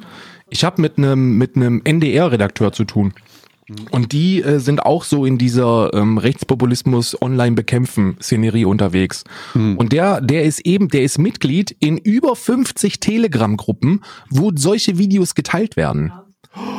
Ich 0.49 0.63
habe 0.63 0.81
mit 0.81 0.97
einem 0.97 1.37
mit 1.37 1.55
einem 1.55 1.81
NDR-Redakteur 1.83 2.71
zu 2.73 2.83
tun. 2.85 3.13
Und 3.91 4.11
die 4.11 4.41
äh, 4.41 4.59
sind 4.59 4.85
auch 4.85 5.05
so 5.05 5.25
in 5.25 5.37
dieser 5.37 5.93
ähm, 5.93 6.17
Rechtspopulismus 6.17 7.21
online 7.21 7.55
bekämpfen 7.55 8.17
Szenerie 8.21 8.65
unterwegs. 8.65 9.23
Und 9.53 9.93
der 9.93 10.19
der 10.19 10.43
ist 10.43 10.59
eben, 10.65 10.89
der 10.89 11.03
ist 11.03 11.17
Mitglied 11.19 11.71
in 11.79 11.97
über 11.97 12.35
50 12.35 12.99
Telegram-Gruppen, 12.99 14.01
wo 14.29 14.51
solche 14.53 14.97
Videos 14.97 15.35
geteilt 15.35 15.77
werden. 15.77 16.11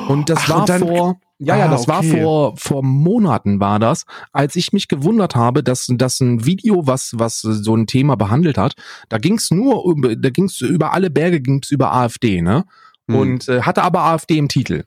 Und 0.08 0.28
das 0.28 0.40
Ach, 0.42 0.48
war 0.50 0.60
und 0.60 0.68
dann- 0.68 0.80
vor 0.80 1.20
ja, 1.44 1.56
ja, 1.56 1.66
Ah, 1.66 1.70
das 1.70 1.88
war 1.88 1.98
okay. 1.98 2.22
vor 2.22 2.56
vor 2.56 2.82
Monaten 2.82 3.60
war 3.60 3.78
das, 3.78 4.04
als 4.32 4.56
ich 4.56 4.72
mich 4.72 4.88
gewundert 4.88 5.34
habe, 5.34 5.62
dass 5.62 5.86
dass 5.88 6.20
ein 6.20 6.44
Video, 6.46 6.86
was 6.86 7.12
was 7.16 7.40
so 7.40 7.74
ein 7.76 7.86
Thema 7.86 8.16
behandelt 8.16 8.58
hat, 8.58 8.74
da 9.08 9.18
ging's 9.18 9.50
nur 9.50 9.84
über, 9.90 10.16
da 10.16 10.30
ging's 10.30 10.60
über 10.60 10.92
alle 10.92 11.10
Berge 11.10 11.40
ging's 11.40 11.70
über 11.70 11.92
AfD, 11.92 12.42
ne? 12.42 12.64
Hm. 13.08 13.16
Und 13.16 13.48
äh, 13.48 13.62
hatte 13.62 13.82
aber 13.82 14.02
AfD 14.04 14.38
im 14.38 14.48
Titel. 14.48 14.84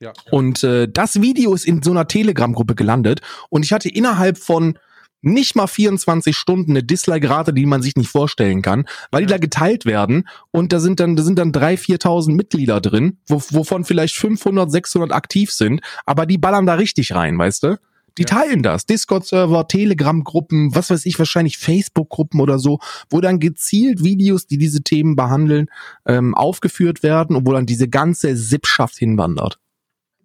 Ja. 0.00 0.12
Und 0.32 0.64
äh, 0.64 0.88
das 0.88 1.22
Video 1.22 1.54
ist 1.54 1.64
in 1.64 1.80
so 1.80 1.92
einer 1.92 2.08
Telegram-Gruppe 2.08 2.74
gelandet 2.74 3.20
und 3.50 3.64
ich 3.64 3.72
hatte 3.72 3.88
innerhalb 3.88 4.36
von 4.36 4.76
nicht 5.22 5.56
mal 5.56 5.66
24 5.66 6.36
Stunden 6.36 6.72
eine 6.72 6.82
Dislike-Rate, 6.82 7.52
die 7.52 7.66
man 7.66 7.82
sich 7.82 7.96
nicht 7.96 8.10
vorstellen 8.10 8.60
kann, 8.60 8.86
weil 9.10 9.22
die 9.22 9.30
da 9.30 9.38
geteilt 9.38 9.86
werden 9.86 10.28
und 10.50 10.72
da 10.72 10.80
sind 10.80 11.00
dann, 11.00 11.16
da 11.16 11.22
sind 11.22 11.38
dann 11.38 11.52
3.000, 11.52 12.02
4.000 12.02 12.34
Mitglieder 12.34 12.80
drin, 12.80 13.18
wo, 13.26 13.42
wovon 13.50 13.84
vielleicht 13.84 14.16
500, 14.16 14.70
600 14.70 15.12
aktiv 15.12 15.50
sind, 15.50 15.80
aber 16.04 16.26
die 16.26 16.38
ballern 16.38 16.66
da 16.66 16.74
richtig 16.74 17.14
rein, 17.14 17.38
weißt 17.38 17.62
du? 17.62 17.78
Die 18.18 18.24
teilen 18.24 18.62
das. 18.62 18.84
Discord-Server, 18.84 19.68
Telegram-Gruppen, 19.68 20.74
was 20.74 20.90
weiß 20.90 21.06
ich, 21.06 21.18
wahrscheinlich 21.18 21.56
Facebook-Gruppen 21.56 22.40
oder 22.40 22.58
so, 22.58 22.78
wo 23.08 23.20
dann 23.20 23.40
gezielt 23.40 24.04
Videos, 24.04 24.46
die 24.46 24.58
diese 24.58 24.82
Themen 24.82 25.16
behandeln, 25.16 25.68
ähm, 26.04 26.34
aufgeführt 26.34 27.02
werden 27.02 27.36
und 27.36 27.46
wo 27.46 27.52
dann 27.52 27.64
diese 27.64 27.88
ganze 27.88 28.36
Sippschaft 28.36 28.96
hinwandert. 28.96 29.58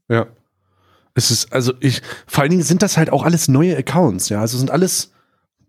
Ja. 0.09 0.27
Es 1.17 1.31
ist, 1.31 1.51
also 1.51 1.73
ich, 1.79 2.03
vor 2.27 2.43
allen 2.43 2.51
Dingen 2.51 2.61
sind 2.61 2.83
das 2.83 2.95
halt 2.95 3.09
auch 3.09 3.23
alles 3.23 3.47
neue 3.47 3.75
Accounts, 3.75 4.29
ja. 4.29 4.39
Also 4.39 4.59
sind 4.59 4.69
alles, 4.69 5.11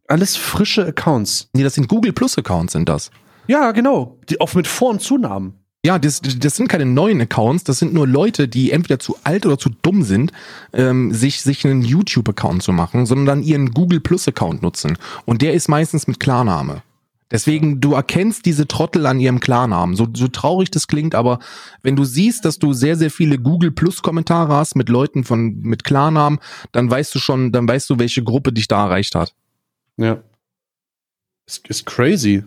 alles 0.06 0.36
frische 0.36 0.84
Accounts. 0.84 1.48
Nee, 1.54 1.62
das 1.62 1.74
sind 1.74 1.88
Google 1.88 2.12
Plus 2.12 2.36
Accounts, 2.36 2.74
sind 2.74 2.86
das. 2.86 3.10
Ja, 3.46 3.72
genau. 3.72 4.18
Die 4.28 4.42
auch 4.42 4.52
mit 4.52 4.66
Vor- 4.66 4.90
und 4.90 5.00
Zunamen. 5.00 5.54
Ja, 5.86 5.98
das, 5.98 6.20
das 6.20 6.56
sind 6.56 6.68
keine 6.68 6.84
neuen 6.84 7.18
Accounts, 7.22 7.64
das 7.64 7.78
sind 7.78 7.94
nur 7.94 8.06
Leute, 8.06 8.46
die 8.46 8.72
entweder 8.72 8.98
zu 8.98 9.16
alt 9.24 9.46
oder 9.46 9.56
zu 9.56 9.70
dumm 9.70 10.02
sind, 10.02 10.32
ähm, 10.74 11.14
sich, 11.14 11.40
sich 11.40 11.64
einen 11.64 11.80
YouTube-Account 11.80 12.62
zu 12.62 12.72
machen, 12.72 13.06
sondern 13.06 13.42
ihren 13.42 13.70
Google 13.70 14.00
Plus-Account 14.00 14.60
nutzen. 14.60 14.98
Und 15.24 15.40
der 15.40 15.54
ist 15.54 15.68
meistens 15.68 16.06
mit 16.06 16.20
Klarname. 16.20 16.82
Deswegen, 17.30 17.80
du 17.80 17.92
erkennst 17.92 18.46
diese 18.46 18.66
Trottel 18.66 19.06
an 19.06 19.20
ihrem 19.20 19.40
Klarnamen. 19.40 19.96
So, 19.96 20.08
so 20.14 20.28
traurig 20.28 20.70
das 20.70 20.88
klingt, 20.88 21.14
aber 21.14 21.38
wenn 21.82 21.96
du 21.96 22.04
siehst, 22.04 22.44
dass 22.44 22.58
du 22.58 22.72
sehr, 22.72 22.96
sehr 22.96 23.10
viele 23.10 23.38
Google 23.38 23.70
Plus 23.70 24.02
Kommentare 24.02 24.54
hast 24.54 24.76
mit 24.76 24.88
Leuten 24.88 25.24
von, 25.24 25.58
mit 25.60 25.84
Klarnamen, 25.84 26.38
dann 26.72 26.90
weißt 26.90 27.14
du 27.14 27.18
schon, 27.18 27.52
dann 27.52 27.68
weißt 27.68 27.90
du, 27.90 27.98
welche 27.98 28.22
Gruppe 28.22 28.52
dich 28.52 28.68
da 28.68 28.84
erreicht 28.84 29.14
hat. 29.14 29.34
Ja. 29.96 30.22
Ist, 31.46 31.68
ist 31.68 31.86
crazy. 31.86 32.44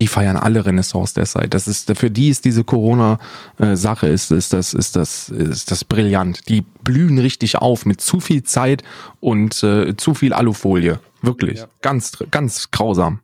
die 0.00 0.08
feiern 0.08 0.36
alle 0.36 0.66
Renaissance 0.66 1.14
der 1.14 1.24
Zeit. 1.24 1.54
Das 1.54 1.66
ist 1.66 1.90
für 1.96 2.10
die 2.10 2.28
ist 2.28 2.44
diese 2.44 2.64
Corona 2.64 3.18
äh, 3.58 3.76
Sache 3.76 4.08
ist 4.08 4.30
ist 4.30 4.52
das 4.52 4.74
ist 4.74 4.94
das 4.94 5.30
ist 5.30 5.70
das 5.70 5.84
brillant. 5.84 6.48
Die 6.48 6.62
blühen 6.62 7.18
richtig 7.18 7.56
auf 7.56 7.86
mit 7.86 8.00
zu 8.00 8.20
viel 8.20 8.42
Zeit 8.42 8.82
und 9.20 9.62
äh, 9.62 9.96
zu 9.96 10.14
viel 10.14 10.32
Alufolie. 10.32 11.00
Wirklich 11.26 11.58
Ja. 11.58 11.66
ganz 11.82 12.16
ganz 12.30 12.70
grausam. 12.70 13.20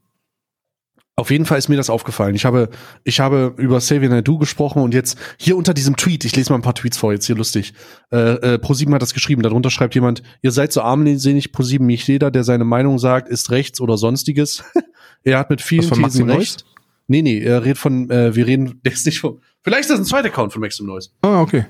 Auf 1.15 1.31
jeden 1.31 1.45
Fall 1.45 1.59
ist 1.59 1.69
mir 1.69 1.77
das 1.77 1.91
aufgefallen. 1.91 2.35
Ich 2.35 2.47
habe, 2.47 2.71
ich 3.05 3.21
habe 3.21 3.55
über 3.59 3.79
Xavier 3.79 4.09
Naidoo 4.09 4.39
gesprochen 4.39 4.83
und 4.83 4.95
jetzt 4.95 5.19
hier 5.37 5.59
unter 5.59 5.75
diesem 5.75 5.95
Tweet, 5.97 6.25
ich 6.25 6.35
lese 6.35 6.51
mal 6.51 6.59
ein 6.59 6.63
paar 6.63 6.75
Tweets 6.75 6.97
vor, 6.97 7.13
jetzt 7.13 7.27
hier 7.27 7.37
lustig. 7.37 7.75
Äh, 8.11 8.55
äh, 8.55 8.59
ProSieben 8.59 8.95
hat 8.95 9.03
das 9.03 9.13
geschrieben, 9.13 9.43
darunter 9.43 9.69
schreibt 9.69 9.95
jemand, 9.95 10.23
ihr 10.41 10.53
seid 10.53 10.73
so 10.73 10.81
armselig, 10.81 11.53
ProSieben, 11.53 11.87
nicht 11.87 12.09
jeder, 12.09 12.31
der 12.31 12.45
seine 12.45 12.65
Meinung 12.65 12.99
sagt, 12.99 13.29
ist 13.29 13.51
rechts 13.51 13.79
oder 13.79 13.99
sonstiges. 13.99 14.65
er 15.23 15.39
hat 15.39 15.51
mit 15.51 15.61
vielen 15.61 15.83
von 15.83 16.03
Thesen 16.03 16.31
recht. 16.31 16.65
Nee, 17.09 17.21
nee, 17.21 17.41
er 17.41 17.63
redet 17.63 17.79
von, 17.79 18.09
äh, 18.11 18.35
wir 18.35 18.47
reden, 18.47 18.81
der 18.85 18.93
ist 18.93 19.05
nicht 19.05 19.21
von, 19.21 19.39
vielleicht 19.61 19.83
ist 19.83 19.91
das 19.91 19.99
ein 19.99 20.07
zweiter 20.07 20.29
Account 20.29 20.55
von 20.55 20.63
Maxim 20.63 20.87
Noise. 20.87 21.11
Ah, 21.21 21.43
okay. 21.43 21.67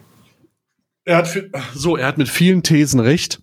Er 1.04 1.16
hat, 1.16 1.36
so, 1.74 1.96
er 1.96 2.06
hat 2.06 2.16
mit 2.16 2.28
vielen 2.28 2.62
Thesen 2.62 3.00
recht. 3.00 3.41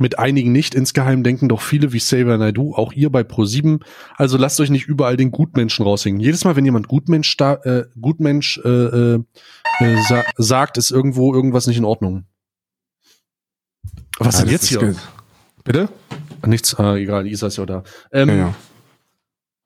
Mit 0.00 0.18
einigen 0.18 0.52
nicht. 0.52 0.74
Insgeheim 0.74 1.22
denken 1.24 1.48
doch 1.48 1.60
viele 1.62 1.92
wie 1.92 1.98
Xavier 1.98 2.36
Naidoo, 2.36 2.74
auch 2.74 2.92
ihr 2.92 3.10
bei 3.10 3.22
Pro7. 3.22 3.80
Also 4.16 4.36
lasst 4.36 4.60
euch 4.60 4.70
nicht 4.70 4.86
überall 4.86 5.16
den 5.16 5.30
Gutmenschen 5.32 5.84
raushängen. 5.84 6.20
Jedes 6.20 6.44
Mal, 6.44 6.54
wenn 6.56 6.64
jemand 6.64 6.88
Gutmensch, 6.88 7.36
da, 7.36 7.54
äh, 7.64 7.84
Gutmensch 8.00 8.60
äh, 8.64 8.68
äh, 8.68 9.18
äh, 9.80 9.96
sa 10.08 10.24
sagt, 10.36 10.76
ist 10.78 10.90
irgendwo 10.90 11.34
irgendwas 11.34 11.66
nicht 11.66 11.78
in 11.78 11.84
Ordnung. 11.84 12.26
Was 14.18 14.38
Ja, 14.38 14.44
denn 14.44 14.52
jetzt 14.52 14.66
hier? 14.68 14.78
ge- 14.78 14.94
Bitte? 15.64 15.88
Nichts, 16.46 16.74
äh, 16.78 17.02
egal, 17.02 17.26
Isa 17.26 17.48
ist 17.48 17.56
ja 17.58 17.66
da. 17.66 17.82
Ähm, 18.12 18.28
Ja, 18.28 18.34
ja. 18.36 18.54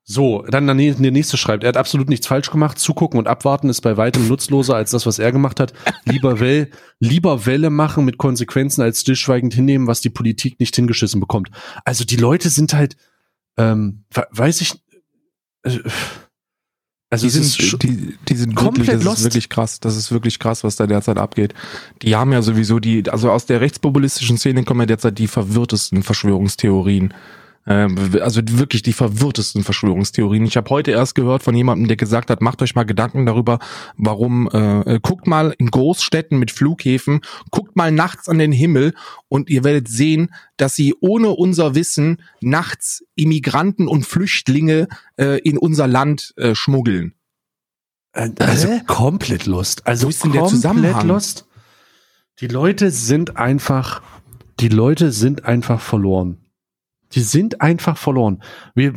So, 0.05 0.41
dann 0.49 0.67
der 0.67 0.75
nä- 0.75 1.01
der 1.01 1.11
nächste 1.11 1.37
schreibt, 1.37 1.63
er 1.63 1.69
hat 1.69 1.77
absolut 1.77 2.09
nichts 2.09 2.27
falsch 2.27 2.51
gemacht. 2.51 2.77
Zugucken 2.77 3.17
und 3.19 3.27
abwarten 3.27 3.69
ist 3.69 3.79
bei 3.81 3.95
weitem 3.95 4.27
nutzloser 4.27 4.75
als 4.75 4.91
das, 4.91 5.05
was 5.05 5.17
er 5.17 5.31
gemacht 5.31 5.61
hat. 5.61 5.73
Lieber, 6.05 6.39
well, 6.41 6.69
lieber 6.99 7.45
Welle 7.45 7.69
machen 7.69 8.03
mit 8.03 8.17
Konsequenzen 8.17 8.81
als 8.81 8.99
stillschweigend 9.01 9.53
hinnehmen, 9.53 9.87
was 9.87 10.01
die 10.01 10.09
Politik 10.09 10.59
nicht 10.59 10.75
hingeschissen 10.75 11.21
bekommt. 11.21 11.51
Also 11.85 12.03
die 12.03 12.17
Leute 12.17 12.49
sind 12.49 12.73
halt, 12.73 12.97
ähm, 13.57 14.03
we- 14.13 14.27
weiß 14.31 14.59
ich, 14.61 14.73
äh, 15.63 15.79
also 17.09 17.27
Die 17.27 17.29
sind, 17.29 17.83
die, 17.83 18.17
die 18.27 18.35
sind 18.35 18.55
komplett 18.55 18.87
wirklich, 18.87 18.97
das 18.97 19.05
lost. 19.05 19.17
ist 19.19 19.23
wirklich 19.25 19.49
krass. 19.49 19.79
Das 19.79 19.95
ist 19.95 20.11
wirklich 20.11 20.39
krass, 20.39 20.63
was 20.63 20.75
da 20.77 20.87
derzeit 20.87 21.17
abgeht. 21.19 21.53
Die 22.01 22.15
haben 22.15 22.33
ja 22.33 22.41
sowieso 22.41 22.79
die, 22.79 23.07
also 23.09 23.29
aus 23.31 23.45
der 23.45 23.61
rechtspopulistischen 23.61 24.37
Szene 24.37 24.63
kommen 24.63 24.79
ja 24.81 24.85
derzeit 24.87 25.19
die 25.19 25.27
verwirrtesten 25.27 26.01
Verschwörungstheorien. 26.01 27.13
Ähm, 27.65 27.97
also 28.21 28.41
wirklich 28.43 28.81
die 28.81 28.91
verwirrtesten 28.93 29.63
Verschwörungstheorien. 29.63 30.45
Ich 30.45 30.57
habe 30.57 30.69
heute 30.69 30.91
erst 30.91 31.15
gehört 31.15 31.43
von 31.43 31.55
jemandem, 31.55 31.87
der 31.87 31.95
gesagt 31.95 32.29
hat, 32.29 32.41
macht 32.41 32.61
euch 32.61 32.75
mal 32.75 32.83
Gedanken 32.83 33.25
darüber, 33.25 33.59
warum, 33.95 34.49
äh, 34.51 34.95
äh, 34.95 34.99
guckt 35.01 35.27
mal 35.27 35.55
in 35.57 35.71
Großstädten 35.71 36.37
mit 36.37 36.51
Flughäfen, 36.51 37.21
guckt 37.51 37.75
mal 37.75 37.91
nachts 37.91 38.27
an 38.27 38.37
den 38.37 38.51
Himmel 38.51 38.93
und 39.29 39.49
ihr 39.49 39.63
werdet 39.63 39.87
sehen, 39.87 40.33
dass 40.57 40.75
sie 40.75 40.93
ohne 40.99 41.29
unser 41.29 41.73
Wissen 41.73 42.21
nachts 42.41 43.03
Immigranten 43.15 43.87
und 43.87 44.05
Flüchtlinge 44.05 44.87
äh, 45.17 45.39
in 45.39 45.57
unser 45.57 45.87
Land 45.87 46.33
äh, 46.37 46.55
schmuggeln. 46.55 47.13
Äh, 48.11 48.29
Also 48.39 48.67
Hä? 48.67 48.81
komplett 48.87 49.45
lost. 49.45 49.87
Also 49.87 50.07
Wo 50.07 50.09
ist 50.09 50.23
denn 50.23 50.33
der 50.33 50.41
komplett 50.41 50.61
Zusammenhang? 50.61 51.07
lost. 51.07 51.47
Die 52.39 52.47
Leute 52.47 52.91
sind 52.91 53.37
einfach, 53.37 54.01
die 54.59 54.67
Leute 54.67 55.11
sind 55.11 55.45
einfach 55.45 55.79
verloren. 55.79 56.39
Die 57.13 57.21
sind 57.21 57.61
einfach 57.61 57.97
verloren. 57.97 58.41
Wir, 58.75 58.93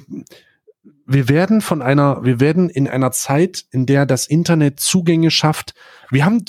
wir 1.06 1.28
werden 1.28 1.60
von 1.60 1.82
einer, 1.82 2.24
wir 2.24 2.40
werden 2.40 2.68
in 2.68 2.88
einer 2.88 3.12
Zeit, 3.12 3.64
in 3.70 3.86
der 3.86 4.06
das 4.06 4.26
Internet 4.26 4.80
Zugänge 4.80 5.30
schafft. 5.30 5.74
Wir 6.10 6.24
haben, 6.24 6.44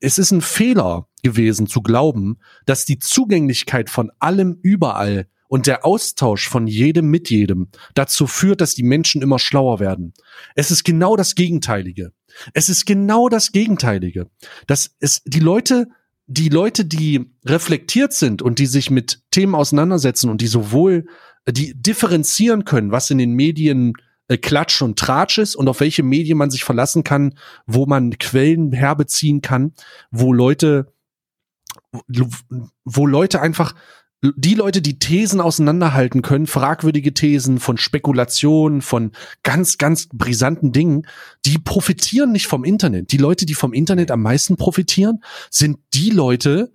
es 0.00 0.18
ist 0.18 0.30
ein 0.30 0.42
Fehler 0.42 1.08
gewesen 1.22 1.66
zu 1.66 1.82
glauben, 1.82 2.38
dass 2.66 2.84
die 2.84 2.98
Zugänglichkeit 2.98 3.90
von 3.90 4.10
allem 4.18 4.58
überall 4.62 5.28
und 5.48 5.66
der 5.66 5.84
Austausch 5.84 6.48
von 6.48 6.66
jedem 6.66 7.10
mit 7.10 7.28
jedem 7.28 7.68
dazu 7.94 8.26
führt, 8.26 8.62
dass 8.62 8.74
die 8.74 8.82
Menschen 8.82 9.20
immer 9.20 9.38
schlauer 9.38 9.80
werden. 9.80 10.14
Es 10.54 10.70
ist 10.70 10.82
genau 10.82 11.14
das 11.14 11.34
Gegenteilige. 11.34 12.12
Es 12.54 12.70
ist 12.70 12.86
genau 12.86 13.28
das 13.28 13.52
Gegenteilige. 13.52 14.30
Dass 14.66 14.96
es 14.98 15.22
die 15.24 15.40
Leute, 15.40 15.88
die 16.26 16.48
Leute, 16.48 16.84
die 16.84 17.32
reflektiert 17.44 18.12
sind 18.12 18.42
und 18.42 18.58
die 18.58 18.66
sich 18.66 18.90
mit 18.90 19.22
Themen 19.30 19.54
auseinandersetzen 19.54 20.30
und 20.30 20.40
die 20.40 20.46
sowohl, 20.46 21.06
äh, 21.44 21.52
die 21.52 21.74
differenzieren 21.74 22.64
können, 22.64 22.92
was 22.92 23.10
in 23.10 23.18
den 23.18 23.32
Medien 23.32 23.94
äh, 24.28 24.38
Klatsch 24.38 24.82
und 24.82 24.98
Tratsch 24.98 25.38
ist 25.38 25.56
und 25.56 25.68
auf 25.68 25.80
welche 25.80 26.02
Medien 26.02 26.38
man 26.38 26.50
sich 26.50 26.64
verlassen 26.64 27.04
kann, 27.04 27.36
wo 27.66 27.86
man 27.86 28.18
Quellen 28.18 28.72
herbeziehen 28.72 29.42
kann, 29.42 29.72
wo 30.10 30.32
Leute, 30.32 30.92
wo 32.84 33.06
Leute 33.06 33.40
einfach 33.40 33.74
die 34.22 34.54
Leute, 34.54 34.80
die 34.82 34.98
Thesen 35.00 35.40
auseinanderhalten 35.40 36.22
können, 36.22 36.46
fragwürdige 36.46 37.12
Thesen 37.12 37.58
von 37.58 37.76
Spekulationen, 37.76 38.80
von 38.80 39.10
ganz, 39.42 39.78
ganz 39.78 40.08
brisanten 40.12 40.72
Dingen, 40.72 41.06
die 41.44 41.58
profitieren 41.58 42.30
nicht 42.30 42.46
vom 42.46 42.64
Internet. 42.64 43.10
Die 43.10 43.16
Leute, 43.16 43.46
die 43.46 43.54
vom 43.54 43.72
Internet 43.72 44.12
am 44.12 44.22
meisten 44.22 44.56
profitieren, 44.56 45.24
sind 45.50 45.78
die 45.92 46.10
Leute, 46.10 46.72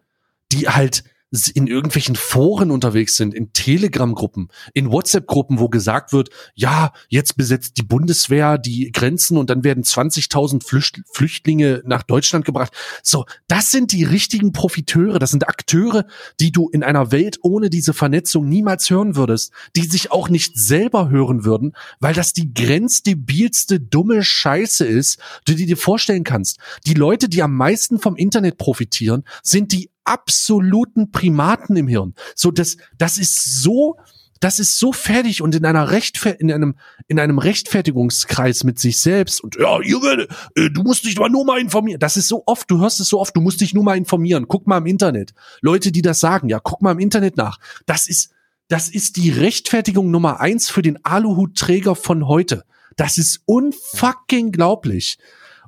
die 0.51 0.67
halt 0.67 1.05
in 1.53 1.67
irgendwelchen 1.67 2.15
Foren 2.15 2.71
unterwegs 2.71 3.17
sind, 3.17 3.33
in 3.33 3.51
Telegram-Gruppen, 3.51 4.47
in 4.73 4.91
WhatsApp-Gruppen, 4.91 5.59
wo 5.59 5.67
gesagt 5.67 6.13
wird, 6.13 6.29
ja, 6.55 6.93
jetzt 7.09 7.35
besetzt 7.35 7.77
die 7.77 7.83
Bundeswehr 7.83 8.57
die 8.57 8.91
Grenzen 8.91 9.37
und 9.37 9.49
dann 9.49 9.63
werden 9.63 9.83
20.000 9.83 10.65
Flücht 10.65 11.01
Flüchtlinge 11.11 11.81
nach 11.85 12.03
Deutschland 12.03 12.45
gebracht. 12.45 12.71
So, 13.03 13.25
das 13.47 13.71
sind 13.71 13.91
die 13.91 14.05
richtigen 14.05 14.53
Profiteure, 14.53 15.19
das 15.19 15.31
sind 15.31 15.47
Akteure, 15.49 16.05
die 16.39 16.51
du 16.51 16.69
in 16.69 16.83
einer 16.83 17.11
Welt 17.11 17.39
ohne 17.41 17.69
diese 17.69 17.93
Vernetzung 17.93 18.47
niemals 18.47 18.89
hören 18.89 19.15
würdest, 19.17 19.51
die 19.75 19.83
sich 19.83 20.11
auch 20.11 20.29
nicht 20.29 20.57
selber 20.57 21.09
hören 21.09 21.43
würden, 21.43 21.73
weil 21.99 22.13
das 22.13 22.31
die 22.31 22.53
grenzdebilste 22.53 23.81
dumme 23.81 24.23
Scheiße 24.23 24.85
ist, 24.85 25.19
die 25.47 25.55
du 25.55 25.65
dir 25.65 25.77
vorstellen 25.77 26.23
kannst. 26.23 26.59
Die 26.85 26.93
Leute, 26.93 27.27
die 27.27 27.43
am 27.43 27.55
meisten 27.55 27.99
vom 27.99 28.15
Internet 28.15 28.57
profitieren, 28.57 29.23
sind 29.43 29.73
die 29.73 29.89
absoluten 30.07 31.11
Primaten 31.11 31.75
im 31.75 31.87
Hirn. 31.87 32.13
So, 32.35 32.51
das, 32.51 32.77
das 32.97 33.17
ist 33.17 33.61
so, 33.61 33.97
das 34.39 34.59
ist 34.59 34.77
so 34.77 34.93
fertig 34.93 35.41
und 35.41 35.55
in 35.55 35.65
einer 35.65 35.91
Rechtfer 35.91 36.39
in 36.39 36.51
einem, 36.51 36.75
in 37.07 37.19
einem 37.19 37.39
Rechtfertigungskreis 37.39 38.63
mit 38.63 38.79
sich 38.79 38.99
selbst 38.99 39.41
und 39.41 39.55
ja, 39.55 39.81
Junge, 39.81 40.27
äh, 40.55 40.69
du 40.69 40.83
musst 40.83 41.05
dich 41.05 41.17
nur 41.17 41.45
mal 41.45 41.59
informieren. 41.59 41.99
Das 41.99 42.17
ist 42.17 42.27
so 42.27 42.43
oft, 42.45 42.69
du 42.69 42.79
hörst 42.79 42.99
es 42.99 43.07
so 43.07 43.19
oft, 43.19 43.35
du 43.35 43.41
musst 43.41 43.61
dich 43.61 43.73
nur 43.73 43.83
mal 43.83 43.97
informieren. 43.97 44.47
Guck 44.47 44.67
mal 44.67 44.77
im 44.77 44.85
Internet. 44.85 45.33
Leute, 45.61 45.91
die 45.91 46.01
das 46.01 46.19
sagen, 46.19 46.49
ja, 46.49 46.59
guck 46.59 46.81
mal 46.81 46.91
im 46.91 46.99
Internet 46.99 47.37
nach. 47.37 47.57
Das 47.85 48.07
ist, 48.07 48.31
das 48.67 48.89
ist 48.89 49.17
die 49.17 49.29
Rechtfertigung 49.31 50.11
Nummer 50.11 50.39
eins 50.39 50.69
für 50.69 50.81
den 50.81 51.03
Aluhutträger 51.03 51.95
von 51.95 52.27
heute. 52.27 52.63
Das 52.95 53.17
ist 53.17 53.41
unfucking 53.45 54.51
glaublich. 54.51 55.17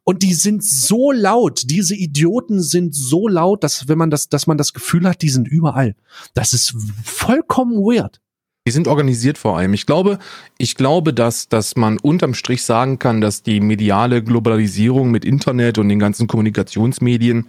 Und 0.10 0.24
die 0.24 0.34
sind 0.34 0.64
so 0.64 1.12
laut, 1.12 1.62
diese 1.66 1.93
Idioten 1.93 2.64
sind 2.64 2.95
so 2.95 3.28
laut, 3.28 3.64
dass 3.64 3.88
wenn 3.88 3.99
man 3.99 4.10
das, 4.10 4.28
dass 4.28 4.47
man 4.47 4.57
das 4.57 4.74
Gefühl 4.74 5.07
hat, 5.07 5.22
die 5.22 5.30
sind 5.30 5.47
überall. 5.47 5.95
Das 6.34 6.51
ist 6.51 6.74
vollkommen 7.03 7.76
weird. 7.76 8.20
Die 8.66 8.72
sind 8.72 8.88
organisiert 8.88 9.38
vor 9.38 9.60
allem. 9.60 9.76
Ich 9.76 9.86
glaube, 9.86 10.18
ich 10.57 10.74
glaube, 10.74 11.14
dass, 11.14 11.47
dass 11.47 11.76
man 11.76 11.99
unterm 11.99 12.34
Strich 12.34 12.64
sagen 12.64 12.97
kann, 12.97 13.22
dass 13.22 13.43
die 13.43 13.60
mediale 13.60 14.24
Globalisierung 14.24 15.12
mit 15.12 15.26
Internet 15.26 15.78
und 15.78 15.89
den 15.89 15.99
ganzen 15.99 16.26
Kommunikationsmedien 16.26 17.45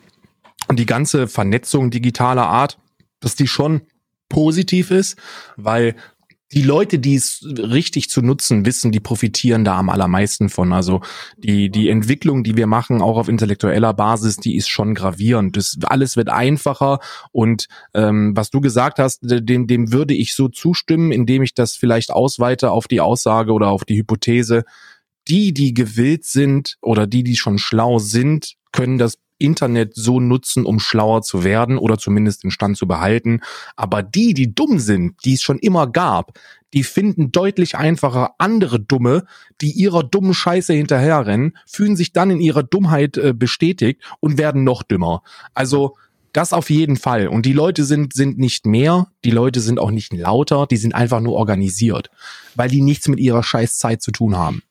und 0.68 0.78
die 0.78 0.84
ganze 0.84 1.28
Vernetzung 1.28 1.90
digitaler 1.90 2.46
Art, 2.46 2.78
dass 3.20 3.36
die 3.36 3.46
schon 3.46 3.80
positiv 4.28 4.90
ist, 4.90 5.16
weil 5.56 5.96
die 6.52 6.62
Leute, 6.62 6.98
die 6.98 7.14
es 7.14 7.44
richtig 7.44 8.10
zu 8.10 8.22
nutzen 8.22 8.66
wissen, 8.66 8.90
die 8.90 9.00
profitieren 9.00 9.64
da 9.64 9.78
am 9.78 9.88
allermeisten 9.88 10.48
von. 10.48 10.72
Also 10.72 11.00
die, 11.36 11.70
die 11.70 11.88
Entwicklung, 11.88 12.42
die 12.42 12.56
wir 12.56 12.66
machen, 12.66 13.02
auch 13.02 13.16
auf 13.16 13.28
intellektueller 13.28 13.94
Basis, 13.94 14.36
die 14.36 14.56
ist 14.56 14.68
schon 14.68 14.94
gravierend. 14.94 15.56
Das, 15.56 15.78
alles 15.84 16.16
wird 16.16 16.28
einfacher 16.28 16.98
und 17.30 17.68
ähm, 17.94 18.36
was 18.36 18.50
du 18.50 18.60
gesagt 18.60 18.98
hast, 18.98 19.20
dem, 19.22 19.68
dem 19.68 19.92
würde 19.92 20.14
ich 20.14 20.34
so 20.34 20.48
zustimmen, 20.48 21.12
indem 21.12 21.42
ich 21.42 21.54
das 21.54 21.76
vielleicht 21.76 22.10
ausweite 22.10 22.72
auf 22.72 22.88
die 22.88 23.00
Aussage 23.00 23.52
oder 23.52 23.68
auf 23.68 23.84
die 23.84 23.96
Hypothese. 23.96 24.64
Die, 25.28 25.52
die 25.54 25.74
gewillt 25.74 26.24
sind 26.24 26.78
oder 26.82 27.06
die, 27.06 27.22
die 27.22 27.36
schon 27.36 27.58
schlau 27.58 27.98
sind, 27.98 28.54
können 28.72 28.98
das 28.98 29.18
Internet 29.40 29.94
so 29.94 30.20
nutzen, 30.20 30.64
um 30.64 30.78
schlauer 30.78 31.22
zu 31.22 31.44
werden 31.44 31.78
oder 31.78 31.98
zumindest 31.98 32.44
den 32.44 32.50
Stand 32.50 32.76
zu 32.76 32.86
behalten. 32.86 33.40
Aber 33.76 34.02
die, 34.02 34.34
die 34.34 34.54
dumm 34.54 34.78
sind, 34.78 35.24
die 35.24 35.34
es 35.34 35.42
schon 35.42 35.58
immer 35.58 35.86
gab, 35.86 36.38
die 36.72 36.84
finden 36.84 37.32
deutlich 37.32 37.76
einfacher 37.76 38.34
andere 38.38 38.78
Dumme, 38.78 39.24
die 39.60 39.72
ihrer 39.72 40.04
dummen 40.04 40.34
Scheiße 40.34 40.72
hinterherrennen, 40.72 41.56
fühlen 41.66 41.96
sich 41.96 42.12
dann 42.12 42.30
in 42.30 42.40
ihrer 42.40 42.62
Dummheit 42.62 43.16
äh, 43.16 43.32
bestätigt 43.32 44.00
und 44.20 44.38
werden 44.38 44.62
noch 44.62 44.82
dümmer. 44.82 45.22
Also 45.54 45.96
das 46.32 46.52
auf 46.52 46.70
jeden 46.70 46.96
Fall. 46.96 47.26
Und 47.26 47.44
die 47.44 47.52
Leute 47.52 47.84
sind, 47.84 48.14
sind 48.14 48.38
nicht 48.38 48.66
mehr, 48.66 49.08
die 49.24 49.32
Leute 49.32 49.60
sind 49.60 49.80
auch 49.80 49.90
nicht 49.90 50.12
lauter, 50.12 50.66
die 50.66 50.76
sind 50.76 50.94
einfach 50.94 51.20
nur 51.20 51.34
organisiert, 51.34 52.10
weil 52.54 52.68
die 52.68 52.82
nichts 52.82 53.08
mit 53.08 53.18
ihrer 53.18 53.42
Scheißzeit 53.42 54.00
zu 54.00 54.12
tun 54.12 54.36
haben 54.36 54.62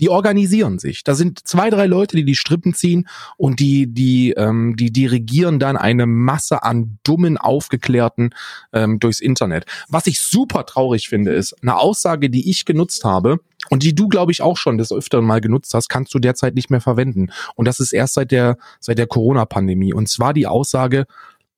die 0.00 0.08
organisieren 0.08 0.78
sich. 0.78 1.04
Da 1.04 1.14
sind 1.14 1.46
zwei, 1.46 1.70
drei 1.70 1.86
Leute, 1.86 2.16
die 2.16 2.24
die 2.24 2.34
Strippen 2.34 2.74
ziehen 2.74 3.08
und 3.36 3.60
die, 3.60 3.86
die, 3.86 4.32
ähm, 4.32 4.76
die 4.76 4.92
dirigieren 4.92 5.58
dann 5.58 5.76
eine 5.76 6.06
Masse 6.06 6.62
an 6.62 6.98
dummen, 7.02 7.38
aufgeklärten 7.38 8.30
ähm, 8.72 8.98
durchs 8.98 9.20
Internet. 9.20 9.64
Was 9.88 10.06
ich 10.06 10.20
super 10.20 10.66
traurig 10.66 11.08
finde, 11.08 11.32
ist 11.32 11.54
eine 11.62 11.76
Aussage, 11.76 12.30
die 12.30 12.50
ich 12.50 12.64
genutzt 12.64 13.04
habe 13.04 13.40
und 13.70 13.82
die 13.82 13.94
du, 13.94 14.08
glaube 14.08 14.32
ich, 14.32 14.42
auch 14.42 14.56
schon 14.56 14.78
des 14.78 14.92
Öfteren 14.92 15.24
mal 15.24 15.40
genutzt 15.40 15.74
hast, 15.74 15.88
kannst 15.88 16.14
du 16.14 16.18
derzeit 16.18 16.54
nicht 16.54 16.70
mehr 16.70 16.80
verwenden. 16.80 17.30
Und 17.54 17.66
das 17.66 17.80
ist 17.80 17.92
erst 17.92 18.14
seit 18.14 18.30
der, 18.30 18.58
seit 18.80 18.98
der 18.98 19.06
Corona-Pandemie. 19.06 19.94
Und 19.94 20.08
zwar 20.08 20.34
die 20.34 20.46
Aussage, 20.46 21.06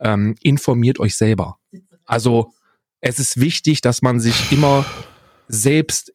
ähm, 0.01 0.37
informiert 0.43 1.01
euch 1.01 1.17
selber. 1.17 1.59
Also 2.07 2.53
es 3.01 3.19
ist 3.19 3.41
wichtig, 3.41 3.81
dass 3.81 4.03
man 4.03 4.21
sich 4.21 4.53
immer 4.53 4.85
selbst 5.49 6.13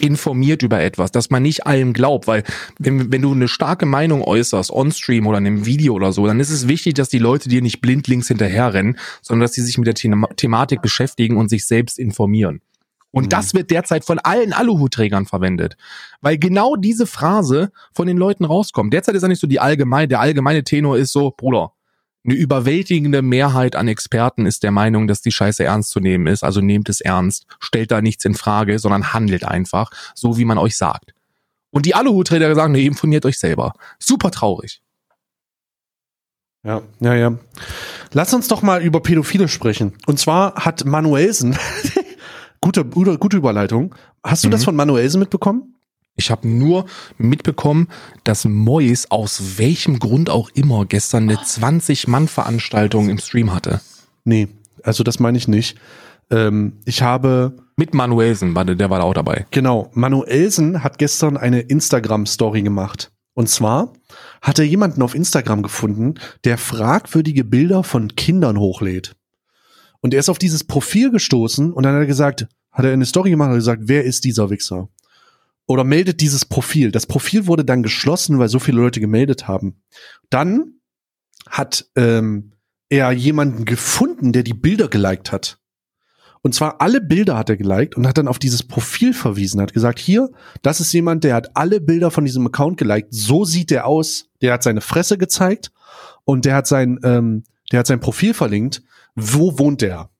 informiert 0.00 0.62
über 0.62 0.80
etwas, 0.80 1.12
dass 1.12 1.30
man 1.30 1.42
nicht 1.42 1.66
allem 1.66 1.92
glaubt, 1.92 2.26
weil 2.26 2.42
wenn, 2.78 3.12
wenn 3.12 3.22
du 3.22 3.32
eine 3.32 3.48
starke 3.48 3.86
Meinung 3.86 4.22
äußerst, 4.22 4.70
on-stream 4.70 5.26
oder 5.26 5.38
in 5.38 5.46
einem 5.46 5.66
Video 5.66 5.94
oder 5.94 6.12
so, 6.12 6.26
dann 6.26 6.40
ist 6.40 6.50
es 6.50 6.68
wichtig, 6.68 6.94
dass 6.94 7.08
die 7.08 7.18
Leute 7.18 7.48
dir 7.48 7.62
nicht 7.62 7.80
blindlings 7.80 8.28
hinterherrennen, 8.28 8.98
sondern 9.22 9.42
dass 9.42 9.52
sie 9.52 9.62
sich 9.62 9.78
mit 9.78 9.86
der 9.86 9.94
Thema 9.94 10.28
Thematik 10.36 10.82
beschäftigen 10.82 11.36
und 11.36 11.48
sich 11.48 11.66
selbst 11.66 11.98
informieren. 11.98 12.60
Und 13.10 13.26
Mhm. 13.26 13.28
das 13.28 13.54
wird 13.54 13.70
derzeit 13.70 14.04
von 14.04 14.18
allen 14.18 14.52
Aluhutträgern 14.52 15.26
verwendet, 15.26 15.76
weil 16.20 16.36
genau 16.36 16.74
diese 16.74 17.06
Phrase 17.06 17.70
von 17.92 18.08
den 18.08 18.16
Leuten 18.16 18.44
rauskommt. 18.44 18.92
Derzeit 18.92 19.14
ist 19.14 19.22
ja 19.22 19.28
nicht 19.28 19.40
so 19.40 19.46
die 19.46 19.60
allgemeine, 19.60 20.08
der 20.08 20.20
allgemeine 20.20 20.64
Tenor 20.64 20.96
ist 20.98 21.12
so, 21.12 21.32
Bruder, 21.36 21.72
Eine 22.24 22.34
überwältigende 22.34 23.20
Mehrheit 23.22 23.76
an 23.76 23.86
Experten 23.88 24.46
ist 24.46 24.62
der 24.62 24.70
Meinung, 24.70 25.06
dass 25.06 25.20
die 25.20 25.30
Scheiße 25.32 25.62
ernst 25.64 25.90
zu 25.90 26.00
nehmen 26.00 26.26
ist. 26.26 26.42
Also 26.42 26.60
nehmt 26.62 26.88
es 26.88 27.00
ernst, 27.02 27.46
stellt 27.60 27.90
da 27.90 28.00
nichts 28.00 28.24
in 28.24 28.34
Frage, 28.34 28.78
sondern 28.78 29.12
handelt 29.12 29.44
einfach, 29.44 29.90
so 30.14 30.38
wie 30.38 30.46
man 30.46 30.56
euch 30.58 30.76
sagt. 30.76 31.12
Und 31.70 31.84
die 31.86 31.94
Aluhutträger 31.94 32.54
sagen, 32.54 32.72
nee, 32.72 32.86
informiert 32.86 33.26
euch 33.26 33.38
selber. 33.38 33.74
Super 33.98 34.30
traurig. 34.30 34.80
Ja, 36.62 36.80
ja, 37.00 37.14
ja. 37.14 37.38
Lass 38.12 38.32
uns 38.32 38.48
doch 38.48 38.62
mal 38.62 38.82
über 38.82 39.00
Pädophile 39.00 39.48
sprechen. 39.48 39.92
Und 40.06 40.18
zwar 40.18 40.54
hat 40.54 40.84
Manuelsen, 40.86 41.58
gute, 42.62 42.84
gute, 42.86 43.18
gute 43.18 43.36
Überleitung. 43.36 43.94
Hast 44.22 44.44
du 44.44 44.48
Mhm. 44.48 44.52
das 44.52 44.64
von 44.64 44.76
Manuelsen 44.76 45.18
mitbekommen? 45.20 45.74
Ich 46.16 46.30
habe 46.30 46.46
nur 46.48 46.86
mitbekommen, 47.18 47.88
dass 48.22 48.44
Mois 48.44 49.06
aus 49.10 49.58
welchem 49.58 49.98
Grund 49.98 50.30
auch 50.30 50.50
immer 50.54 50.86
gestern 50.86 51.24
eine 51.24 51.36
20-Mann-Veranstaltung 51.36 53.08
im 53.08 53.18
Stream 53.18 53.52
hatte. 53.52 53.80
Nee, 54.24 54.48
also 54.82 55.02
das 55.02 55.18
meine 55.18 55.38
ich 55.38 55.48
nicht. 55.48 55.76
Ähm, 56.30 56.74
ich 56.84 57.02
habe, 57.02 57.56
Mit 57.76 57.94
Manuelsen, 57.94 58.54
warte, 58.54 58.76
der 58.76 58.90
war 58.90 59.00
da 59.00 59.04
auch 59.04 59.14
dabei. 59.14 59.46
genau, 59.50 59.90
Manuelsen 59.94 60.84
hat 60.84 60.98
gestern 60.98 61.36
eine 61.36 61.60
Instagram-Story 61.60 62.62
gemacht. 62.62 63.10
Und 63.34 63.48
zwar 63.48 63.92
hat 64.40 64.60
er 64.60 64.64
jemanden 64.64 65.02
auf 65.02 65.16
Instagram 65.16 65.62
gefunden, 65.62 66.14
der 66.44 66.56
fragwürdige 66.56 67.42
Bilder 67.44 67.82
von 67.82 68.14
Kindern 68.14 68.58
hochlädt. 68.58 69.16
Und 70.00 70.14
er 70.14 70.20
ist 70.20 70.28
auf 70.28 70.38
dieses 70.38 70.62
Profil 70.64 71.10
gestoßen 71.10 71.72
und 71.72 71.82
dann 71.82 71.94
hat 71.94 72.02
er 72.02 72.06
gesagt, 72.06 72.46
hat 72.70 72.84
er 72.84 72.92
eine 72.92 73.06
Story 73.06 73.30
gemacht 73.30 73.48
und 73.48 73.54
hat 73.54 73.60
gesagt, 73.60 73.82
wer 73.86 74.04
ist 74.04 74.24
dieser 74.24 74.50
Wichser? 74.50 74.88
Oder 75.66 75.84
meldet 75.84 76.20
dieses 76.20 76.44
Profil. 76.44 76.90
Das 76.92 77.06
Profil 77.06 77.46
wurde 77.46 77.64
dann 77.64 77.82
geschlossen, 77.82 78.38
weil 78.38 78.48
so 78.48 78.58
viele 78.58 78.80
Leute 78.80 79.00
gemeldet 79.00 79.48
haben. 79.48 79.82
Dann 80.28 80.80
hat 81.48 81.86
ähm, 81.96 82.52
er 82.88 83.12
jemanden 83.12 83.64
gefunden, 83.64 84.32
der 84.32 84.42
die 84.42 84.54
Bilder 84.54 84.88
geliked 84.88 85.32
hat. 85.32 85.58
Und 86.42 86.54
zwar 86.54 86.82
alle 86.82 87.00
Bilder 87.00 87.38
hat 87.38 87.48
er 87.48 87.56
geliked 87.56 87.96
und 87.96 88.06
hat 88.06 88.18
dann 88.18 88.28
auf 88.28 88.38
dieses 88.38 88.62
Profil 88.62 89.14
verwiesen, 89.14 89.62
hat 89.62 89.72
gesagt, 89.72 89.98
hier, 89.98 90.30
das 90.60 90.78
ist 90.78 90.92
jemand, 90.92 91.24
der 91.24 91.34
hat 91.34 91.56
alle 91.56 91.80
Bilder 91.80 92.10
von 92.10 92.26
diesem 92.26 92.46
Account 92.46 92.76
geliked. 92.76 93.14
So 93.14 93.46
sieht 93.46 93.70
der 93.70 93.86
aus. 93.86 94.28
Der 94.42 94.52
hat 94.52 94.62
seine 94.62 94.82
Fresse 94.82 95.16
gezeigt 95.16 95.72
und 96.24 96.44
der 96.44 96.54
hat 96.54 96.66
sein, 96.66 97.00
ähm, 97.02 97.44
der 97.72 97.78
hat 97.78 97.86
sein 97.86 98.00
Profil 98.00 98.34
verlinkt. 98.34 98.82
Wo 99.14 99.58
wohnt 99.58 99.80
der? 99.80 100.10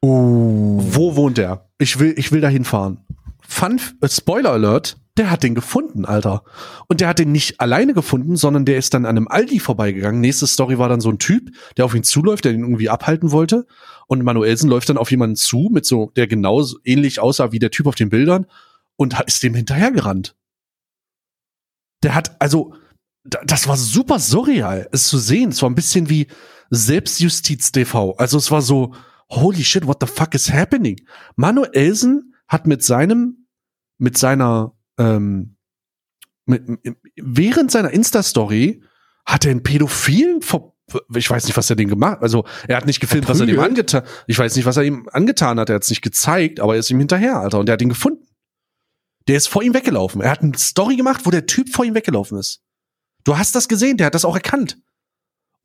Wo 0.00 1.16
wohnt 1.16 1.38
er? 1.38 1.68
Ich 1.78 1.98
will, 1.98 2.14
ich 2.16 2.32
will 2.32 2.40
da 2.40 2.48
hinfahren. 2.48 3.04
Fun, 3.52 3.80
äh, 4.00 4.08
Spoiler 4.08 4.52
Alert, 4.52 4.96
der 5.18 5.30
hat 5.30 5.42
den 5.42 5.54
gefunden, 5.54 6.06
Alter. 6.06 6.42
Und 6.88 7.00
der 7.02 7.08
hat 7.08 7.18
den 7.18 7.32
nicht 7.32 7.60
alleine 7.60 7.92
gefunden, 7.92 8.36
sondern 8.36 8.64
der 8.64 8.78
ist 8.78 8.94
dann 8.94 9.04
an 9.04 9.16
einem 9.16 9.28
Aldi 9.28 9.60
vorbeigegangen. 9.60 10.22
Nächste 10.22 10.46
Story 10.46 10.78
war 10.78 10.88
dann 10.88 11.02
so 11.02 11.10
ein 11.10 11.18
Typ, 11.18 11.50
der 11.76 11.84
auf 11.84 11.94
ihn 11.94 12.02
zuläuft, 12.02 12.46
der 12.46 12.52
ihn 12.52 12.60
irgendwie 12.60 12.88
abhalten 12.88 13.30
wollte. 13.30 13.66
Und 14.06 14.22
Manuelsen 14.24 14.70
läuft 14.70 14.88
dann 14.88 14.96
auf 14.96 15.10
jemanden 15.10 15.36
zu, 15.36 15.68
mit 15.70 15.84
so, 15.84 16.10
der 16.16 16.26
genauso 16.28 16.78
ähnlich 16.84 17.20
aussah 17.20 17.52
wie 17.52 17.58
der 17.58 17.70
Typ 17.70 17.86
auf 17.86 17.94
den 17.94 18.08
Bildern 18.08 18.46
und 18.96 19.20
ist 19.26 19.42
dem 19.42 19.54
hinterhergerannt. 19.54 20.34
Der 22.02 22.14
hat, 22.14 22.40
also, 22.40 22.74
da- 23.24 23.42
das 23.44 23.68
war 23.68 23.76
super 23.76 24.18
surreal, 24.18 24.88
es 24.92 25.08
zu 25.08 25.18
sehen. 25.18 25.50
Es 25.50 25.60
war 25.60 25.68
ein 25.68 25.74
bisschen 25.74 26.08
wie 26.08 26.26
Selbstjustiz-TV. 26.70 28.14
Also 28.16 28.38
es 28.38 28.50
war 28.50 28.62
so, 28.62 28.94
holy 29.28 29.62
shit, 29.62 29.86
what 29.86 29.98
the 30.00 30.06
fuck 30.06 30.34
is 30.34 30.50
happening? 30.50 31.00
Manuelsen 31.36 32.34
hat 32.48 32.66
mit 32.66 32.82
seinem, 32.82 33.41
mit 34.02 34.18
seiner, 34.18 34.76
ähm, 34.98 35.56
mit, 36.44 36.64
während 37.16 37.70
seiner 37.70 37.90
Insta-Story 37.90 38.82
hat 39.24 39.44
er 39.44 39.52
einen 39.52 39.62
Pädophilen 39.62 40.42
ver 40.42 40.72
ich 41.14 41.30
weiß 41.30 41.46
nicht, 41.46 41.56
was 41.56 41.70
er 41.70 41.76
den 41.76 41.88
gemacht 41.88 42.18
Also, 42.20 42.44
er 42.68 42.76
hat 42.76 42.84
nicht 42.84 43.00
gefilmt, 43.00 43.26
was 43.26 43.40
er 43.40 43.46
Verprügelt? 43.46 43.70
angetan 43.70 44.02
Ich 44.26 44.38
weiß 44.38 44.56
nicht, 44.56 44.66
was 44.66 44.76
er 44.76 44.82
ihm 44.82 45.08
angetan 45.10 45.58
hat. 45.58 45.70
Er 45.70 45.76
hat 45.76 45.84
es 45.84 45.90
nicht 45.90 46.02
gezeigt, 46.02 46.60
aber 46.60 46.74
er 46.74 46.80
ist 46.80 46.90
ihm 46.90 46.98
hinterher, 46.98 47.38
Alter. 47.38 47.60
Und 47.60 47.68
er 47.68 47.74
hat 47.74 47.82
ihn 47.82 47.88
gefunden. 47.88 48.26
Der 49.26 49.36
ist 49.36 49.46
vor 49.46 49.62
ihm 49.62 49.72
weggelaufen. 49.72 50.20
Er 50.20 50.32
hat 50.32 50.42
eine 50.42 50.58
Story 50.58 50.96
gemacht, 50.96 51.24
wo 51.24 51.30
der 51.30 51.46
Typ 51.46 51.70
vor 51.70 51.86
ihm 51.86 51.94
weggelaufen 51.94 52.36
ist. 52.36 52.60
Du 53.24 53.38
hast 53.38 53.54
das 53.54 53.68
gesehen, 53.68 53.96
der 53.96 54.06
hat 54.06 54.14
das 54.14 54.26
auch 54.26 54.34
erkannt. 54.34 54.82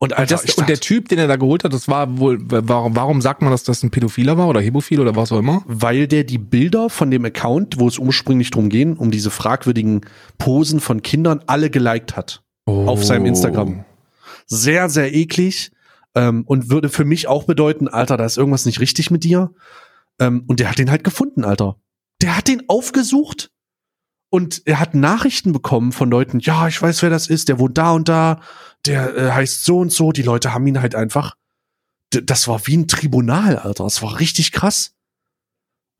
Und 0.00 0.16
Alter, 0.16 0.36
Das, 0.36 0.44
ich 0.44 0.56
und 0.56 0.68
der 0.68 0.78
Typ, 0.78 1.08
den 1.08 1.18
er 1.18 1.26
da 1.26 1.36
geholt 1.36 1.64
hat, 1.64 1.72
das 1.72 1.88
war 1.88 2.18
wohl, 2.18 2.38
warum, 2.40 2.94
warum 2.94 3.20
sagt 3.20 3.42
man, 3.42 3.50
dass 3.50 3.64
das 3.64 3.82
ein 3.82 3.90
Pädophiler 3.90 4.38
war 4.38 4.46
oder 4.46 4.60
Hemophil 4.60 5.00
oder 5.00 5.16
was 5.16 5.32
auch 5.32 5.38
immer? 5.38 5.62
weil 5.66 6.06
der 6.06 6.22
die 6.22 6.38
Bilder 6.38 6.88
von 6.88 7.10
dem 7.10 7.24
Account, 7.24 7.80
wo 7.80 7.88
es 7.88 7.98
ursprünglich 7.98 8.50
drum 8.50 8.68
ging, 8.68 8.96
um 8.96 9.10
diese 9.10 9.30
fragwürdigen 9.30 10.02
Posen 10.38 10.78
von 10.78 11.02
Kindern, 11.02 11.42
alle 11.46 11.68
geliked 11.68 12.16
hat. 12.16 12.42
Auf 12.66 13.04
seinem 13.04 13.26
Instagram. 13.26 13.84
Sehr, 14.46 14.88
sehr 14.88 15.14
eklig. 15.14 15.72
Ähm, 16.14 16.44
und 16.46 16.70
würde 16.70 16.90
für 16.90 17.04
mich 17.04 17.26
auch 17.26 17.44
bedeuten, 17.44 17.88
Alter, 17.88 18.16
da 18.16 18.24
ist 18.24 18.38
irgendwas 18.38 18.66
nicht 18.66 18.80
richtig 18.80 19.10
mit 19.10 19.24
dir. 19.24 19.52
Ähm, 20.20 20.44
und 20.46 20.60
der 20.60 20.70
hat 20.70 20.78
den 20.78 20.90
halt 20.90 21.02
gefunden, 21.02 21.44
Alter. 21.44 21.76
Der 22.22 22.36
hat 22.36 22.48
den 22.48 22.62
aufgesucht 22.68 23.50
und 24.30 24.62
er 24.66 24.80
hat 24.80 24.94
Nachrichten 24.94 25.52
bekommen 25.52 25.92
von 25.92 26.10
Leuten, 26.10 26.40
ja, 26.40 26.68
ich 26.68 26.80
weiß, 26.80 27.02
wer 27.02 27.10
das 27.10 27.28
ist, 27.28 27.48
der 27.48 27.58
wohnt 27.58 27.78
da 27.78 27.92
und 27.92 28.08
da, 28.08 28.40
der 28.88 29.16
äh, 29.16 29.30
heißt 29.30 29.64
so 29.64 29.78
und 29.78 29.92
so. 29.92 30.12
Die 30.12 30.22
Leute 30.22 30.52
haben 30.54 30.66
ihn 30.66 30.80
halt 30.80 30.94
einfach, 30.94 31.34
D- 32.12 32.22
das 32.24 32.48
war 32.48 32.66
wie 32.66 32.76
ein 32.76 32.88
Tribunal, 32.88 33.56
Alter. 33.56 33.84
Das 33.84 34.02
war 34.02 34.18
richtig 34.18 34.52
krass. 34.52 34.94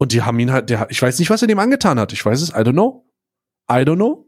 Und 0.01 0.12
die 0.12 0.22
haben 0.22 0.39
ihn 0.39 0.51
halt, 0.53 0.70
der, 0.70 0.89
ich 0.91 1.01
weiß 1.03 1.18
nicht, 1.18 1.30
was 1.30 1.43
er 1.43 1.49
dem 1.49 1.59
angetan 1.59 1.99
hat. 1.99 2.12
Ich 2.12 2.24
weiß 2.24 2.41
es, 2.43 2.51
I 2.51 2.55
don't 2.62 2.72
know. 2.72 3.05
I 3.70 3.76
don't 3.84 3.97
know. 3.97 4.24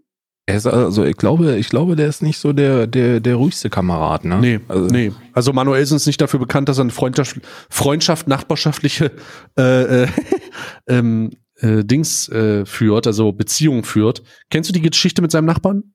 Er 0.47 0.57
ist 0.57 0.67
also, 0.67 1.05
ich 1.05 1.17
glaube, 1.17 1.57
ich 1.59 1.69
glaube, 1.69 1.95
der 1.95 2.09
ist 2.09 2.23
nicht 2.23 2.39
so 2.39 2.53
der, 2.53 2.89
der, 2.89 3.21
der 3.21 3.37
ruhigste 3.37 3.71
Kamerad, 3.71 4.25
ne? 4.25 4.39
Nee, 4.41 4.61
also, 4.67 4.87
nee. 4.87 5.13
Also 5.33 5.53
Manuelsen 5.53 5.97
ist 5.97 6.07
nicht 6.07 6.21
dafür 6.21 6.41
bekannt, 6.41 6.69
dass 6.69 6.79
er 6.79 6.83
eine 6.83 6.91
Freundschaft, 6.91 7.41
Freundschaft 7.69 8.27
nachbarschaftliche 8.27 9.13
äh, 9.57 10.03
äh, 10.03 10.09
ähm, 10.89 11.31
äh, 11.57 11.85
Dings 11.85 12.29
äh, 12.31 12.67
führt, 12.67 13.07
also 13.07 13.31
Beziehungen 13.33 13.85
führt. 13.85 14.23
Kennst 14.51 14.69
du 14.69 14.73
die 14.73 14.81
Geschichte 14.83 15.23
mit 15.23 15.31
seinem 15.31 15.45
Nachbarn? 15.47 15.95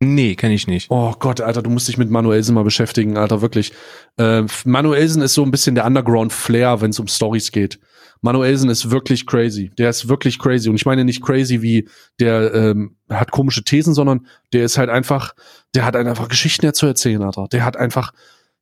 Nee, 0.00 0.34
kenne 0.34 0.54
ich 0.54 0.66
nicht. 0.66 0.90
Oh 0.90 1.14
Gott, 1.18 1.40
Alter, 1.40 1.62
du 1.62 1.70
musst 1.70 1.88
dich 1.88 1.98
mit 1.98 2.10
Manuelsen 2.10 2.54
mal 2.54 2.64
beschäftigen, 2.64 3.16
Alter, 3.16 3.40
wirklich. 3.42 3.72
Äh, 4.18 4.42
Manuelsen 4.64 5.22
ist 5.22 5.34
so 5.34 5.42
ein 5.42 5.50
bisschen 5.50 5.74
der 5.74 5.86
Underground-Flair, 5.86 6.80
wenn 6.80 6.90
es 6.90 6.98
um 6.98 7.06
Stories 7.06 7.52
geht. 7.52 7.78
Manuelsen 8.20 8.70
ist 8.70 8.90
wirklich 8.90 9.26
crazy. 9.26 9.70
Der 9.76 9.90
ist 9.90 10.08
wirklich 10.08 10.38
crazy. 10.38 10.70
Und 10.70 10.76
ich 10.76 10.86
meine 10.86 11.04
nicht 11.04 11.22
crazy 11.22 11.60
wie 11.60 11.88
der 12.18 12.54
ähm, 12.54 12.96
hat 13.10 13.30
komische 13.30 13.64
Thesen, 13.64 13.92
sondern 13.92 14.26
der 14.54 14.64
ist 14.64 14.78
halt 14.78 14.88
einfach, 14.88 15.34
der 15.74 15.84
hat 15.84 15.94
einfach 15.94 16.28
Geschichten 16.28 16.72
zu 16.72 16.86
erzählen, 16.86 17.22
Alter. 17.22 17.48
Der 17.52 17.66
hat 17.66 17.76
einfach, 17.76 18.12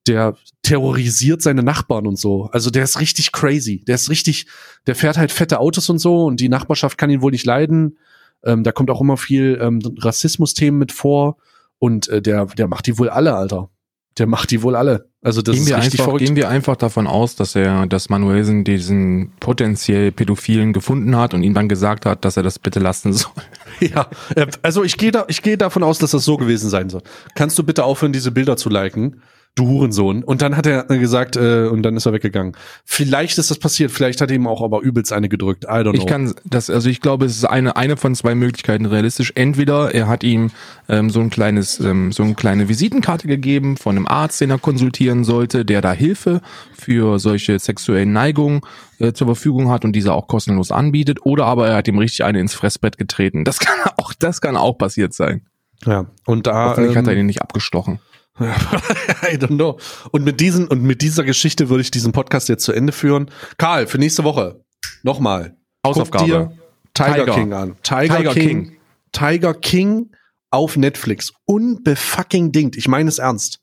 der 0.09 0.37
terrorisiert 0.63 1.43
seine 1.43 1.63
Nachbarn 1.63 2.09
und 2.09 2.19
so. 2.19 2.49
Also 2.53 2.71
der 2.71 2.83
ist 2.83 2.99
richtig 3.01 3.31
crazy. 3.31 3.85
Der 3.87 3.95
ist 3.95 4.11
richtig, 4.11 4.47
der 4.89 4.97
fährt 4.97 5.17
halt 5.17 5.31
fette 5.31 5.61
Autos 5.61 5.89
und 5.89 6.01
so 6.01 6.25
und 6.25 6.41
die 6.41 6.49
Nachbarschaft 6.49 6.99
kann 6.99 7.11
ihn 7.11 7.23
wohl 7.23 7.31
nicht 7.31 7.47
leiden. 7.47 7.99
Ähm, 8.45 8.65
da 8.65 8.73
kommt 8.73 8.91
auch 8.91 9.01
immer 9.01 9.17
viel 9.17 9.59
ähm, 9.61 9.81
Rassismus-Themen 9.99 10.79
mit 10.79 10.93
vor 10.93 11.37
und 11.79 12.09
äh, 12.09 12.23
der, 12.23 12.47
der 12.47 12.69
macht 12.69 12.87
die 12.87 12.99
wohl 12.99 13.09
alle, 13.09 13.35
Alter. 13.35 13.71
Der 14.19 14.27
macht 14.27 14.51
die 14.51 14.63
wohl 14.63 14.77
alle. 14.77 15.09
Also 15.23 15.41
das 15.41 15.55
gehen, 15.55 15.63
ist 15.63 15.69
wir 15.71 15.77
richtig 15.79 16.01
einfach, 16.01 16.05
verrückt. 16.05 16.25
gehen 16.25 16.37
wir 16.37 16.49
einfach 16.49 16.77
davon 16.77 17.07
aus, 17.07 17.37
dass 17.37 17.55
er, 17.55 17.87
dass 17.87 18.11
Manuelsen 18.11 18.65
diesen 18.65 19.33
potenziell 19.41 20.13
Pädophilen 20.13 20.73
gefunden 20.73 21.17
hat 21.17 21.33
und 21.33 21.43
ihm 21.43 21.55
dann 21.55 21.69
gesagt 21.69 22.05
hat, 22.05 22.25
dass 22.25 22.37
er 22.37 22.43
das 22.43 22.59
bitte 22.59 22.81
lassen 22.81 23.13
soll. 23.15 23.33
Ja, 23.81 24.09
äh, 24.35 24.47
also 24.63 24.85
ich 24.85 24.97
gehe 24.97 25.13
da, 25.13 25.25
ich 25.29 25.43
gehe 25.43 25.57
davon 25.57 25.83
aus, 25.83 25.99
dass 25.99 26.11
das 26.11 26.25
so 26.25 26.37
gewesen 26.37 26.69
sein 26.69 26.91
soll. 26.91 27.03
Kannst 27.35 27.59
du 27.59 27.63
bitte 27.63 27.85
aufhören, 27.85 28.13
diese 28.13 28.33
Bilder 28.33 28.57
zu 28.57 28.69
liken? 28.69 29.23
Du 29.55 29.69
Hurensohn. 29.69 30.25
Und 30.25 30.41
dann 30.41 30.57
hat 30.57 30.65
er 30.65 30.85
gesagt, 30.85 31.37
äh, 31.37 31.67
und 31.67 31.83
dann 31.83 31.95
ist 31.95 32.07
er 32.07 32.15
weggegangen. 32.15 32.57
Vielleicht 32.87 33.37
ist 33.37 33.51
das 33.51 33.59
passiert, 33.59 33.91
vielleicht 33.91 34.23
hat 34.23 34.31
er 34.31 34.37
ihm 34.37 34.47
auch 34.47 34.63
aber 34.63 34.81
übelst 34.81 35.13
eine 35.13 35.29
gedrückt. 35.29 35.65
I 35.65 35.69
don't 35.69 35.91
know. 35.91 35.93
Ich 35.93 36.07
kann 36.07 36.35
das, 36.45 36.71
also 36.71 36.89
ich 36.89 37.03
glaube, 37.03 37.27
es 37.27 37.37
ist 37.37 37.45
eine, 37.45 37.77
eine 37.77 37.99
von 37.99 38.15
zwei 38.15 38.35
Möglichkeiten 38.35 38.87
realistisch. 38.87 39.33
Entweder 39.35 39.95
er 39.95 40.09
hat 40.09 40.25
ihm 40.25 40.53
ähm, 40.89 41.11
so 41.11 41.21
ein 41.21 41.29
kleines, 41.29 41.81
ähm, 41.81 42.13
so 42.13 42.23
eine 42.23 42.35
kleine 42.35 42.71
Visitenkarte 42.71 43.29
gegeben 43.29 43.77
von 43.77 43.97
einem 43.97 44.07
Arzt, 44.07 44.41
den 44.41 44.49
er 44.49 44.59
konsultieren 44.59 45.23
sollte, 45.23 45.67
der 45.67 45.83
da 45.83 45.93
Hilfe 45.93 46.41
für 46.73 47.19
solche 47.19 47.59
sexuellen 47.59 48.15
Neigungen 48.15 48.63
äh, 49.01 49.13
zur 49.13 49.27
Verfügung 49.27 49.69
hat 49.69 49.85
und 49.85 49.93
diese 49.93 50.15
auch 50.15 50.29
kostenlos 50.29 50.73
anbietet. 50.73 51.27
Oder 51.27 51.45
aber 51.45 51.69
er 51.69 51.77
hat 51.77 51.89
ihm 51.89 51.99
richtig 51.99 52.25
eine 52.25 52.41
ins 52.41 52.55
Fressbrett 52.55 52.97
getreten. 52.97 53.45
Das 53.45 53.59
kann 53.59 53.77
auch, 53.99 54.15
das 54.15 54.41
kann 54.41 54.57
auch 54.57 54.79
passiert 54.79 55.13
sein. 55.13 55.47
ja, 55.85 56.07
und 56.25 56.47
da 56.47 56.71
Hoffentlich 56.71 56.97
hat 56.97 57.07
er 57.07 57.13
ähm, 57.13 57.21
ihn 57.21 57.27
nicht 57.27 57.43
abgestochen. 57.43 58.01
I 58.41 59.37
don't 59.37 59.57
know. 59.57 59.79
Und 60.11 60.25
mit 60.25 60.41
diesen 60.41 60.67
und 60.69 60.83
mit 60.83 61.03
dieser 61.03 61.25
Geschichte 61.25 61.69
würde 61.69 61.83
ich 61.83 61.91
diesen 61.91 62.13
Podcast 62.13 62.49
jetzt 62.49 62.65
zu 62.65 62.73
Ende 62.73 62.93
führen. 62.93 63.31
Karl, 63.59 63.87
für 63.87 63.99
nächste 63.99 64.25
Woche 64.25 64.65
nochmal. 65.03 65.57
Hausaufgabe. 65.87 66.53
Tiger, 66.95 67.15
Tiger. 67.15 67.35
King 67.35 67.53
an. 67.53 67.77
Tiger, 67.83 68.17
Tiger 68.17 68.33
King. 68.33 68.49
King. 68.49 68.77
Tiger 69.13 69.55
King 69.55 70.11
auf 70.51 70.77
Netflix. 70.77 71.33
Unbefucking 71.45 72.53
dingt. 72.53 72.77
Ich 72.77 72.89
meine 72.89 73.09
es 73.09 73.19
ernst. 73.19 73.61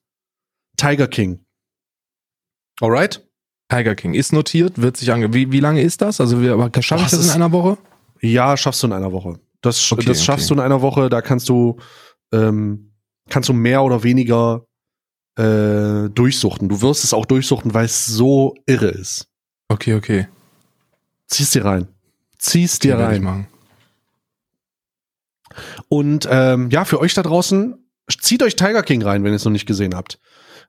Tiger 0.77 1.07
King. 1.07 1.45
Alright? 2.81 3.25
Tiger 3.69 3.95
King 3.95 4.13
ist 4.15 4.33
notiert, 4.33 4.81
wird 4.81 4.97
sich 4.97 5.11
ange. 5.11 5.33
Wie, 5.33 5.51
wie 5.51 5.59
lange 5.59 5.81
ist 5.81 6.01
das? 6.01 6.19
Also 6.19 6.41
wir, 6.41 6.53
aber 6.53 6.71
schaffe 6.81 7.03
ich 7.03 7.11
Das 7.11 7.19
das 7.19 7.27
in 7.27 7.35
einer 7.35 7.51
Woche? 7.51 7.77
Ja, 8.21 8.57
schaffst 8.57 8.81
du 8.81 8.87
in 8.87 8.93
einer 8.93 9.11
Woche. 9.11 9.39
Das, 9.61 9.91
Okay, 9.91 10.05
das 10.05 10.23
schaffst 10.23 10.45
okay. 10.45 10.55
du 10.55 10.61
in 10.61 10.65
einer 10.65 10.81
Woche. 10.81 11.09
Da 11.09 11.21
kannst 11.21 11.49
du, 11.49 11.77
ähm, 12.33 12.88
kannst 13.29 13.49
du 13.49 13.53
mehr 13.53 13.83
oder 13.83 14.03
weniger 14.03 14.65
äh, 15.37 16.09
durchsuchten. 16.09 16.69
Du 16.69 16.81
wirst 16.81 17.03
es 17.03 17.13
auch 17.13 17.25
durchsuchten, 17.25 17.73
weil 17.73 17.85
es 17.85 18.05
so 18.05 18.55
irre 18.65 18.89
ist. 18.89 19.27
Okay, 19.69 19.93
okay. 19.93 20.27
Zieh's 21.27 21.51
dir 21.51 21.65
rein. 21.65 21.87
Zieh's 22.37 22.79
dir 22.79 22.95
ich 22.95 23.01
rein. 23.01 23.47
Und 25.87 26.27
ähm, 26.29 26.69
ja, 26.71 26.85
für 26.85 26.99
euch 26.99 27.13
da 27.13 27.21
draußen, 27.21 27.75
zieht 28.21 28.43
euch 28.43 28.55
Tiger 28.55 28.83
King 28.83 29.01
rein, 29.01 29.23
wenn 29.23 29.31
ihr 29.31 29.37
es 29.37 29.45
noch 29.45 29.51
nicht 29.51 29.65
gesehen 29.65 29.95
habt. 29.95 30.19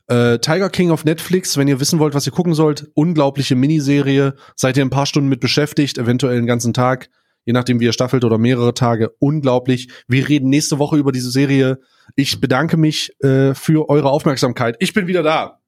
Äh, 0.06 0.38
Tiger 0.38 0.70
King 0.70 0.90
auf 0.90 1.04
Netflix, 1.04 1.56
wenn 1.56 1.68
ihr 1.68 1.80
wissen 1.80 1.98
wollt, 1.98 2.14
was 2.14 2.26
ihr 2.26 2.32
gucken 2.32 2.54
sollt. 2.54 2.90
Unglaubliche 2.94 3.54
Miniserie. 3.54 4.34
Seid 4.56 4.76
ihr 4.76 4.84
ein 4.84 4.90
paar 4.90 5.06
Stunden 5.06 5.28
mit 5.28 5.40
beschäftigt, 5.40 5.98
eventuell 5.98 6.36
einen 6.36 6.46
ganzen 6.46 6.72
Tag, 6.72 7.10
je 7.44 7.52
nachdem 7.52 7.80
wie 7.80 7.84
ihr 7.84 7.92
staffelt 7.92 8.24
oder 8.24 8.38
mehrere 8.38 8.74
Tage. 8.74 9.12
Unglaublich. 9.18 9.88
Wir 10.08 10.28
reden 10.28 10.48
nächste 10.50 10.78
Woche 10.78 10.96
über 10.96 11.12
diese 11.12 11.30
Serie. 11.30 11.78
Ich 12.16 12.40
bedanke 12.40 12.76
mich 12.76 13.12
äh, 13.22 13.54
für 13.54 13.88
eure 13.88 14.10
Aufmerksamkeit. 14.10 14.76
Ich 14.80 14.92
bin 14.92 15.06
wieder 15.06 15.22
da. 15.22 15.60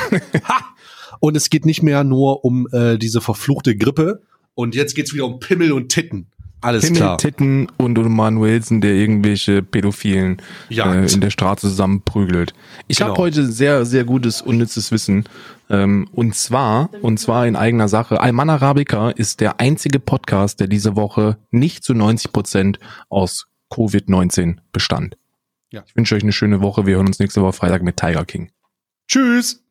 ha! 0.00 0.64
Und 1.20 1.36
es 1.36 1.50
geht 1.50 1.66
nicht 1.66 1.82
mehr 1.82 2.04
nur 2.04 2.44
um 2.44 2.68
äh, 2.70 2.96
diese 2.96 3.20
verfluchte 3.20 3.76
Grippe. 3.76 4.22
Und 4.54 4.74
jetzt 4.74 4.94
geht's 4.94 5.12
wieder 5.14 5.24
um 5.24 5.40
Pimmel 5.40 5.72
und 5.72 5.88
Titten. 5.88 6.26
Alles 6.60 6.84
Himmel, 6.84 6.96
klar. 6.98 7.18
Titten 7.18 7.68
und 7.76 7.96
Roman 7.98 8.40
Wilson, 8.40 8.80
der 8.80 8.94
irgendwelche 8.94 9.62
Pädophilen 9.62 10.42
äh, 10.70 11.12
in 11.12 11.20
der 11.20 11.30
Straße 11.30 11.68
zusammenprügelt. 11.68 12.52
Ich 12.88 12.98
Genau. 12.98 13.10
habe 13.10 13.22
heute 13.22 13.46
sehr, 13.50 13.84
sehr 13.84 14.04
gutes, 14.04 14.42
unnützes 14.42 14.90
Wissen. 14.90 15.24
Ähm, 15.70 16.08
und 16.12 16.34
zwar, 16.34 16.90
und 17.02 17.18
zwar 17.18 17.46
in 17.46 17.56
eigener 17.56 17.88
Sache. 17.88 18.20
Alman 18.20 18.50
Arabica 18.50 19.10
ist 19.10 19.40
der 19.40 19.60
einzige 19.60 20.00
Podcast, 20.00 20.60
der 20.60 20.66
diese 20.66 20.96
Woche 20.96 21.38
nicht 21.50 21.84
zu 21.84 21.94
90 21.94 22.32
Prozent 22.32 22.78
aus 23.08 23.48
Covid-19 23.70 24.58
bestand. 24.72 25.16
Ja. 25.70 25.84
Ich 25.86 25.94
wünsche 25.94 26.14
euch 26.14 26.22
eine 26.22 26.32
schöne 26.32 26.62
Woche. 26.62 26.86
Wir 26.86 26.96
hören 26.96 27.06
uns 27.06 27.18
nächste 27.18 27.42
Woche 27.42 27.52
Freitag 27.52 27.82
mit 27.82 27.96
Tiger 27.96 28.24
King. 28.24 28.50
Tschüss. 29.06 29.62